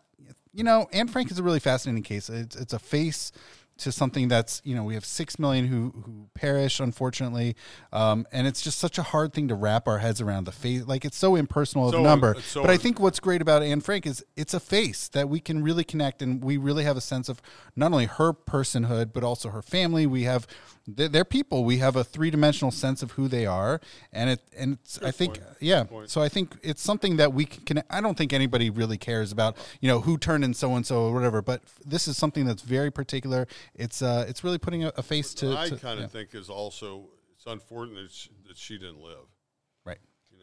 you 0.53 0.65
know, 0.65 0.87
Anne 0.93 1.09
Frank 1.09 1.31
is 1.31 1.39
a 1.39 1.43
really 1.43 1.61
fascinating 1.61 2.03
case. 2.03 2.29
It's 2.29 2.57
it's 2.57 2.73
a 2.73 2.79
face 2.79 3.33
to 3.79 3.93
something 3.93 4.29
that's 4.29 4.63
you 4.65 4.75
know 4.75 4.83
we 4.85 4.95
have 4.95 5.05
six 5.05 5.39
million 5.39 5.67
who 5.67 5.93
who 6.05 6.29
perish 6.35 6.81
unfortunately, 6.81 7.55
um, 7.93 8.27
and 8.33 8.47
it's 8.47 8.63
just 8.63 8.79
such 8.79 8.99
a 8.99 9.03
hard 9.03 9.33
thing 9.35 9.49
to 9.49 9.55
wrap 9.55 9.87
our 9.87 9.99
heads 9.99 10.21
around 10.21 10.45
the 10.45 10.53
face. 10.53 10.85
Like 10.87 11.05
it's 11.05 11.17
so 11.17 11.37
impersonal 11.37 11.89
of 11.89 11.95
a 11.95 12.01
number. 12.01 12.37
so- 12.41 12.63
but 12.63 12.71
I 12.71 12.77
think 12.79 12.99
what's 13.01 13.21
great 13.21 13.43
about 13.43 13.63
Anne 13.63 13.81
Frank 13.81 14.07
is 14.07 14.25
it's 14.37 14.55
a 14.55 14.61
face 14.61 15.09
that 15.09 15.29
we 15.29 15.41
can 15.41 15.63
really 15.63 15.85
connect, 15.85 16.23
and 16.23 16.43
we 16.43 16.57
really 16.57 16.85
have 16.85 16.97
a 16.97 17.01
sense 17.03 17.29
of 17.29 17.43
not 17.75 17.93
only 17.93 18.07
her 18.07 18.33
personhood 18.33 19.13
but 19.13 19.23
also 19.23 19.51
her 19.51 19.63
family. 19.63 20.07
We 20.07 20.23
have 20.25 20.47
they're, 20.87 21.09
they're 21.09 21.25
people. 21.25 21.65
We 21.65 21.79
have 21.79 21.97
a 21.97 22.05
three 22.05 22.31
dimensional 22.31 22.71
sense 22.71 23.03
of 23.03 23.13
who 23.13 23.29
they 23.29 23.47
are, 23.47 23.81
and 24.13 24.31
it 24.31 24.41
and 24.57 24.75
it's, 24.75 25.03
I 25.03 25.11
think 25.11 25.41
yeah. 25.61 25.85
So 26.07 26.23
I 26.23 26.29
think 26.29 26.57
it's 26.63 26.83
something 26.83 27.17
that 27.17 27.33
we 27.33 27.45
can. 27.45 27.65
connect. 27.65 27.93
I 27.93 28.01
don't 28.01 28.17
think 28.17 28.33
anybody 28.33 28.71
really 28.71 28.99
cares 28.99 29.33
about 29.33 29.57
you 29.81 29.89
know 29.89 30.01
who 30.01 30.17
turned 30.17 30.45
in 30.45 30.55
so 30.55 30.75
and 30.75 30.87
so 30.87 31.03
or 31.07 31.15
whatever. 31.15 31.43
But 31.43 31.63
this 31.85 32.07
is 32.07 32.17
something 32.17 32.45
that's 32.45 32.63
very 32.63 32.91
particular. 32.91 33.47
It's 33.75 34.03
uh 34.03 34.27
it's 34.29 34.45
really 34.45 34.59
putting 34.59 34.85
a, 34.85 34.93
a 34.97 35.03
face 35.03 35.35
to. 35.35 35.57
I 35.57 35.71
kind 35.71 35.99
of 35.99 36.01
yeah, 36.01 36.07
think 36.07 36.35
is 36.35 36.49
also 36.49 37.09
it's 37.35 37.47
unfortunate 37.47 38.03
that 38.03 38.13
she, 38.13 38.31
that 38.49 38.57
she 38.57 38.79
didn't 38.79 39.03
live. 39.03 39.27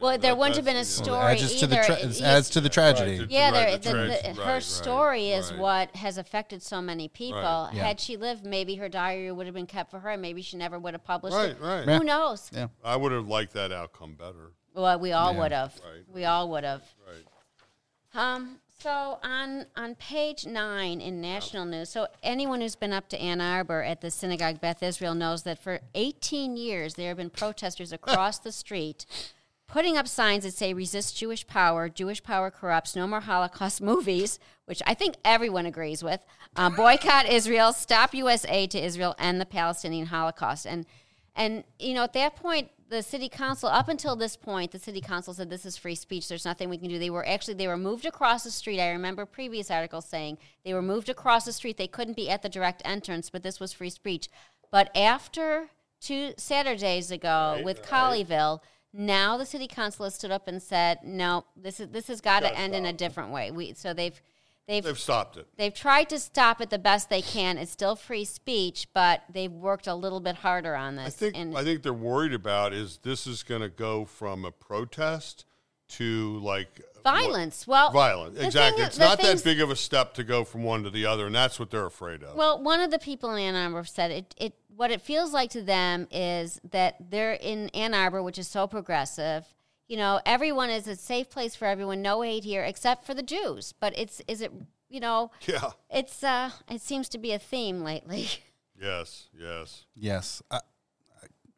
know, 0.00 0.06
well, 0.08 0.18
there 0.18 0.30
that- 0.32 0.38
wudn't 0.38 0.56
have 0.56 0.64
been 0.64 0.76
a 0.76 0.78
that's, 0.80 0.98
you 0.98 1.04
story 1.04 1.32
adds 1.32 1.40
just 1.42 1.58
to 1.60 1.66
the 1.66 1.78
either. 1.78 1.84
tra- 1.86 2.08
It- 2.08 2.20
adds 2.22 2.50
to 2.50 2.60
the 2.60 2.68
tragedy. 2.68 3.18
Right, 3.20 3.30
Yeah, 3.30 3.50
Right, 3.50 3.52
there, 3.52 3.78
the 3.78 3.78
the, 3.78 3.92
the, 3.92 4.08
right, 4.08 4.36
her 4.36 4.52
right, 4.54 4.62
story 4.62 5.30
is 5.30 5.50
right. 5.50 5.60
what 5.60 5.96
has 5.96 6.18
affected 6.18 6.62
so 6.62 6.80
many 6.82 7.08
people. 7.08 7.40
Right. 7.40 7.70
Yeah. 7.74 7.84
Had 7.86 8.00
she 8.00 8.16
lived, 8.16 8.44
maybe 8.44 8.74
her 8.76 8.88
diary 8.88 9.30
would 9.32 9.46
have 9.46 9.54
been 9.54 9.66
kept 9.66 9.90
for 9.90 10.00
her, 10.00 10.10
and 10.10 10.22
maybe 10.22 10.42
she 10.42 10.56
never 10.56 10.78
would 10.78 10.94
have 10.94 11.04
published 11.04 11.36
Right, 11.36 11.50
it. 11.50 11.60
right. 11.60 11.86
Yeah. 11.86 11.98
Who 11.98 12.04
knows? 12.04 12.50
Yeah. 12.52 12.68
I 12.84 12.96
would 12.96 13.12
have 13.12 13.26
liked 13.28 13.52
that 13.54 13.72
outcome 13.72 14.14
better. 14.14 14.52
Well, 14.74 14.98
we 14.98 15.12
all 15.12 15.32
Yeah. 15.32 15.38
would 15.40 15.52
have. 15.52 15.74
Right. 15.84 16.02
We 16.12 16.24
all 16.24 16.48
would 16.50 16.64
have. 16.64 16.82
Right. 17.06 17.24
Um, 18.14 18.60
so 18.78 19.18
on 19.22 19.66
on 19.76 19.94
page 19.94 20.46
nine 20.46 21.00
in 21.00 21.20
national 21.20 21.64
news, 21.64 21.88
so 21.90 22.06
anyone 22.22 22.60
who's 22.60 22.76
been 22.76 22.92
up 22.92 23.08
to 23.08 23.20
Ann 23.20 23.40
Arbor 23.40 23.82
at 23.82 24.00
the 24.02 24.10
synagogue 24.10 24.60
Beth 24.60 24.82
Israel 24.82 25.14
knows 25.14 25.42
that 25.44 25.58
for 25.62 25.80
18 25.94 26.56
years 26.56 26.94
there 26.94 27.08
have 27.08 27.16
been 27.16 27.30
protesters 27.30 27.92
across 27.92 28.38
the 28.38 28.52
street 28.52 29.06
putting 29.66 29.96
up 29.96 30.08
signs 30.08 30.44
that 30.44 30.54
say 30.54 30.74
"Resist 30.74 31.16
Jewish 31.16 31.46
power," 31.46 31.88
"Jewish 31.88 32.22
power 32.22 32.50
corrupts," 32.50 32.96
"No 32.96 33.06
more 33.06 33.20
Holocaust 33.20 33.80
movies," 33.92 34.38
which 34.66 34.82
I 34.86 34.94
think 34.94 35.16
everyone 35.24 35.66
agrees 35.66 36.02
with. 36.02 36.20
Uh, 36.56 36.70
boycott 36.70 37.26
Israel, 37.26 37.72
stop 37.72 38.14
USA 38.14 38.66
to 38.66 38.82
Israel, 38.82 39.14
and 39.18 39.40
the 39.40 39.46
Palestinian 39.46 40.06
Holocaust. 40.06 40.66
And 40.66 40.86
and 41.36 41.64
you 41.78 41.94
know 41.94 42.04
at 42.04 42.12
that 42.12 42.36
point 42.36 42.70
the 42.88 43.02
city 43.02 43.28
council 43.28 43.68
up 43.68 43.88
until 43.88 44.14
this 44.14 44.36
point 44.36 44.70
the 44.70 44.78
city 44.78 45.00
council 45.00 45.34
said 45.34 45.50
this 45.50 45.66
is 45.66 45.76
free 45.76 45.94
speech. 45.94 46.28
There's 46.28 46.44
nothing 46.44 46.68
we 46.68 46.78
can 46.78 46.88
do. 46.88 46.98
They 46.98 47.10
were 47.10 47.26
actually 47.26 47.54
they 47.54 47.66
were 47.66 47.76
moved 47.76 48.06
across 48.06 48.44
the 48.44 48.50
street. 48.50 48.80
I 48.80 48.90
remember 48.90 49.26
previous 49.26 49.70
articles 49.70 50.04
saying 50.04 50.38
they 50.64 50.74
were 50.74 50.82
moved 50.82 51.08
across 51.08 51.44
the 51.44 51.52
street. 51.52 51.76
They 51.76 51.88
couldn't 51.88 52.16
be 52.16 52.30
at 52.30 52.42
the 52.42 52.48
direct 52.48 52.82
entrance 52.84 53.30
but 53.30 53.42
this 53.42 53.58
was 53.58 53.72
free 53.72 53.90
speech. 53.90 54.28
But 54.70 54.96
after 54.96 55.70
two 56.00 56.34
saturdays 56.36 57.10
ago 57.10 57.60
with 57.64 57.82
colleyville 57.82 58.60
now 58.96 59.36
the 59.36 59.44
city 59.44 59.66
council 59.66 60.04
has 60.04 60.14
stood 60.14 60.30
up 60.30 60.46
and 60.46 60.62
said 60.62 60.98
no 61.02 61.44
this 61.56 61.80
is 61.80 61.88
this 61.88 62.06
has 62.06 62.20
got 62.20 62.40
to 62.40 62.58
end 62.58 62.74
in 62.74 62.86
a 62.86 62.92
different 62.92 63.30
way 63.30 63.50
we 63.50 63.74
so 63.74 63.92
they've 63.92 64.22
they've 64.68 64.84
They've 64.84 64.98
stopped 64.98 65.36
it. 65.36 65.46
they've 65.56 65.74
tried 65.74 66.08
to 66.10 66.18
stop 66.18 66.60
it 66.60 66.70
the 66.70 66.78
best 66.78 67.10
they 67.10 67.20
can. 67.20 67.58
It's 67.58 67.70
still 67.70 67.96
free 67.96 68.24
speech, 68.24 68.88
but 68.94 69.22
they've 69.30 69.52
worked 69.52 69.86
a 69.86 69.94
little 69.94 70.20
bit 70.20 70.36
harder 70.36 70.74
on 70.74 70.96
this. 70.96 71.06
I 71.06 71.10
think 71.10 71.36
and 71.36 71.58
I 71.58 71.64
think 71.64 71.82
they're 71.82 71.92
worried 71.92 72.32
about 72.32 72.72
is 72.72 72.98
this 73.02 73.26
is 73.26 73.42
going 73.42 73.60
to 73.62 73.68
go 73.68 74.04
from 74.04 74.44
a 74.44 74.50
protest 74.50 75.44
to 75.88 76.38
like 76.38 76.80
violence. 77.04 77.66
Well, 77.66 77.92
Violent, 77.92 78.34
the 78.34 78.46
exactly. 78.46 78.78
thing- 78.80 78.86
it's 78.88 78.98
not 78.98 79.20
things- 79.20 79.42
that 79.42 79.48
big 79.48 79.60
of 79.60 79.70
a 79.70 79.76
step 79.76 80.14
to 80.14 80.24
go 80.24 80.42
from 80.44 80.64
one 80.64 80.82
to 80.82 80.90
the 80.90 81.06
other, 81.06 81.26
and 81.26 81.34
that's 81.34 81.60
what 81.60 81.70
they're 81.70 81.86
afraid 81.86 82.22
of. 82.24 82.34
Well, 82.34 82.60
one 82.62 82.80
of 82.80 82.90
the 82.90 82.98
people 82.98 83.30
in 83.34 83.38
Ann 83.38 83.54
Arbor 83.54 83.84
said 83.84 84.10
it. 84.10 84.34
It 84.36 84.54
what 84.76 84.90
it 84.90 85.00
feels 85.00 85.32
like 85.32 85.50
to 85.50 85.62
them 85.62 86.08
is 86.10 86.60
that 86.72 86.96
they're 87.10 87.34
in 87.34 87.68
Ann 87.68 87.94
Arbor, 87.94 88.22
which 88.24 88.38
is 88.38 88.48
so 88.48 88.66
progressive. 88.66 89.44
You 89.86 89.96
know, 89.98 90.20
everyone 90.26 90.70
is 90.70 90.88
a 90.88 90.96
safe 90.96 91.30
place 91.30 91.54
for 91.54 91.66
everyone. 91.66 92.02
No 92.02 92.22
hate 92.22 92.42
here, 92.42 92.64
except 92.64 93.04
for 93.04 93.14
the 93.14 93.22
Jews. 93.22 93.72
But 93.78 93.96
it's 93.96 94.20
is 94.26 94.40
it 94.40 94.50
you 94.88 94.98
know 94.98 95.30
yeah. 95.46 95.70
it's 95.90 96.24
uh 96.24 96.50
it 96.68 96.80
seems 96.80 97.08
to 97.10 97.18
be 97.18 97.32
a 97.32 97.38
theme 97.38 97.82
lately. 97.84 98.28
Yes. 98.82 99.28
Yes. 99.40 99.84
Yes. 99.94 100.42
I, 100.50 100.58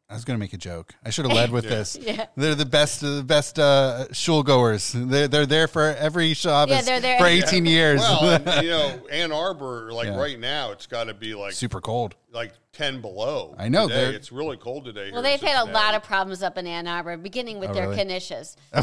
I 0.09 0.13
was 0.13 0.23
going 0.23 0.37
to 0.37 0.39
make 0.39 0.53
a 0.53 0.57
joke. 0.57 0.95
I 1.03 1.09
should 1.09 1.25
have 1.25 1.35
led 1.35 1.51
with 1.51 1.65
this. 1.69 1.97
Yeah. 2.07 2.27
They're 2.37 2.55
the 2.55 2.65
best, 2.65 3.01
the 3.01 3.23
best 3.25 3.59
uh, 3.59 4.11
shul 4.13 4.41
goers. 4.41 4.93
They're, 4.95 5.27
they're 5.27 5.45
there 5.45 5.67
for 5.67 5.83
every 5.95 6.33
Shabbos 6.33 6.73
Yeah, 6.73 6.81
they're 6.81 6.99
there. 7.01 7.19
for 7.19 7.25
18 7.25 7.65
years. 7.65 7.99
Well, 7.99 8.41
and, 8.45 8.63
you 8.63 8.69
know, 8.75 9.01
Ann 9.11 9.31
Arbor, 9.33 9.91
like 9.91 10.07
Yeah. 10.07 10.17
right 10.17 10.39
now, 10.39 10.71
it's 10.71 10.87
got 10.87 11.05
to 11.05 11.13
be 11.13 11.35
like 11.35 11.51
Super 11.53 11.81
cold. 11.81 12.15
like 12.31 12.53
ten 12.77 13.01
below. 13.01 13.55
I 13.57 13.69
know, 13.69 13.87
Today. 13.87 14.01
they're- 14.05 14.13
It's 14.13 14.31
really 14.31 14.55
cold 14.57 14.85
today. 14.85 15.09
Well, 15.11 15.23
here 15.23 15.37
they've 15.37 15.47
had 15.49 15.67
a 15.67 15.71
lot 15.71 15.95
of 15.95 16.03
problems 16.03 16.43
up 16.43 16.57
in 16.57 16.67
Ann 16.67 16.87
Arbor, 16.87 17.17
beginning 17.17 17.59
with 17.59 17.71
Oh, 17.71 17.73
their 17.73 17.89
really? 17.89 18.03
knishes. 18.05 18.55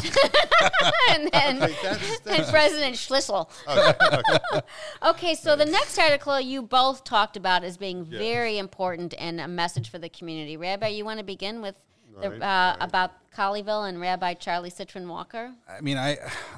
and 1.11 1.33
and, 1.33 1.61
that's- 1.61 2.19
and 2.25 2.45
President 2.47 2.95
Schlissel. 2.95 3.49
okay, 5.03 5.35
so 5.35 5.55
the 5.55 5.65
next 5.65 5.97
article 5.97 6.39
you 6.39 6.61
both 6.61 7.03
talked 7.03 7.37
about 7.37 7.63
as 7.63 7.77
being 7.77 8.03
very 8.05 8.57
important 8.57 9.13
and 9.17 9.39
a 9.39 9.47
message 9.47 9.89
for 9.89 9.97
the 9.97 10.09
community. 10.09 10.57
Rabbi, 10.57 10.87
you 10.89 11.05
want 11.05 11.19
to 11.19 11.25
begin 11.25 11.61
with 11.61 11.75
the, 12.21 12.29
Right, 12.31 12.41
uh, 12.41 12.45
right. 12.45 12.77
about 12.79 13.11
Colleyville 13.35 13.87
and 13.89 13.99
Rabbi 13.99 14.33
Charlie 14.35 14.71
Cytron 14.71 15.07
Walker? 15.07 15.51
I 15.67 15.81
mean, 15.81 15.97
I, 15.97 16.11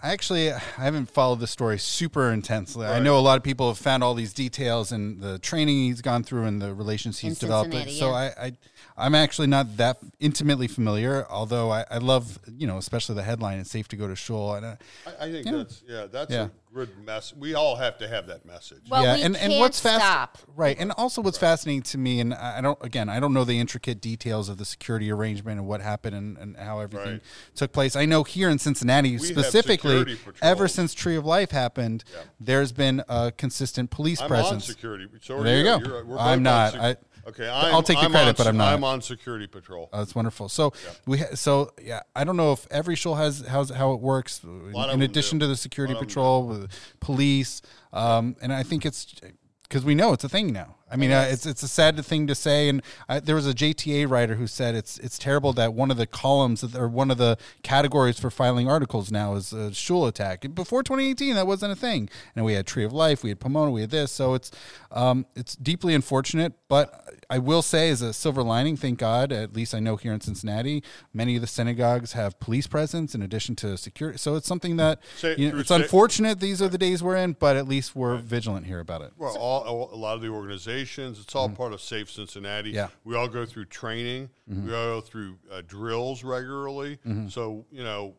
I 0.03 0.11
actually 0.11 0.51
I 0.51 0.59
haven't 0.77 1.09
followed 1.09 1.39
the 1.39 1.47
story 1.47 1.79
super 1.79 2.31
intensely. 2.31 2.85
I 2.85 2.99
know 2.99 3.17
a 3.17 3.21
lot 3.21 3.37
of 3.37 3.43
people 3.43 3.67
have 3.69 3.77
found 3.77 4.03
all 4.03 4.13
these 4.13 4.33
details 4.33 4.91
and 4.91 5.19
the 5.21 5.39
training 5.39 5.77
he's 5.85 6.01
gone 6.01 6.23
through 6.23 6.43
and 6.45 6.61
the 6.61 6.73
relations 6.73 7.19
he's 7.19 7.41
In 7.41 7.47
developed. 7.47 7.73
Cincinnati, 7.73 7.99
so. 7.99 8.11
I, 8.11 8.25
I, 8.39 8.51
I'm 8.99 9.13
actually 9.15 9.47
not 9.47 9.77
that 9.77 9.97
intimately 10.19 10.67
familiar. 10.67 11.25
Although 11.29 11.71
I, 11.71 11.85
I 11.89 11.97
love, 11.99 12.39
you 12.57 12.65
know, 12.67 12.77
especially 12.77 13.15
the 13.15 13.23
headline 13.23 13.59
"It's 13.59 13.69
safe 13.69 13.87
to 13.89 13.95
go 13.95 14.07
to 14.07 14.15
shul." 14.15 14.55
And 14.55 14.65
uh, 14.65 14.75
I, 15.05 15.25
I 15.25 15.31
think 15.31 15.45
Yeah. 15.45 15.51
that's 15.57 15.83
yeah, 15.87 16.05
that's 16.11 16.31
Yeah. 16.31 16.45
a 16.45 16.73
good 16.73 16.89
mess. 17.05 17.31
We 17.35 17.53
all 17.53 17.75
have 17.75 17.97
to 17.99 18.07
have 18.07 18.25
that 18.27 18.43
message. 18.45 18.81
Well, 18.89 19.03
yeah, 19.03 19.15
we 19.15 19.21
and, 19.21 19.35
and 19.37 19.51
can't 19.51 19.59
what's 19.59 19.79
fast, 19.79 20.03
stop. 20.03 20.37
right? 20.55 20.75
And 20.79 20.91
also, 20.93 21.21
what's 21.21 21.37
fascinating 21.37 21.83
to 21.83 21.97
me, 21.99 22.19
and 22.19 22.33
I 22.33 22.57
I 22.57 22.61
don't, 22.61 22.77
again, 22.83 23.07
I 23.07 23.19
don't 23.19 23.33
know 23.33 23.43
the 23.43 23.59
intricate 23.59 24.01
details 24.01 24.49
of 24.49 24.57
the 24.57 24.65
security 24.65 25.11
arrangement 25.11 25.59
and 25.59 25.67
what 25.67 25.81
happened 25.81 26.15
and, 26.15 26.35
and 26.39 26.55
how 26.67 26.79
everything 26.79 27.13
Right. 27.13 27.21
took 27.55 27.71
place. 27.71 27.95
I 27.95 28.05
know 28.05 28.23
here 28.23 28.49
in 28.49 28.59
Cincinnati, 28.59 29.13
have 29.13 29.21
specifically, 29.21 30.17
ever 30.41 30.67
since 30.67 30.93
Tree 30.93 31.15
of 31.15 31.25
Life 31.25 31.49
happened, 31.51 32.03
there's 32.39 32.71
been 32.71 33.01
a 33.09 33.31
consistent 33.31 33.89
police 33.89 34.21
I'm 34.21 34.27
presence. 34.27 34.51
on 34.69 34.75
security. 34.75 35.07
So 35.23 35.41
There 35.41 35.57
you 35.57 35.63
go. 35.63 35.77
You're- 35.79 36.03
we're 36.03 36.17
I'm 36.19 36.43
not. 36.43 36.75
on 36.75 36.81
I- 36.81 36.97
okay, 37.27 37.47
I'll 37.47 37.77
I'm, 37.77 37.83
take 37.83 37.97
the 37.97 38.03
I'm 38.05 38.11
credit, 38.11 38.29
on 38.29 38.35
but 38.37 38.47
I'm 38.47 38.57
not. 38.57 38.73
I'm 38.73 38.83
on 38.83 39.01
security 39.01 39.47
patrol. 39.47 39.89
Oh, 39.93 39.97
that's 39.99 40.13
wonderful. 40.13 40.49
So 40.49 40.73
we 41.05 41.19
ha- 41.19 41.35
so 41.35 41.71
yeah, 41.81 42.01
I 42.15 42.23
don't 42.23 42.37
know 42.37 42.51
if 42.51 42.67
every 42.69 42.95
show 42.95 43.15
has 43.15 43.43
how's 43.47 43.69
how 43.71 43.93
it 43.93 44.01
works. 44.01 44.41
lot 44.43 44.89
In 44.93 45.01
addition 45.01 45.39
do. 45.39 45.45
to 45.45 45.47
the 45.47 45.55
security 45.57 45.93
A 45.93 45.95
lot 45.95 46.01
of 46.03 46.07
them 46.07 46.09
patrol, 46.09 46.67
police, 46.99 47.61
um, 47.93 48.35
and 48.41 48.51
I 48.53 48.63
think 48.63 48.85
it's 48.85 49.15
because 49.63 49.83
we 49.85 49.95
know 49.95 50.13
it's 50.13 50.23
a 50.23 50.29
thing 50.29 50.51
now. 50.53 50.75
I 50.89 50.95
mean, 50.95 51.11
uh, 51.11 51.27
it's 51.29 51.45
it's 51.45 51.63
a 51.63 51.67
sad 51.67 52.03
thing 52.05 52.27
to 52.27 52.35
say, 52.35 52.69
and 52.69 52.81
I, 53.09 53.19
there 53.19 53.35
was 53.35 53.47
a 53.47 53.53
JTA 53.53 54.09
writer 54.09 54.35
who 54.35 54.47
said 54.47 54.73
it's 54.75 54.97
it's 54.99 55.17
terrible 55.17 55.51
that 55.53 55.73
one 55.73 55.91
of 55.91 55.97
the 55.97 56.07
columns 56.07 56.63
or 56.75 56.87
one 56.87 57.11
of 57.11 57.17
the 57.17 57.37
categories 57.61 58.19
for 58.19 58.29
filing 58.29 58.69
articles 58.69 59.11
now 59.11 59.35
is 59.35 59.51
a 59.51 59.73
shul 59.73 60.07
attack. 60.07 60.45
Before 60.55 60.83
2018, 60.83 61.35
that 61.35 61.45
wasn't 61.45 61.73
a 61.73 61.75
thing, 61.75 62.09
and 62.35 62.45
we 62.45 62.53
had 62.53 62.65
Tree 62.65 62.85
of 62.85 62.93
Life, 62.93 63.23
we 63.23 63.29
had 63.29 63.39
Pomona, 63.39 63.71
we 63.71 63.81
had 63.81 63.89
this. 63.89 64.11
So 64.11 64.33
it's 64.33 64.51
um, 64.91 65.25
it's 65.35 65.55
deeply 65.55 65.93
unfortunate, 65.93 66.53
but 66.69 67.03
I 67.29 67.39
will 67.39 67.61
say, 67.61 67.89
as 67.89 68.01
a 68.01 68.13
silver 68.13 68.41
lining, 68.41 68.77
thank 68.77 68.99
God, 68.99 69.33
at 69.33 69.53
least 69.53 69.75
I 69.75 69.79
know 69.79 69.97
here 69.97 70.13
in 70.13 70.21
Cincinnati, 70.21 70.81
many 71.13 71.35
of 71.35 71.41
the 71.41 71.47
synagogues 71.47 72.13
have 72.13 72.39
police 72.39 72.67
presence 72.67 73.13
in 73.13 73.21
addition 73.21 73.55
to 73.57 73.77
security. 73.77 74.17
So 74.17 74.35
it's 74.35 74.47
something 74.47 74.77
that 74.77 74.99
Say- 75.17 75.35
you 75.37 75.51
know, 75.51 75.59
it's 75.59 75.67
sa- 75.67 75.75
unfortunate 75.75 76.39
these 76.39 76.61
are 76.61 76.69
the 76.69 76.77
days 76.77 77.03
we're 77.03 77.17
in, 77.17 77.33
but 77.33 77.57
at 77.57 77.67
least 77.67 77.95
we're 77.95 78.15
vigilant 78.15 78.65
here 78.67 78.79
about 78.79 79.01
it. 79.01 79.11
Well, 79.17 79.35
all, 79.37 79.89
a 79.93 79.97
lot 79.97 80.15
of 80.15 80.21
the 80.21 80.29
organizations, 80.29 80.76
it's 80.81 81.35
all 81.35 81.49
part 81.49 81.73
of 81.73 81.81
Safe 81.81 82.09
Cincinnati. 82.11 82.69
Mm-hmm. 82.69 82.75
Yeah. 82.75 82.83
Mm-hmm. 82.85 83.09
We 83.09 83.15
all 83.15 83.27
go 83.27 83.45
through 83.45 83.65
training. 83.65 84.29
We 84.47 84.73
all 84.73 84.99
go 84.99 85.01
through 85.01 85.37
uh, 85.51 85.61
drills 85.67 86.23
regularly. 86.23 86.99
So, 87.29 87.65
you 87.71 87.83
know, 87.83 88.13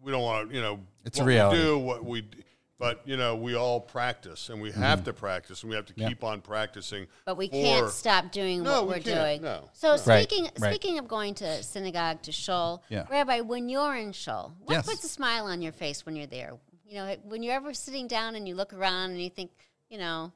we 0.00 0.10
don't 0.12 0.22
want 0.22 0.48
to, 0.50 0.54
you 0.54 0.60
know, 0.60 0.80
It's 1.04 1.18
a 1.18 1.22
what 1.22 1.28
reality. 1.28 1.58
We 1.58 1.64
do 1.64 1.78
what 1.78 2.04
we, 2.04 2.20
d- 2.22 2.38
but 2.78 3.02
you 3.04 3.16
know, 3.16 3.36
we 3.36 3.54
all 3.54 3.78
practice, 3.80 4.48
and 4.48 4.60
we 4.60 4.70
Mm-hmm. 4.70 4.82
have 4.82 5.04
to 5.04 5.12
practice, 5.12 5.62
and 5.62 5.70
we 5.70 5.76
have 5.76 5.86
to 5.86 5.92
keep 5.94 6.24
on 6.24 6.40
practicing. 6.40 7.06
But 7.24 7.36
we 7.36 7.46
for- 7.46 7.52
can't 7.54 7.90
stop 7.90 8.32
doing 8.32 8.64
No, 8.64 8.72
what 8.72 8.82
we 8.82 8.88
we're 8.88 9.00
can't, 9.00 9.40
doing. 9.40 9.42
no. 9.42 9.70
So 9.72 9.90
Right, 10.04 10.26
speaking 10.28 10.50
right. 10.58 10.72
speaking 10.74 10.98
of 10.98 11.06
going 11.06 11.34
to 11.36 11.62
synagogue 11.62 12.22
to 12.22 12.32
shul, 12.32 12.82
Yeah. 12.88 13.06
Rabbi, 13.08 13.40
when 13.42 13.68
you're 13.68 13.94
in 13.96 14.10
shul, 14.12 14.52
what 14.64 14.74
Yes. 14.74 14.86
puts 14.86 15.04
a 15.04 15.08
smile 15.08 15.44
on 15.46 15.62
your 15.62 15.70
face 15.72 16.04
when 16.04 16.16
you're 16.16 16.26
there? 16.26 16.54
You 16.84 16.94
know, 16.96 17.16
when 17.22 17.44
you're 17.44 17.54
ever 17.54 17.72
sitting 17.72 18.08
down 18.08 18.34
and 18.34 18.48
you 18.48 18.56
look 18.56 18.72
around 18.72 19.12
and 19.12 19.22
you 19.22 19.30
think, 19.30 19.52
you 19.88 19.98
know, 19.98 20.32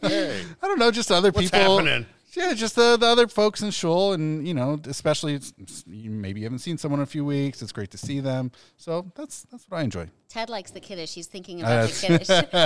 Hey, 0.00 0.42
I 0.62 0.66
don't 0.66 0.78
know, 0.78 0.90
just 0.90 1.10
other 1.10 1.30
What's 1.30 1.50
people. 1.50 1.78
happening? 1.78 2.06
Yeah, 2.34 2.54
just 2.54 2.76
the, 2.76 2.96
the 2.96 3.04
other 3.04 3.28
folks 3.28 3.60
in 3.60 3.70
shul, 3.70 4.14
and 4.14 4.48
you 4.48 4.54
know, 4.54 4.80
especially 4.86 5.34
it's, 5.34 5.52
it's- 5.58 5.84
you 5.86 6.10
maybe 6.10 6.40
you 6.40 6.46
haven't 6.46 6.60
seen 6.60 6.78
someone 6.78 7.00
in 7.00 7.02
a 7.02 7.06
few 7.06 7.26
weeks. 7.26 7.60
It's 7.60 7.72
great 7.72 7.90
to 7.90 7.98
see 7.98 8.20
them. 8.20 8.50
So 8.78 9.12
that's 9.14 9.42
that's 9.50 9.66
what 9.68 9.78
I 9.78 9.82
enjoy. 9.82 10.08
Ted 10.30 10.48
likes 10.48 10.70
the 10.70 10.80
kiddush. 10.80 11.12
He's 11.12 11.26
thinking 11.26 11.62
Uh, 11.62 11.66
about 11.66 11.90
the 11.90 12.64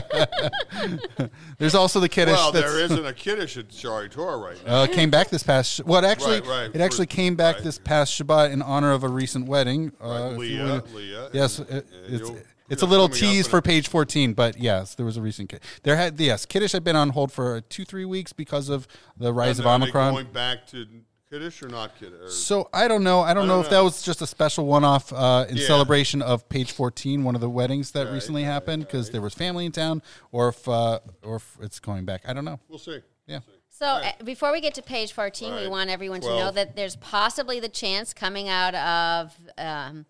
kiddush. 1.10 1.30
There's 1.58 1.74
also 1.74 1.98
the 1.98 2.08
kiddush. 2.08 2.36
well, 2.36 2.52
that's, 2.52 2.64
there 2.72 2.80
isn't 2.84 3.04
a 3.04 3.12
kiddush 3.12 3.56
at 3.56 3.70
Sha'arei 3.70 4.08
Torah 4.08 4.36
right 4.36 4.64
now. 4.64 4.82
Uh, 4.82 4.84
it 4.84 4.92
came 4.92 5.10
back 5.10 5.30
this 5.30 5.42
past. 5.42 5.72
Sh- 5.72 5.80
well, 5.84 6.04
it 6.04 6.06
actually, 6.06 6.40
Right, 6.42 6.66
right. 6.66 6.70
it 6.72 6.80
actually 6.80 7.06
For- 7.06 7.16
came 7.16 7.34
back 7.34 7.56
right. 7.56 7.64
this 7.64 7.78
past 7.80 8.12
Shabbat 8.20 8.52
in 8.52 8.62
honor 8.62 8.92
of 8.92 9.02
a 9.02 9.08
recent 9.08 9.46
wedding. 9.48 9.90
Uh, 10.00 10.06
Right, 10.08 10.20
if 10.44 10.50
you 10.50 10.62
Leah, 10.64 10.82
Leah, 10.94 11.30
Yes, 11.32 11.58
and- 11.58 11.68
it, 11.70 11.86
and 12.04 12.14
it's 12.14 12.28
you'll- 12.28 12.38
it's 12.68 12.82
a 12.82 12.86
little 12.86 13.08
tease 13.08 13.46
for 13.46 13.58
a- 13.58 13.62
page 13.62 13.88
14, 13.88 14.32
but 14.34 14.58
yes, 14.58 14.94
there 14.94 15.06
was 15.06 15.16
a 15.16 15.22
recent. 15.22 15.48
Kid. 15.48 15.60
There 15.82 15.96
had 15.96 16.18
yes, 16.20 16.46
Kiddush 16.46 16.72
had 16.72 16.84
been 16.84 16.96
on 16.96 17.10
hold 17.10 17.32
for 17.32 17.60
two 17.62 17.84
three 17.84 18.04
weeks 18.04 18.32
because 18.32 18.68
of 18.68 18.86
the 19.16 19.32
rise 19.32 19.58
of 19.58 19.66
Omicron. 19.66 20.12
going 20.14 20.32
back 20.32 20.66
to 20.68 20.86
kiddush 21.30 21.60
or 21.62 21.68
not 21.68 21.98
kiddush? 21.98 22.20
Or- 22.20 22.30
So 22.30 22.68
I 22.72 22.86
don't 22.88 23.02
know. 23.02 23.20
I 23.20 23.34
don't, 23.34 23.44
I 23.44 23.46
know 23.46 23.54
don't 23.56 23.64
if 23.66 23.70
know. 23.72 23.78
that 23.78 23.84
was 23.84 24.02
just 24.02 24.22
a 24.22 24.26
special 24.26 24.64
one-off 24.66 25.12
uh, 25.12 25.44
in 25.48 25.56
Yeah. 25.56 25.66
celebration 25.66 26.22
of 26.22 26.48
page 26.48 26.70
14, 26.72 27.24
one 27.24 27.34
of 27.34 27.40
the 27.40 27.50
weddings 27.50 27.90
that 27.92 28.06
Right, 28.06 28.14
recently 28.14 28.42
right, 28.44 28.48
happened, 28.50 28.84
because 28.86 29.10
there 29.10 29.20
was 29.20 29.34
family 29.34 29.66
in 29.66 29.72
town, 29.72 30.02
or 30.30 30.48
if 30.50 30.68
uh, 30.68 31.00
or 31.22 31.36
if 31.36 31.56
it's 31.60 31.80
going 31.80 32.04
back. 32.04 32.22
I 32.28 32.32
don't 32.32 32.44
know. 32.44 32.60
we'll 32.68 32.78
see. 32.78 33.00
Yeah. 33.26 33.40
So 33.68 33.86
uh, 33.86 34.12
before 34.24 34.52
we 34.52 34.60
get 34.62 34.74
to 34.76 34.82
page 34.82 35.12
14, 35.12 35.54
we 35.54 35.68
want 35.68 35.90
everyone 35.90 36.20
to 36.22 36.28
know 36.28 36.50
that 36.52 36.76
there's 36.76 36.96
possibly 36.96 37.60
the 37.60 37.68
chance 37.68 38.14
coming 38.14 38.48
out 38.48 38.74
of 38.74 39.36
um, 39.58 40.06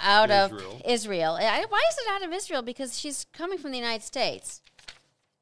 out 0.00 0.30
of 0.30 0.52
Israel. 0.52 0.80
Israel. 0.84 1.32
I- 1.40 1.64
Why 1.68 1.82
is 1.90 1.98
it 1.98 2.10
out 2.12 2.22
of 2.24 2.32
Israel? 2.32 2.62
Because 2.62 2.98
she's 2.98 3.26
coming 3.32 3.58
from 3.58 3.70
the 3.72 3.78
United 3.78 4.04
States. 4.04 4.60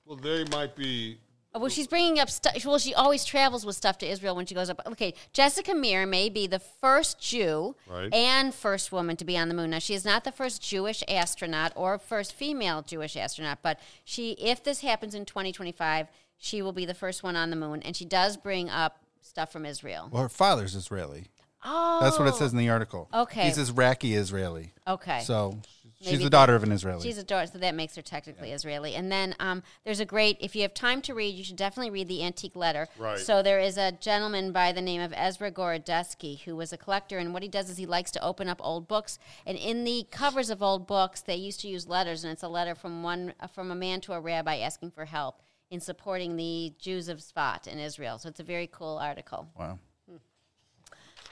Well, 0.05 0.17
they 0.17 0.45
might 0.45 0.75
be. 0.77 1.19
Oh, 1.53 1.59
well, 1.59 1.69
she's 1.69 1.89
bringing 1.89 2.21
up 2.21 2.31
stuff. 2.31 2.65
Well, 2.65 2.79
she 2.79 2.95
always 2.95 3.25
travels 3.25 3.67
with 3.67 3.75
stuff 3.75 3.99
to 3.99 4.07
Israel 4.09 4.37
when 4.37 4.47
she 4.47 4.55
goes 4.55 4.71
up. 4.71 4.81
Okay, 4.87 5.15
Jessica 5.33 5.75
Meir 5.75 6.07
may 6.07 6.29
be 6.29 6.47
the 6.47 6.61
first 6.61 7.21
Jew 7.21 7.75
Right. 7.89 8.13
and 8.15 8.55
first 8.55 8.93
woman 8.93 9.17
to 9.17 9.25
be 9.25 9.37
on 9.37 9.49
the 9.49 9.55
moon. 9.55 9.71
Now, 9.71 9.81
she 9.81 9.95
is 9.95 10.05
not 10.05 10.23
the 10.23 10.31
first 10.31 10.63
Jewish 10.63 11.03
astronaut 11.09 11.73
or 11.75 11.99
first 11.99 12.33
female 12.35 12.83
Jewish 12.83 13.17
astronaut, 13.17 13.59
but 13.63 13.81
she, 14.05 14.33
if 14.33 14.63
this 14.63 14.81
happens 14.83 15.13
in 15.13 15.25
2025, 15.25 16.07
she 16.39 16.63
will 16.63 16.73
be 16.73 16.87
the 16.87 16.95
first 16.95 17.25
one 17.25 17.35
on 17.35 17.51
the 17.51 17.57
moon. 17.57 17.83
And 17.83 17.97
she 17.97 18.05
does 18.05 18.37
bring 18.37 18.71
up 18.71 19.01
stuff 19.21 19.51
from 19.53 19.67
Israel. 19.67 20.09
Well, 20.13 20.23
her 20.23 20.29
father's 20.29 20.77
Israeli. 20.77 21.27
Oh, 21.63 22.01
That's 22.03 22.19
what 22.19 22.29
it 22.29 22.35
says 22.35 22.53
in 22.53 22.59
the 22.59 22.71
article. 22.71 23.09
Okay. 23.13 23.45
He's 23.45 23.71
Iraqi 23.71 24.15
Israeli. 24.15 24.73
Okay. 24.87 25.21
So 25.21 25.61
She's 26.03 26.13
Maybe 26.13 26.25
the 26.25 26.31
daughter 26.31 26.55
of 26.55 26.63
an 26.63 26.73
Israeli. 26.73 27.03
She's 27.03 27.19
a 27.19 27.23
daughter, 27.23 27.47
so 27.47 27.59
that 27.59 27.75
makes 27.75 27.95
her 27.95 28.01
technically 28.01 28.53
Israeli. 28.53 28.95
And 28.95 29.13
then 29.13 29.35
um, 29.39 29.63
there's 29.85 30.01
a 30.01 30.07
great, 30.07 30.39
if 30.41 30.57
you 30.57 30.63
have 30.63 30.73
time 30.73 31.03
to 31.03 31.13
read, 31.13 31.35
you 31.35 31.45
should 31.45 31.57
definitely 31.57 31.91
read 31.91 32.09
the 32.09 32.25
Antique 32.25 32.57
Letter. 32.57 32.89
Right. 32.99 33.19
So 33.19 33.43
there 33.43 33.61
is 33.61 33.77
a 33.77 33.93
gentleman 33.93 34.51
by 34.51 34.73
the 34.73 34.81
name 34.81 35.03
of 35.03 35.13
Ezra 35.15 35.53
Gorodetsky 35.53 36.41
who 36.41 36.57
was 36.57 36.73
a 36.73 36.79
collector, 36.79 37.19
and 37.19 37.35
what 37.35 37.43
he 37.43 37.51
does 37.51 37.69
is 37.69 37.77
he 37.77 37.85
likes 37.85 38.11
to 38.13 38.25
open 38.25 38.49
up 38.49 38.63
old 38.63 38.89
books. 38.89 39.19
And 39.45 39.59
in 39.59 39.85
the 39.85 40.07
covers 40.11 40.49
of 40.49 40.63
old 40.63 40.87
books, 40.87 41.21
they 41.21 41.37
used 41.37 41.61
to 41.61 41.69
use 41.69 41.87
letters, 41.87 42.25
and 42.25 42.33
it's 42.33 42.43
a 42.43 42.49
letter 42.49 42.75
from 42.75 43.03
one 43.03 43.35
uh, 43.39 43.47
from 43.47 43.71
a 43.71 43.75
man 43.75 44.01
to 44.03 44.15
a 44.15 44.21
rabbi 44.21 44.57
asking 44.57 44.93
for 44.93 45.05
help 45.05 45.43
in 45.71 45.81
supporting 45.81 46.37
the 46.37 46.73
Jews 46.79 47.11
of 47.11 47.19
Sfat 47.19 47.67
in 47.67 47.79
Israel. 47.79 48.17
So 48.17 48.31
it's 48.31 48.41
a 48.41 48.45
very 48.45 48.71
cool 48.73 48.97
article. 48.97 49.51
wow. 49.59 49.79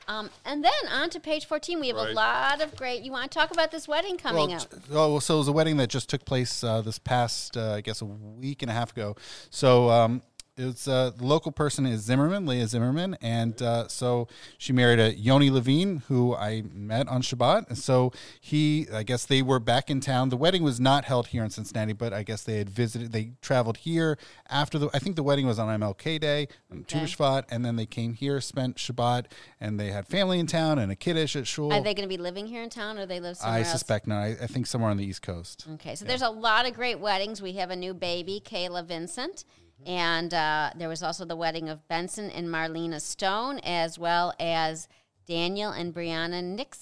Um, 0.08 0.30
and 0.46 0.64
then 0.64 0.72
on 0.90 1.10
to 1.10 1.20
page 1.20 1.44
14, 1.44 1.78
we 1.80 1.88
have 1.88 1.96
a 1.98 2.12
lot 2.12 2.62
of 2.62 2.74
great. 2.76 3.02
You 3.02 3.12
want 3.12 3.30
to 3.30 3.38
talk 3.38 3.50
about 3.50 3.70
this 3.70 3.86
wedding 3.86 4.16
coming 4.16 4.48
Well, 4.48 4.56
up? 4.60 4.70
t- 4.70 4.76
oh, 4.92 5.18
so 5.18 5.34
it 5.34 5.38
was 5.38 5.48
a 5.48 5.52
wedding 5.52 5.76
that 5.76 5.88
just 5.90 6.08
took 6.08 6.24
place 6.24 6.64
uh, 6.64 6.80
this 6.80 6.98
past, 6.98 7.56
uh, 7.58 7.72
I 7.74 7.82
guess, 7.82 8.00
a 8.00 8.06
week 8.06 8.62
and 8.62 8.70
a 8.70 8.74
half 8.74 8.92
ago. 8.92 9.16
So 9.50 9.90
um, 9.90 10.22
it's 10.58 10.88
uh, 10.88 11.12
the 11.16 11.24
local 11.24 11.52
person 11.52 11.86
is 11.86 12.02
Zimmerman, 12.02 12.46
Leah 12.46 12.66
Zimmerman, 12.66 13.16
and 13.22 13.60
uh, 13.62 13.88
so 13.88 14.28
she 14.58 14.72
married 14.72 14.98
a 14.98 15.14
Yoni 15.14 15.50
Levine, 15.50 16.02
who 16.08 16.34
I 16.34 16.64
met 16.72 17.08
on 17.08 17.22
Shabbat. 17.22 17.68
And 17.68 17.78
so 17.78 18.12
he, 18.40 18.86
I 18.92 19.02
guess, 19.02 19.24
they 19.24 19.40
were 19.42 19.60
back 19.60 19.88
in 19.90 20.00
town. 20.00 20.28
The 20.28 20.36
wedding 20.36 20.62
was 20.62 20.80
not 20.80 21.04
held 21.04 21.28
here 21.28 21.44
in 21.44 21.50
Cincinnati, 21.50 21.92
but 21.92 22.12
I 22.12 22.22
guess 22.22 22.42
they 22.42 22.58
had 22.58 22.68
visited. 22.68 23.12
They 23.12 23.32
traveled 23.40 23.78
here 23.78 24.18
after 24.48 24.78
the. 24.78 24.90
I 24.92 24.98
think 24.98 25.16
the 25.16 25.22
wedding 25.22 25.46
was 25.46 25.58
on 25.58 25.80
MLK 25.80 26.20
Day, 26.20 26.48
on 26.70 26.84
Okay. 26.88 27.42
And 27.50 27.64
then 27.64 27.76
they 27.76 27.86
came 27.86 28.14
here, 28.14 28.40
spent 28.40 28.76
Shabbat, 28.76 29.26
and 29.60 29.78
they 29.78 29.90
had 29.90 30.06
family 30.06 30.38
in 30.38 30.46
town 30.46 30.78
and 30.78 30.90
a 30.90 30.96
kiddush 30.96 31.36
at 31.36 31.46
shul. 31.46 31.72
Are 31.72 31.80
they 31.80 31.94
going 31.94 32.08
to 32.08 32.14
be 32.14 32.20
living 32.20 32.46
here 32.46 32.62
in 32.62 32.70
town, 32.70 32.98
or 32.98 33.06
they 33.06 33.20
live 33.20 33.36
somewhere 33.36 33.58
I 33.58 33.60
else? 33.60 33.70
suspect 33.70 34.06
not. 34.06 34.18
I, 34.18 34.28
I 34.42 34.46
think 34.46 34.66
somewhere 34.66 34.90
on 34.90 34.96
the 34.96 35.04
East 35.04 35.22
Coast. 35.22 35.66
Okay, 35.74 35.94
so 35.94 36.04
there's 36.04 36.22
a 36.22 36.30
lot 36.30 36.66
of 36.66 36.74
great 36.74 36.98
weddings. 36.98 37.40
We 37.40 37.52
have 37.54 37.70
a 37.70 37.76
new 37.76 37.94
baby, 37.94 38.42
Kayla 38.44 38.84
Vincent, 38.84 39.44
and 39.86 40.34
uh, 40.34 40.70
there 40.76 40.88
was 40.88 41.02
also 41.02 41.24
the 41.24 41.36
wedding 41.36 41.68
of 41.68 41.86
Benson 41.88 42.30
and 42.30 42.48
Marlena 42.48 43.00
Stone, 43.00 43.60
as 43.60 43.98
well 43.98 44.34
as 44.38 44.88
Daniel 45.26 45.70
and 45.70 45.94
Brianna 45.94 46.42
Nick 46.42 46.74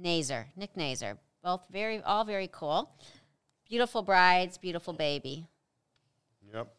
Nazer. 0.00 0.46
Nick 0.56 0.74
Nazer, 0.74 1.18
both 1.42 1.66
very, 1.70 2.02
all 2.02 2.24
very 2.24 2.48
cool. 2.50 2.90
Beautiful 3.68 4.02
brides, 4.02 4.58
beautiful 4.58 4.92
baby. 4.92 5.46
Yep. 6.52 6.74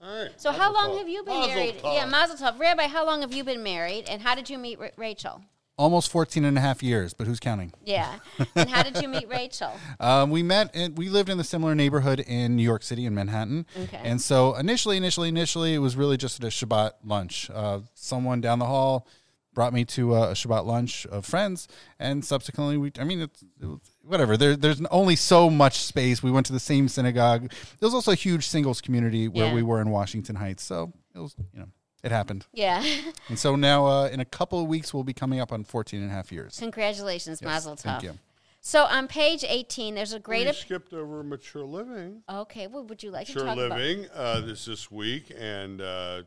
All 0.00 0.22
right. 0.22 0.30
So, 0.36 0.52
how 0.52 0.72
long 0.72 0.90
tov. 0.90 0.98
have 0.98 1.08
you 1.08 1.24
been 1.24 1.34
Mazel 1.34 1.54
married? 1.54 1.78
tov. 1.78 1.94
Yeah, 1.94 2.04
Mazel 2.06 2.36
Tov. 2.36 2.58
Rabbi, 2.58 2.86
how 2.86 3.04
long 3.06 3.22
have 3.22 3.32
you 3.32 3.42
been 3.44 3.62
married, 3.62 4.08
and 4.08 4.20
how 4.22 4.34
did 4.34 4.48
you 4.50 4.58
meet 4.58 4.78
Ra- 4.78 4.90
Rachel? 4.96 5.40
Almost 5.78 6.10
14 6.10 6.46
and 6.46 6.56
a 6.56 6.60
half 6.62 6.82
years, 6.82 7.12
but 7.12 7.26
who's 7.26 7.38
counting? 7.38 7.70
Yeah, 7.84 8.18
and 8.54 8.70
how 8.70 8.82
did 8.82 9.02
you 9.02 9.08
meet 9.08 9.28
Rachel? 9.28 9.70
Um, 10.00 10.30
we 10.30 10.42
met, 10.42 10.70
and 10.74 10.96
we 10.96 11.08
lived 11.10 11.28
in 11.28 11.38
a 11.40 11.44
similar 11.44 11.74
neighborhood 11.74 12.20
in 12.20 12.56
New 12.56 12.62
York 12.62 12.82
City, 12.82 13.04
in 13.04 13.14
Manhattan. 13.14 13.66
Okay. 13.84 14.00
And 14.02 14.20
so 14.20 14.54
initially, 14.54 14.96
initially, 14.96 15.28
initially, 15.28 15.74
it 15.74 15.78
was 15.78 15.96
really 15.96 16.16
just 16.16 16.38
at 16.42 16.44
a 16.44 16.48
Shabbat 16.50 16.92
lunch. 17.04 17.50
Uh, 17.52 17.80
someone 17.94 18.40
down 18.40 18.58
the 18.58 18.64
hall 18.66 19.06
brought 19.52 19.72
me 19.74 19.84
to 19.86 20.14
a, 20.14 20.28
Shabbat 20.32 20.64
lunch 20.66 21.06
of 21.06 21.24
friends, 21.26 21.68
and 21.98 22.24
subsequently, 22.24 22.76
we, 22.78 22.92
I 22.98 23.04
mean, 23.04 23.20
it's, 23.22 23.42
it 23.60 23.66
was, 23.66 23.80
whatever. 24.02 24.36
There, 24.38 24.56
there's 24.56 24.80
only 24.90 25.16
so 25.16 25.50
much 25.50 25.78
space. 25.78 26.22
We 26.22 26.30
went 26.30 26.46
to 26.46 26.52
the 26.52 26.60
same 26.60 26.88
synagogue. 26.88 27.50
There 27.80 27.86
was 27.86 27.94
also 27.94 28.12
a 28.12 28.16
huge 28.16 28.46
singles 28.46 28.80
community 28.80 29.28
where 29.28 29.46
Yeah. 29.48 29.54
we 29.54 29.62
were 29.62 29.80
in 29.82 29.90
Washington 29.90 30.36
Heights. 30.36 30.62
So 30.62 30.92
it 31.14 31.18
was, 31.18 31.34
you 31.52 31.60
know, 31.60 31.68
it 32.06 32.12
happened. 32.12 32.46
Yeah. 32.52 32.82
And 33.28 33.38
so 33.38 33.56
now, 33.56 33.86
uh, 33.86 34.06
in 34.08 34.20
a 34.20 34.24
couple 34.24 34.60
of 34.60 34.68
weeks, 34.68 34.94
we'll 34.94 35.02
be 35.04 35.12
coming 35.12 35.40
up 35.40 35.52
on 35.52 35.64
14 35.64 36.00
and 36.00 36.10
a 36.10 36.14
half 36.14 36.30
years. 36.30 36.58
Congratulations, 36.58 37.42
Mazel 37.42 37.74
Tov. 37.74 37.80
Thank 37.80 38.02
you. 38.04 38.18
So 38.60 38.84
on 38.84 39.08
page 39.08 39.44
18, 39.46 39.94
there's 39.96 40.12
a 40.12 40.20
great. 40.20 40.46
We 40.46 40.52
skipped 40.52 40.92
over 40.92 41.22
mature 41.22 41.64
living. 41.64 42.22
okay, 42.28 42.66
what 42.68 42.88
would 42.88 43.02
you 43.02 43.10
like 43.10 43.26
to 43.28 43.32
Mature 43.34 43.46
talk 43.46 43.58
about? 43.58 43.78
living 43.78 44.06
uh, 44.14 44.40
this 44.40 44.64
this 44.64 44.90
week, 44.90 45.32
and 45.36 45.80
uh, 45.80 46.22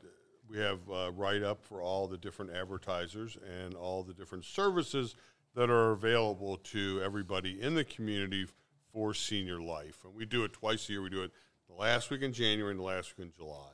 we 0.50 0.58
have 0.58 0.80
uh, 0.92 1.12
write 1.14 1.44
up 1.44 1.62
for 1.64 1.82
all 1.82 2.08
the 2.08 2.18
different 2.18 2.52
advertisers 2.52 3.38
and 3.62 3.74
all 3.76 4.04
the 4.04 4.14
different 4.14 4.46
services 4.46 5.16
that 5.56 5.70
are 5.70 5.92
available 5.92 6.58
to 6.58 7.02
everybody 7.04 7.62
in 7.62 7.76
the 7.76 7.84
community 7.84 8.46
for 8.94 9.14
senior 9.14 9.62
life. 9.62 10.04
And 10.04 10.14
we 10.14 10.26
do 10.26 10.44
it 10.44 10.54
twice 10.54 10.88
a 10.90 10.94
year. 10.94 11.02
We 11.02 11.10
do 11.10 11.24
it 11.24 11.32
the 11.68 11.76
last 11.76 12.10
week 12.10 12.22
in 12.22 12.34
January 12.34 12.72
and 12.72 12.80
the 12.80 12.84
last 12.86 13.18
week 13.18 13.28
in 13.28 13.34
July. 13.38 13.72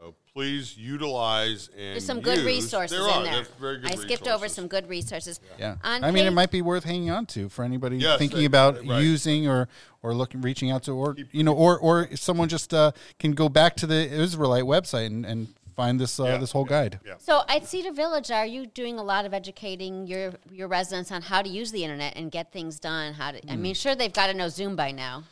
So 0.00 0.14
please 0.32 0.76
utilize 0.76 1.68
and 1.76 1.94
There's 1.94 2.06
some 2.06 2.20
good 2.20 2.38
use- 2.38 2.46
resources 2.46 2.96
there 2.98 3.16
in 3.18 3.24
there. 3.24 3.44
Very 3.60 3.78
good 3.78 3.90
I 3.92 3.94
skipped 3.96 4.28
over 4.28 4.48
some 4.48 4.68
good 4.68 4.88
resources. 4.88 5.40
Yeah, 5.58 5.76
On 5.82 6.04
I 6.04 6.10
mean, 6.12 6.26
it 6.26 6.30
might 6.32 6.50
be 6.52 6.62
worth 6.62 6.84
hanging 6.84 7.10
on 7.10 7.26
to 7.26 7.48
for 7.48 7.64
anybody 7.64 7.96
Yes, 7.96 8.18
thinking 8.18 8.38
they- 8.40 8.44
about 8.44 8.76
right. 8.86 9.02
using 9.02 9.48
or 9.48 9.68
or 10.02 10.14
looking, 10.14 10.40
reaching 10.40 10.70
out 10.70 10.84
to, 10.84 10.92
or 10.92 11.16
you 11.32 11.42
know, 11.42 11.52
or 11.52 11.76
or 11.78 12.08
someone 12.16 12.48
just 12.48 12.72
uh, 12.72 12.92
can 13.18 13.32
go 13.32 13.48
back 13.48 13.74
to 13.76 13.86
the 13.86 14.08
Israelite 14.08 14.62
website 14.64 15.06
and, 15.06 15.26
and 15.26 15.48
find 15.74 15.98
this 15.98 16.20
uh, 16.20 16.24
Yeah, 16.24 16.36
this 16.38 16.52
whole 16.52 16.64
yeah, 16.70 16.76
guide. 16.82 17.00
Yeah. 17.04 17.14
So 17.18 17.42
at 17.48 17.66
Cedar 17.66 17.92
Village, 17.92 18.30
are 18.30 18.46
you 18.46 18.66
doing 18.66 19.00
a 19.00 19.02
lot 19.02 19.24
of 19.24 19.34
educating 19.34 20.06
your 20.06 20.34
your 20.52 20.68
residents 20.68 21.10
on 21.10 21.22
how 21.22 21.42
to 21.42 21.48
use 21.48 21.72
the 21.72 21.82
internet 21.82 22.14
and 22.16 22.30
get 22.30 22.52
things 22.52 22.78
done? 22.78 23.14
How 23.14 23.32
to? 23.32 23.38
I 23.50 23.54
Hmm. 23.56 23.62
mean, 23.62 23.74
sure 23.74 23.96
they've 23.96 24.12
got 24.12 24.28
to 24.28 24.34
know 24.34 24.48
Zoom 24.48 24.76
by 24.76 24.92
now. 24.92 25.24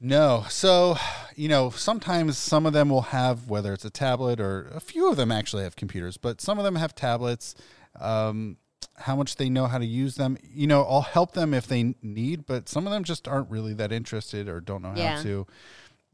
No, 0.00 0.44
so 0.48 0.96
you 1.34 1.48
know, 1.48 1.70
sometimes 1.70 2.38
some 2.38 2.66
of 2.66 2.72
them 2.72 2.88
will 2.88 3.02
have 3.02 3.48
whether 3.48 3.72
it's 3.72 3.84
a 3.84 3.90
tablet 3.90 4.40
or 4.40 4.68
a 4.74 4.80
few 4.80 5.08
of 5.10 5.16
them 5.16 5.32
actually 5.32 5.64
have 5.64 5.76
computers, 5.76 6.16
but 6.16 6.40
some 6.40 6.58
of 6.58 6.64
them 6.64 6.76
have 6.76 6.94
tablets. 6.94 7.54
Um, 7.98 8.56
how 8.94 9.14
much 9.16 9.36
they 9.36 9.48
know 9.48 9.66
how 9.66 9.78
to 9.78 9.86
use 9.86 10.16
them, 10.16 10.36
you 10.42 10.66
know, 10.66 10.82
I'll 10.82 11.02
help 11.02 11.32
them 11.32 11.54
if 11.54 11.66
they 11.68 11.94
need, 12.02 12.46
but 12.46 12.68
some 12.68 12.84
of 12.86 12.92
them 12.92 13.04
just 13.04 13.28
aren't 13.28 13.48
really 13.50 13.72
that 13.74 13.92
interested 13.92 14.48
or 14.48 14.60
don't 14.60 14.82
know 14.82 14.92
Yeah. 14.96 15.16
how 15.16 15.22
to. 15.22 15.46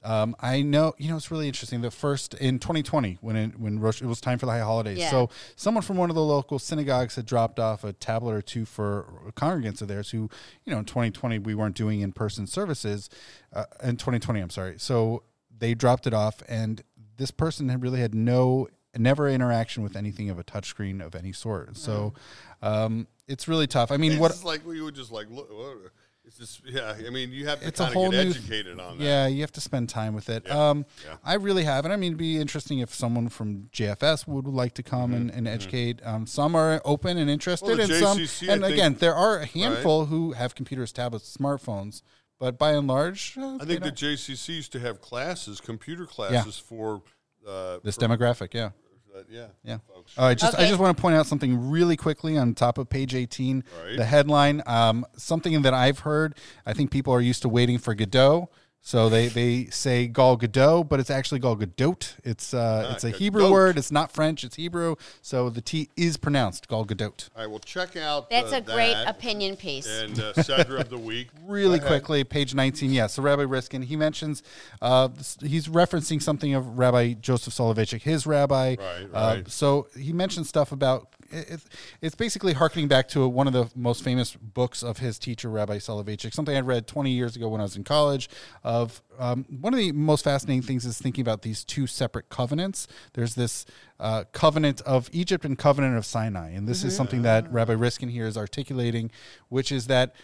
Um, 0.05 0.37
I 0.39 0.61
know, 0.63 0.95
you 0.99 1.09
know, 1.09 1.17
it's 1.17 1.31
really 1.31 1.47
interesting. 1.49 1.81
The 1.81 1.91
first 1.91 2.35
in 2.35 2.59
2020, 2.59 3.19
when 3.23 3.37
it, 3.37 3.59
when 3.59 3.79
Rosh, 3.81 4.03
it 4.03 4.07
was 4.07 4.21
time 4.21 4.39
for 4.39 4.45
the 4.47 4.53
high 4.53 4.61
holidays, 4.61 4.99
Yeah. 4.99 5.11
so 5.11 5.31
someone 5.57 5.83
from 5.83 5.97
one 5.97 6.11
of 6.11 6.15
the 6.17 6.23
local 6.23 6.59
synagogues 6.59 7.17
had 7.17 7.25
dropped 7.25 7.59
off 7.59 7.85
a 7.85 7.93
tablet 7.95 8.35
or 8.35 8.43
two 8.43 8.65
for 8.67 9.33
congregants 9.35 9.81
of 9.81 9.89
theirs 9.89 10.11
who, 10.11 10.29
you 10.65 10.73
know, 10.73 10.79
in 10.79 10.85
2020 10.85 11.39
we 11.39 11.55
weren't 11.55 11.75
doing 11.75 12.01
in 12.03 12.13
person 12.13 12.47
services. 12.47 13.09
Uh, 13.53 13.65
in 13.83 13.97
2020, 13.97 14.41
I'm 14.41 14.51
sorry. 14.51 14.75
So 14.79 15.23
they 15.57 15.73
dropped 15.75 16.07
it 16.07 16.13
off, 16.15 16.43
and 16.49 16.83
this 17.17 17.31
person 17.31 17.69
had 17.71 17.83
really 17.83 18.01
had 18.01 18.15
no, 18.15 18.69
never 18.97 19.29
interaction 19.29 19.83
with 19.83 19.97
anything 19.97 20.29
of 20.29 20.39
a 20.39 20.45
touchscreen 20.45 21.01
of 21.05 21.15
any 21.15 21.33
sort. 21.33 21.77
So 21.79 22.13
um, 22.61 23.07
it's 23.27 23.49
really 23.49 23.67
tough. 23.67 23.91
I 23.91 23.97
mean, 23.97 24.13
It's 24.13 24.21
what 24.21 24.45
like 24.45 24.67
we 24.67 24.81
would 24.83 24.95
just 24.95 25.11
like 25.13 25.29
look. 25.31 25.51
what- 25.51 25.93
It's 26.27 26.39
just 26.39 26.63
yeah. 26.65 26.95
I 27.07 27.11
mean, 27.11 27.33
you 27.33 27.47
have 27.47 27.61
to 27.61 27.67
it's 27.69 27.81
a 27.81 27.87
whole 27.87 28.07
of 28.07 28.13
get 28.13 28.25
new 28.25 28.31
educated 28.31 28.81
on 28.81 28.99
that. 28.99 29.05
Yeah, 29.05 29.27
you 29.27 29.43
have 29.43 29.53
to 29.53 29.61
spend 29.61 29.89
time 29.91 30.15
with 30.15 30.29
it. 30.31 30.45
Yeah, 30.47 30.71
Um, 30.71 30.87
yeah. 31.05 31.17
I 31.23 31.35
really 31.35 31.65
haven't. 31.65 31.93
I 31.93 31.97
mean, 31.97 32.13
it'd 32.13 32.19
be 32.19 32.39
interesting 32.41 32.79
if 32.79 32.95
someone 32.95 33.29
from 33.29 33.69
JFS 33.73 34.27
would 34.27 34.47
like 34.47 34.73
to 34.75 34.83
come 34.83 35.11
Mm-hmm, 35.11 35.15
and, 35.15 35.31
and 35.33 35.49
educate. 35.49 36.01
Um, 36.05 36.27
some 36.27 36.55
are 36.55 36.81
open 36.85 37.19
and 37.19 37.29
interested, 37.29 37.69
Well, 37.69 37.81
and 37.81 37.93
some, 37.93 38.19
JCC, 38.19 38.49
I 38.49 38.53
and 38.55 38.63
think- 38.63 38.73
again, 38.75 38.95
there 38.95 39.15
are 39.15 39.39
a 39.41 39.47
handful 39.47 40.07
who 40.07 40.33
have 40.33 40.55
computers, 40.55 40.93
tablets, 40.93 41.37
smartphones, 41.37 42.01
but 42.41 42.59
by 42.59 42.73
and 42.73 42.87
large, 42.89 43.37
uh, 43.39 43.59
I 43.61 43.65
think 43.67 43.83
the 43.83 43.93
JCC 43.93 44.49
used 44.57 44.73
to 44.73 44.81
have 44.81 45.01
classes, 45.03 45.61
computer 45.61 46.07
classes 46.07 46.57
for 46.59 47.03
uh, 47.47 47.79
this 47.85 47.97
for- 47.97 48.01
demographic, 48.03 48.55
yeah. 48.55 48.71
Uh, 49.15 49.23
yeah, 49.29 49.47
Yeah. 49.65 49.79
folks. 49.93 50.13
Oh, 50.19 50.25
I 50.27 50.35
just 50.35 50.59
I 50.59 50.67
just 50.67 50.79
want 50.81 50.97
to 50.97 51.01
point 51.01 51.17
out 51.17 51.27
something 51.27 51.71
really 51.71 51.97
quickly 51.97 52.37
on 52.37 52.55
top 52.55 52.79
of 52.79 52.89
page 52.89 53.15
18. 53.15 53.65
Right. 53.85 53.97
The 53.97 54.05
headline, 54.05 54.63
um, 54.67 55.07
something 55.17 55.63
that 55.63 55.75
I've 55.75 56.01
heard. 56.01 56.35
I 56.67 56.73
think 56.73 56.91
people 56.91 57.13
are 57.13 57.21
used 57.21 57.43
to 57.43 57.49
waiting 57.49 57.79
for 57.79 57.95
Godot. 57.95 58.49
So 58.87 59.09
they, 59.09 59.29
they 59.29 59.65
say 59.71 60.07
Gal 60.07 60.37
Gadot, 60.37 60.91
but 60.91 61.01
it's 61.01 61.09
actually 61.09 61.41
Gal 61.41 61.57
Gadot. 61.57 62.17
It's 62.23 62.53
uh, 62.53 62.93
it's 62.95 63.03
a 63.03 63.09
Hebrew 63.11 63.51
word. 63.51 63.79
It's 63.79 63.91
not 63.91 64.13
French. 64.13 64.45
It's 64.45 64.57
Hebrew. 64.57 64.97
So 65.23 65.49
the 65.49 65.63
T 65.63 65.89
is 65.97 66.19
pronounced 66.19 66.69
Gal 66.69 66.85
Gadot. 66.85 67.31
All 67.35 67.41
right, 67.43 67.51
well, 67.51 67.61
check 67.61 67.97
out. 67.97 68.29
That's 68.29 68.53
uh, 68.53 68.57
a 68.57 68.61
great 68.61 68.93
that 68.93 69.09
opinion 69.09 69.57
piece. 69.57 69.87
And 69.87 70.21
uh, 70.21 70.35
Sedra 70.35 70.81
of 70.81 70.91
the 70.91 70.99
week. 70.99 71.29
Really 71.47 71.79
quickly, 71.79 72.25
page 72.25 72.55
19. 72.55 72.91
Yeah, 72.91 73.07
so 73.07 73.23
Rabbi 73.23 73.43
Riskin, 73.43 73.83
he 73.83 73.97
mentions, 73.97 74.43
uh, 74.81 75.09
he's 75.43 75.69
referencing 75.69 76.23
something 76.23 76.55
of 76.55 76.79
Rabbi 76.79 77.13
Joseph 77.15 77.53
Soloveitchik, 77.53 78.01
his 78.03 78.27
rabbi. 78.27 78.77
Right, 78.79 79.05
Uh, 79.13 79.35
right. 79.37 79.51
so 79.51 79.89
he 79.97 80.13
mentions 80.15 80.49
stuff 80.49 80.73
about, 80.73 81.09
it, 81.35 81.51
it- 81.51 81.61
it's 82.01 82.15
basically 82.15 82.53
harkening 82.53 82.89
back 82.89 83.09
to 83.09 83.27
one 83.29 83.47
of 83.47 83.53
the 83.53 83.71
most 83.75 84.03
famous 84.05 84.35
books 84.37 84.83
of 84.83 84.99
his 84.99 85.19
teacher, 85.19 85.49
Rabbi 85.51 85.79
Soloveitchik, 85.79 86.33
something 86.35 86.57
I 86.57 86.61
read 86.61 86.87
20 86.87 87.11
years 87.11 87.37
ago 87.37 87.49
when 87.49 87.61
I 87.61 87.65
was 87.65 87.77
in 87.77 87.85
college. 87.85 88.29
Of 88.63 89.03
um, 89.19 89.45
One 89.61 89.73
of 89.75 89.79
the 89.79 89.93
most 89.93 90.25
fascinating 90.25 90.63
things 90.63 90.85
is 90.85 90.99
thinking 90.99 91.23
about 91.23 91.43
these 91.43 91.65
two 91.65 91.87
separate 91.87 92.29
covenants. 92.29 92.87
There's 93.15 93.35
this 93.35 93.65
uh, 94.01 94.25
covenant 94.33 94.81
of 94.83 95.09
Egypt 95.13 95.45
and 95.45 95.59
covenant 95.59 95.97
of 95.97 96.05
Sinai. 96.07 96.51
And 96.51 96.69
this 96.69 96.85
is 96.85 96.95
something 96.97 97.23
that 97.23 97.53
Rabbi 97.53 97.73
Riskin 97.75 98.09
here 98.09 98.27
is 98.27 98.37
articulating, 98.37 99.11
which 99.49 99.73
is 99.73 99.87
that 99.87 100.15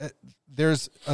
uh, 0.00 0.08
there's 0.54 0.88
a, 1.06 1.12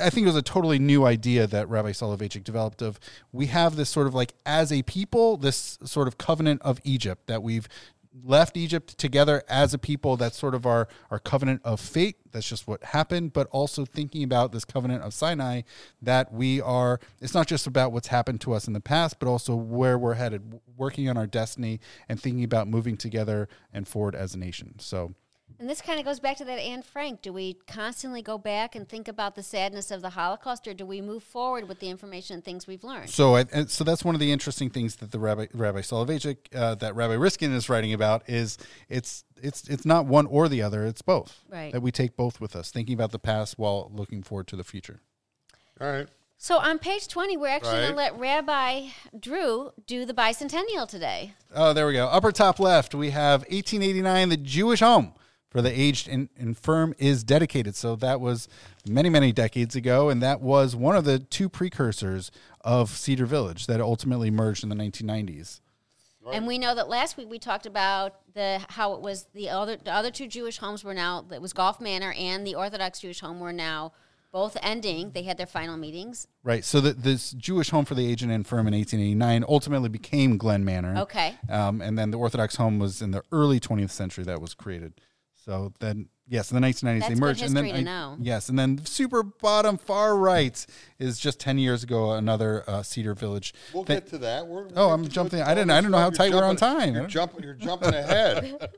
I 0.00 0.10
think 0.10 0.24
it 0.24 0.26
was 0.26 0.34
a 0.36 0.42
totally 0.42 0.78
new 0.80 1.04
idea 1.04 1.46
that 1.46 1.68
Rabbi 1.68 1.90
Soloveitchik 1.90 2.42
developed 2.42 2.82
of 2.82 2.98
we 3.32 3.46
have 3.46 3.76
this 3.76 3.88
sort 3.88 4.06
of 4.08 4.14
like 4.14 4.34
as 4.44 4.72
a 4.72 4.82
people 4.82 5.36
this 5.36 5.78
sort 5.84 6.08
of 6.08 6.18
covenant 6.18 6.62
of 6.62 6.80
Egypt 6.82 7.26
that 7.28 7.42
we've 7.44 7.68
left 8.24 8.56
Egypt 8.56 8.96
together 8.98 9.42
as 9.48 9.74
a 9.74 9.78
people. 9.78 10.16
That's 10.16 10.38
sort 10.38 10.54
of 10.54 10.66
our, 10.66 10.88
our 11.10 11.18
covenant 11.18 11.60
of 11.64 11.80
fate. 11.80 12.16
That's 12.32 12.48
just 12.48 12.66
what 12.66 12.82
happened. 12.82 13.32
But 13.32 13.48
also 13.50 13.84
thinking 13.84 14.22
about 14.22 14.52
this 14.52 14.64
covenant 14.64 15.02
of 15.02 15.14
Sinai, 15.14 15.62
that 16.02 16.32
we 16.32 16.60
are, 16.60 17.00
it's 17.20 17.34
not 17.34 17.46
just 17.46 17.66
about 17.66 17.92
what's 17.92 18.08
happened 18.08 18.40
to 18.42 18.52
us 18.52 18.66
in 18.66 18.72
the 18.72 18.80
past, 18.80 19.18
but 19.18 19.28
also 19.28 19.54
where 19.54 19.98
we're 19.98 20.14
headed, 20.14 20.60
working 20.76 21.08
on 21.08 21.16
our 21.16 21.26
destiny 21.26 21.80
and 22.08 22.20
thinking 22.20 22.44
about 22.44 22.68
moving 22.68 22.96
together 22.96 23.48
and 23.72 23.86
forward 23.86 24.14
as 24.14 24.34
a 24.34 24.38
nation. 24.38 24.74
So, 24.78 25.14
And 25.58 25.70
this 25.70 25.80
kind 25.80 25.98
of 25.98 26.04
goes 26.04 26.20
back 26.20 26.36
to 26.38 26.44
that 26.44 26.58
Anne 26.58 26.82
Frank. 26.82 27.22
Do 27.22 27.32
we 27.32 27.54
constantly 27.66 28.20
go 28.20 28.36
back 28.36 28.74
and 28.74 28.86
think 28.88 29.08
about 29.08 29.34
the 29.34 29.42
sadness 29.42 29.90
of 29.90 30.02
the 30.02 30.10
Holocaust, 30.10 30.68
or 30.68 30.74
do 30.74 30.84
we 30.84 31.00
move 31.00 31.22
forward 31.22 31.66
with 31.68 31.80
the 31.80 31.88
information 31.88 32.34
and 32.34 32.44
things 32.44 32.66
we've 32.66 32.84
learned? 32.84 33.08
So, 33.08 33.36
I, 33.36 33.46
and 33.52 33.70
so 33.70 33.82
that's 33.82 34.04
one 34.04 34.14
of 34.14 34.20
the 34.20 34.32
interesting 34.32 34.68
things 34.68 34.96
that 34.96 35.12
the 35.12 35.18
Rabbi 35.18 35.46
Rabbi 35.54 35.80
Soloveitchik, 35.80 36.54
uh, 36.54 36.74
that 36.76 36.94
Rabbi 36.94 37.14
Riskin 37.14 37.52
is 37.52 37.68
writing 37.68 37.92
about 37.92 38.28
is 38.28 38.58
it's 38.88 39.24
it's 39.42 39.66
it's 39.68 39.86
not 39.86 40.06
one 40.06 40.26
or 40.26 40.48
the 40.48 40.60
other; 40.60 40.84
it's 40.84 41.02
both. 41.02 41.40
Right. 41.48 41.72
That 41.72 41.80
we 41.80 41.90
take 41.90 42.16
both 42.16 42.40
with 42.40 42.54
us, 42.54 42.70
thinking 42.70 42.94
about 42.94 43.12
the 43.12 43.18
past 43.18 43.58
while 43.58 43.90
looking 43.94 44.22
forward 44.22 44.48
to 44.48 44.56
the 44.56 44.64
future. 44.64 45.00
All 45.80 45.90
right. 45.90 46.08
So 46.38 46.58
on 46.58 46.78
page 46.78 47.08
20, 47.08 47.38
we're 47.38 47.48
actually 47.48 47.78
going 47.78 47.90
to 47.92 47.96
let 47.96 48.18
Rabbi 48.18 48.88
Drew 49.18 49.72
do 49.86 50.04
the 50.04 50.12
bicentennial 50.12 50.86
today. 50.86 51.32
Oh, 51.54 51.72
there 51.72 51.86
we 51.86 51.94
go. 51.94 52.08
Upper 52.08 52.30
top 52.30 52.60
left, 52.60 52.94
we 52.94 53.08
have 53.10 53.40
1889. 53.44 54.28
The 54.28 54.36
Jewish 54.36 54.80
home 54.80 55.14
for 55.56 55.62
the 55.62 55.80
aged 55.80 56.06
and 56.06 56.28
infirm 56.36 56.94
is 56.98 57.24
dedicated. 57.24 57.74
So 57.74 57.96
that 57.96 58.20
was 58.20 58.46
many 58.86 59.08
many 59.08 59.32
decades 59.32 59.74
ago, 59.74 60.10
and 60.10 60.22
that 60.22 60.42
was 60.42 60.76
one 60.76 60.94
of 60.96 61.06
the 61.06 61.18
two 61.18 61.48
precursors 61.48 62.30
of 62.60 62.90
Cedar 62.90 63.24
Village 63.24 63.66
that 63.66 63.80
ultimately 63.80 64.30
merged 64.30 64.64
in 64.64 64.68
the 64.68 64.76
1990s. 64.76 65.62
And 66.30 66.46
we 66.46 66.58
know 66.58 66.74
that 66.74 66.90
last 66.90 67.16
week 67.16 67.30
we 67.30 67.38
talked 67.38 67.64
about 67.64 68.16
the 68.34 68.60
how 68.68 68.92
it 68.92 69.00
was 69.00 69.28
the 69.32 69.48
other 69.48 69.76
the 69.76 69.94
other 69.94 70.10
two 70.10 70.28
Jewish 70.28 70.58
homes 70.58 70.84
were 70.84 70.92
now 70.92 71.24
it 71.32 71.40
was 71.40 71.54
Golf 71.54 71.80
Manor 71.80 72.12
and 72.18 72.46
the 72.46 72.54
Orthodox 72.54 73.00
Jewish 73.00 73.20
home 73.20 73.40
were 73.40 73.54
now 73.54 73.94
both 74.32 74.58
ending. 74.60 75.12
They 75.12 75.22
had 75.22 75.38
their 75.38 75.46
final 75.46 75.78
meetings. 75.78 76.28
Right. 76.44 76.66
So 76.66 76.82
that 76.82 77.02
this 77.02 77.30
Jewish 77.30 77.70
home 77.70 77.86
for 77.86 77.94
the 77.94 78.06
aged 78.06 78.24
and 78.24 78.32
infirm 78.32 78.66
in 78.66 78.74
1889 78.74 79.46
ultimately 79.48 79.88
became 79.88 80.36
Glen 80.36 80.66
Manor. 80.66 80.98
Okay. 80.98 81.34
Um, 81.48 81.80
and 81.80 81.98
then 81.98 82.10
the 82.10 82.18
Orthodox 82.18 82.56
home 82.56 82.78
was 82.78 83.00
in 83.00 83.12
the 83.12 83.22
early 83.32 83.58
20th 83.58 83.88
century 83.88 84.24
that 84.24 84.42
was 84.42 84.52
created. 84.52 84.92
So 85.46 85.72
then, 85.78 86.08
yes, 86.26 86.50
in 86.50 86.60
the 86.60 86.66
1990s 86.66 86.82
That's 86.82 87.08
they 87.08 87.14
good 87.14 87.20
merged. 87.20 87.42
and 87.42 87.56
then 87.56 87.64
to 87.66 87.74
I- 87.76 87.80
know. 87.82 88.16
Yes, 88.20 88.48
and 88.48 88.58
then 88.58 88.84
super 88.84 89.22
bottom 89.22 89.78
far 89.78 90.16
right 90.16 90.66
is 90.98 91.20
just 91.20 91.38
10 91.38 91.58
years 91.58 91.84
ago 91.84 92.12
another 92.12 92.64
uh, 92.68 92.82
Cedar 92.82 93.14
Village. 93.14 93.54
We'll 93.72 93.84
That- 93.84 93.94
get 94.06 94.10
to 94.10 94.18
that. 94.18 94.46
We're, 94.48 94.66
Oh, 94.74 94.88
we're 94.88 94.94
I'm 94.94 95.06
jumping- 95.08 95.42
I 95.42 95.54
didn't- 95.54 95.70
I 95.70 95.76
didn't 95.76 95.92
know 95.92 95.98
how 95.98 96.10
tight 96.10 96.30
you're 96.32 96.40
we're 96.40 96.46
on 96.48 96.56
time. 96.56 96.94
You're 96.94 97.06
jumping. 97.06 97.44
You're 97.44 97.54
jumping 97.54 97.94
ahead. 97.94 98.70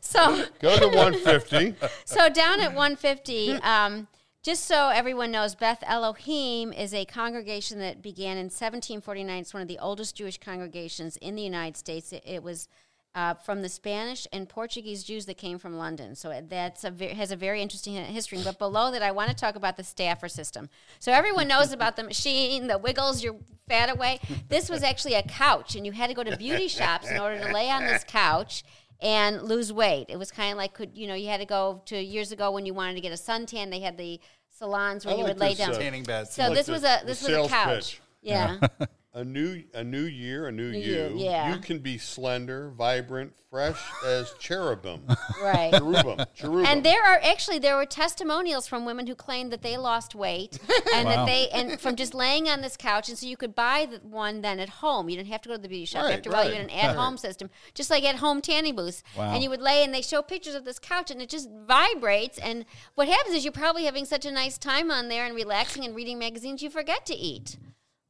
So 0.00 0.44
Go 0.60 0.78
to 0.78 0.86
150. 0.96 1.74
so 2.04 2.28
down 2.28 2.60
at 2.60 2.68
150, 2.74 3.54
um, 3.54 4.06
just 4.44 4.64
so 4.66 4.88
everyone 4.88 5.30
knows, 5.32 5.54
Beth 5.56 5.82
Elohim 5.86 6.72
is 6.72 6.94
a 6.94 7.04
congregation 7.04 7.78
that 7.80 8.00
began 8.02 8.36
in 8.36 8.44
1749. 8.46 9.40
It's 9.40 9.52
one 9.54 9.60
of 9.62 9.68
the 9.68 9.78
oldest 9.80 10.16
Jewish 10.16 10.38
congregations 10.38 11.16
in 11.16 11.34
the 11.36 11.42
United 11.42 11.76
States. 11.76 12.12
It, 12.12 12.22
it 12.26 12.42
was 12.44 12.68
uh, 13.14 13.34
from 13.34 13.62
the 13.62 13.68
Spanish 13.68 14.26
and 14.32 14.48
Portuguese 14.48 15.04
Jews 15.04 15.26
that 15.26 15.36
came 15.36 15.58
from 15.58 15.76
London. 15.76 16.14
So 16.14 16.32
that's 16.48 16.82
a 16.84 16.90
ve- 16.90 17.08
has 17.08 17.30
a 17.30 17.36
very 17.36 17.60
interesting 17.60 17.94
history. 17.94 18.38
But 18.42 18.58
below 18.58 18.90
that, 18.90 19.02
I 19.02 19.10
want 19.10 19.28
to 19.30 19.36
talk 19.36 19.54
about 19.54 19.76
the 19.76 19.84
Stauffer 19.84 20.28
system. 20.28 20.70
So 20.98 21.12
everyone 21.12 21.46
knows 21.48 21.72
about 21.72 21.96
the 21.96 22.04
machine, 22.04 22.68
the 22.68 22.78
wiggles 22.78 23.22
your 23.22 23.36
fat 23.68 23.90
away. 23.90 24.18
This 24.48 24.70
was 24.70 24.82
actually 24.82 25.14
a 25.14 25.22
couch, 25.22 25.74
and 25.76 25.84
you 25.84 25.92
had 25.92 26.08
to 26.08 26.14
go 26.14 26.22
to 26.24 26.36
beauty 26.36 26.68
shops 26.68 27.10
in 27.10 27.18
order 27.18 27.38
to 27.44 27.52
lay 27.52 27.70
on 27.70 27.82
this 27.82 28.02
couch 28.04 28.64
and 29.00 29.42
lose 29.42 29.72
weight. 29.72 30.06
It 30.08 30.16
was 30.16 30.30
kind 30.30 30.52
of 30.52 30.56
like 30.58 30.72
could 30.72 30.96
you 30.96 31.06
know 31.06 31.14
you 31.14 31.28
had 31.28 31.40
to 31.40 31.46
go 31.46 31.82
to 31.86 32.00
years 32.02 32.32
ago 32.32 32.50
when 32.50 32.64
you 32.64 32.72
wanted 32.72 32.94
to 32.94 33.00
get 33.02 33.12
a 33.12 33.16
suntan. 33.16 33.70
They 33.70 33.80
had 33.80 33.98
the 33.98 34.20
salons 34.48 35.04
where 35.04 35.14
I 35.14 35.18
you 35.18 35.24
like 35.24 35.32
would 35.34 35.40
lay 35.40 35.54
down. 35.54 35.72
uh, 35.74 35.78
Tanning 35.78 36.04
beds. 36.04 36.32
so 36.32 36.44
like 36.44 36.54
this 36.54 36.66
the- 36.66 36.72
was 36.72 36.84
a 36.84 37.00
this 37.04 37.22
was 37.28 37.36
a 37.36 37.48
couch. 37.48 37.74
pitch. 37.74 38.00
Yeah. 38.22 38.58
A 39.14 39.22
new 39.22 39.62
a 39.74 39.84
new 39.84 40.04
year, 40.04 40.46
a 40.46 40.52
new, 40.52 40.70
New 40.72 40.78
you. 40.78 40.94
you, 40.94 41.12
yeah. 41.16 41.52
You 41.54 41.60
can 41.60 41.80
be 41.80 41.98
slender, 41.98 42.70
vibrant, 42.70 43.34
fresh 43.50 43.78
as 44.06 44.32
cherubim. 44.38 45.02
right. 45.42 45.70
cherubim. 45.70 46.24
Cherubim. 46.34 46.64
And 46.64 46.82
there 46.82 47.04
are 47.04 47.20
actually 47.22 47.58
there 47.58 47.76
were 47.76 47.84
testimonials 47.84 48.66
from 48.66 48.86
women 48.86 49.06
who 49.06 49.14
claimed 49.14 49.52
that 49.52 49.60
they 49.60 49.76
lost 49.76 50.14
weight 50.14 50.58
and 50.94 51.04
Wow. 51.06 51.14
that 51.16 51.26
they 51.26 51.50
and 51.50 51.78
from 51.78 51.94
just 51.94 52.14
laying 52.14 52.48
on 52.48 52.62
this 52.62 52.74
couch 52.78 53.10
and 53.10 53.18
so 53.18 53.26
you 53.26 53.36
could 53.36 53.54
buy 53.54 53.84
the 53.90 53.98
one 53.98 54.40
then 54.40 54.58
at 54.58 54.70
home. 54.70 55.10
You 55.10 55.16
didn't 55.16 55.28
have 55.28 55.42
to 55.42 55.50
go 55.50 55.56
to 55.56 55.60
the 55.60 55.68
beauty 55.68 55.84
shop. 55.84 56.04
Right, 56.04 56.14
After 56.16 56.34
all, 56.34 56.44
you 56.44 56.52
right, 56.52 56.70
had 56.70 56.70
an 56.70 56.90
at 56.90 56.96
home 56.96 57.18
system, 57.18 57.50
just 57.74 57.90
like 57.90 58.04
at 58.04 58.16
home 58.16 58.40
tanning 58.40 58.74
booths. 58.74 59.02
Wow. 59.14 59.34
And 59.34 59.42
you 59.42 59.50
would 59.50 59.60
lay 59.60 59.84
and 59.84 59.92
they 59.92 60.00
show 60.00 60.22
pictures 60.22 60.54
of 60.54 60.64
this 60.64 60.78
couch 60.78 61.10
and 61.10 61.20
it 61.20 61.28
just 61.28 61.50
vibrates. 61.66 62.38
And 62.38 62.64
what 62.94 63.08
happens 63.08 63.36
is 63.36 63.44
you're 63.44 63.52
probably 63.52 63.84
having 63.84 64.06
such 64.06 64.24
a 64.24 64.30
nice 64.32 64.56
time 64.56 64.90
on 64.90 65.08
there 65.08 65.26
and 65.26 65.34
relaxing 65.34 65.84
and 65.84 65.94
reading 65.94 66.18
magazines 66.18 66.62
you 66.62 66.70
forget 66.70 67.04
to 67.04 67.14
eat. 67.14 67.58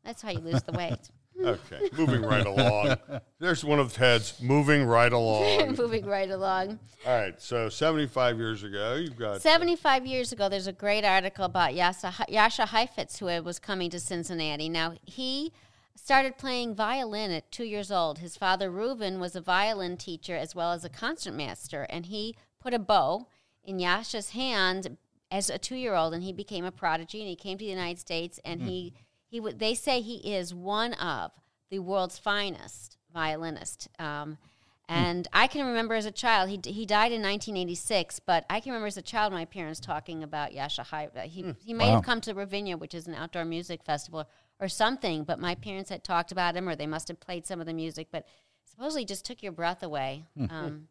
That's 0.05 0.23
how 0.23 0.31
you 0.31 0.41
lose 0.41 0.63
the 0.63 0.73
weight. 0.73 1.11
okay, 1.45 1.89
moving 1.97 2.23
right 2.23 2.47
along. 2.47 2.97
There's 3.39 3.65
one 3.65 3.79
of 3.79 3.93
Ted's 3.93 4.41
moving 4.41 4.85
right 4.85 5.13
along. 5.13 5.77
Moving 5.79 6.05
right 6.05 6.31
along. 6.31 6.79
All 7.07 7.19
right, 7.19 7.41
so 7.41 7.69
75 7.69 8.39
years 8.39 8.63
ago, 8.63 8.95
you've 8.95 9.17
got 9.17 9.41
75 9.41 10.07
years 10.07 10.33
ago, 10.33 10.49
there's 10.49 10.67
a 10.67 10.73
great 10.73 11.05
article 11.05 11.45
about 11.45 11.73
Jascha, 11.73 12.13
Jascha 12.29 12.69
Heifetz, 12.69 13.19
who 13.19 13.27
was 13.43 13.59
coming 13.59 13.91
to 13.91 13.99
Cincinnati. 13.99 14.69
Now, 14.69 14.95
he 15.05 15.53
started 15.95 16.39
playing 16.39 16.75
violin 16.75 17.31
at 17.31 17.51
two 17.51 17.65
years 17.65 17.91
old. 17.91 18.19
His 18.19 18.37
father, 18.37 18.71
Reuben, 18.71 19.21
was 19.21 19.37
a 19.37 19.41
violin 19.41 19.97
teacher 19.97 20.37
as 20.37 20.55
well 20.55 20.73
as 20.73 20.85
a 20.85 20.89
concert 20.89 21.33
master, 21.33 21.87
and 21.89 22.07
he 22.07 22.37
put 22.61 22.75
a 22.75 22.79
bow 22.79 23.29
in 23.65 23.79
Jascha's 23.79 24.31
hand 24.31 24.97
as 25.31 25.49
a 25.49 25.59
two 25.59 25.77
year 25.77 25.95
old, 25.95 26.13
and 26.15 26.23
he 26.23 26.33
became 26.33 26.65
a 26.65 26.73
prodigy, 26.73 27.21
and 27.21 27.29
he 27.29 27.37
came 27.37 27.59
to 27.59 27.65
the 27.65 27.71
United 27.71 27.99
States, 27.99 28.39
and 28.45 28.63
he, 28.63 28.91
hmm. 28.97 29.02
He 29.33 29.39
w- 29.39 29.57
they 29.57 29.74
say 29.74 30.03
he 30.03 30.35
is 30.35 30.55
one 30.55 30.93
of 30.93 31.30
the 31.70 31.78
world's 31.78 32.18
finest 32.18 32.99
violinists. 33.14 33.89
Um, 33.99 34.37
and 34.91 35.26
I 35.33 35.47
can 35.47 35.66
remember 35.66 35.95
as 35.95 36.05
a 36.05 36.11
child, 36.11 36.51
he, 36.51 36.61
he 36.70 36.85
died 36.85 37.12
in 37.12 37.22
1986, 37.22 38.20
but 38.20 38.45
I 38.51 38.61
can 38.61 38.72
remember 38.72 38.89
as 38.89 38.99
a 38.99 39.03
child 39.03 39.33
my 39.33 39.47
parents 39.47 39.80
talking 39.80 40.22
about 40.22 40.51
Jascha 40.53 40.85
Hai. 40.85 41.09
uh, 41.16 41.20
He, 41.22 41.55
he 41.64 41.72
may 41.72 41.89
Wow. 41.89 41.95
have 41.97 42.05
come 42.05 42.20
to 42.20 42.35
Ravinia, 42.35 42.76
which 42.76 42.95
is 42.95 43.07
an 43.07 43.14
outdoor 43.14 43.47
music 43.47 43.83
festival, 43.85 44.28
or 44.61 44.68
something, 44.68 45.24
but 45.24 45.39
my 45.41 45.55
parents 45.55 45.89
had 45.89 46.05
talked 46.05 46.30
about 46.30 46.55
him, 46.55 46.68
or 46.68 46.76
they 46.76 46.87
must 46.87 47.09
have 47.09 47.18
played 47.18 47.47
some 47.47 47.59
of 47.59 47.66
the 47.66 47.72
music, 47.72 48.09
but 48.12 48.26
supposedly 48.66 49.07
just 49.07 49.24
took 49.24 49.43
your 49.43 49.53
breath 49.53 49.83
away. 49.83 50.26
Um, 50.51 50.89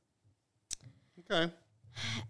okay. 1.32 1.54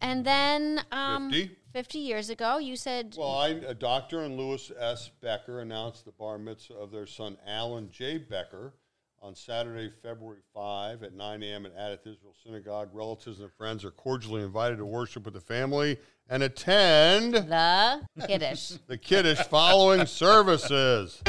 And 0.01 0.25
then 0.25 0.81
um, 0.91 1.31
50? 1.31 1.55
50 1.73 1.99
years 1.99 2.29
ago, 2.29 2.57
you 2.57 2.75
said, 2.75 3.15
Well, 3.17 3.37
I, 3.37 3.49
a 3.49 3.73
doctor 3.73 4.21
and 4.21 4.37
Lewis 4.37 4.71
S. 4.77 5.09
Becker 5.21 5.61
announced 5.61 6.05
the 6.05 6.11
bar 6.11 6.37
mitzvah 6.37 6.75
of 6.75 6.91
their 6.91 7.07
son 7.07 7.37
Alan 7.47 7.89
J. 7.91 8.17
Becker 8.17 8.73
on 9.21 9.35
Saturday, 9.35 9.91
February 10.01 10.41
5 10.53 11.03
at 11.03 11.13
9 11.13 11.43
a.m. 11.43 11.65
at 11.65 11.77
Adath 11.77 12.01
Israel 12.01 12.35
Synagogue. 12.43 12.89
Relatives 12.91 13.39
and 13.39 13.51
friends 13.53 13.85
are 13.85 13.91
cordially 13.91 14.41
invited 14.41 14.77
to 14.77 14.85
worship 14.85 15.25
with 15.25 15.35
the 15.35 15.41
family 15.41 15.97
and 16.27 16.41
attend 16.43 17.35
the 17.35 18.01
Kiddush. 18.25 18.73
the 18.87 18.97
Kiddush 18.97 19.41
following 19.47 20.05
services. 20.07 21.21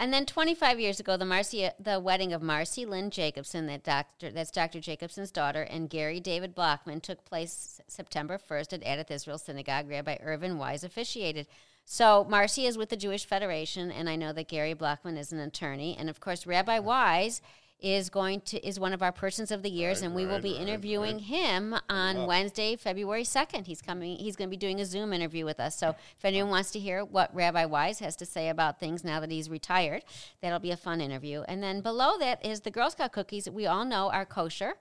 And 0.00 0.12
then 0.12 0.26
25 0.26 0.78
years 0.78 1.00
ago, 1.00 1.16
the 1.16 1.24
Marcy, 1.24 1.68
the 1.80 1.98
wedding 1.98 2.32
of 2.32 2.40
Marcy 2.40 2.86
Lynn 2.86 3.10
Jacobson, 3.10 3.66
that 3.66 3.82
doctor, 3.82 4.30
that's 4.30 4.52
Dr. 4.52 4.78
Jacobson's 4.78 5.32
daughter, 5.32 5.62
and 5.62 5.90
Gary 5.90 6.20
David 6.20 6.54
Blockman 6.54 7.02
took 7.02 7.24
place 7.24 7.80
September 7.88 8.38
1st 8.38 8.74
at 8.74 8.84
Adath 8.84 9.10
Israel 9.10 9.38
Synagogue. 9.38 9.88
Rabbi 9.88 10.18
Irvin 10.22 10.56
Wise 10.56 10.84
officiated. 10.84 11.48
So 11.84 12.24
Marcy 12.28 12.66
is 12.66 12.78
with 12.78 12.90
the 12.90 12.96
Jewish 12.96 13.26
Federation, 13.26 13.90
and 13.90 14.08
I 14.08 14.14
know 14.14 14.32
that 14.34 14.46
Gary 14.46 14.74
Blockman 14.74 15.18
is 15.18 15.32
an 15.32 15.40
attorney, 15.40 15.96
and 15.98 16.08
of 16.08 16.20
course 16.20 16.46
Rabbi 16.46 16.78
Wise 16.78 17.42
is 17.80 18.10
going 18.10 18.40
to 18.40 18.66
is 18.66 18.80
one 18.80 18.92
of 18.92 19.02
our 19.02 19.12
persons 19.12 19.50
of 19.50 19.62
the 19.62 19.70
years, 19.70 20.00
Right, 20.00 20.06
and 20.06 20.14
we 20.14 20.26
will 20.26 20.40
be 20.40 20.52
right, 20.52 20.62
interviewing 20.62 21.16
right. 21.16 21.24
him 21.24 21.74
on 21.88 22.26
Wednesday, 22.26 22.74
February 22.76 23.24
second. 23.24 23.66
He's 23.66 23.80
coming. 23.80 24.16
He's 24.16 24.34
going 24.36 24.48
to 24.48 24.50
be 24.50 24.56
doing 24.56 24.80
a 24.80 24.84
Zoom 24.84 25.12
interview 25.12 25.44
with 25.44 25.60
us. 25.60 25.78
So 25.78 25.90
if 25.90 26.24
anyone 26.24 26.50
wants 26.50 26.72
to 26.72 26.78
hear 26.78 27.04
what 27.04 27.34
Rabbi 27.34 27.64
Wise 27.66 28.00
has 28.00 28.16
to 28.16 28.26
say 28.26 28.48
about 28.48 28.80
things 28.80 29.04
now 29.04 29.20
that 29.20 29.30
he's 29.30 29.48
retired, 29.48 30.02
that'll 30.40 30.58
be 30.58 30.72
a 30.72 30.76
fun 30.76 31.00
interview. 31.00 31.42
And 31.46 31.62
then 31.62 31.80
below 31.80 32.18
that 32.18 32.44
is 32.44 32.60
the 32.60 32.70
Girl 32.70 32.90
Scout 32.90 33.12
cookies 33.12 33.44
that 33.44 33.54
we 33.54 33.66
all 33.66 33.84
know 33.84 34.10
are 34.10 34.24
kosher. 34.26 34.74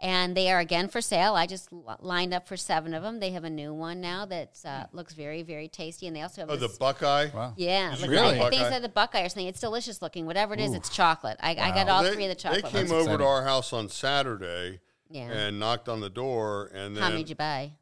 And 0.00 0.36
they 0.36 0.50
are 0.50 0.58
again 0.58 0.88
for 0.88 1.00
sale. 1.00 1.34
I 1.34 1.46
just 1.46 1.72
li- 1.72 1.94
lined 2.00 2.34
up 2.34 2.46
for 2.48 2.56
seven 2.56 2.94
of 2.94 3.02
them. 3.02 3.20
They 3.20 3.30
have 3.30 3.44
a 3.44 3.50
new 3.50 3.72
one 3.72 4.00
now 4.00 4.26
that 4.26 4.58
uh, 4.64 4.84
hmm. 4.84 4.96
looks 4.96 5.14
very, 5.14 5.42
very 5.42 5.68
tasty. 5.68 6.06
And 6.06 6.14
they 6.14 6.22
also 6.22 6.42
have 6.42 6.50
Oh, 6.50 6.56
the 6.56 6.68
Buckeye? 6.68 7.28
Wow. 7.32 7.54
yeah, 7.56 7.92
Is 7.92 8.00
look, 8.02 8.10
it 8.10 8.12
really? 8.12 8.40
I, 8.40 8.46
I 8.46 8.50
think 8.50 8.62
Buckeye? 8.62 8.74
it's 8.74 8.82
the 8.82 8.88
Buckeye 8.88 9.22
or 9.22 9.28
something. 9.28 9.46
It's 9.46 9.60
delicious 9.60 10.02
looking. 10.02 10.26
Whatever 10.26 10.54
it 10.54 10.60
is, 10.60 10.74
it's 10.74 10.88
chocolate. 10.88 11.38
I, 11.40 11.50
I 11.52 11.70
got 11.70 11.86
Wow. 11.86 11.96
all 11.96 12.02
they, 12.02 12.12
three 12.12 12.24
of 12.24 12.30
the 12.30 12.34
chocolate. 12.34 12.64
they 12.64 12.70
came 12.70 12.80
ones. 12.80 12.92
over 12.92 13.00
exciting. 13.02 13.18
to 13.18 13.24
our 13.24 13.44
house 13.44 13.72
on 13.72 13.88
Saturday 13.88 14.80
Yeah. 15.08 15.30
and 15.30 15.60
knocked 15.60 15.88
on 15.88 16.00
the 16.00 16.10
door, 16.10 16.70
and 16.74 16.96
How 16.96 17.04
many 17.04 17.12
then 17.12 17.16
did 17.22 17.28
you 17.30 17.36
buy? 17.36 17.72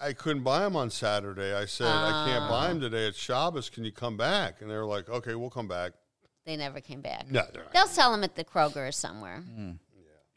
I 0.00 0.12
couldn't 0.12 0.42
buy 0.42 0.60
them 0.60 0.76
on 0.76 0.90
Saturday. 0.90 1.54
I 1.54 1.64
said, 1.64 1.86
I 1.86 2.26
can't 2.26 2.50
buy 2.50 2.66
ah. 2.66 2.68
them 2.68 2.80
today. 2.80 3.06
It's 3.06 3.18
Shabbos. 3.18 3.70
Can 3.70 3.84
you 3.84 3.92
come 3.92 4.16
back? 4.16 4.60
And 4.60 4.70
they 4.70 4.74
were 4.76 4.84
like, 4.84 5.08
okay, 5.08 5.34
we'll 5.34 5.50
come 5.50 5.68
back. 5.68 5.92
They 6.44 6.56
never 6.56 6.80
came 6.80 7.00
back. 7.00 7.30
No, 7.30 7.42
they're 7.52 7.62
not. 7.62 7.72
They'll 7.72 7.86
sell 7.86 8.12
them 8.12 8.22
at 8.22 8.34
the 8.34 8.44
Kroger 8.44 8.88
or 8.88 8.92
somewhere. 8.92 9.38
Hmm. 9.38 9.72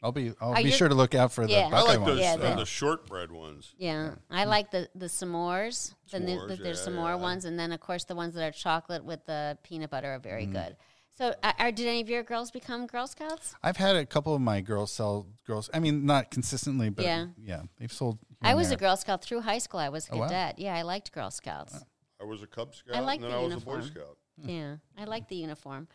I'll 0.02 0.12
be 0.12 0.32
I'll 0.40 0.52
Are 0.52 0.56
be 0.56 0.64
you- 0.64 0.70
sure 0.70 0.88
to 0.88 0.94
look 0.94 1.14
out 1.14 1.32
for 1.32 1.46
the 1.46 1.52
Yeah. 1.52 1.66
I 1.66 1.70
Buckeye 1.70 1.88
like 1.88 2.00
ones. 2.00 2.06
those 2.12 2.20
Yeah, 2.20 2.34
uh, 2.34 2.36
the- 2.36 2.54
the 2.56 2.66
shortbread 2.66 3.32
ones. 3.32 3.74
Yeah, 3.78 4.14
I 4.30 4.44
like 4.44 4.70
the 4.70 4.88
the 4.94 5.06
s'mores. 5.06 5.94
The 6.10 6.20
new, 6.20 6.38
S'mores, 6.38 6.62
there's 6.62 6.86
yeah, 6.86 6.92
s'more 6.92 7.08
yeah. 7.10 7.14
ones, 7.16 7.44
and 7.44 7.58
then 7.58 7.72
of 7.72 7.80
course 7.80 8.04
the 8.04 8.14
ones 8.14 8.34
that 8.34 8.44
are 8.46 8.52
chocolate 8.52 9.04
with 9.04 9.26
the 9.26 9.58
peanut 9.64 9.90
butter 9.90 10.12
are 10.14 10.20
Mm. 10.20 10.22
very 10.22 10.46
good. 10.46 10.76
So, 11.16 11.34
uh, 11.42 11.52
are, 11.58 11.72
did 11.72 11.88
any 11.88 12.00
of 12.00 12.08
your 12.08 12.22
girls 12.22 12.52
become 12.52 12.86
Girl 12.86 13.08
Scouts? 13.08 13.56
I've 13.60 13.76
had 13.76 13.96
a 13.96 14.06
couple 14.06 14.36
of 14.36 14.40
my 14.40 14.60
girls 14.60 14.92
sell 14.92 15.26
girls. 15.44 15.68
I 15.74 15.80
mean, 15.80 16.06
not 16.06 16.30
consistently, 16.30 16.90
but 16.90 17.04
Yeah. 17.04 17.26
yeah, 17.36 17.62
they've 17.76 17.92
sold. 17.92 18.18
here 18.20 18.36
I 18.42 18.50
and 18.50 18.58
was 18.58 18.68
a 18.68 18.70
there. 18.70 18.78
Girl 18.78 18.96
Scout 18.96 19.20
through 19.24 19.40
high 19.40 19.58
school. 19.58 19.80
I 19.80 19.88
was 19.88 20.08
a 20.10 20.12
Oh, 20.12 20.18
wow. 20.18 20.28
cadet. 20.28 20.60
Yeah, 20.60 20.76
I 20.76 20.82
liked 20.82 21.10
Girl 21.10 21.32
Scouts. 21.32 21.84
I 22.20 22.24
was 22.24 22.40
a 22.44 22.46
Cub 22.46 22.72
Scout, 22.72 23.02
like 23.04 23.16
and 23.16 23.24
then 23.24 23.30
the 23.32 23.36
I 23.36 23.40
was 23.40 23.50
uniform. 23.50 23.78
a 23.78 23.82
Boy 23.82 23.86
Scout. 23.88 24.18
Yeah, 24.36 24.76
I 24.96 25.04
liked 25.06 25.28
the 25.28 25.34
uniform. 25.36 25.88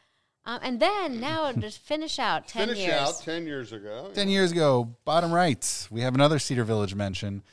Um, 0.45 0.59
and 0.61 0.79
then 0.79 1.19
now 1.21 1.51
to 1.51 1.69
finish 1.71 2.19
out 2.19 2.47
ten 2.47 2.67
Finish 2.67 2.83
years. 2.85 2.93
out 2.93 3.21
ten 3.23 3.45
years 3.47 3.71
ago. 3.71 4.11
Ten 4.13 4.27
years 4.29 4.51
ago, 4.51 4.95
bottom 5.05 5.31
right, 5.31 5.87
we 5.89 6.01
have 6.01 6.15
another 6.15 6.37
Cedar 6.39 6.63
Village 6.65 6.95
mention, 6.95 7.43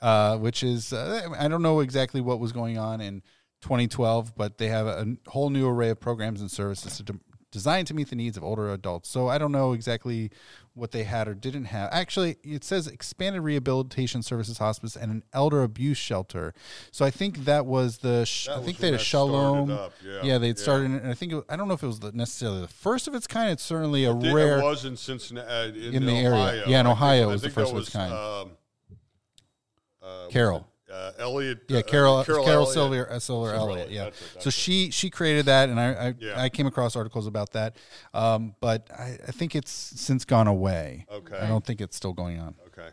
uh, 0.00 0.36
which 0.38 0.62
is 0.62 0.92
uh, 0.92 1.28
I 1.38 1.48
don't 1.48 1.62
know 1.62 1.80
exactly 1.80 2.20
what 2.20 2.40
was 2.40 2.52
going 2.52 2.76
on 2.78 3.00
in 3.00 3.22
2012, 3.62 4.34
but 4.36 4.58
they 4.58 4.68
have 4.68 4.86
a 4.86 5.16
whole 5.28 5.50
new 5.50 5.68
array 5.68 5.90
of 5.90 6.00
programs 6.00 6.40
and 6.40 6.50
services 6.50 6.96
to 6.96 7.02
de- 7.04 7.20
designed 7.50 7.86
to 7.88 7.94
meet 7.94 8.08
the 8.10 8.16
needs 8.16 8.36
of 8.36 8.44
older 8.44 8.70
adults. 8.72 9.08
So 9.08 9.28
I 9.28 9.38
don't 9.38 9.52
know 9.52 9.72
exactly 9.72 10.30
what 10.74 10.92
they 10.92 11.02
had 11.02 11.26
or 11.26 11.34
didn't 11.34 11.64
have. 11.64 11.88
Actually, 11.92 12.36
it 12.44 12.62
says 12.62 12.86
expanded 12.86 13.42
rehabilitation 13.42 14.22
services 14.22 14.58
hospice 14.58 14.94
and 14.96 15.10
an 15.10 15.22
elder 15.32 15.62
abuse 15.64 15.98
shelter. 15.98 16.54
So 16.92 17.04
I 17.04 17.10
think 17.10 17.44
that 17.46 17.66
was 17.66 17.98
the 17.98 18.24
sh- 18.24 18.46
That 18.46 18.58
I 18.58 18.62
think 18.62 18.78
they 18.78 18.86
had 18.92 18.94
a 18.94 18.98
Shalom. 19.02 19.70
up, 19.70 19.92
yeah. 20.22 20.38
they'd 20.38 20.56
Yeah. 20.56 20.62
started, 20.62 20.90
and 20.92 21.08
I 21.08 21.14
think 21.14 21.32
it, 21.32 21.44
I 21.48 21.56
don't 21.56 21.66
know 21.66 21.74
if 21.74 21.82
it 21.82 21.86
was 21.88 21.98
the, 22.00 22.12
necessarily 22.12 22.60
the 22.60 22.68
first 22.68 23.08
of 23.08 23.14
its 23.14 23.26
kind. 23.26 23.50
It's 23.50 23.64
certainly 23.64 24.04
a 24.04 24.12
It- 24.16 24.32
rare. 24.32 24.58
It 24.60 24.62
was 24.64 24.84
in 24.84 24.96
Cincinnati, 24.96 25.48
uh, 25.48 25.88
in, 25.88 25.94
In 25.96 26.06
the 26.06 26.12
area. 26.12 26.64
Yeah, 26.68 26.80
in 26.80 26.86
I 26.86 26.90
Ohio 26.92 27.22
think, 27.22 27.32
was 27.32 27.44
I 27.44 27.48
the 27.48 27.52
first 27.54 27.72
that 27.72 27.76
of 27.76 27.82
its 27.82 27.90
kind. 27.90 28.12
Um, 28.12 28.50
uh, 30.02 30.26
Carol. 30.28 30.66
Uh, 30.90 31.12
Elliot. 31.18 31.58
Yeah, 31.68 31.78
uh, 31.78 31.82
Carol 31.82 32.24
Carol. 32.24 32.66
Silver 32.66 33.10
uh, 33.10 33.18
Silver 33.18 33.54
Elliott. 33.54 33.78
Elliott, 33.86 33.90
Yeah. 33.90 34.04
that's 34.04 34.20
it, 34.20 34.24
that's 34.34 34.44
so 34.44 34.48
it. 34.48 34.54
she 34.54 34.90
she 34.90 35.10
created 35.10 35.46
that, 35.46 35.68
and 35.68 35.78
I 35.78 35.92
I, 35.92 36.14
Yeah. 36.18 36.40
I 36.42 36.48
came 36.48 36.66
across 36.66 36.96
articles 36.96 37.26
about 37.26 37.52
that, 37.52 37.76
um, 38.14 38.54
but 38.60 38.90
I, 38.90 39.18
I 39.28 39.30
think 39.32 39.54
it's 39.54 39.70
since 39.70 40.24
gone 40.24 40.46
away. 40.48 41.06
Okay. 41.10 41.36
I 41.38 41.46
don't 41.46 41.64
think 41.64 41.80
it's 41.80 41.96
still 41.96 42.12
going 42.12 42.38
on. 42.40 42.54
Okay. 42.68 42.88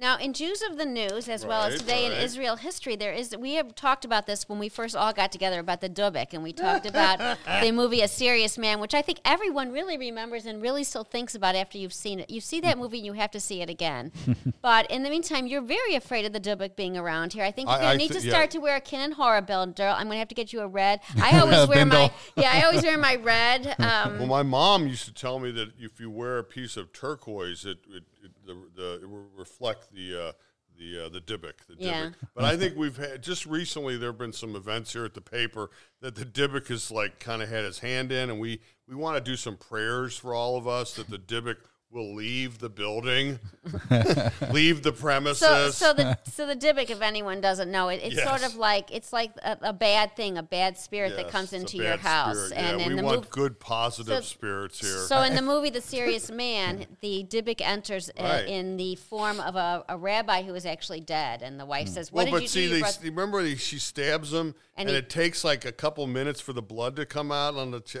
Now, 0.00 0.16
in 0.16 0.32
Jews 0.32 0.62
of 0.62 0.78
the 0.78 0.86
News, 0.86 1.28
as 1.28 1.44
well 1.44 1.60
as 1.64 1.74
Right, 1.74 1.80
today 1.80 2.06
in. 2.06 2.12
Israel 2.12 2.56
history, 2.56 2.96
there 2.96 3.12
is. 3.12 3.36
We 3.36 3.54
have 3.54 3.74
talked 3.74 4.06
about 4.06 4.26
this 4.26 4.48
when 4.48 4.58
we 4.58 4.70
first 4.70 4.96
all 4.96 5.12
got 5.12 5.30
together 5.30 5.60
about 5.60 5.82
the 5.82 5.90
Dybbuk, 5.90 6.32
and 6.32 6.42
we 6.42 6.54
talked 6.54 6.86
about 6.86 7.18
the 7.62 7.70
movie 7.70 8.00
A 8.00 8.08
Serious 8.08 8.56
Man, 8.56 8.80
which 8.80 8.94
I 8.94 9.02
think 9.02 9.20
everyone 9.26 9.72
really 9.72 9.98
remembers 9.98 10.46
and 10.46 10.62
really 10.62 10.84
still 10.84 11.04
thinks 11.04 11.34
about 11.34 11.54
after 11.54 11.76
you've 11.76 11.92
seen 11.92 12.18
it. 12.18 12.30
You 12.30 12.40
see 12.40 12.62
that 12.62 12.78
movie, 12.78 12.96
and 12.96 13.04
you 13.04 13.12
have 13.12 13.30
to 13.32 13.40
see 13.40 13.60
it 13.60 13.68
again. 13.68 14.10
but 14.62 14.90
in 14.90 15.02
the 15.02 15.10
meantime, 15.10 15.46
you're 15.46 15.60
very 15.60 15.94
afraid 15.94 16.24
of 16.24 16.32
the 16.32 16.40
Dybbuk 16.40 16.76
being 16.76 16.96
around 16.96 17.34
here. 17.34 17.44
I 17.44 17.50
think 17.50 17.68
you're 17.68 17.78
going 17.78 17.92
to 17.92 17.98
need 17.98 18.08
thi- 18.08 18.20
to 18.20 18.26
yeah. 18.26 18.32
start 18.32 18.50
to 18.52 18.58
wear 18.58 18.76
a 18.76 18.80
Kin 18.80 19.02
and 19.02 19.12
Horror 19.12 19.42
belt, 19.42 19.76
Daryl. 19.76 19.92
I'm 19.92 20.06
going 20.06 20.16
to 20.16 20.20
have 20.20 20.28
to 20.28 20.34
get 20.34 20.50
you 20.50 20.60
a 20.60 20.66
red. 20.66 21.00
I 21.20 21.38
always 21.38 21.68
wear 21.68 21.84
my 21.84 22.10
yeah. 22.36 22.52
I 22.54 22.62
always 22.62 22.82
wear 22.82 22.96
my 22.96 23.16
red. 23.16 23.76
Um, 23.78 24.18
Well, 24.18 24.28
my 24.28 24.42
mom 24.42 24.86
used 24.86 25.04
to 25.04 25.12
tell 25.12 25.38
me 25.38 25.50
that 25.50 25.72
if 25.78 26.00
you 26.00 26.10
wear 26.10 26.38
a 26.38 26.44
piece 26.44 26.78
of 26.78 26.94
turquoise, 26.94 27.66
it, 27.66 27.78
it, 27.90 28.04
it 28.24 28.30
the, 28.76 28.80
the 28.82 29.00
it 29.02 29.08
will 29.08 29.26
reflect 29.36 29.92
the 29.92 30.28
uh, 30.28 30.32
the 30.78 31.06
uh, 31.06 31.08
the 31.08 31.20
Dybbuk. 31.20 31.54
The 31.68 31.76
Yeah. 31.78 32.06
Dybbuk. 32.06 32.14
But 32.34 32.44
I 32.44 32.56
think 32.56 32.76
we've 32.76 32.96
had 32.96 33.22
just 33.22 33.46
recently 33.46 33.96
there 33.96 34.10
have 34.10 34.18
been 34.18 34.32
some 34.32 34.56
events 34.56 34.92
here 34.92 35.04
at 35.04 35.14
the 35.14 35.20
paper 35.20 35.70
that 36.00 36.14
the 36.14 36.24
Dybbuk 36.24 36.68
has 36.68 36.90
like 36.90 37.20
kind 37.20 37.42
of 37.42 37.48
had 37.48 37.64
his 37.64 37.80
hand 37.80 38.12
in, 38.12 38.30
and 38.30 38.40
we 38.40 38.60
we 38.88 38.94
want 38.94 39.16
to 39.16 39.30
do 39.30 39.36
some 39.36 39.56
prayers 39.56 40.16
for 40.16 40.34
all 40.34 40.56
of 40.56 40.66
us 40.66 40.94
that 40.94 41.08
the 41.08 41.18
Dybbuk 41.18 41.56
will 41.92 42.14
leave 42.14 42.58
the 42.58 42.68
building, 42.68 43.38
leave 44.52 44.82
the 44.82 44.92
premises. 44.92 45.38
So, 45.40 45.70
so 45.70 45.92
the 45.92 46.18
so 46.30 46.46
the 46.46 46.54
Dybbuk, 46.56 46.90
if 46.90 47.02
anyone 47.02 47.40
doesn't 47.40 47.70
know 47.70 47.88
it, 47.88 48.00
it's 48.02 48.14
Yes. 48.16 48.28
sort 48.28 48.44
of 48.44 48.56
like 48.56 48.90
it's 48.92 49.12
like 49.12 49.32
a, 49.42 49.58
a 49.62 49.72
bad 49.72 50.14
thing, 50.16 50.38
a 50.38 50.42
bad 50.42 50.78
spirit 50.78 51.16
that 51.16 51.28
comes 51.30 51.52
into 51.52 51.76
your 51.78 51.96
house. 51.96 52.36
spirit. 52.36 52.52
And 52.56 52.78
yeah, 52.80 52.86
in 52.86 52.90
we 52.92 52.96
the 53.00 53.02
want 53.04 53.22
mov- 53.26 53.30
good, 53.30 53.58
positive 53.60 54.16
So- 54.24 54.30
spirits 54.30 54.80
here. 54.80 54.98
So 55.06 55.22
in 55.22 55.34
the 55.34 55.42
movie 55.42 55.70
The 55.70 55.80
Serious 55.80 56.30
Man, 56.30 56.86
the 57.00 57.24
Dybbuk 57.28 57.60
enters 57.60 58.10
uh, 58.10 58.22
Right. 58.22 58.46
in 58.46 58.76
the 58.76 58.94
form 58.96 59.40
of 59.40 59.56
a, 59.56 59.84
a 59.88 59.96
rabbi 59.98 60.42
who 60.42 60.54
is 60.54 60.64
actually 60.66 61.00
dead, 61.00 61.42
and 61.42 61.58
the 61.58 61.66
wife 61.66 61.88
says, 61.88 62.12
"What 62.12 62.24
well, 62.24 62.24
did 62.26 62.32
but 62.32 62.42
you 62.42 62.48
see, 62.48 62.60
do?" 62.60 62.68
You 62.68 62.74
they, 62.74 62.80
brought- 62.80 62.98
remember 63.02 63.42
they, 63.42 63.56
she 63.56 63.78
stabs 63.78 64.32
him, 64.32 64.54
And 64.76 64.88
and, 64.88 64.90
he- 64.90 64.96
it 64.96 65.08
takes 65.10 65.42
like 65.44 65.64
a 65.64 65.72
couple 65.72 66.06
minutes 66.06 66.40
for 66.40 66.52
the 66.52 66.62
blood 66.62 66.96
to 66.96 67.06
come 67.06 67.32
out 67.32 67.56
on 67.56 67.70
the. 67.72 67.80
Ch- 67.80 67.96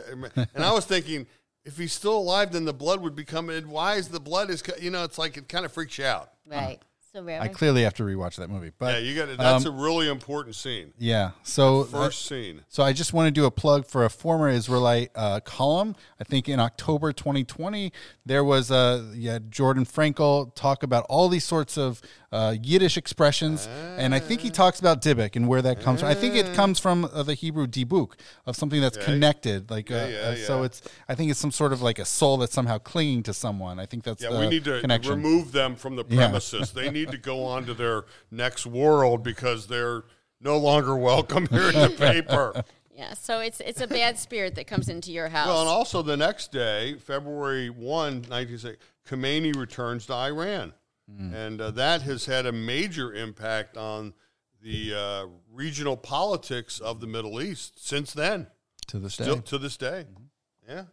and 0.54 0.64
I 0.64 0.72
was 0.72 0.84
thinking, 0.84 1.26
if 1.64 1.76
he's 1.78 1.92
still 1.92 2.16
alive, 2.18 2.52
then 2.52 2.64
the 2.64 2.72
blood 2.74 3.00
would 3.00 3.14
become. 3.14 3.50
and 3.50 3.66
Why 3.68 3.94
is 3.96 4.08
the 4.08 4.20
blood 4.20 4.50
is? 4.50 4.62
co- 4.62 4.72
You 4.80 4.90
know, 4.90 5.04
it's 5.04 5.18
like 5.18 5.36
it 5.36 5.48
kind 5.48 5.64
of 5.64 5.72
freaks 5.72 5.98
you 5.98 6.04
out. 6.06 6.30
right. 6.46 6.78
So 7.12 7.24
very. 7.24 7.40
I 7.40 7.48
clearly 7.48 7.82
have 7.82 7.94
to 7.94 8.04
rewatch 8.04 8.36
that 8.36 8.48
movie. 8.50 8.70
But 8.78 8.94
yeah, 8.94 9.00
you 9.00 9.16
got 9.16 9.26
to 9.26 9.36
That's 9.36 9.66
um, 9.66 9.74
a 9.76 9.82
really 9.82 10.08
important 10.08 10.54
scene. 10.54 10.92
yeah, 10.96 11.32
so 11.42 11.80
uh, 11.80 11.84
First 11.86 12.26
scene. 12.26 12.62
So 12.68 12.84
I 12.84 12.92
just 12.92 13.12
want 13.12 13.26
to 13.26 13.32
do 13.32 13.46
a 13.46 13.50
plug 13.50 13.84
for 13.84 14.04
a 14.04 14.08
former 14.08 14.48
Israelite 14.48 15.10
uh, 15.16 15.40
column. 15.40 15.96
I 16.20 16.24
think 16.24 16.48
in 16.48 16.60
October 16.60 17.12
2020 17.12 17.92
there 18.24 18.44
was 18.44 18.70
a 18.70 19.10
yeah 19.12 19.40
Jordan 19.48 19.84
Frankel 19.86 20.54
talk 20.54 20.84
about 20.84 21.04
all 21.08 21.28
these 21.28 21.42
sorts 21.44 21.76
of 21.76 22.00
uh, 22.32 22.54
Yiddish 22.62 22.96
expressions, 22.96 23.66
and 23.98 24.14
I 24.14 24.20
think 24.20 24.40
he 24.40 24.50
talks 24.50 24.78
about 24.78 25.02
Dybbuk 25.02 25.34
and 25.34 25.48
where 25.48 25.60
that 25.62 25.80
comes 25.80 26.00
from. 26.00 26.08
I 26.08 26.14
think 26.14 26.36
it 26.36 26.54
comes 26.54 26.78
from 26.78 27.04
uh, 27.06 27.22
the 27.24 27.34
Hebrew 27.34 27.66
dibuk 27.66 28.12
of 28.46 28.54
something 28.56 28.80
that's 28.80 28.96
connected. 28.98 29.70
Like 29.70 29.90
uh, 29.90 29.94
Yeah, 29.94 30.06
yeah, 30.08 30.16
uh, 30.20 30.36
so, 30.36 30.58
yeah. 30.60 30.66
it's 30.66 30.82
I 31.08 31.14
think 31.16 31.30
it's 31.32 31.40
some 31.40 31.50
sort 31.50 31.72
of 31.72 31.82
like 31.82 31.98
a 31.98 32.04
soul 32.04 32.36
that's 32.36 32.54
somehow 32.54 32.78
clinging 32.78 33.24
to 33.24 33.34
someone. 33.34 33.80
I 33.80 33.86
think 33.86 34.04
that's 34.04 34.22
Yeah, 34.22 34.30
the 34.30 34.38
we 34.38 34.48
need 34.48 34.64
to 34.64 34.80
connection. 34.80 35.10
remove 35.12 35.50
them 35.52 35.74
from 35.74 35.96
the 35.96 36.04
premises. 36.04 36.70
they 36.72 36.90
need 36.90 37.10
to 37.10 37.18
go 37.18 37.44
on 37.44 37.66
to 37.66 37.74
their 37.74 38.04
next 38.30 38.64
world 38.64 39.22
because 39.24 39.66
they're 39.66 40.04
no 40.40 40.56
longer 40.56 40.96
welcome 40.96 41.46
here 41.48 41.68
in 41.68 41.74
the 41.74 41.90
paper. 41.98 42.62
yeah. 42.94 43.14
So 43.14 43.40
it's 43.40 43.60
it's 43.60 43.80
a 43.80 43.86
bad 43.88 44.18
spirit 44.18 44.54
that 44.54 44.66
comes 44.68 44.88
into 44.88 45.10
your 45.10 45.28
house. 45.30 45.48
Well, 45.48 45.60
and 45.62 45.68
also 45.68 46.00
the 46.00 46.16
next 46.16 46.52
day, 46.52 46.94
February 46.94 47.70
1, 47.70 47.82
1960, 47.82 48.78
Khomeini 49.08 49.54
returns 49.56 50.06
to 50.06 50.14
Iran. 50.14 50.72
And 51.18 51.60
uh, 51.60 51.70
that 51.72 52.02
has 52.02 52.26
had 52.26 52.46
a 52.46 52.52
major 52.52 53.12
impact 53.12 53.76
on 53.76 54.14
the 54.62 54.94
uh, 54.94 55.26
regional 55.52 55.96
politics 55.96 56.78
of 56.80 57.00
the 57.00 57.06
Middle 57.06 57.40
East 57.42 57.86
since 57.86 58.12
then, 58.12 58.46
to 58.88 58.98
this 58.98 59.16
day. 59.16 59.24
still 59.24 59.40
to 59.42 59.58
this 59.58 59.76
day. 59.76 60.04
Yeah. 60.68 60.84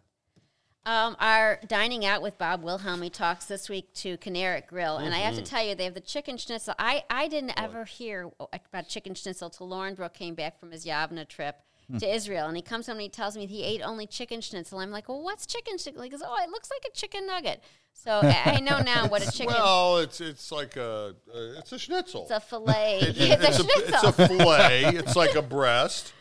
Um, 0.86 1.18
our 1.20 1.60
dining 1.68 2.06
out 2.06 2.22
with 2.22 2.38
Bob 2.38 2.64
Wilhelmy 2.64 3.12
talks 3.12 3.46
this 3.46 3.68
week 3.68 3.94
to 3.96 4.18
Canaric 4.20 4.68
Grill, 4.68 4.98
and 4.98 5.14
I 5.14 5.18
have 5.20 5.34
Mm-hmm. 5.34 5.44
to 5.44 5.50
tell 5.50 5.66
you, 5.66 5.76
they 5.76 5.84
have 5.84 5.94
the 5.94 6.00
chicken 6.00 6.38
schnitzel. 6.38 6.74
I, 6.80 7.04
I 7.10 7.28
didn't 7.28 7.60
ever 7.62 7.84
hear 7.84 8.32
about 8.40 8.88
chicken 8.88 9.14
schnitzel 9.14 9.50
till 9.50 9.68
Lauren 9.68 9.96
Brook 9.96 10.14
came 10.14 10.34
back 10.34 10.58
from 10.60 10.72
his 10.72 10.86
Yavneh 10.86 11.28
trip 11.28 11.58
To 12.00 12.06
Israel, 12.14 12.48
and 12.48 12.58
he 12.58 12.62
comes 12.62 12.86
home 12.88 12.96
and 12.98 13.02
he 13.04 13.08
tells 13.10 13.38
me 13.38 13.46
he 13.46 13.64
ate 13.64 13.82
only 13.82 14.06
chicken 14.08 14.42
schnitzel. 14.42 14.80
I'm 14.80 14.92
like, 14.92 15.08
well, 15.08 15.24
what's 15.24 15.46
chicken 15.46 15.78
schnitzel? 15.78 16.04
He 16.04 16.10
goes, 16.10 16.22
oh, 16.22 16.36
it 16.44 16.50
looks 16.50 16.70
like 16.70 16.84
a 16.86 16.94
chicken 16.94 17.26
nugget. 17.26 17.64
So 17.94 18.20
I, 18.22 18.60
know 18.60 18.80
now 18.82 19.08
what 19.08 19.26
a 19.26 19.32
chicken. 19.38 19.54
Well, 19.54 20.00
it's 20.00 20.20
it's 20.20 20.52
like 20.52 20.76
a 20.76 21.16
uh, 21.34 21.60
it's 21.60 21.72
a 21.72 21.80
schnitzel. 21.80 22.24
it's 22.24 22.32
a 22.32 22.40
fillet. 22.42 23.00
It- 23.02 23.08
it's, 23.18 23.20
it's, 23.20 23.60
a 23.60 23.64
schnitzel. 23.64 24.10
it's 24.10 24.20
a 24.20 24.28
fillet. 24.28 24.84
It's 24.96 25.16
like 25.16 25.36
a 25.36 25.42
breast, 25.42 26.14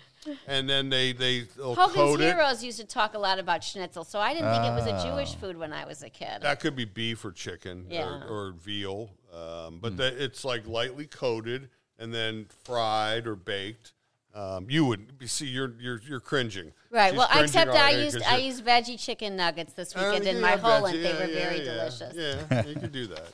and 0.46 0.70
then 0.70 0.88
they 0.88 1.12
they 1.12 1.46
Hogan's 1.60 2.14
it. 2.14 2.20
Heroes 2.20 2.62
used 2.62 2.78
to 2.78 2.86
talk 2.86 3.14
a 3.14 3.18
lot 3.18 3.38
about 3.40 3.64
schnitzel, 3.64 4.04
so 4.04 4.20
I 4.20 4.34
didn't 4.34 4.52
think 4.52 4.64
it 4.64 4.74
was 4.74 4.86
a. 4.86 5.06
Jewish 5.10 5.34
food 5.34 5.56
when 5.56 5.72
I 5.72 5.84
was 5.84 6.02
a 6.02 6.10
kid. 6.10 6.42
That 6.42 6.60
could 6.60 6.76
be 6.76 6.84
beef 6.84 7.24
or 7.24 7.32
chicken 7.32 7.86
Yeah. 7.90 8.06
or, 8.06 8.48
or 8.48 8.52
veal, 8.52 9.10
um, 9.34 9.78
but 9.82 9.96
that 9.96 10.14
it's 10.14 10.44
like 10.44 10.66
lightly 10.66 11.06
coated 11.06 11.70
and 11.98 12.14
then 12.14 12.46
fried 12.64 13.26
or 13.26 13.34
baked. 13.36 13.92
Um, 14.36 14.66
you 14.68 14.84
would 14.84 15.14
see 15.30 15.46
you're 15.46 15.72
you're 15.80 16.00
you're 16.06 16.20
cringing. 16.20 16.72
Right. 16.90 17.08
She's 17.10 17.16
well, 17.18 17.26
cringing 17.28 17.44
except 17.46 17.70
I 17.70 17.90
used 17.92 18.02
used 18.16 18.16
'cause 18.26 18.32
I 18.34 18.36
used 18.36 18.64
veggie 18.66 19.00
chicken 19.02 19.34
nuggets 19.34 19.72
this 19.72 19.94
Oh, 19.96 20.10
weekend 20.10 20.26
in 20.28 20.36
yeah, 20.36 20.42
my 20.42 20.52
veggie, 20.56 20.60
Holland. 20.60 20.94
They 21.04 21.08
yeah, 21.08 21.18
were 21.18 21.24
yeah, 21.24 21.48
very 21.48 21.58
yeah. 21.64 21.72
delicious. 21.72 22.14
Yeah, 22.50 22.66
you 22.68 22.74
could 22.74 22.92
do 22.92 23.06
that. 23.06 23.28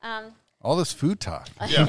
Um, 0.00 0.24
all 0.60 0.76
this 0.76 0.92
food 0.92 1.18
talk. 1.18 1.48
Yeah, 1.68 1.86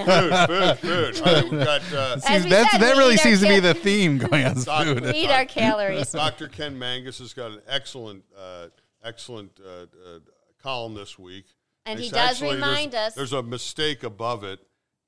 food, 0.48 0.78
food, 0.80 0.80
food. 0.80 1.28
All 1.28 1.34
right, 1.36 1.44
we've 1.52 1.64
got 1.64 1.94
uh, 1.94 2.18
As 2.28 2.44
we 2.44 2.50
That's, 2.50 2.72
said, 2.72 2.82
that 2.82 2.98
really 2.98 3.14
eat 3.14 3.20
our 3.20 3.24
seems 3.24 3.42
to 3.42 3.48
be 3.48 3.60
the 3.60 3.76
theme 3.76 4.18
going 4.18 4.46
on 4.46 4.64
Doc- 4.64 4.86
food. 4.88 5.16
eat 5.16 5.30
our 5.30 5.46
calories. 5.46 6.12
Dr. 6.12 6.48
Ken 6.48 6.78
Manges 6.80 7.20
has 7.20 7.34
got 7.36 7.52
an 7.52 7.62
excellent, 7.68 8.24
uh, 8.36 8.70
excellent 9.04 9.52
uh, 9.64 9.70
uh, 9.84 10.20
column 10.62 10.96
this 10.96 11.20
week. 11.20 11.46
And 11.86 12.00
he 12.00 12.10
does 12.10 12.32
actually- 12.42 12.56
remind 12.56 12.96
us- 12.96 13.14
There's 13.14 13.34
a 13.34 13.44
mistake 13.44 14.02
above 14.02 14.44
it 14.44 14.60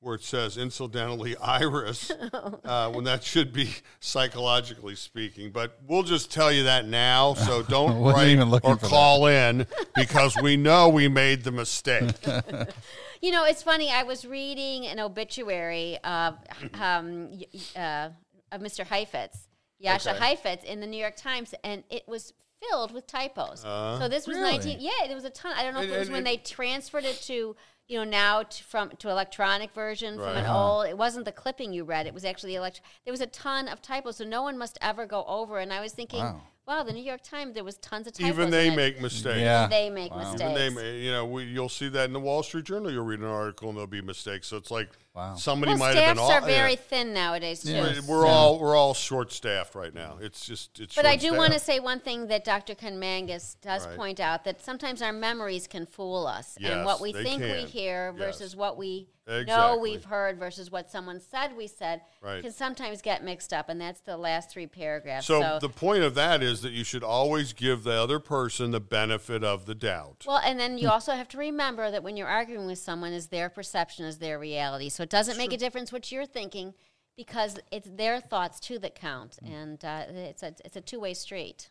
where 0.06 0.14
it 0.14 0.24
says 0.24 0.56
incidentally 0.56 1.36
iris, 1.38 2.12
uh, 2.64 2.92
when 2.92 3.06
that 3.06 3.24
should 3.24 3.52
be 3.52 3.72
psychologically 4.00 4.94
speaking. 4.96 5.50
But 5.50 5.80
we'll 5.88 6.04
just 6.04 6.32
tell 6.32 6.52
you 6.52 6.64
that 6.64 6.88
now, 6.88 7.34
so 7.34 7.64
don't 7.68 8.04
write 8.04 8.28
even 8.28 8.52
looking 8.52 8.70
or 8.70 8.76
for 8.76 8.82
that. 8.84 8.90
call 8.90 9.26
in 9.26 9.66
because 9.96 10.38
we 10.44 10.58
know 10.58 10.90
we 10.90 11.08
made 11.08 11.44
the 11.44 11.52
mistake. 11.52 12.14
You 13.22 13.32
know, 13.32 13.46
it's 13.46 13.64
funny. 13.64 13.90
I 13.90 14.04
was 14.04 14.24
reading 14.24 14.86
an 14.86 15.00
obituary 15.00 15.98
of 16.04 16.36
um, 16.76 17.40
uh, 17.76 18.10
of 18.52 18.62
Mr. 18.62 18.86
Heifetz, 18.86 19.48
Jascha 19.84 20.12
Okay. 20.12 20.20
Heifetz, 20.20 20.64
in 20.64 20.80
the 20.80 20.86
New 20.86 21.00
York 21.00 21.16
Times, 21.16 21.56
and 21.64 21.84
it 21.90 22.04
was 22.08 22.34
filled 22.70 22.94
with 22.94 23.08
typos. 23.08 23.64
Uh, 23.66 24.00
so 24.00 24.08
this 24.08 24.28
was 24.28 24.38
really? 24.38 24.52
19. 24.52 24.78
Yeah, 24.80 24.92
there 25.08 25.16
was 25.16 25.26
a 25.26 25.30
ton. 25.30 25.54
I 25.56 25.64
don't 25.64 25.74
know 25.74 25.82
if 25.82 25.90
it 25.92 26.00
was 26.00 26.10
when 26.10 26.22
it- 26.22 26.26
they 26.26 26.38
transferred 26.38 27.06
it 27.06 27.22
to 27.24 27.56
you 27.88 28.00
know 28.00 28.04
now 28.04 28.42
to, 28.42 28.64
from 28.64 28.90
to 28.98 29.10
electronic 29.10 29.72
version 29.74 30.16
from 30.18 30.36
an 30.36 30.46
old. 30.48 30.88
It 30.88 30.98
wasn't 30.98 31.26
the 31.26 31.32
clipping 31.32 31.72
you 31.74 31.84
read. 31.84 32.08
It 32.08 32.14
was 32.14 32.26
actually 32.26 32.54
the 32.54 32.58
elect. 32.58 32.82
There 33.04 33.12
was 33.12 33.22
a 33.22 33.28
ton 33.28 33.68
of 33.68 33.82
typos, 33.82 34.18
so 34.18 34.26
no 34.26 34.42
one 34.42 34.58
must 34.58 34.78
ever 34.82 35.06
go 35.06 35.24
over. 35.28 35.60
And 35.60 35.72
I 35.72 35.82
was 35.82 35.92
thinking, 35.94 36.22
Wow. 36.22 36.42
wow, 36.68 36.84
the 36.84 36.94
New 36.94 37.04
York 37.04 37.22
Times 37.22 37.54
there 37.54 37.64
was 37.64 37.78
tons 37.78 38.08
of 38.08 38.14
typos. 38.14 38.30
Even 38.32 38.50
they 38.50 38.70
it. 38.70 38.76
make 38.76 39.00
mistakes. 39.02 39.38
Yeah. 39.40 39.68
They 39.68 39.92
make 39.92 40.12
Wow. 40.12 40.32
mistakes. 40.32 40.60
Even 40.60 40.76
they, 40.76 40.98
you 40.98 41.12
know, 41.12 41.26
we, 41.26 41.44
you'll 41.44 41.70
see 41.70 41.88
that 41.90 42.06
in 42.06 42.14
the 42.14 42.20
Wall 42.20 42.42
Street 42.42 42.66
Journal. 42.66 42.92
You'll 42.92 43.06
read 43.06 43.20
an 43.20 43.26
article 43.28 43.70
and 43.70 43.78
there'll 43.78 43.86
be 43.88 44.02
mistakes. 44.02 44.48
So 44.48 44.58
it's 44.58 44.72
like 44.72 44.90
Wow. 45.16 45.36
somebody 45.36 45.72
well, 45.72 45.80
might 45.80 45.96
have 45.96 46.18
staffs 46.18 46.20
been 46.20 46.44
are 46.44 46.46
very 46.46 46.72
yeah. 46.72 46.76
thin 46.78 47.14
nowadays 47.14 47.62
too. 47.64 47.72
Yeah. 47.72 48.00
We're 48.06 48.26
Yeah. 48.26 48.32
all 48.32 48.60
we're 48.60 48.76
all 48.76 48.94
short 48.94 49.32
staffed 49.32 49.74
right 49.74 49.94
now. 49.94 50.18
It's 50.22 50.46
just 50.46 50.80
it's. 50.80 50.96
But 50.96 51.06
I 51.06 51.16
do 51.16 51.34
want 51.34 51.54
to 51.54 51.60
say 51.60 51.80
one 51.80 52.02
thing 52.02 52.28
that 52.28 52.44
Dr. 52.44 52.76
Manges 52.92 53.56
does 53.62 53.88
Right. 53.88 53.96
point 53.96 54.20
out 54.20 54.44
that 54.44 54.62
sometimes 54.62 55.02
our 55.02 55.14
memories 55.14 55.68
can 55.68 55.86
fool 55.86 56.28
us, 56.28 56.58
and 56.62 56.84
what 56.86 57.00
we 57.00 57.14
they 57.14 57.24
think 57.24 57.42
we 57.42 57.48
can. 57.48 57.68
hear 57.68 58.14
Yes. 58.18 58.26
versus 58.26 58.56
what 58.56 58.78
we 58.78 59.08
know 59.48 59.78
we've 59.82 60.04
heard 60.06 60.38
versus 60.38 60.70
what 60.70 60.92
someone 60.92 61.20
said 61.20 61.56
we 61.58 61.66
said 61.66 62.02
Right. 62.22 62.44
can 62.44 62.52
sometimes 62.52 63.02
get 63.02 63.24
mixed 63.24 63.54
up, 63.54 63.70
and 63.70 63.80
that's 63.82 64.02
the 64.02 64.18
last 64.18 64.50
three 64.52 64.68
paragraphs. 64.68 65.26
So, 65.26 65.42
So, 65.42 65.60
the 65.60 65.70
point 65.70 66.04
of 66.04 66.14
that 66.16 66.44
is 66.44 66.62
that 66.62 66.74
you 66.74 66.84
should 66.84 67.04
always 67.04 67.54
give 67.54 67.84
the 67.84 67.94
other 67.94 68.20
person 68.20 68.72
the 68.72 68.80
benefit 68.80 69.44
of 69.44 69.66
the 69.66 69.74
doubt. 69.76 70.26
well, 70.28 70.38
and 70.44 70.60
then 70.60 70.78
you 70.78 70.90
also 70.90 71.14
have 71.14 71.28
to 71.30 71.38
remember 71.38 71.90
that 71.90 72.04
when 72.04 72.18
you're 72.18 72.28
arguing 72.28 72.68
with 72.68 72.80
someone, 72.80 73.14
is 73.14 73.28
their 73.28 73.50
perception 73.50 74.06
is 74.06 74.18
their 74.20 74.38
reality. 74.38 74.90
So 74.90 75.05
it 75.06 75.12
doesn't 75.12 75.38
make 75.38 75.54
a 75.54 75.58
difference 75.58 75.92
what 75.94 76.12
you're 76.12 76.26
thinking 76.26 76.74
because 77.16 77.58
it's 77.72 77.88
their 78.02 78.20
thoughts 78.20 78.60
too 78.60 78.78
that 78.80 78.96
count, 78.96 79.38
Mm. 79.44 79.54
and 79.60 79.86
uh, 79.86 80.06
it's 80.32 80.44
a 80.44 80.52
it's 80.66 80.76
a 80.76 80.82
two 80.82 81.00
way 81.00 81.14
street. 81.14 81.70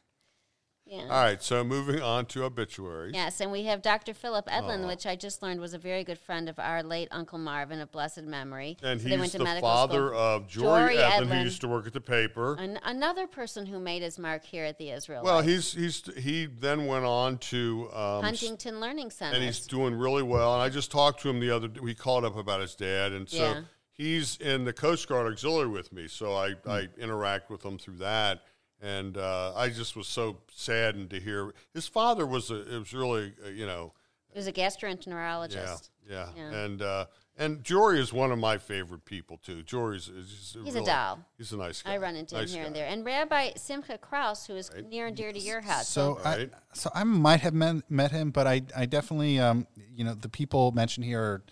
Yeah. 0.86 1.04
All 1.04 1.08
right, 1.08 1.42
so 1.42 1.64
moving 1.64 2.02
on 2.02 2.26
to 2.26 2.44
obituaries. 2.44 3.14
Yes, 3.14 3.40
and 3.40 3.50
we 3.50 3.64
have 3.64 3.80
Dr. 3.80 4.12
Philip 4.12 4.46
Edlin, 4.48 4.86
which 4.86 5.06
I 5.06 5.16
just 5.16 5.42
learned 5.42 5.58
was 5.58 5.72
a 5.72 5.78
very 5.78 6.04
good 6.04 6.18
friend 6.18 6.46
of 6.46 6.58
our 6.58 6.82
late 6.82 7.08
Uncle 7.10 7.38
Marvin 7.38 7.80
of 7.80 7.90
blessed 7.90 8.24
memory. 8.24 8.76
And 8.82 9.00
So 9.00 9.04
they 9.04 9.12
he's 9.12 9.20
went 9.20 9.32
to 9.32 9.38
the 9.38 9.44
medical 9.44 9.66
father 9.68 10.08
school. 10.08 10.18
of 10.20 10.46
Jory, 10.46 10.94
Jory 10.94 10.96
Edlin, 10.98 11.26
who 11.28 11.32
Edlin. 11.36 11.42
used 11.44 11.60
to 11.62 11.68
work 11.68 11.86
at 11.86 11.94
the 11.94 12.02
paper. 12.02 12.56
An- 12.56 12.78
another 12.84 13.26
person 13.26 13.64
who 13.64 13.80
made 13.80 14.02
his 14.02 14.18
mark 14.18 14.44
here 14.44 14.66
at 14.66 14.76
the 14.76 14.90
Israel. 14.90 15.22
Well, 15.24 15.40
he's 15.40 15.72
he's 15.72 16.02
he 16.18 16.44
then 16.46 16.84
went 16.86 17.06
on 17.06 17.38
to 17.38 17.88
um, 17.94 18.22
s- 18.26 18.40
Huntington 18.42 18.78
Learning 18.78 19.10
Center. 19.10 19.36
and 19.36 19.42
he's 19.44 19.66
doing 19.66 19.94
really 19.94 20.22
well. 20.22 20.52
And 20.52 20.62
I 20.62 20.68
just 20.68 20.92
talked 20.92 21.22
to 21.22 21.30
him 21.30 21.40
the 21.40 21.50
other. 21.50 21.68
day. 21.68 21.80
We 21.80 21.94
called 21.94 22.26
up 22.26 22.36
about 22.36 22.60
his 22.60 22.74
dad, 22.74 23.12
and 23.12 23.26
so 23.26 23.38
Yeah. 23.38 23.60
he's 23.90 24.36
in 24.36 24.64
the 24.64 24.72
Coast 24.74 25.08
Guard 25.08 25.32
Auxiliary 25.32 25.68
with 25.70 25.94
me. 25.94 26.08
So 26.08 26.34
I 26.34 26.56
I 26.68 26.88
interact 26.98 27.48
with 27.50 27.64
him 27.64 27.78
through 27.78 27.96
that, 27.96 28.42
and 28.84 29.16
uh, 29.16 29.52
I 29.56 29.70
just 29.70 29.96
was 29.96 30.06
so 30.06 30.36
saddened 30.54 31.10
to 31.10 31.20
hear 31.20 31.52
his 31.72 31.88
father 31.88 32.26
was 32.26 32.50
a, 32.50 32.74
it 32.74 32.78
was 32.78 32.92
really 32.92 33.32
uh, 33.44 33.48
you 33.50 33.66
know 33.66 33.92
he 34.32 34.38
was 34.38 34.46
a 34.46 34.52
gastroenterologist. 34.52 35.90
yeah, 36.10 36.28
Yeah. 36.36 36.50
and 36.52 36.82
uh, 36.82 37.06
and 37.36 37.64
Jory 37.64 37.98
is 38.00 38.12
one 38.12 38.30
of 38.32 38.38
my 38.38 38.58
favorite 38.58 39.04
people 39.04 39.38
too. 39.38 39.62
Jory's 39.62 40.08
is 40.08 40.28
just 40.28 40.54
He's 40.64 40.74
a 40.74 40.78
really- 40.78 40.86
doll. 40.86 41.18
He's 41.38 41.52
a 41.52 41.56
nice 41.56 41.82
guy. 41.82 41.94
I 41.94 41.96
run 41.98 42.14
into 42.16 42.34
Nice 42.36 42.50
him 42.52 42.56
here 42.58 42.66
and 42.66 42.76
there. 42.76 42.86
And 42.88 43.04
Rabbi 43.04 43.52
Simcha 43.56 43.98
Kraus, 43.98 44.46
who 44.46 44.54
is 44.56 44.70
near 44.88 45.06
and 45.06 45.16
dear 45.16 45.32
to 45.32 45.38
your 45.38 45.60
heart. 45.60 45.84
So 45.86 46.20
I, 46.24 46.36
Right. 46.36 46.50
so 46.74 46.90
I 46.94 47.02
might 47.04 47.40
have 47.40 47.54
met, 47.54 47.90
met 47.90 48.10
him, 48.12 48.30
but 48.30 48.46
I, 48.46 48.62
I 48.76 48.86
definitely, 48.86 49.38
um, 49.40 49.66
you 49.96 50.04
know, 50.04 50.14
the 50.14 50.28
people 50.28 50.70
mentioned 50.72 51.06
here 51.06 51.20
are 51.22 51.42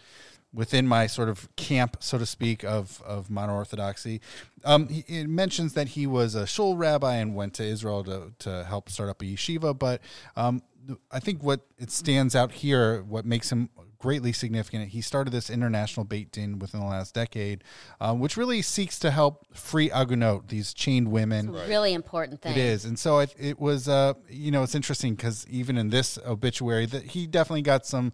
within 0.54 0.86
my 0.86 1.06
sort 1.06 1.28
of 1.28 1.54
camp, 1.56 1.96
so 2.00 2.18
to 2.18 2.26
speak, 2.26 2.64
of 2.64 3.02
of 3.02 3.30
modern 3.30 3.54
orthodoxy. 3.54 4.20
Um, 4.64 4.88
he, 4.88 5.04
it 5.08 5.28
mentions 5.28 5.74
that 5.74 5.88
he 5.88 6.06
was 6.06 6.34
a 6.34 6.46
shul 6.46 6.76
rabbi 6.76 7.16
and 7.16 7.34
went 7.34 7.54
to 7.54 7.64
Israel 7.64 8.04
to 8.04 8.32
to 8.40 8.64
help 8.64 8.88
start 8.88 9.08
up 9.08 9.22
a 9.22 9.24
yeshiva. 9.24 9.78
But 9.78 10.00
um, 10.36 10.62
I 11.10 11.20
think 11.20 11.42
what 11.42 11.60
it 11.78 11.90
stands 11.90 12.34
out 12.34 12.52
here, 12.52 13.02
what 13.02 13.24
makes 13.24 13.50
him 13.50 13.70
greatly 13.98 14.32
significant, 14.32 14.88
he 14.88 15.00
started 15.00 15.30
this 15.30 15.48
international 15.48 16.04
Beit 16.04 16.32
Din 16.32 16.58
within 16.58 16.80
the 16.80 16.86
last 16.86 17.14
decade, 17.14 17.62
um, 18.00 18.18
which 18.18 18.36
really 18.36 18.60
seeks 18.60 18.98
to 18.98 19.12
help 19.12 19.46
free 19.56 19.90
agunot, 19.92 20.48
these 20.48 20.74
chained 20.74 21.10
women. 21.12 21.52
really 21.52 21.94
important 21.94 22.42
thing. 22.42 22.52
It 22.52 22.58
is, 22.58 22.84
and 22.84 22.98
so 22.98 23.20
it, 23.20 23.34
it 23.38 23.60
was. 23.60 23.88
Uh, 23.88 24.14
you 24.28 24.50
know, 24.50 24.62
it's 24.64 24.74
interesting 24.74 25.14
because 25.14 25.46
even 25.48 25.78
in 25.78 25.90
this 25.90 26.18
obituary, 26.26 26.86
that 26.86 27.04
he 27.04 27.26
definitely 27.26 27.62
got 27.62 27.86
some. 27.86 28.12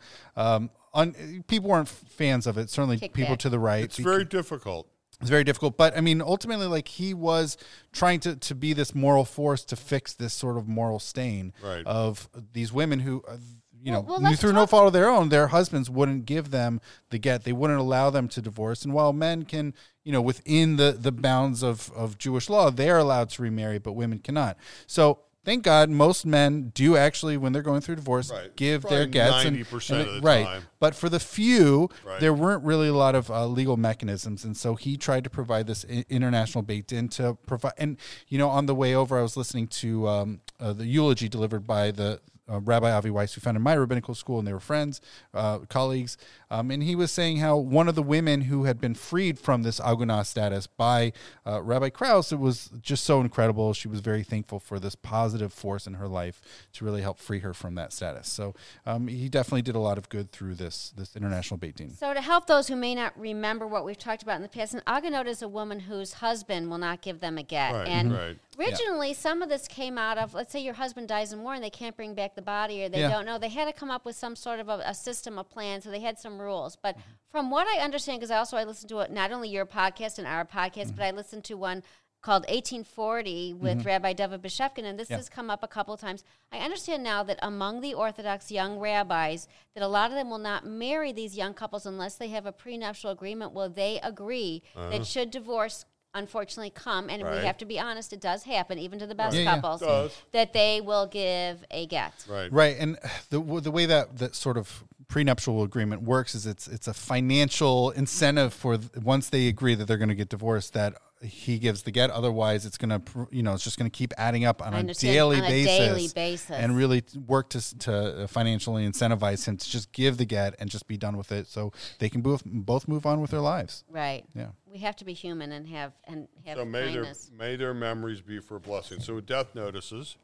Un, 0.94 1.44
people 1.46 1.70
weren't 1.70 1.88
fans 1.88 2.46
of 2.46 2.56
it. 2.58 2.70
Certainly, 2.70 2.98
people 2.98 3.34
Kickback. 3.36 3.38
to 3.38 3.48
the 3.50 3.58
right. 3.58 3.84
It's 3.84 3.98
very 3.98 4.24
difficult. 4.24 4.88
It's 5.20 5.30
very 5.30 5.42
difficult, 5.42 5.76
but 5.76 5.96
I 5.96 6.00
mean, 6.00 6.22
ultimately, 6.22 6.66
like 6.66 6.86
he 6.86 7.12
was 7.12 7.56
trying 7.92 8.20
to 8.20 8.36
to 8.36 8.54
be 8.54 8.72
this 8.72 8.94
moral 8.94 9.24
force 9.24 9.64
to 9.64 9.76
fix 9.76 10.14
this 10.14 10.32
sort 10.32 10.56
of 10.56 10.68
moral 10.68 11.00
stain 11.00 11.52
Right. 11.62 11.84
of 11.86 12.28
these 12.52 12.72
women 12.72 13.00
who. 13.00 13.22
Uh, 13.28 13.36
you 13.80 13.92
know, 13.92 14.00
Well- 14.00 14.18
well, 14.20 14.30
let's 14.30 14.40
through 14.40 14.54
no 14.54 14.66
fault 14.66 14.88
of 14.88 14.92
their 14.92 15.08
own, 15.08 15.28
their 15.28 15.46
husbands 15.48 15.88
wouldn't 15.88 16.26
give 16.26 16.50
them 16.50 16.80
the 17.10 17.18
get. 17.18 17.44
They 17.44 17.52
wouldn't 17.52 17.78
allow 17.78 18.10
them 18.10 18.26
to 18.30 18.42
divorce. 18.42 18.84
And 18.84 18.92
while 18.92 19.12
men 19.12 19.44
can, 19.44 19.72
you 20.02 20.10
know, 20.10 20.20
within 20.20 20.76
the 20.78 20.90
the 21.00 21.12
bounds 21.12 21.62
of 21.62 21.92
of 21.94 22.18
Jewish 22.18 22.50
law, 22.50 22.70
they're 22.72 22.98
allowed 22.98 23.30
to 23.30 23.42
remarry, 23.42 23.78
but 23.78 23.92
women 23.92 24.18
cannot. 24.18 24.56
So 24.88 25.20
thank 25.44 25.62
God, 25.64 25.88
most 25.90 26.26
men 26.26 26.70
do 26.74 26.96
actually, 26.96 27.36
when 27.36 27.52
they're 27.52 27.62
going 27.62 27.80
through 27.80 27.96
divorce, 27.96 28.30
Right. 28.30 28.54
give 28.56 28.82
Probably 28.82 28.98
their 28.98 29.06
gets. 29.06 29.44
and- 29.44 29.56
90% 29.56 30.00
and 30.00 30.08
of 30.08 30.14
the 30.16 30.20
right. 30.20 30.44
time. 30.44 30.62
But 30.80 30.94
for 30.94 31.08
the 31.08 31.20
few, 31.20 31.88
Right. 32.04 32.20
there 32.20 32.34
weren't 32.34 32.64
really 32.64 32.88
a 32.88 32.94
lot 32.94 33.14
of 33.14 33.30
uh, 33.30 33.46
legal 33.46 33.76
mechanisms, 33.76 34.44
and 34.44 34.56
so 34.56 34.74
he 34.74 34.96
tried 34.96 35.24
to 35.24 35.30
provide 35.30 35.66
this 35.66 35.84
I- 35.90 36.04
international 36.08 36.62
Beit 36.62 36.86
Din 36.86 37.08
to 37.10 37.34
provide. 37.46 37.72
And 37.78 37.96
you 38.28 38.38
know, 38.38 38.48
on 38.50 38.66
the 38.66 38.74
way 38.74 38.94
over, 38.94 39.18
I 39.18 39.22
was 39.22 39.36
listening 39.36 39.68
to 39.68 40.06
um, 40.08 40.40
uh, 40.60 40.72
the 40.72 40.86
eulogy 40.86 41.28
delivered 41.28 41.66
by 41.66 41.90
the 41.90 42.20
uh, 42.50 42.60
Rabbi 42.60 42.90
Avi 42.90 43.10
Weiss, 43.10 43.34
who 43.34 43.40
founded 43.40 43.62
my 43.62 43.74
rabbinical 43.74 44.14
school, 44.14 44.38
and 44.38 44.46
they 44.46 44.52
were 44.52 44.60
friends, 44.60 45.00
uh, 45.34 45.60
colleagues. 45.68 46.16
Um, 46.50 46.70
and 46.70 46.82
he 46.82 46.94
was 46.94 47.12
saying 47.12 47.38
how 47.38 47.56
one 47.56 47.88
of 47.88 47.94
the 47.94 48.02
women 48.02 48.42
who 48.42 48.64
had 48.64 48.80
been 48.80 48.94
freed 48.94 49.38
from 49.38 49.62
this 49.62 49.80
agunah 49.80 50.24
status 50.24 50.66
by 50.66 51.12
uh, 51.46 51.62
Rabbi 51.62 51.90
Kraus, 51.90 52.32
it 52.32 52.38
was 52.38 52.70
just 52.80 53.04
so 53.04 53.20
incredible. 53.20 53.72
She 53.72 53.88
was 53.88 54.00
very 54.00 54.22
thankful 54.22 54.58
for 54.58 54.78
this 54.78 54.94
positive 54.94 55.52
force 55.52 55.86
in 55.86 55.94
her 55.94 56.08
life 56.08 56.40
to 56.74 56.84
really 56.84 57.02
help 57.02 57.18
free 57.18 57.40
her 57.40 57.52
from 57.52 57.74
that 57.74 57.92
status. 57.92 58.28
So 58.28 58.54
um, 58.86 59.08
he 59.08 59.28
definitely 59.28 59.62
did 59.62 59.74
a 59.74 59.80
lot 59.80 59.98
of 59.98 60.08
good 60.08 60.32
through 60.32 60.54
this 60.54 60.92
this 60.96 61.16
international 61.16 61.58
Beit 61.58 61.76
Din. 61.76 61.90
So, 61.90 62.14
to 62.14 62.20
help 62.20 62.46
those 62.46 62.68
who 62.68 62.76
may 62.76 62.94
not 62.94 63.18
remember 63.18 63.66
what 63.66 63.84
we've 63.84 63.98
talked 63.98 64.22
about 64.22 64.36
in 64.36 64.42
the 64.42 64.48
past, 64.48 64.74
an 64.74 64.82
agunot 64.86 65.26
is 65.26 65.42
a 65.42 65.48
woman 65.48 65.80
whose 65.80 66.14
husband 66.14 66.70
will 66.70 66.78
not 66.78 67.00
give 67.00 67.20
them 67.20 67.38
a 67.38 67.42
get. 67.42 67.72
Right, 67.72 67.88
and 67.88 68.12
right. 68.12 68.36
Originally, 68.58 69.14
some 69.14 69.40
of 69.42 69.48
this 69.48 69.68
came 69.68 69.96
out 69.98 70.18
of, 70.18 70.34
let's 70.34 70.52
say 70.52 70.60
your 70.60 70.74
husband 70.74 71.08
dies 71.08 71.32
in 71.32 71.42
war 71.42 71.54
and 71.54 71.62
they 71.62 71.70
can't 71.70 71.96
bring 71.96 72.14
back 72.14 72.34
the 72.34 72.42
body 72.42 72.82
or 72.82 72.88
they 72.88 73.00
Yeah. 73.00 73.10
don't 73.10 73.24
know. 73.24 73.38
They 73.38 73.48
had 73.50 73.66
to 73.66 73.72
come 73.72 73.90
up 73.90 74.04
with 74.04 74.16
some 74.16 74.34
sort 74.34 74.58
of 74.58 74.68
a, 74.68 74.82
a 74.84 74.94
system, 74.94 75.38
a 75.38 75.44
plan. 75.44 75.80
So 75.80 75.90
they 75.90 76.00
had 76.00 76.18
some 76.18 76.40
rules. 76.40 76.76
But 76.76 76.96
Mm-hmm. 76.96 77.10
from 77.30 77.50
what 77.50 77.66
I 77.68 77.78
understand, 77.80 78.18
because 78.18 78.30
I 78.32 78.38
also 78.38 78.56
I 78.56 78.64
listened 78.64 78.88
to 78.90 78.98
it, 79.00 79.10
not 79.12 79.30
only 79.32 79.48
your 79.48 79.66
podcast 79.66 80.18
and 80.18 80.26
our 80.26 80.44
podcast, 80.44 80.86
Mm-hmm. 80.86 80.96
but 80.96 81.04
I 81.04 81.10
listened 81.12 81.44
to 81.44 81.54
one 81.56 81.82
called 82.20 82.42
1840 82.48 83.54
with 83.54 83.86
Rabbi 83.86 84.12
David 84.12 84.42
Bashevkin, 84.42 84.82
and 84.84 84.98
this 84.98 85.08
Yeah. 85.08 85.18
has 85.18 85.28
come 85.28 85.50
up 85.50 85.62
a 85.62 85.68
couple 85.68 85.94
of 85.94 86.00
times. 86.00 86.24
I 86.50 86.58
understand 86.58 87.04
now 87.04 87.22
that 87.22 87.38
among 87.40 87.80
the 87.80 87.94
Orthodox 87.94 88.50
young 88.50 88.80
rabbis, 88.80 89.46
that 89.74 89.84
a 89.84 89.86
lot 89.88 90.10
of 90.10 90.16
them 90.16 90.28
will 90.28 90.38
not 90.38 90.66
marry 90.66 91.12
these 91.12 91.36
young 91.36 91.54
couples 91.54 91.86
unless 91.86 92.16
they 92.16 92.28
have 92.30 92.44
a 92.44 92.50
prenuptial 92.50 93.10
agreement 93.12 93.52
where 93.52 93.68
they 93.68 94.00
agree 94.02 94.64
that 94.74 95.06
should 95.06 95.30
divorce 95.30 95.84
unfortunately 96.14 96.70
come, 96.70 97.08
and. 97.10 97.22
Right. 97.22 97.40
we 97.40 97.46
have 97.46 97.58
to 97.58 97.64
be 97.64 97.78
honest, 97.78 98.12
it 98.12 98.20
does 98.20 98.42
happen 98.44 98.78
even 98.78 98.98
to 99.00 99.06
the 99.06 99.14
best 99.14 99.36
Yeah, 99.36 99.42
yeah. 99.42 99.54
couples, 99.54 99.80
Does. 99.80 100.16
that 100.32 100.52
they 100.52 100.80
will 100.80 101.06
give 101.06 101.64
a 101.70 101.86
get. 101.86 102.12
Right. 102.28 102.50
Right, 102.52 102.76
and 102.78 102.98
the 103.30 103.40
the 103.60 103.70
way 103.70 103.86
that 103.86 104.18
that 104.18 104.34
sort 104.34 104.56
of 104.56 104.84
prenuptial 105.08 105.62
agreement 105.62 106.02
works 106.02 106.34
is 106.34 106.46
it's 106.46 106.68
it's 106.68 106.86
a 106.86 106.94
financial 106.94 107.90
incentive 107.92 108.52
for 108.52 108.76
th- 108.76 108.90
once 109.02 109.30
they 109.30 109.48
agree 109.48 109.74
that 109.74 109.86
they're 109.86 109.96
going 109.96 110.08
to 110.10 110.14
get 110.14 110.28
divorced 110.28 110.74
that 110.74 110.94
he 111.22 111.58
gives 111.58 111.82
the 111.82 111.90
get. 111.90 112.10
Otherwise, 112.10 112.64
it's 112.64 112.78
going 112.78 112.90
to 112.90 113.26
you 113.30 113.42
know 113.42 113.54
it's 113.54 113.64
just 113.64 113.78
going 113.78 113.90
to 113.90 113.96
keep 113.96 114.12
adding 114.16 114.44
up 114.44 114.62
on 114.64 114.72
I 114.72 114.76
a 114.76 114.80
understand, 114.80 115.14
daily 115.14 115.36
on 115.38 115.44
a 115.44 115.48
basis, 115.48 115.78
daily 115.78 116.08
basis. 116.14 116.50
and 116.50 116.76
really 116.76 117.02
work 117.26 117.48
to 117.50 117.78
to 117.80 118.22
uh, 118.22 118.26
financially 118.28 118.86
incentivize 118.88 119.44
him 119.46 119.56
to 119.56 119.68
just 119.70 119.92
give 119.92 120.16
the 120.16 120.24
get 120.24 120.54
and 120.60 120.70
just 120.70 120.86
be 120.86 120.96
done 120.96 121.16
with 121.16 121.32
it, 121.32 121.46
so 121.48 121.72
they 121.98 122.08
can 122.08 122.20
both 122.20 122.42
both 122.44 122.86
move 122.86 123.04
on 123.06 123.20
with 123.20 123.30
their 123.30 123.40
lives. 123.40 123.84
Right. 123.90 124.24
Yeah. 124.34 124.48
We 124.70 124.78
have 124.78 124.96
to 124.96 125.04
be 125.04 125.12
human 125.12 125.52
and 125.52 125.66
have 125.68 125.92
and 126.04 126.28
have 126.44 126.58
So 126.58 126.64
may 126.64 126.92
their, 126.92 127.12
may 127.36 127.56
their 127.56 127.74
memories 127.74 128.20
be 128.20 128.38
for 128.38 128.56
a 128.56 128.60
blessing. 128.60 129.00
So 129.00 129.20
death 129.20 129.54
notices. 129.54 130.16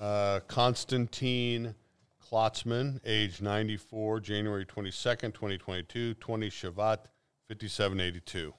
Uh, 0.00 0.40
Constantine 0.48 1.74
Klotzman, 2.30 3.00
age 3.04 3.42
94, 3.42 4.20
January 4.20 4.64
22nd, 4.64 5.34
2022, 5.34 6.14
20 6.14 6.48
Shevat, 6.48 6.98
5782. 7.48 8.54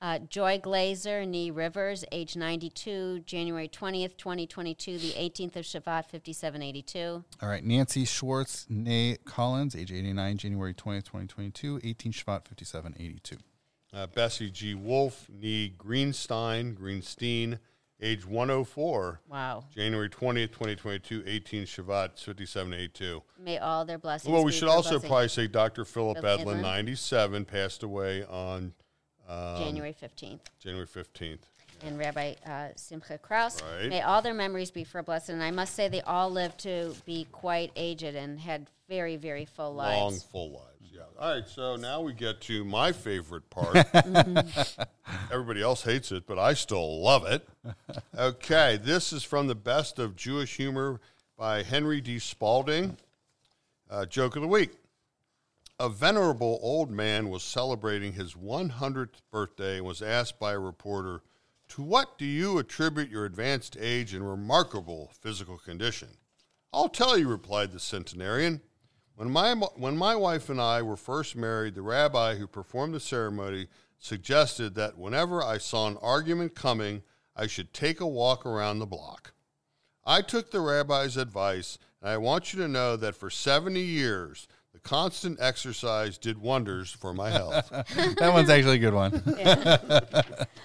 Uh, 0.00 0.20
Joy 0.20 0.60
Glazer, 0.60 1.26
Nee 1.26 1.50
Rivers, 1.50 2.04
age 2.12 2.36
92, 2.36 3.20
January 3.26 3.66
20th, 3.66 4.16
2022, 4.16 4.98
the 4.98 5.10
18th 5.10 5.56
of 5.56 5.64
Shevat, 5.64 6.04
5782. 6.06 7.24
All 7.42 7.48
right, 7.48 7.64
Nancy 7.64 8.04
Schwartz, 8.04 8.66
Nay 8.68 9.16
Collins, 9.24 9.74
age 9.74 9.90
89, 9.90 10.38
January 10.38 10.74
20th, 10.74 11.04
2022, 11.04 11.80
18 11.82 12.12
Shvat 12.12 12.46
5782. 12.46 13.38
Uh, 13.98 14.06
Bessie 14.06 14.48
G. 14.48 14.74
Wolf, 14.74 15.26
Nee 15.28 15.72
Greenstein, 15.76 16.76
Greenstein, 16.76 17.58
age 18.00 18.24
104. 18.24 19.22
Wow. 19.28 19.64
January 19.74 20.08
20th, 20.08 20.52
2022, 20.52 21.24
18 21.26 21.64
Shevat, 21.64 22.10
5782. 22.16 23.22
May 23.44 23.58
all 23.58 23.84
their 23.84 23.98
blessings. 23.98 24.32
Well, 24.32 24.44
we 24.44 24.52
should 24.52 24.68
also 24.68 24.90
blessing. 24.90 25.08
probably 25.08 25.28
say 25.28 25.46
Dr. 25.48 25.84
Philip 25.84 26.18
Philip 26.20 26.42
Edlin, 26.42 26.58
Edlin. 26.58 26.62
97, 26.62 27.44
passed 27.44 27.82
away 27.82 28.24
on 28.24 28.72
um, 29.28 29.58
January 29.58 29.96
15th. 30.00 30.42
January 30.60 30.86
15th. 30.86 31.40
and 31.82 31.98
Rabbi 31.98 32.34
uh, 32.46 32.68
Simcha 32.76 33.18
Kraus. 33.18 33.60
Right. 33.80 33.88
May 33.88 34.02
all 34.02 34.22
their 34.22 34.32
memories 34.32 34.70
be 34.70 34.84
for 34.84 35.00
a 35.00 35.02
blessing. 35.02 35.34
And 35.34 35.42
I 35.42 35.50
must 35.50 35.74
say, 35.74 35.88
they 35.88 36.02
all 36.02 36.30
lived 36.30 36.58
to 36.60 36.94
be 37.04 37.26
quite 37.32 37.72
aged 37.74 38.04
and 38.04 38.38
had 38.38 38.68
very, 38.88 39.16
very 39.16 39.44
full 39.44 39.74
lives. 39.74 40.00
Long, 40.00 40.18
full 40.30 40.50
lives. 40.52 40.77
Yeah. 40.98 41.04
All 41.20 41.34
right. 41.34 41.48
So 41.48 41.76
now 41.76 42.00
we 42.00 42.12
get 42.12 42.40
to 42.42 42.64
my 42.64 42.90
favorite 42.90 43.48
part. 43.50 43.76
Everybody 45.32 45.62
else 45.62 45.84
hates 45.84 46.10
it, 46.10 46.26
but 46.26 46.38
I 46.38 46.54
still 46.54 47.00
love 47.02 47.24
it. 47.24 47.48
Okay. 48.16 48.80
This 48.82 49.12
is 49.12 49.22
from 49.22 49.46
the 49.46 49.54
best 49.54 50.00
of 50.00 50.16
Jewish 50.16 50.56
humor 50.56 51.00
by 51.36 51.62
Henry 51.62 52.00
D. 52.00 52.18
Spalding. 52.18 52.96
Uh, 53.88 54.06
joke 54.06 54.34
of 54.34 54.42
the 54.42 54.48
week. 54.48 54.72
A 55.78 55.88
venerable 55.88 56.58
old 56.60 56.90
man 56.90 57.28
was 57.28 57.44
celebrating 57.44 58.14
his 58.14 58.34
100th 58.34 59.22
birthday 59.30 59.76
and 59.76 59.86
was 59.86 60.02
asked 60.02 60.40
by 60.40 60.52
a 60.52 60.58
reporter, 60.58 61.22
To 61.68 61.82
what 61.82 62.18
do 62.18 62.24
you 62.24 62.58
attribute 62.58 63.08
your 63.08 63.24
advanced 63.24 63.76
age 63.80 64.12
and 64.12 64.28
remarkable 64.28 65.12
physical 65.20 65.56
condition? 65.58 66.08
I'll 66.72 66.88
tell 66.88 67.16
you, 67.16 67.28
replied 67.28 67.70
the 67.70 67.78
centenarian. 67.78 68.60
When 69.18 69.32
my, 69.32 69.52
when 69.52 69.96
my 69.96 70.14
wife 70.14 70.48
and 70.48 70.60
I 70.60 70.80
were 70.80 70.96
first 70.96 71.34
married, 71.34 71.74
the 71.74 71.82
rabbi 71.82 72.36
who 72.36 72.46
performed 72.46 72.94
the 72.94 73.00
ceremony 73.00 73.66
suggested 73.98 74.76
that 74.76 74.96
whenever 74.96 75.42
I 75.42 75.58
saw 75.58 75.88
an 75.88 75.96
argument 76.00 76.54
coming, 76.54 77.02
I 77.34 77.48
should 77.48 77.74
take 77.74 78.00
a 78.00 78.06
walk 78.06 78.46
around 78.46 78.78
the 78.78 78.86
block. 78.86 79.32
I 80.06 80.22
took 80.22 80.52
the 80.52 80.60
rabbi's 80.60 81.16
advice, 81.16 81.78
and 82.00 82.10
I 82.10 82.16
want 82.18 82.52
you 82.52 82.60
to 82.60 82.68
know 82.68 82.94
that 82.94 83.16
for 83.16 83.28
70 83.28 83.80
years, 83.80 84.46
the 84.72 84.78
constant 84.78 85.38
exercise 85.40 86.16
did 86.16 86.38
wonders 86.38 86.92
for 86.92 87.12
my 87.12 87.30
health. 87.30 87.70
that 88.20 88.30
one's 88.32 88.50
actually 88.50 88.76
a 88.76 88.78
good 88.78 88.94
one. 88.94 89.20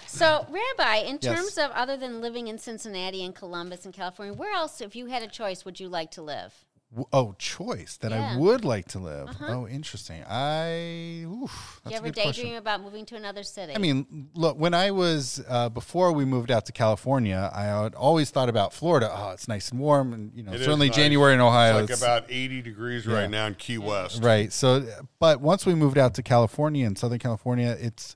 So, 0.06 0.46
Rabbi, 0.48 0.98
in 0.98 1.18
Yes. 1.20 1.34
terms 1.36 1.58
of 1.58 1.72
other 1.72 1.96
than 1.96 2.20
living 2.20 2.46
in 2.46 2.58
Cincinnati 2.58 3.24
and 3.24 3.34
Columbus 3.34 3.84
and 3.84 3.92
California, 3.92 4.32
where 4.32 4.54
else, 4.54 4.80
if 4.80 4.94
you 4.94 5.06
had 5.06 5.24
a 5.24 5.28
choice, 5.28 5.64
would 5.64 5.80
you 5.80 5.88
like 5.88 6.12
to 6.12 6.22
live? 6.22 6.54
W- 6.94 7.08
Oh, 7.12 7.34
choice 7.38 7.96
that 8.02 8.12
Yeah. 8.12 8.18
Uh-huh. 8.20 8.34
I 8.34 8.38
would 8.38 8.64
like 8.64 8.86
to 8.88 8.98
live. 9.00 9.28
Oh, 9.40 9.66
interesting. 9.66 10.22
I. 10.28 11.24
Oof, 11.26 11.80
Do 11.84 11.90
that's 11.90 11.90
you 11.90 11.90
a 11.90 11.96
ever 11.96 12.04
good 12.06 12.14
daydream 12.14 12.32
question. 12.34 12.56
about 12.56 12.82
moving 12.82 13.04
to 13.06 13.16
another 13.16 13.42
city? 13.42 13.74
I 13.74 13.78
mean, 13.78 14.28
look, 14.34 14.56
when 14.58 14.74
I 14.74 14.90
was 14.92 15.42
uh, 15.48 15.68
before 15.70 16.12
we 16.12 16.24
moved 16.24 16.50
out 16.50 16.66
to 16.66 16.72
California, 16.72 17.50
I 17.52 17.64
had 17.64 17.94
always 17.94 18.30
thought 18.30 18.48
about 18.48 18.72
Florida. 18.72 19.10
Oh, 19.12 19.30
it's 19.30 19.48
nice 19.48 19.70
and 19.70 19.80
warm, 19.80 20.12
and 20.12 20.32
you 20.34 20.42
know, 20.44 20.52
It 20.52 20.60
is 20.60 20.64
certainly 20.66 20.88
nice. 20.88 20.96
January 20.96 21.34
in 21.34 21.40
Ohio. 21.40 21.78
It's 21.78 21.90
like 21.90 21.98
about 21.98 22.30
80 22.30 22.62
degrees 22.62 23.06
right 23.06 23.28
now 23.28 23.46
in 23.46 23.54
Key 23.56 23.78
West. 23.78 24.22
Right. 24.22 24.52
So, 24.52 24.86
but 25.18 25.40
once 25.40 25.66
we 25.66 25.74
moved 25.74 25.98
out 25.98 26.14
to 26.14 26.22
California 26.22 26.86
and 26.86 26.96
Southern 26.96 27.18
California, 27.18 27.76
it's 27.80 28.14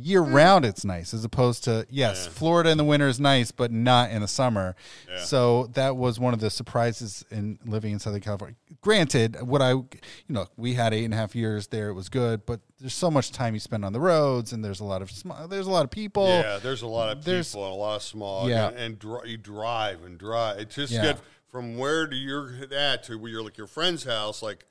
year 0.00 0.20
round. 0.22 0.64
Mm-hmm. 0.64 0.70
It's 0.70 0.84
nice 0.84 1.12
as 1.12 1.24
opposed 1.24 1.64
to 1.64 1.86
yes, 1.90 2.26
Florida 2.26 2.70
in 2.70 2.78
the 2.78 2.84
winter 2.84 3.08
is 3.08 3.18
nice, 3.18 3.50
but 3.50 3.72
not 3.72 4.10
in 4.10 4.22
the 4.22 4.28
summer. 4.28 4.76
So 5.24 5.66
that 5.74 5.96
was 5.96 6.20
one 6.20 6.32
of 6.34 6.40
the 6.40 6.50
surprises 6.50 7.24
in 7.30 7.58
living 7.66 7.92
in 7.92 7.98
Southern 7.98 8.20
California. 8.20 8.56
Granted, 8.80 9.42
what 9.42 9.60
I, 9.60 9.70
you 9.72 9.88
know, 10.28 10.46
we 10.56 10.74
had 10.74 10.94
eight 10.94 11.04
and 11.04 11.12
a 11.12 11.16
half 11.16 11.34
years 11.34 11.66
there. 11.66 11.88
It 11.88 11.94
was 11.94 12.08
good, 12.08 12.46
but 12.46 12.60
there's 12.78 12.94
so 12.94 13.10
much 13.10 13.32
time 13.32 13.54
you 13.54 13.60
spend 13.60 13.84
on 13.84 13.92
the 13.92 14.00
roads, 14.00 14.52
and 14.52 14.64
there's 14.64 14.78
a 14.80 14.84
lot 14.84 15.02
of 15.02 15.10
sm- 15.10 15.32
there's 15.48 15.66
a 15.66 15.70
lot 15.70 15.84
of 15.84 15.90
people. 15.90 16.28
Yeah, 16.28 16.58
there's 16.62 16.82
a 16.82 16.86
lot 16.86 17.10
of 17.16 17.24
There's- 17.24 17.50
people 17.52 17.64
and 17.66 17.74
a 17.74 17.76
lot 17.76 17.96
of 17.96 18.02
smog. 18.02 18.48
Yeah. 18.48 18.68
And, 18.68 18.78
and 18.78 18.98
dri- 18.98 19.30
you 19.30 19.36
drive 19.36 20.04
and 20.04 20.16
drive. 20.16 20.58
It 20.60 20.70
just 20.70 20.92
Yeah. 20.92 21.02
get 21.02 21.20
from 21.50 21.76
where 21.76 22.06
to 22.06 22.14
your 22.14 22.52
at 22.76 23.02
to 23.04 23.18
where 23.18 23.30
you're 23.32 23.42
like 23.42 23.58
your 23.58 23.66
friend's 23.66 24.04
house, 24.04 24.42
like, 24.42 24.64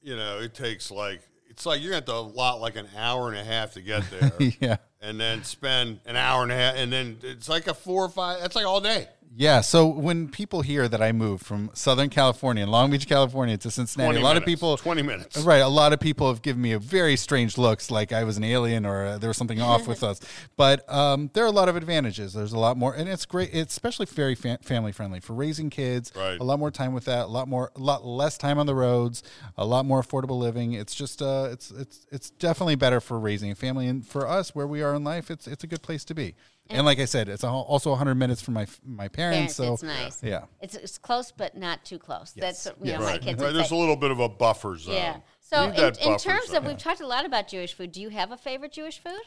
you 0.00 0.14
know, 0.16 0.38
it 0.38 0.54
takes 0.54 0.90
like, 0.90 1.22
it's 1.50 1.66
like 1.66 1.82
you're 1.82 1.90
going 1.90 2.02
to 2.02 2.12
have 2.12 2.24
to 2.24 2.36
lot 2.36 2.60
like 2.60 2.76
an 2.76 2.86
hour 2.96 3.28
and 3.28 3.36
a 3.36 3.44
half 3.44 3.74
to 3.74 3.82
get 3.82 4.04
there. 4.10 4.32
Yeah. 4.60 4.76
And 5.02 5.20
then 5.20 5.44
spend 5.44 6.00
an 6.06 6.16
hour 6.16 6.42
and 6.42 6.52
a 6.52 6.54
half. 6.54 6.76
And 6.76 6.92
then 6.92 7.18
it's 7.22 7.48
like 7.48 7.66
a 7.66 7.74
four 7.74 8.04
or 8.04 8.08
five, 8.08 8.40
that's 8.40 8.56
like 8.56 8.66
all 8.66 8.80
day. 8.80 9.08
Yeah, 9.36 9.60
so 9.60 9.86
when 9.86 10.28
people 10.28 10.62
hear 10.62 10.88
that 10.88 11.00
I 11.00 11.12
moved 11.12 11.46
from 11.46 11.70
Southern 11.72 12.10
California, 12.10 12.66
Long 12.66 12.90
Beach, 12.90 13.06
California, 13.06 13.56
to 13.58 13.70
Cincinnati, 13.70 14.18
a 14.18 14.20
lot 14.20 14.36
of 14.36 14.44
people 14.44 14.76
20 14.76 15.02
minutes. 15.02 15.38
Right, 15.38 15.58
a 15.58 15.68
lot 15.68 15.92
of 15.92 16.00
people 16.00 16.28
have 16.28 16.42
given 16.42 16.60
me 16.60 16.72
a 16.72 16.80
very 16.80 17.16
strange 17.16 17.56
looks, 17.56 17.92
like 17.92 18.12
I 18.12 18.24
was 18.24 18.36
an 18.38 18.44
alien 18.44 18.84
or 18.84 19.04
uh, 19.04 19.18
there 19.18 19.28
was 19.28 19.36
something 19.36 19.60
off 19.60 19.86
with 19.86 20.02
us. 20.10 20.20
But 20.56 20.92
um, 20.92 21.30
there 21.32 21.44
are 21.44 21.48
a 21.48 21.52
lot 21.52 21.68
of 21.68 21.76
advantages. 21.76 22.32
There's 22.32 22.52
a 22.52 22.58
lot 22.58 22.76
more, 22.76 22.92
and 22.92 23.08
it's 23.08 23.24
great. 23.24 23.50
It's 23.52 23.72
especially 23.72 24.06
very 24.06 24.34
fa- 24.34 24.58
family 24.62 24.90
friendly 24.90 25.20
for 25.20 25.34
raising 25.34 25.70
kids. 25.70 26.12
Right. 26.16 26.38
A 26.38 26.44
lot 26.44 26.58
more 26.58 26.72
time 26.72 26.92
with 26.92 27.04
that. 27.04 27.26
A 27.26 27.28
lot 27.28 27.46
more, 27.46 27.70
a 27.76 27.80
lot 27.80 28.04
less 28.04 28.36
time 28.36 28.58
on 28.58 28.66
the 28.66 28.74
roads. 28.74 29.22
A 29.56 29.64
lot 29.64 29.86
more 29.86 30.02
affordable 30.02 30.38
living. 30.38 30.72
It's 30.72 30.94
just, 30.94 31.22
uh, 31.22 31.50
it's 31.52 31.70
it's 31.70 32.06
it's 32.10 32.30
definitely 32.30 32.74
better 32.74 33.00
for 33.00 33.18
raising 33.18 33.52
a 33.52 33.54
family, 33.54 33.86
and 33.86 34.04
for 34.04 34.26
us 34.26 34.56
where 34.56 34.66
we 34.66 34.82
are 34.82 34.94
in 34.94 35.04
life, 35.04 35.30
it's 35.30 35.46
it's 35.46 35.62
a 35.62 35.68
good 35.68 35.82
place 35.82 36.04
to 36.06 36.14
be. 36.14 36.34
And 36.70 36.86
like 36.86 36.98
I 36.98 37.04
said, 37.04 37.28
it's 37.28 37.44
al- 37.44 37.62
also 37.68 37.90
100 37.90 38.14
minutes 38.14 38.40
from 38.40 38.54
my 38.54 38.66
my 38.84 39.08
parents. 39.08 39.56
Parents, 39.56 39.56
so 39.56 39.74
it's 39.74 39.82
nice. 39.82 40.22
yeah. 40.22 40.44
It's, 40.60 40.74
it's 40.74 40.98
close, 40.98 41.32
but 41.32 41.56
not 41.56 41.84
too 41.84 41.98
close. 41.98 42.32
Yes. 42.36 42.64
That's 42.64 42.76
what 42.78 42.86
you 42.86 42.92
know, 42.94 43.00
Right. 43.00 43.20
my 43.20 43.26
kids 43.26 43.42
Right, 43.42 43.52
There's 43.52 43.68
say. 43.70 43.76
a 43.76 43.78
little 43.78 43.96
bit 43.96 44.10
of 44.10 44.20
a 44.20 44.28
buffer 44.28 44.76
zone. 44.76 44.94
Yeah. 44.94 45.16
So, 45.40 45.64
in, 45.64 45.74
in 46.12 46.16
terms 46.18 46.46
zone. 46.46 46.56
of, 46.58 46.64
we've 46.66 46.78
talked 46.78 47.00
a 47.00 47.06
lot 47.06 47.24
about 47.24 47.48
Jewish 47.48 47.74
food. 47.74 47.90
Do 47.92 48.00
you 48.00 48.08
have 48.10 48.30
a 48.30 48.36
favorite 48.36 48.72
Jewish 48.72 48.98
food? 49.00 49.20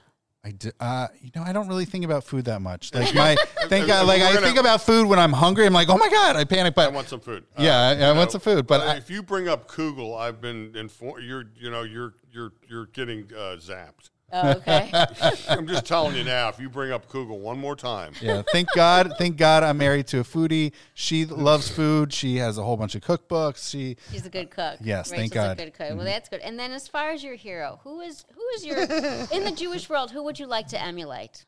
I 0.45 0.51
do, 0.51 0.71
uh, 0.79 1.07
you 1.21 1.31
know, 1.35 1.41
I 1.41 1.53
don't 1.53 1.69
really 1.69 1.85
think 1.85 2.03
about 2.03 2.25
food 2.25 2.45
that 2.45 2.61
much. 2.61 2.93
Like 2.93 3.13
my, 3.23 3.35
thank 3.67 3.87
God, 3.87 4.07
like 4.07 4.21
We're 4.21 4.39
I 4.39 4.41
think 4.41 4.57
about 4.57 4.81
food 4.81 5.07
when 5.07 5.17
I'm 5.19 5.31
hungry. 5.31 5.65
I'm 5.65 5.71
like, 5.73 5.87
oh 5.89 5.97
my 5.97 6.09
god, 6.09 6.35
I 6.35 6.43
panic. 6.43 6.75
But 6.75 6.89
I 6.91 6.93
want 6.93 7.07
some 7.07 7.21
food. 7.21 7.45
Yeah, 7.57 7.77
I- 7.77 7.91
I 7.95 8.11
you 8.11 8.17
want 8.17 8.31
some 8.31 8.41
food, 8.41 8.67
but 8.67 8.81
uh, 8.81 8.85
I- 8.85 8.95
if 8.97 9.09
you 9.09 9.23
bring 9.23 9.47
up 9.47 9.69
Kugel, 9.69 10.17
I've 10.17 10.41
been 10.41 10.75
informed. 10.75 11.23
You're, 11.23 11.45
you 11.55 11.71
know, 11.71 11.83
you're, 11.83 12.15
you're, 12.31 12.51
you're 12.69 12.87
getting 12.87 13.23
uh, 13.33 13.55
zapped. 13.57 14.09
Oh, 14.35 14.51
okay. 14.53 14.89
I'm 15.47 15.67
just 15.67 15.85
telling 15.85 16.15
you 16.15 16.23
now. 16.23 16.49
If 16.49 16.59
you 16.59 16.67
bring 16.67 16.91
up 16.91 17.07
Kugel 17.07 17.37
one 17.39 17.59
more 17.59 17.75
time, 17.75 18.13
yeah, 18.19 18.41
thank 18.51 18.67
God, 18.75 19.13
thank 19.19 19.37
God, 19.37 19.61
I'm 19.61 19.77
married 19.77 20.07
to 20.07 20.19
a 20.21 20.23
foodie. 20.23 20.71
She 20.95 21.25
loves 21.25 21.69
food. 21.69 22.11
She 22.11 22.37
has 22.37 22.57
a 22.57 22.63
whole 22.63 22.75
bunch 22.75 22.95
of 22.95 23.01
cookbooks. 23.03 23.69
She, 23.69 23.95
She's 24.11 24.25
a 24.25 24.29
good 24.29 24.49
cook. 24.49 24.79
Yes, 24.81 25.11
Rachel's 25.11 25.19
thank 25.19 25.33
God. 25.33 25.41
Mm-hmm. 25.41 25.51
a 25.51 25.65
good 25.65 25.73
cook. 25.73 25.97
Well, 25.97 26.05
that's 26.05 26.29
good. 26.29 26.41
And 26.41 26.57
then, 26.57 26.71
as 26.71 26.87
far 26.87 27.11
as 27.11 27.23
your 27.23 27.35
hero, 27.35 27.79
who 27.83 28.01
is 28.01 28.25
who 28.33 28.41
is 28.55 28.65
your 28.65 28.79
in 29.31 29.43
the 29.43 29.53
Jewish 29.55 29.87
world? 29.87 30.09
Who 30.09 30.23
would 30.23 30.39
you 30.39 30.47
like 30.47 30.67
to 30.69 30.81
emulate? 30.81 31.45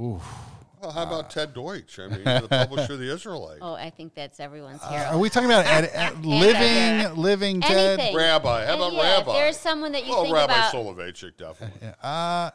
ooh, 0.00 0.20
well, 0.80 0.90
how 0.90 1.02
about 1.02 1.26
uh, 1.26 1.28
Ted 1.28 1.54
Deutsch? 1.54 1.98
I 1.98 2.08
mean, 2.08 2.24
the 2.24 2.48
publisher 2.48 2.94
of 2.94 2.98
the 2.98 3.12
Israelite. 3.12 3.58
Oh, 3.62 3.74
I 3.74 3.90
think 3.90 4.14
that's 4.14 4.40
everyone's 4.40 4.82
uh, 4.82 4.88
hero. 4.88 5.04
are 5.04 5.18
we 5.18 5.30
talking 5.30 5.48
about 5.48 5.66
ad, 5.66 5.84
ad- 5.94 6.24
living, 6.24 7.16
living 7.16 7.60
dead? 7.60 8.00
Anything. 8.00 8.16
Rabbi. 8.16 8.66
How 8.66 8.74
about 8.74 8.92
yeah, 8.92 9.16
Rabbi? 9.18 9.32
There's 9.32 9.58
someone 9.58 9.92
that 9.92 10.06
you 10.06 10.14
think 10.14 10.28
about. 10.28 10.50
oh, 10.50 10.54
think 10.68 10.72
Rabbi 10.72 10.96
about. 10.96 10.96
Soloveitchik, 10.96 11.36
definitely. 11.36 11.88
Uh, 12.02 12.50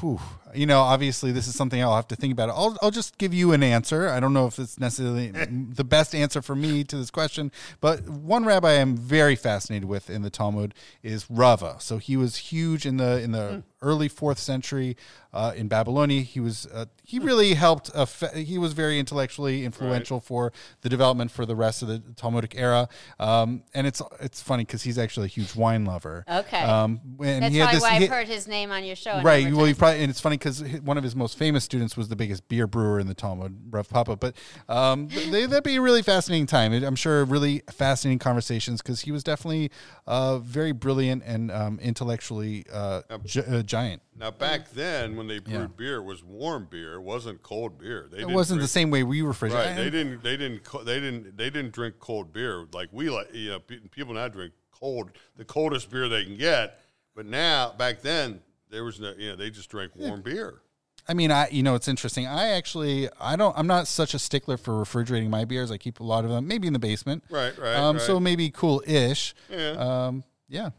whew. 0.00 0.20
You 0.54 0.66
know, 0.66 0.80
obviously, 0.80 1.32
this 1.32 1.48
is 1.48 1.56
something 1.56 1.82
I'll 1.82 1.96
have 1.96 2.06
to 2.08 2.16
think 2.16 2.32
about. 2.32 2.48
I'll, 2.48 2.76
I'll 2.80 2.92
just 2.92 3.18
give 3.18 3.34
you 3.34 3.52
an 3.52 3.62
answer. 3.62 4.08
I 4.08 4.20
don't 4.20 4.32
know 4.32 4.46
if 4.46 4.58
it's 4.58 4.78
necessarily 4.78 5.30
the 5.50 5.84
best 5.84 6.14
answer 6.14 6.40
for 6.42 6.54
me 6.54 6.84
to 6.84 6.96
this 6.96 7.10
question, 7.10 7.50
but 7.80 8.08
one 8.08 8.44
rabbi 8.44 8.74
I'm 8.74 8.96
very 8.96 9.34
fascinated 9.34 9.88
with 9.88 10.08
in 10.08 10.22
the 10.22 10.30
Talmud 10.30 10.74
is 11.02 11.28
Rava. 11.28 11.76
So 11.80 11.98
he 11.98 12.16
was 12.16 12.36
huge 12.36 12.86
in 12.86 12.98
the 12.98 13.20
in 13.20 13.32
the 13.32 13.48
hmm. 13.48 13.60
early 13.82 14.08
fourth 14.08 14.38
century 14.38 14.96
uh, 15.34 15.52
in 15.54 15.68
Babylonia. 15.68 16.22
He 16.22 16.40
was 16.40 16.66
uh, 16.72 16.86
he 17.02 17.18
really 17.18 17.52
helped. 17.52 17.92
affe- 17.92 18.34
he 18.34 18.56
was 18.56 18.72
very 18.72 18.98
intellectually 18.98 19.64
influential 19.66 20.20
for 20.20 20.52
the 20.80 20.88
development 20.88 21.30
for 21.30 21.44
the 21.44 21.54
rest 21.56 21.82
of 21.82 21.88
the 21.88 21.98
Talmudic 22.16 22.54
era. 22.56 22.88
Um, 23.20 23.64
and 23.74 23.86
it's 23.86 24.00
it's 24.20 24.40
funny 24.40 24.64
because 24.64 24.82
he's 24.84 24.96
actually 24.96 25.26
a 25.26 25.28
huge 25.28 25.54
wine 25.54 25.84
lover. 25.84 26.24
Okay. 26.26 26.62
Um, 26.62 27.00
and 27.22 27.42
that's 27.42 27.52
he 27.52 27.58
had 27.58 27.64
probably 27.64 27.76
this- 27.76 27.82
why 27.82 27.98
he- 27.98 28.04
I've 28.04 28.10
heard 28.10 28.28
his 28.28 28.48
name 28.48 28.70
on 28.72 28.84
your 28.84 28.96
show. 28.96 29.20
Right. 29.22 29.52
Well, 29.52 29.66
you 29.68 29.74
probably, 29.74 30.00
and 30.00 30.08
it's 30.10 30.20
funny 30.20 30.38
because 30.38 30.62
one 30.82 30.96
of 30.96 31.04
his 31.04 31.14
most 31.14 31.36
famous 31.36 31.64
students 31.64 31.96
was 31.96 32.08
the 32.08 32.16
biggest 32.16 32.48
beer 32.48 32.66
brewer 32.66 32.98
in 33.00 33.06
the 33.08 33.14
Talmud, 33.14 33.56
Rav 33.70 33.88
Papa. 33.90 34.16
But 34.16 34.36
um, 34.68 35.08
they, 35.30 35.46
that'd 35.46 35.64
be 35.64 35.76
a 35.76 35.80
really 35.82 36.02
fascinating 36.02 36.46
time. 36.46 36.72
I'm 36.72 36.96
sure 36.96 37.24
really 37.24 37.62
fascinating 37.72 38.20
conversations 38.20 38.80
because 38.80 39.00
he 39.02 39.10
was 39.12 39.24
definitely 39.24 39.70
uh, 40.06 40.38
very 40.38 40.72
brilliant 40.72 41.22
and 41.26 41.50
um, 41.50 41.78
intellectually 41.82 42.64
uh, 42.72 43.02
gi- 43.24 43.40
uh, 43.40 43.62
giant. 43.62 44.02
Now, 44.16 44.30
back 44.30 44.70
then, 44.70 45.16
when 45.24 45.28
they 45.36 45.38
brewed 45.38 45.60
Yeah. 45.60 45.66
beer, 45.76 45.96
it 45.96 46.02
was 46.04 46.22
warm 46.22 46.68
beer. 46.70 46.94
It 46.94 47.00
wasn't 47.02 47.42
cold 47.42 47.78
beer. 47.78 48.08
They 48.10 48.18
It 48.18 48.28
wasn't 48.28 48.60
the 48.60 48.68
same 48.68 48.90
way 48.90 49.02
we 49.02 49.20
refrigerate. 49.20 49.52
Right. 49.52 49.76
They 49.76 49.90
didn't. 49.90 50.22
They 50.22 50.36
didn't. 50.36 50.64
They 50.84 51.00
didn't. 51.00 51.36
They 51.36 51.50
didn't 51.50 51.72
drink 51.72 51.96
cold 51.98 52.32
beer 52.32 52.66
like 52.72 52.88
we 52.92 53.10
like. 53.10 53.34
You 53.34 53.50
know, 53.52 53.60
pe- 53.60 53.80
people 53.90 54.14
now 54.14 54.28
drink 54.28 54.52
cold, 54.70 55.10
the 55.36 55.44
coldest 55.44 55.90
beer 55.90 56.08
they 56.08 56.24
can 56.24 56.36
get. 56.36 56.80
But 57.14 57.26
now, 57.26 57.72
back 57.72 58.02
then, 58.02 58.40
there 58.70 58.84
was 58.84 59.00
no. 59.00 59.12
You 59.16 59.30
know, 59.30 59.36
they 59.36 59.50
just 59.50 59.70
drank 59.70 59.96
warm 59.96 60.22
beer. 60.22 60.60
I 61.06 61.14
mean, 61.14 61.30
I 61.30 61.48
you 61.50 61.62
know 61.62 61.74
it's 61.74 61.88
interesting. 61.88 62.26
I 62.26 62.48
actually 62.50 63.08
I 63.20 63.36
don't 63.36 63.56
I'm 63.58 63.66
not 63.66 63.86
such 63.86 64.14
a 64.14 64.18
stickler 64.18 64.56
for 64.56 64.78
refrigerating 64.78 65.30
my 65.30 65.44
beers. 65.44 65.70
I 65.70 65.76
keep 65.78 66.00
a 66.00 66.04
lot 66.04 66.24
of 66.24 66.30
them, 66.30 66.46
maybe 66.46 66.66
in 66.66 66.72
the 66.72 66.78
basement. 66.78 67.24
Right. 67.30 67.56
Right. 67.58 67.74
Um, 67.74 67.96
right. 67.96 68.04
so 68.04 68.18
maybe 68.20 68.50
cool 68.50 68.82
ish. 68.86 69.34
Yeah. 69.50 69.70
Um, 70.06 70.24
yeah. 70.48 70.70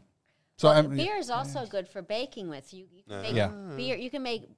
So 0.58 0.68
Well, 0.68 0.78
I'm 0.78 0.96
beer 0.96 1.16
is 1.16 1.28
also 1.30 1.66
good 1.66 1.86
for 1.88 2.00
baking 2.02 2.48
with. 2.48 2.72
You, 2.72 2.86
you 2.92 3.02
can 3.06 3.22
make 3.22 3.34
Yeah. 3.34 3.48
beer. 3.76 3.96
You 3.96 4.10
can 4.10 4.22
make 4.22 4.48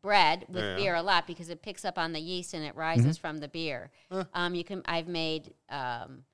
bread 0.00 0.46
with 0.48 0.64
Yeah. 0.64 0.76
beer 0.76 0.94
a 0.94 1.02
lot 1.02 1.26
because 1.26 1.50
it 1.50 1.62
picks 1.62 1.84
up 1.84 1.98
on 1.98 2.12
the 2.12 2.20
yeast 2.20 2.54
and 2.54 2.64
it 2.64 2.74
rises 2.74 3.18
from 3.18 3.38
the 3.38 3.48
beer. 3.48 3.90
Um, 4.34 4.54
you 4.54 4.64
can. 4.64 4.82
I've 4.86 5.08
made. 5.08 5.52
Um, 5.68 6.24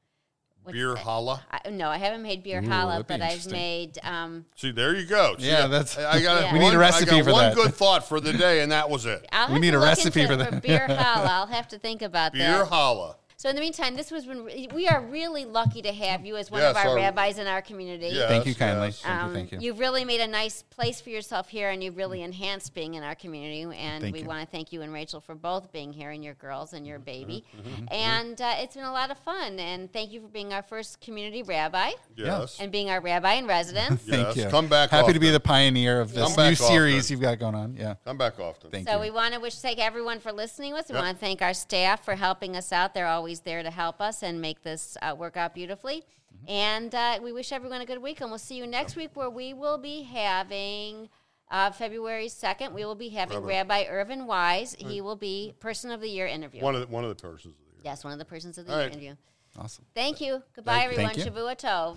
Beer 0.70 0.94
that? 0.94 1.02
challah. 1.04 1.40
I, 1.50 1.70
no, 1.70 1.88
I 1.88 1.96
haven't 1.96 2.22
made 2.22 2.42
beer 2.42 2.58
Ooh, 2.58 2.66
challah, 2.66 3.06
but 3.06 3.22
I've 3.22 3.50
made. 3.50 3.98
Um, 4.02 4.44
See, 4.54 4.70
there 4.70 4.94
you 4.94 5.06
go. 5.06 5.34
See, 5.38 5.46
Yeah, 5.48 5.64
I- 5.64 5.68
that's- 5.68 5.96
I 5.96 6.20
got. 6.20 6.42
Yeah. 6.42 6.50
A, 6.50 6.52
We 6.52 6.58
need 6.58 6.74
a 6.74 6.78
recipe 6.78 7.10
I 7.10 7.16
got 7.20 7.24
for 7.24 7.32
one 7.32 7.44
that. 7.44 7.54
good 7.54 7.74
thought 7.74 8.06
for 8.06 8.20
the 8.20 8.34
day, 8.34 8.60
and 8.60 8.70
that 8.70 8.90
was 8.90 9.06
it. 9.06 9.26
I'll 9.32 9.50
We 9.54 9.60
need 9.60 9.72
a 9.72 9.78
recipe 9.78 10.20
into 10.20 10.36
for 10.36 10.50
that. 10.50 10.62
beer 10.62 10.80
challah. 10.88 11.26
I'll 11.26 11.46
have 11.46 11.68
to 11.68 11.78
think 11.78 12.02
about 12.02 12.34
Beer 12.34 12.42
that. 12.42 12.56
Beer 12.58 12.66
challah. 12.66 13.14
So 13.40 13.48
in 13.48 13.54
the 13.54 13.60
meantime, 13.60 13.94
this 13.94 14.10
was 14.10 14.26
when 14.26 14.46
we 14.74 14.88
are 14.88 15.00
really 15.00 15.44
lucky 15.44 15.80
to 15.82 15.92
have 15.92 16.26
you 16.26 16.36
as 16.36 16.50
one 16.50 16.60
Yes, 16.60 16.72
of 16.72 16.76
our 16.76 16.88
our- 16.88 16.96
rabbis 16.96 17.38
in 17.38 17.46
our 17.46 17.62
community. 17.62 18.08
Yes, 18.08 18.28
Thank 18.28 18.46
you 18.46 18.54
kindly. 18.56 18.88
yes. 18.88 18.98
Thank 19.00 19.14
Um, 19.22 19.28
you. 19.28 19.34
Thank 19.36 19.52
you. 19.52 19.58
You've 19.60 19.78
really 19.78 20.04
made 20.04 20.20
a 20.20 20.26
nice 20.26 20.64
place 20.64 21.00
for 21.00 21.10
yourself 21.10 21.48
here, 21.48 21.70
and 21.70 21.80
you've 21.80 21.96
really 21.96 22.22
enhanced 22.22 22.74
being 22.74 22.94
in 22.94 23.04
our 23.04 23.14
community. 23.14 23.62
And 23.62 24.02
Thank 24.02 24.16
we 24.16 24.24
want 24.24 24.40
to 24.40 24.46
thank 24.50 24.72
you 24.72 24.82
and 24.82 24.92
Rachel 24.92 25.20
for 25.20 25.36
both 25.36 25.70
being 25.70 25.92
here, 25.92 26.10
and 26.10 26.24
your 26.24 26.34
girls 26.34 26.72
and 26.72 26.84
your 26.84 26.98
baby. 26.98 27.44
Mm-hmm, 27.56 27.84
And 27.92 28.40
uh, 28.40 28.54
it's 28.58 28.74
been 28.74 28.82
a 28.84 28.90
lot 28.92 29.12
of 29.12 29.18
fun. 29.18 29.60
And 29.60 29.92
thank 29.92 30.10
you 30.10 30.20
for 30.20 30.26
being 30.26 30.52
our 30.52 30.62
first 30.62 31.00
community 31.00 31.44
rabbi 31.44 31.92
Yes. 32.16 32.56
and 32.58 32.72
being 32.72 32.90
our 32.90 33.00
rabbi 33.00 33.34
in 33.34 33.46
residence. 33.46 34.02
Yes. 34.08 34.16
Thank 34.34 34.36
you. 34.36 34.46
Come 34.46 34.66
back 34.66 34.90
Happy 34.90 35.12
to 35.12 35.20
be 35.20 35.30
the 35.30 35.38
pioneer 35.38 36.00
of 36.00 36.12
this 36.12 36.24
Come 36.26 36.34
back 36.34 36.48
new 36.50 36.54
series 36.56 37.04
often. 37.04 37.12
you've 37.12 37.20
got 37.22 37.38
going 37.38 37.54
on. 37.54 37.76
Yeah. 37.76 37.94
Come 38.04 38.18
back 38.18 38.40
often. 38.40 38.72
Thank 38.72 38.88
you. 38.88 38.92
So 38.92 38.96
you. 38.98 39.02
we 39.04 39.10
want 39.12 39.32
to 39.34 39.38
wish 39.38 39.54
thank 39.60 39.78
everyone 39.78 40.18
for 40.18 40.32
listening 40.32 40.72
to 40.72 40.78
us. 40.80 40.88
We 40.88 40.96
Yep. 40.96 41.04
want 41.04 41.16
to 41.16 41.20
thank 41.24 41.40
our 41.40 41.54
staff 41.54 42.04
for 42.04 42.16
helping 42.16 42.56
us 42.56 42.72
out. 42.72 42.94
They're 42.94 43.06
always 43.06 43.27
there 43.40 43.62
to 43.62 43.70
help 43.70 44.00
us 44.00 44.22
and 44.22 44.40
make 44.40 44.62
this 44.62 44.96
uh, 45.02 45.14
work 45.16 45.36
out 45.36 45.54
beautifully. 45.54 45.98
Mm-hmm. 46.02 46.50
And 46.50 46.94
uh, 46.94 47.18
we 47.22 47.32
wish 47.32 47.52
everyone 47.52 47.80
a 47.80 47.86
good 47.86 48.02
week. 48.02 48.20
And 48.20 48.30
we'll 48.30 48.38
see 48.38 48.56
you 48.56 48.66
next 48.66 48.96
week 48.96 49.10
where 49.14 49.30
we 49.30 49.54
will 49.54 49.78
be 49.78 50.02
having. 50.02 51.08
Uh, 51.50 51.70
February 51.70 52.26
2nd, 52.26 52.72
we 52.74 52.84
will 52.84 52.94
be 52.94 53.08
having 53.08 53.40
Rabbi 53.40 53.86
Irvin 53.88 54.26
Wise. 54.26 54.76
He 54.78 55.00
will 55.00 55.16
be 55.16 55.54
Person 55.60 55.90
of 55.90 56.02
the 56.02 56.08
Year 56.08 56.26
interview. 56.26 56.60
One 56.60 56.74
of 56.74 56.82
the, 56.82 56.86
one 56.88 57.04
of 57.04 57.08
the 57.08 57.14
persons. 57.14 57.54
Of 57.54 57.60
the 57.60 57.64
year. 57.76 57.82
yes, 57.84 58.04
one 58.04 58.12
of 58.12 58.18
the 58.18 58.26
Persons 58.26 58.58
of 58.58 58.66
the 58.66 58.72
All 58.72 58.78
Year 58.78 58.88
right. 58.88 58.92
interview. 58.92 59.14
Awesome. 59.60 59.84
Thank 59.94 60.20
you. 60.20 60.42
Goodbye, 60.54 60.72
Thank- 60.74 60.84
everyone. 60.92 61.14
thank 61.14 61.24
you. 61.26 61.32
Shavua 61.32 61.56
Tov. 61.58 61.96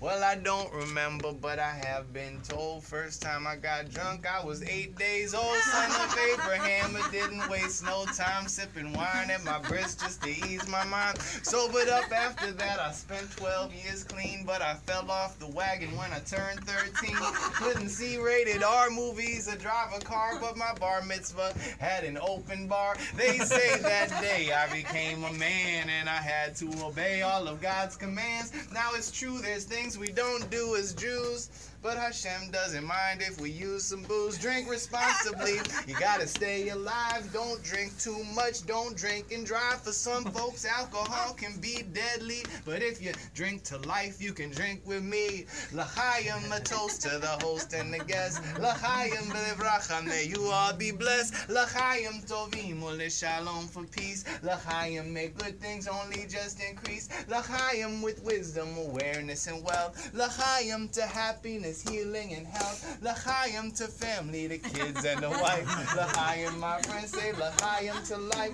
Well, 0.00 0.22
I 0.22 0.36
don't 0.36 0.72
remember, 0.72 1.32
but 1.32 1.58
I 1.58 1.70
have 1.84 2.12
been 2.12 2.40
told. 2.46 2.84
First 2.84 3.20
time 3.22 3.46
I 3.46 3.56
got 3.56 3.90
drunk, 3.90 4.26
I 4.30 4.44
was 4.44 4.62
eight 4.62 4.96
days 4.96 5.34
old. 5.34 5.56
Son 5.72 5.90
of 5.90 6.16
Abraham, 6.34 6.94
it 6.94 7.10
didn't 7.10 7.48
waste 7.48 7.82
no 7.84 8.04
time 8.16 8.46
sipping 8.46 8.92
wine 8.92 9.30
at 9.30 9.42
my 9.44 9.58
breast 9.60 10.00
just 10.00 10.22
to 10.22 10.28
ease 10.30 10.68
my 10.68 10.84
mind. 10.84 11.18
Sobered 11.42 11.88
up 11.88 12.12
after 12.12 12.52
that, 12.52 12.78
I 12.78 12.92
spent 12.92 13.28
12 13.36 13.72
years 13.74 14.04
clean, 14.04 14.44
but 14.46 14.60
I 14.62 14.74
fell 14.74 15.10
off 15.10 15.38
the 15.40 15.48
wagon 15.48 15.96
when 15.96 16.12
I 16.12 16.20
turned 16.20 16.60
13. 16.64 17.16
Couldn't 17.54 17.88
see 17.88 18.18
rated 18.18 18.62
R 18.62 18.90
movies 18.90 19.48
or 19.48 19.56
drive 19.56 19.94
a 19.96 20.00
car, 20.04 20.38
but 20.40 20.56
my 20.56 20.74
bar 20.78 21.02
mitzvah 21.02 21.54
had 21.80 22.04
an 22.04 22.18
open 22.18 22.68
bar. 22.68 22.96
They 23.16 23.38
say 23.38 23.78
that 23.80 24.10
day 24.20 24.52
I 24.52 24.70
became 24.72 25.24
a 25.24 25.32
man 25.32 25.88
and 25.88 26.08
I 26.08 26.16
had 26.18 26.54
to 26.56 26.66
obey 26.84 26.97
all 27.22 27.46
of 27.46 27.60
God's 27.60 27.96
commands. 27.96 28.52
Now 28.72 28.90
it's 28.94 29.12
true, 29.12 29.38
there's 29.38 29.64
things 29.64 29.96
we 29.96 30.08
don't 30.08 30.50
do 30.50 30.74
as 30.74 30.94
Jews. 30.94 31.67
But 31.80 31.96
Hashem 31.96 32.50
doesn't 32.50 32.84
mind 32.84 33.22
if 33.22 33.40
we 33.40 33.50
use 33.50 33.84
some 33.84 34.02
booze. 34.02 34.36
Drink 34.36 34.68
responsibly. 34.68 35.58
You 35.86 35.94
gotta 35.98 36.26
stay 36.26 36.70
alive. 36.70 37.30
Don't 37.32 37.62
drink 37.62 37.96
too 38.00 38.24
much. 38.34 38.66
Don't 38.66 38.96
drink 38.96 39.30
and 39.32 39.46
drive. 39.46 39.82
For 39.82 39.92
some 39.92 40.24
folks, 40.24 40.66
alcohol 40.66 41.34
can 41.34 41.60
be 41.60 41.84
deadly. 41.92 42.42
But 42.64 42.82
if 42.82 43.00
you 43.00 43.12
drink 43.32 43.62
to 43.64 43.78
life, 43.78 44.20
you 44.20 44.32
can 44.32 44.50
drink 44.50 44.80
with 44.84 45.04
me. 45.04 45.46
L'chaim, 45.72 46.50
a 46.52 46.60
toast 46.60 47.02
to 47.02 47.18
the 47.18 47.38
host 47.44 47.72
and 47.72 47.94
the 47.94 48.04
guest. 48.04 48.42
L'chaim, 48.58 49.30
b'levracha, 49.30 50.04
may 50.04 50.24
you 50.24 50.46
all 50.46 50.72
be 50.72 50.90
blessed. 50.90 51.48
L'chaim, 51.48 52.22
tovim, 52.26 52.82
shalom 53.08 53.68
for 53.68 53.84
peace. 53.84 54.24
L'chaim, 54.42 55.12
may 55.12 55.28
good 55.28 55.60
things 55.60 55.86
only 55.86 56.26
just 56.28 56.60
increase. 56.60 57.08
L'chaim, 57.28 58.02
with 58.02 58.20
wisdom, 58.24 58.68
awareness, 58.78 59.46
and 59.46 59.62
wealth. 59.64 60.12
L'chaim, 60.12 60.88
to 60.88 61.02
happiness, 61.02 61.67
healing, 61.76 62.34
and 62.34 62.46
health. 62.46 62.98
L'chaim, 63.02 63.70
to 63.72 63.86
family, 63.86 64.46
the 64.46 64.58
kids, 64.58 65.04
and 65.04 65.22
the 65.22 65.30
wife. 65.30 65.66
L'chaim, 65.96 66.58
my 66.58 66.80
friends 66.82 67.10
say 67.10 67.32
l'chaim 67.32 68.02
to 68.04 68.16
life. 68.16 68.52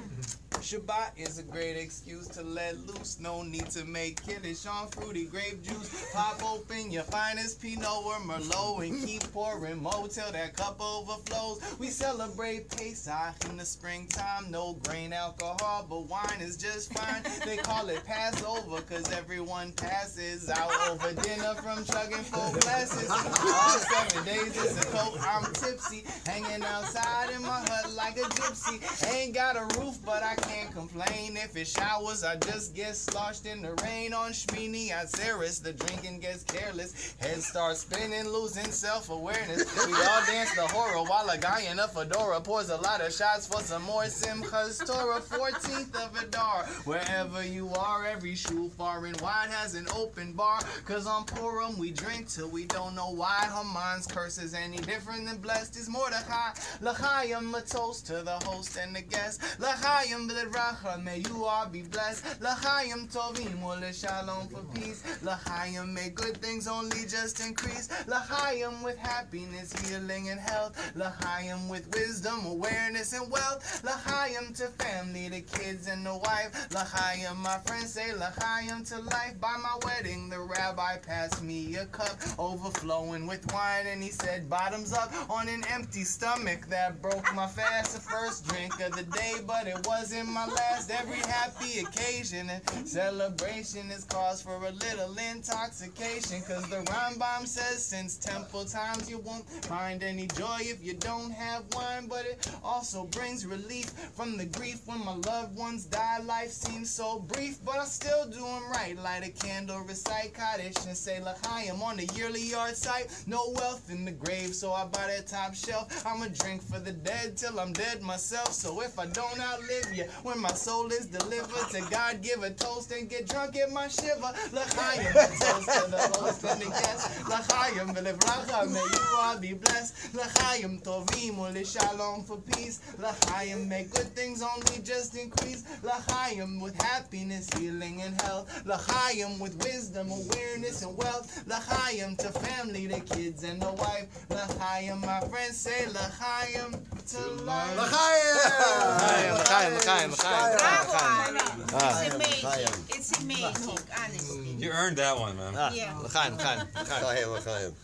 Shabbat 0.65 1.11
is 1.19 1.39
a 1.39 1.43
great 1.43 1.77
excuse 1.77 2.27
to 2.29 2.43
let 2.43 2.79
loose. 2.87 3.21
No 3.21 3.43
need 3.43 3.69
to 3.73 3.85
make 3.85 4.25
kiddish 4.25 4.65
on 4.65 4.89
fruity 4.89 5.27
grape 5.27 5.62
juice. 5.62 6.11
Pop 6.15 6.43
open 6.43 6.91
your 6.91 7.03
finest 7.03 7.61
Pinot 7.61 7.87
or 7.87 8.15
Merlot 8.21 8.89
and 8.89 9.07
keep 9.07 9.31
pouring 9.31 9.83
mo 9.83 10.07
till 10.07 10.33
that 10.33 10.57
cup 10.57 10.81
overflows. 10.81 11.61
We 11.79 11.89
celebrate 11.89 12.71
Pesach 12.71 13.45
in 13.51 13.59
the 13.59 13.65
springtime. 13.67 14.51
No 14.51 14.73
grain 14.85 15.12
alcohol, 15.12 15.87
but 15.87 16.09
wine 16.09 16.41
is 16.41 16.57
just 16.57 16.95
fine. 16.95 17.23
They 17.45 17.59
call 17.59 17.91
it 17.91 18.03
Passover 18.07 18.77
because 18.77 19.12
everyone 19.12 19.73
passes 19.73 20.49
out 20.49 20.73
over 20.89 21.12
dinner 21.21 21.55
from 21.57 21.85
chugging 21.85 22.25
four 22.25 22.51
glasses. 22.61 23.04
Seven 23.07 24.25
days 24.25 24.57
is 24.57 24.79
a 24.79 24.87
coat. 24.87 25.19
I'm 25.21 25.45
tipsy, 25.53 26.05
hanging 26.27 26.65
outside 26.65 27.31
in 27.31 27.43
my 27.43 27.61
hut 27.69 27.93
like 27.95 28.17
a 28.17 28.23
gypsy. 28.23 28.81
Ain't 29.13 29.35
got 29.35 29.57
a 29.57 29.79
roof, 29.79 29.99
but 30.05 30.23
I 30.23 30.35
can't 30.37 30.71
complain. 30.73 31.37
If 31.37 31.57
it 31.57 31.67
showers, 31.67 32.25
I 32.25 32.37
just 32.37 32.75
get 32.75 32.97
sloshed 32.97 33.47
in 33.47 33.63
the 33.63 33.73
rain 33.85 34.15
on 34.15 34.33
Shmini 34.33 34.91
Atzeres. 34.91 35.63
The 35.63 35.73
drinking 35.73 36.21
gets 36.21 36.45
careless. 36.45 37.15
Head 37.21 37.43
starts 37.43 37.81
spinning, 37.81 38.29
losing 38.29 38.71
self 38.71 39.11
awareness. 39.11 39.65
We 39.87 39.93
all 39.93 40.25
dance 40.27 40.55
the 40.55 40.67
hora 40.69 41.03
while 41.03 41.29
a 41.29 41.39
guy 41.39 41.63
in 41.71 41.79
a 41.79 41.89
fedora 41.89 42.41
pours 42.41 42.71
a 42.71 42.77
lot 42.79 43.01
of 43.01 43.13
shots 43.13 43.47
for 43.47 43.61
some 43.61 43.83
more 43.83 44.05
Simchas 44.05 44.85
Torah. 44.87 45.21
14th 45.21 45.95
of 45.97 46.23
Adar. 46.23 46.65
Wherever 46.85 47.45
you 47.45 47.69
are, 47.71 48.07
every 48.07 48.35
shoe 48.35 48.71
far 48.71 49.05
and 49.07 49.21
wide 49.21 49.51
has 49.51 49.75
an 49.75 49.87
open 49.95 50.33
bar. 50.33 50.61
Cause 50.85 51.07
on 51.07 51.25
Purim 51.25 51.79
we 51.79 51.91
drink 51.91 52.29
till 52.29 52.49
we 52.49 52.65
don't 52.67 52.93
know 52.95 53.11
why. 53.11 53.49
Haman's 53.53 54.07
curse 54.07 54.38
is 54.38 54.55
any 54.55 54.78
different 54.78 55.26
than 55.26 55.38
blessed 55.38 55.76
is 55.76 55.88
Mordechai. 55.88 56.53
L'chaim, 56.80 57.55
a 57.55 57.61
toast 57.61 58.07
to 58.07 58.22
the 58.22 58.38
host 58.45 58.78
and 58.80 58.95
the 58.95 59.03
guest. 59.03 59.42
L'chaim, 59.59 60.28
b'leracha, 60.28 61.03
may 61.03 61.18
you 61.18 61.45
all 61.45 61.66
be 61.66 61.82
blessed. 61.82 62.40
L'chaim, 62.40 63.09
tovim, 63.09 63.61
shalom 63.92 64.49
for 64.49 64.62
peace. 64.78 65.03
L'chaim, 65.22 65.92
may 65.92 66.11
good 66.11 66.36
things 66.38 66.68
only 66.68 67.03
just 67.09 67.40
increase. 67.45 67.88
L'chaim, 68.07 68.82
with 68.82 68.99
happiness, 68.99 69.72
healing, 69.82 70.28
and 70.28 70.40
health. 70.40 70.74
L'chaim, 70.95 71.68
with 71.68 71.92
wisdom, 71.95 72.47
awareness, 72.47 73.12
and 73.12 73.30
wealth. 73.30 73.82
L'chaim, 73.84 74.53
to 74.55 74.66
family, 74.82 75.28
the 75.28 75.40
kids, 75.40 75.88
and 75.88 76.07
the 76.07 76.14
wife. 76.14 76.68
L'chaim, 76.72 77.36
my 77.42 77.59
friends 77.66 77.92
say 77.92 78.12
l'chaim 78.14 78.84
to 78.84 78.99
life. 79.01 79.34
By 79.40 79.57
my 79.57 79.78
wedding, 79.84 80.28
the 80.28 80.40
rabbi 80.40 80.99
passed 80.99 81.42
me 81.42 81.76
a 81.76 81.86
cup 81.86 82.16
overflowing 82.38 82.84
with 82.85 83.51
wine, 83.53 83.87
and 83.87 84.03
he 84.03 84.11
said, 84.11 84.51
bottoms 84.51 84.93
up 84.93 85.11
on 85.30 85.49
an 85.49 85.64
empty 85.72 86.05
stomach. 86.05 86.66
That 86.68 87.01
broke 87.01 87.35
my 87.35 87.47
fast. 87.47 87.95
The 87.95 88.01
first 88.01 88.47
drink 88.47 88.78
of 88.80 88.93
the 88.95 89.05
day, 89.05 89.35
but 89.47 89.66
it 89.66 89.87
wasn't 89.87 90.28
my 90.28 90.47
last. 90.47 90.91
Every 90.91 91.16
happy 91.16 91.80
occasion 91.80 92.51
and 92.51 92.87
celebration 92.87 93.91
is 93.91 94.05
cause 94.05 94.43
for 94.43 94.57
a 94.57 94.70
little 94.70 95.16
intoxication. 95.32 96.43
Cause 96.43 96.68
the 96.68 96.82
Rambam 96.93 97.47
says, 97.47 97.82
since 97.82 98.16
temple 98.18 98.66
times, 98.66 99.09
you 99.09 99.18
won't 99.18 99.49
find 99.64 100.03
any 100.03 100.26
joy 100.26 100.59
if 100.61 100.85
you 100.85 100.95
don't 100.95 101.30
have 101.32 101.64
wine. 101.74 102.07
But 102.07 102.26
it 102.26 102.51
also 102.62 103.05
brings 103.05 103.47
relief 103.47 103.87
from 104.14 104.37
the 104.37 104.45
grief 104.47 104.80
when 104.87 105.03
my 105.05 105.14
loved 105.14 105.57
ones 105.57 105.87
die. 105.87 106.18
Life 106.22 106.51
seems 106.51 106.91
so 106.91 107.20
brief, 107.20 107.64
but 107.64 107.76
I 107.78 107.87
still 107.87 108.26
do 108.26 108.47
'em 108.47 108.70
right. 108.70 108.97
Light 109.03 109.24
a 109.26 109.30
candle, 109.30 109.80
recite 109.80 110.35
Kaddish, 110.35 110.85
and 110.87 110.97
say, 110.97 111.20
L'chaim 111.22 111.80
on 111.82 111.97
the 111.97 112.05
yearly 112.14 112.43
yard 112.43 112.74
site. 112.75 113.11
No 113.27 113.53
wealth 113.57 113.91
in 113.91 114.05
the 114.05 114.12
grave, 114.12 114.55
so 114.55 114.72
I 114.72 114.85
buy 114.85 115.07
that 115.07 115.27
top 115.27 115.55
shelf. 115.55 116.07
I'ma 116.07 116.27
drink 116.27 116.62
for 116.62 116.79
the 116.79 116.93
dead 116.93 117.37
till 117.37 117.59
I'm 117.59 117.72
dead 117.72 118.03
myself. 118.03 118.53
So 118.53 118.81
if 118.83 118.99
I 118.99 119.07
don't 119.07 119.41
outlive 119.41 119.93
you, 119.95 120.05
when 120.22 120.41
my 120.41 120.53
soul 120.53 120.87
is 120.89 121.07
delivered 121.07 121.70
to 121.72 121.81
God, 121.91 122.22
give 122.22 122.43
a 122.43 122.51
toast 122.51 122.93
and 122.93 123.09
get 123.09 123.29
drunk 123.29 123.57
at 123.57 123.72
my 123.72 123.89
shiva. 123.89 124.35
L'chaim, 124.53 125.12
toast 125.12 125.68
to 125.68 125.91
the 125.91 126.18
host 126.18 126.45
and 126.45 126.61
the 126.61 126.70
guest. 126.70 127.29
L'chaim, 127.29 127.95
v'levracha, 127.95 128.70
may 128.72 128.81
you 128.81 129.16
all 129.16 129.39
be 129.39 129.55
blessed. 129.55 130.14
L'chaim, 130.14 130.81
tovim, 130.81 131.39
ule 131.39 131.64
shalom 131.64 132.25
for 132.25 132.39
peace. 132.39 132.81
L'chaim, 132.99 133.68
may 133.68 133.85
good 133.85 134.14
things 134.14 134.43
only 134.43 134.83
just 134.83 135.16
increase. 135.16 135.64
L'chaim, 135.83 136.61
with 136.61 136.81
happiness, 136.83 137.49
healing, 137.59 138.03
and 138.03 138.20
health. 138.22 138.64
L'chaim, 138.66 139.39
with 139.39 139.55
wisdom, 139.64 140.11
awareness, 140.11 140.83
and 140.83 140.97
wealth. 140.97 141.45
L'chaim, 141.47 142.16
to 142.16 142.29
family, 142.29 142.64
the 142.73 143.01
kids, 143.01 143.45
and 143.45 143.61
the 143.61 143.73
wife. 143.73 144.07
L'chaim, 144.31 145.01
my 145.01 145.21
friends 145.29 145.57
say 145.57 145.87
l'chaim 145.87 146.73
to 147.09 147.43
life. 147.45 147.77
L'chaim, 147.77 149.35
L'chaim, 149.35 149.75
l'chaim, 149.75 150.11
l'chaim, 150.11 150.57
Bravo. 150.57 150.93
Anna. 150.95 151.67
Ah, 151.75 152.03
It's 152.03 152.15
amazing. 152.15 152.85
It's 152.91 153.23
amazing, 153.23 153.79
honestly. 153.99 154.49
You 154.59 154.71
earned 154.71 154.97
that 154.99 155.19
one, 155.19 155.37
man. 155.37 155.55
Ah, 155.57 155.71
Yeah. 155.73 155.95
L'chaim, 155.99 156.37
l'chaim, 156.37 156.59
l'chaim. 156.75 157.05
L'chaim, 157.05 157.31
l'chaim. 157.33 157.75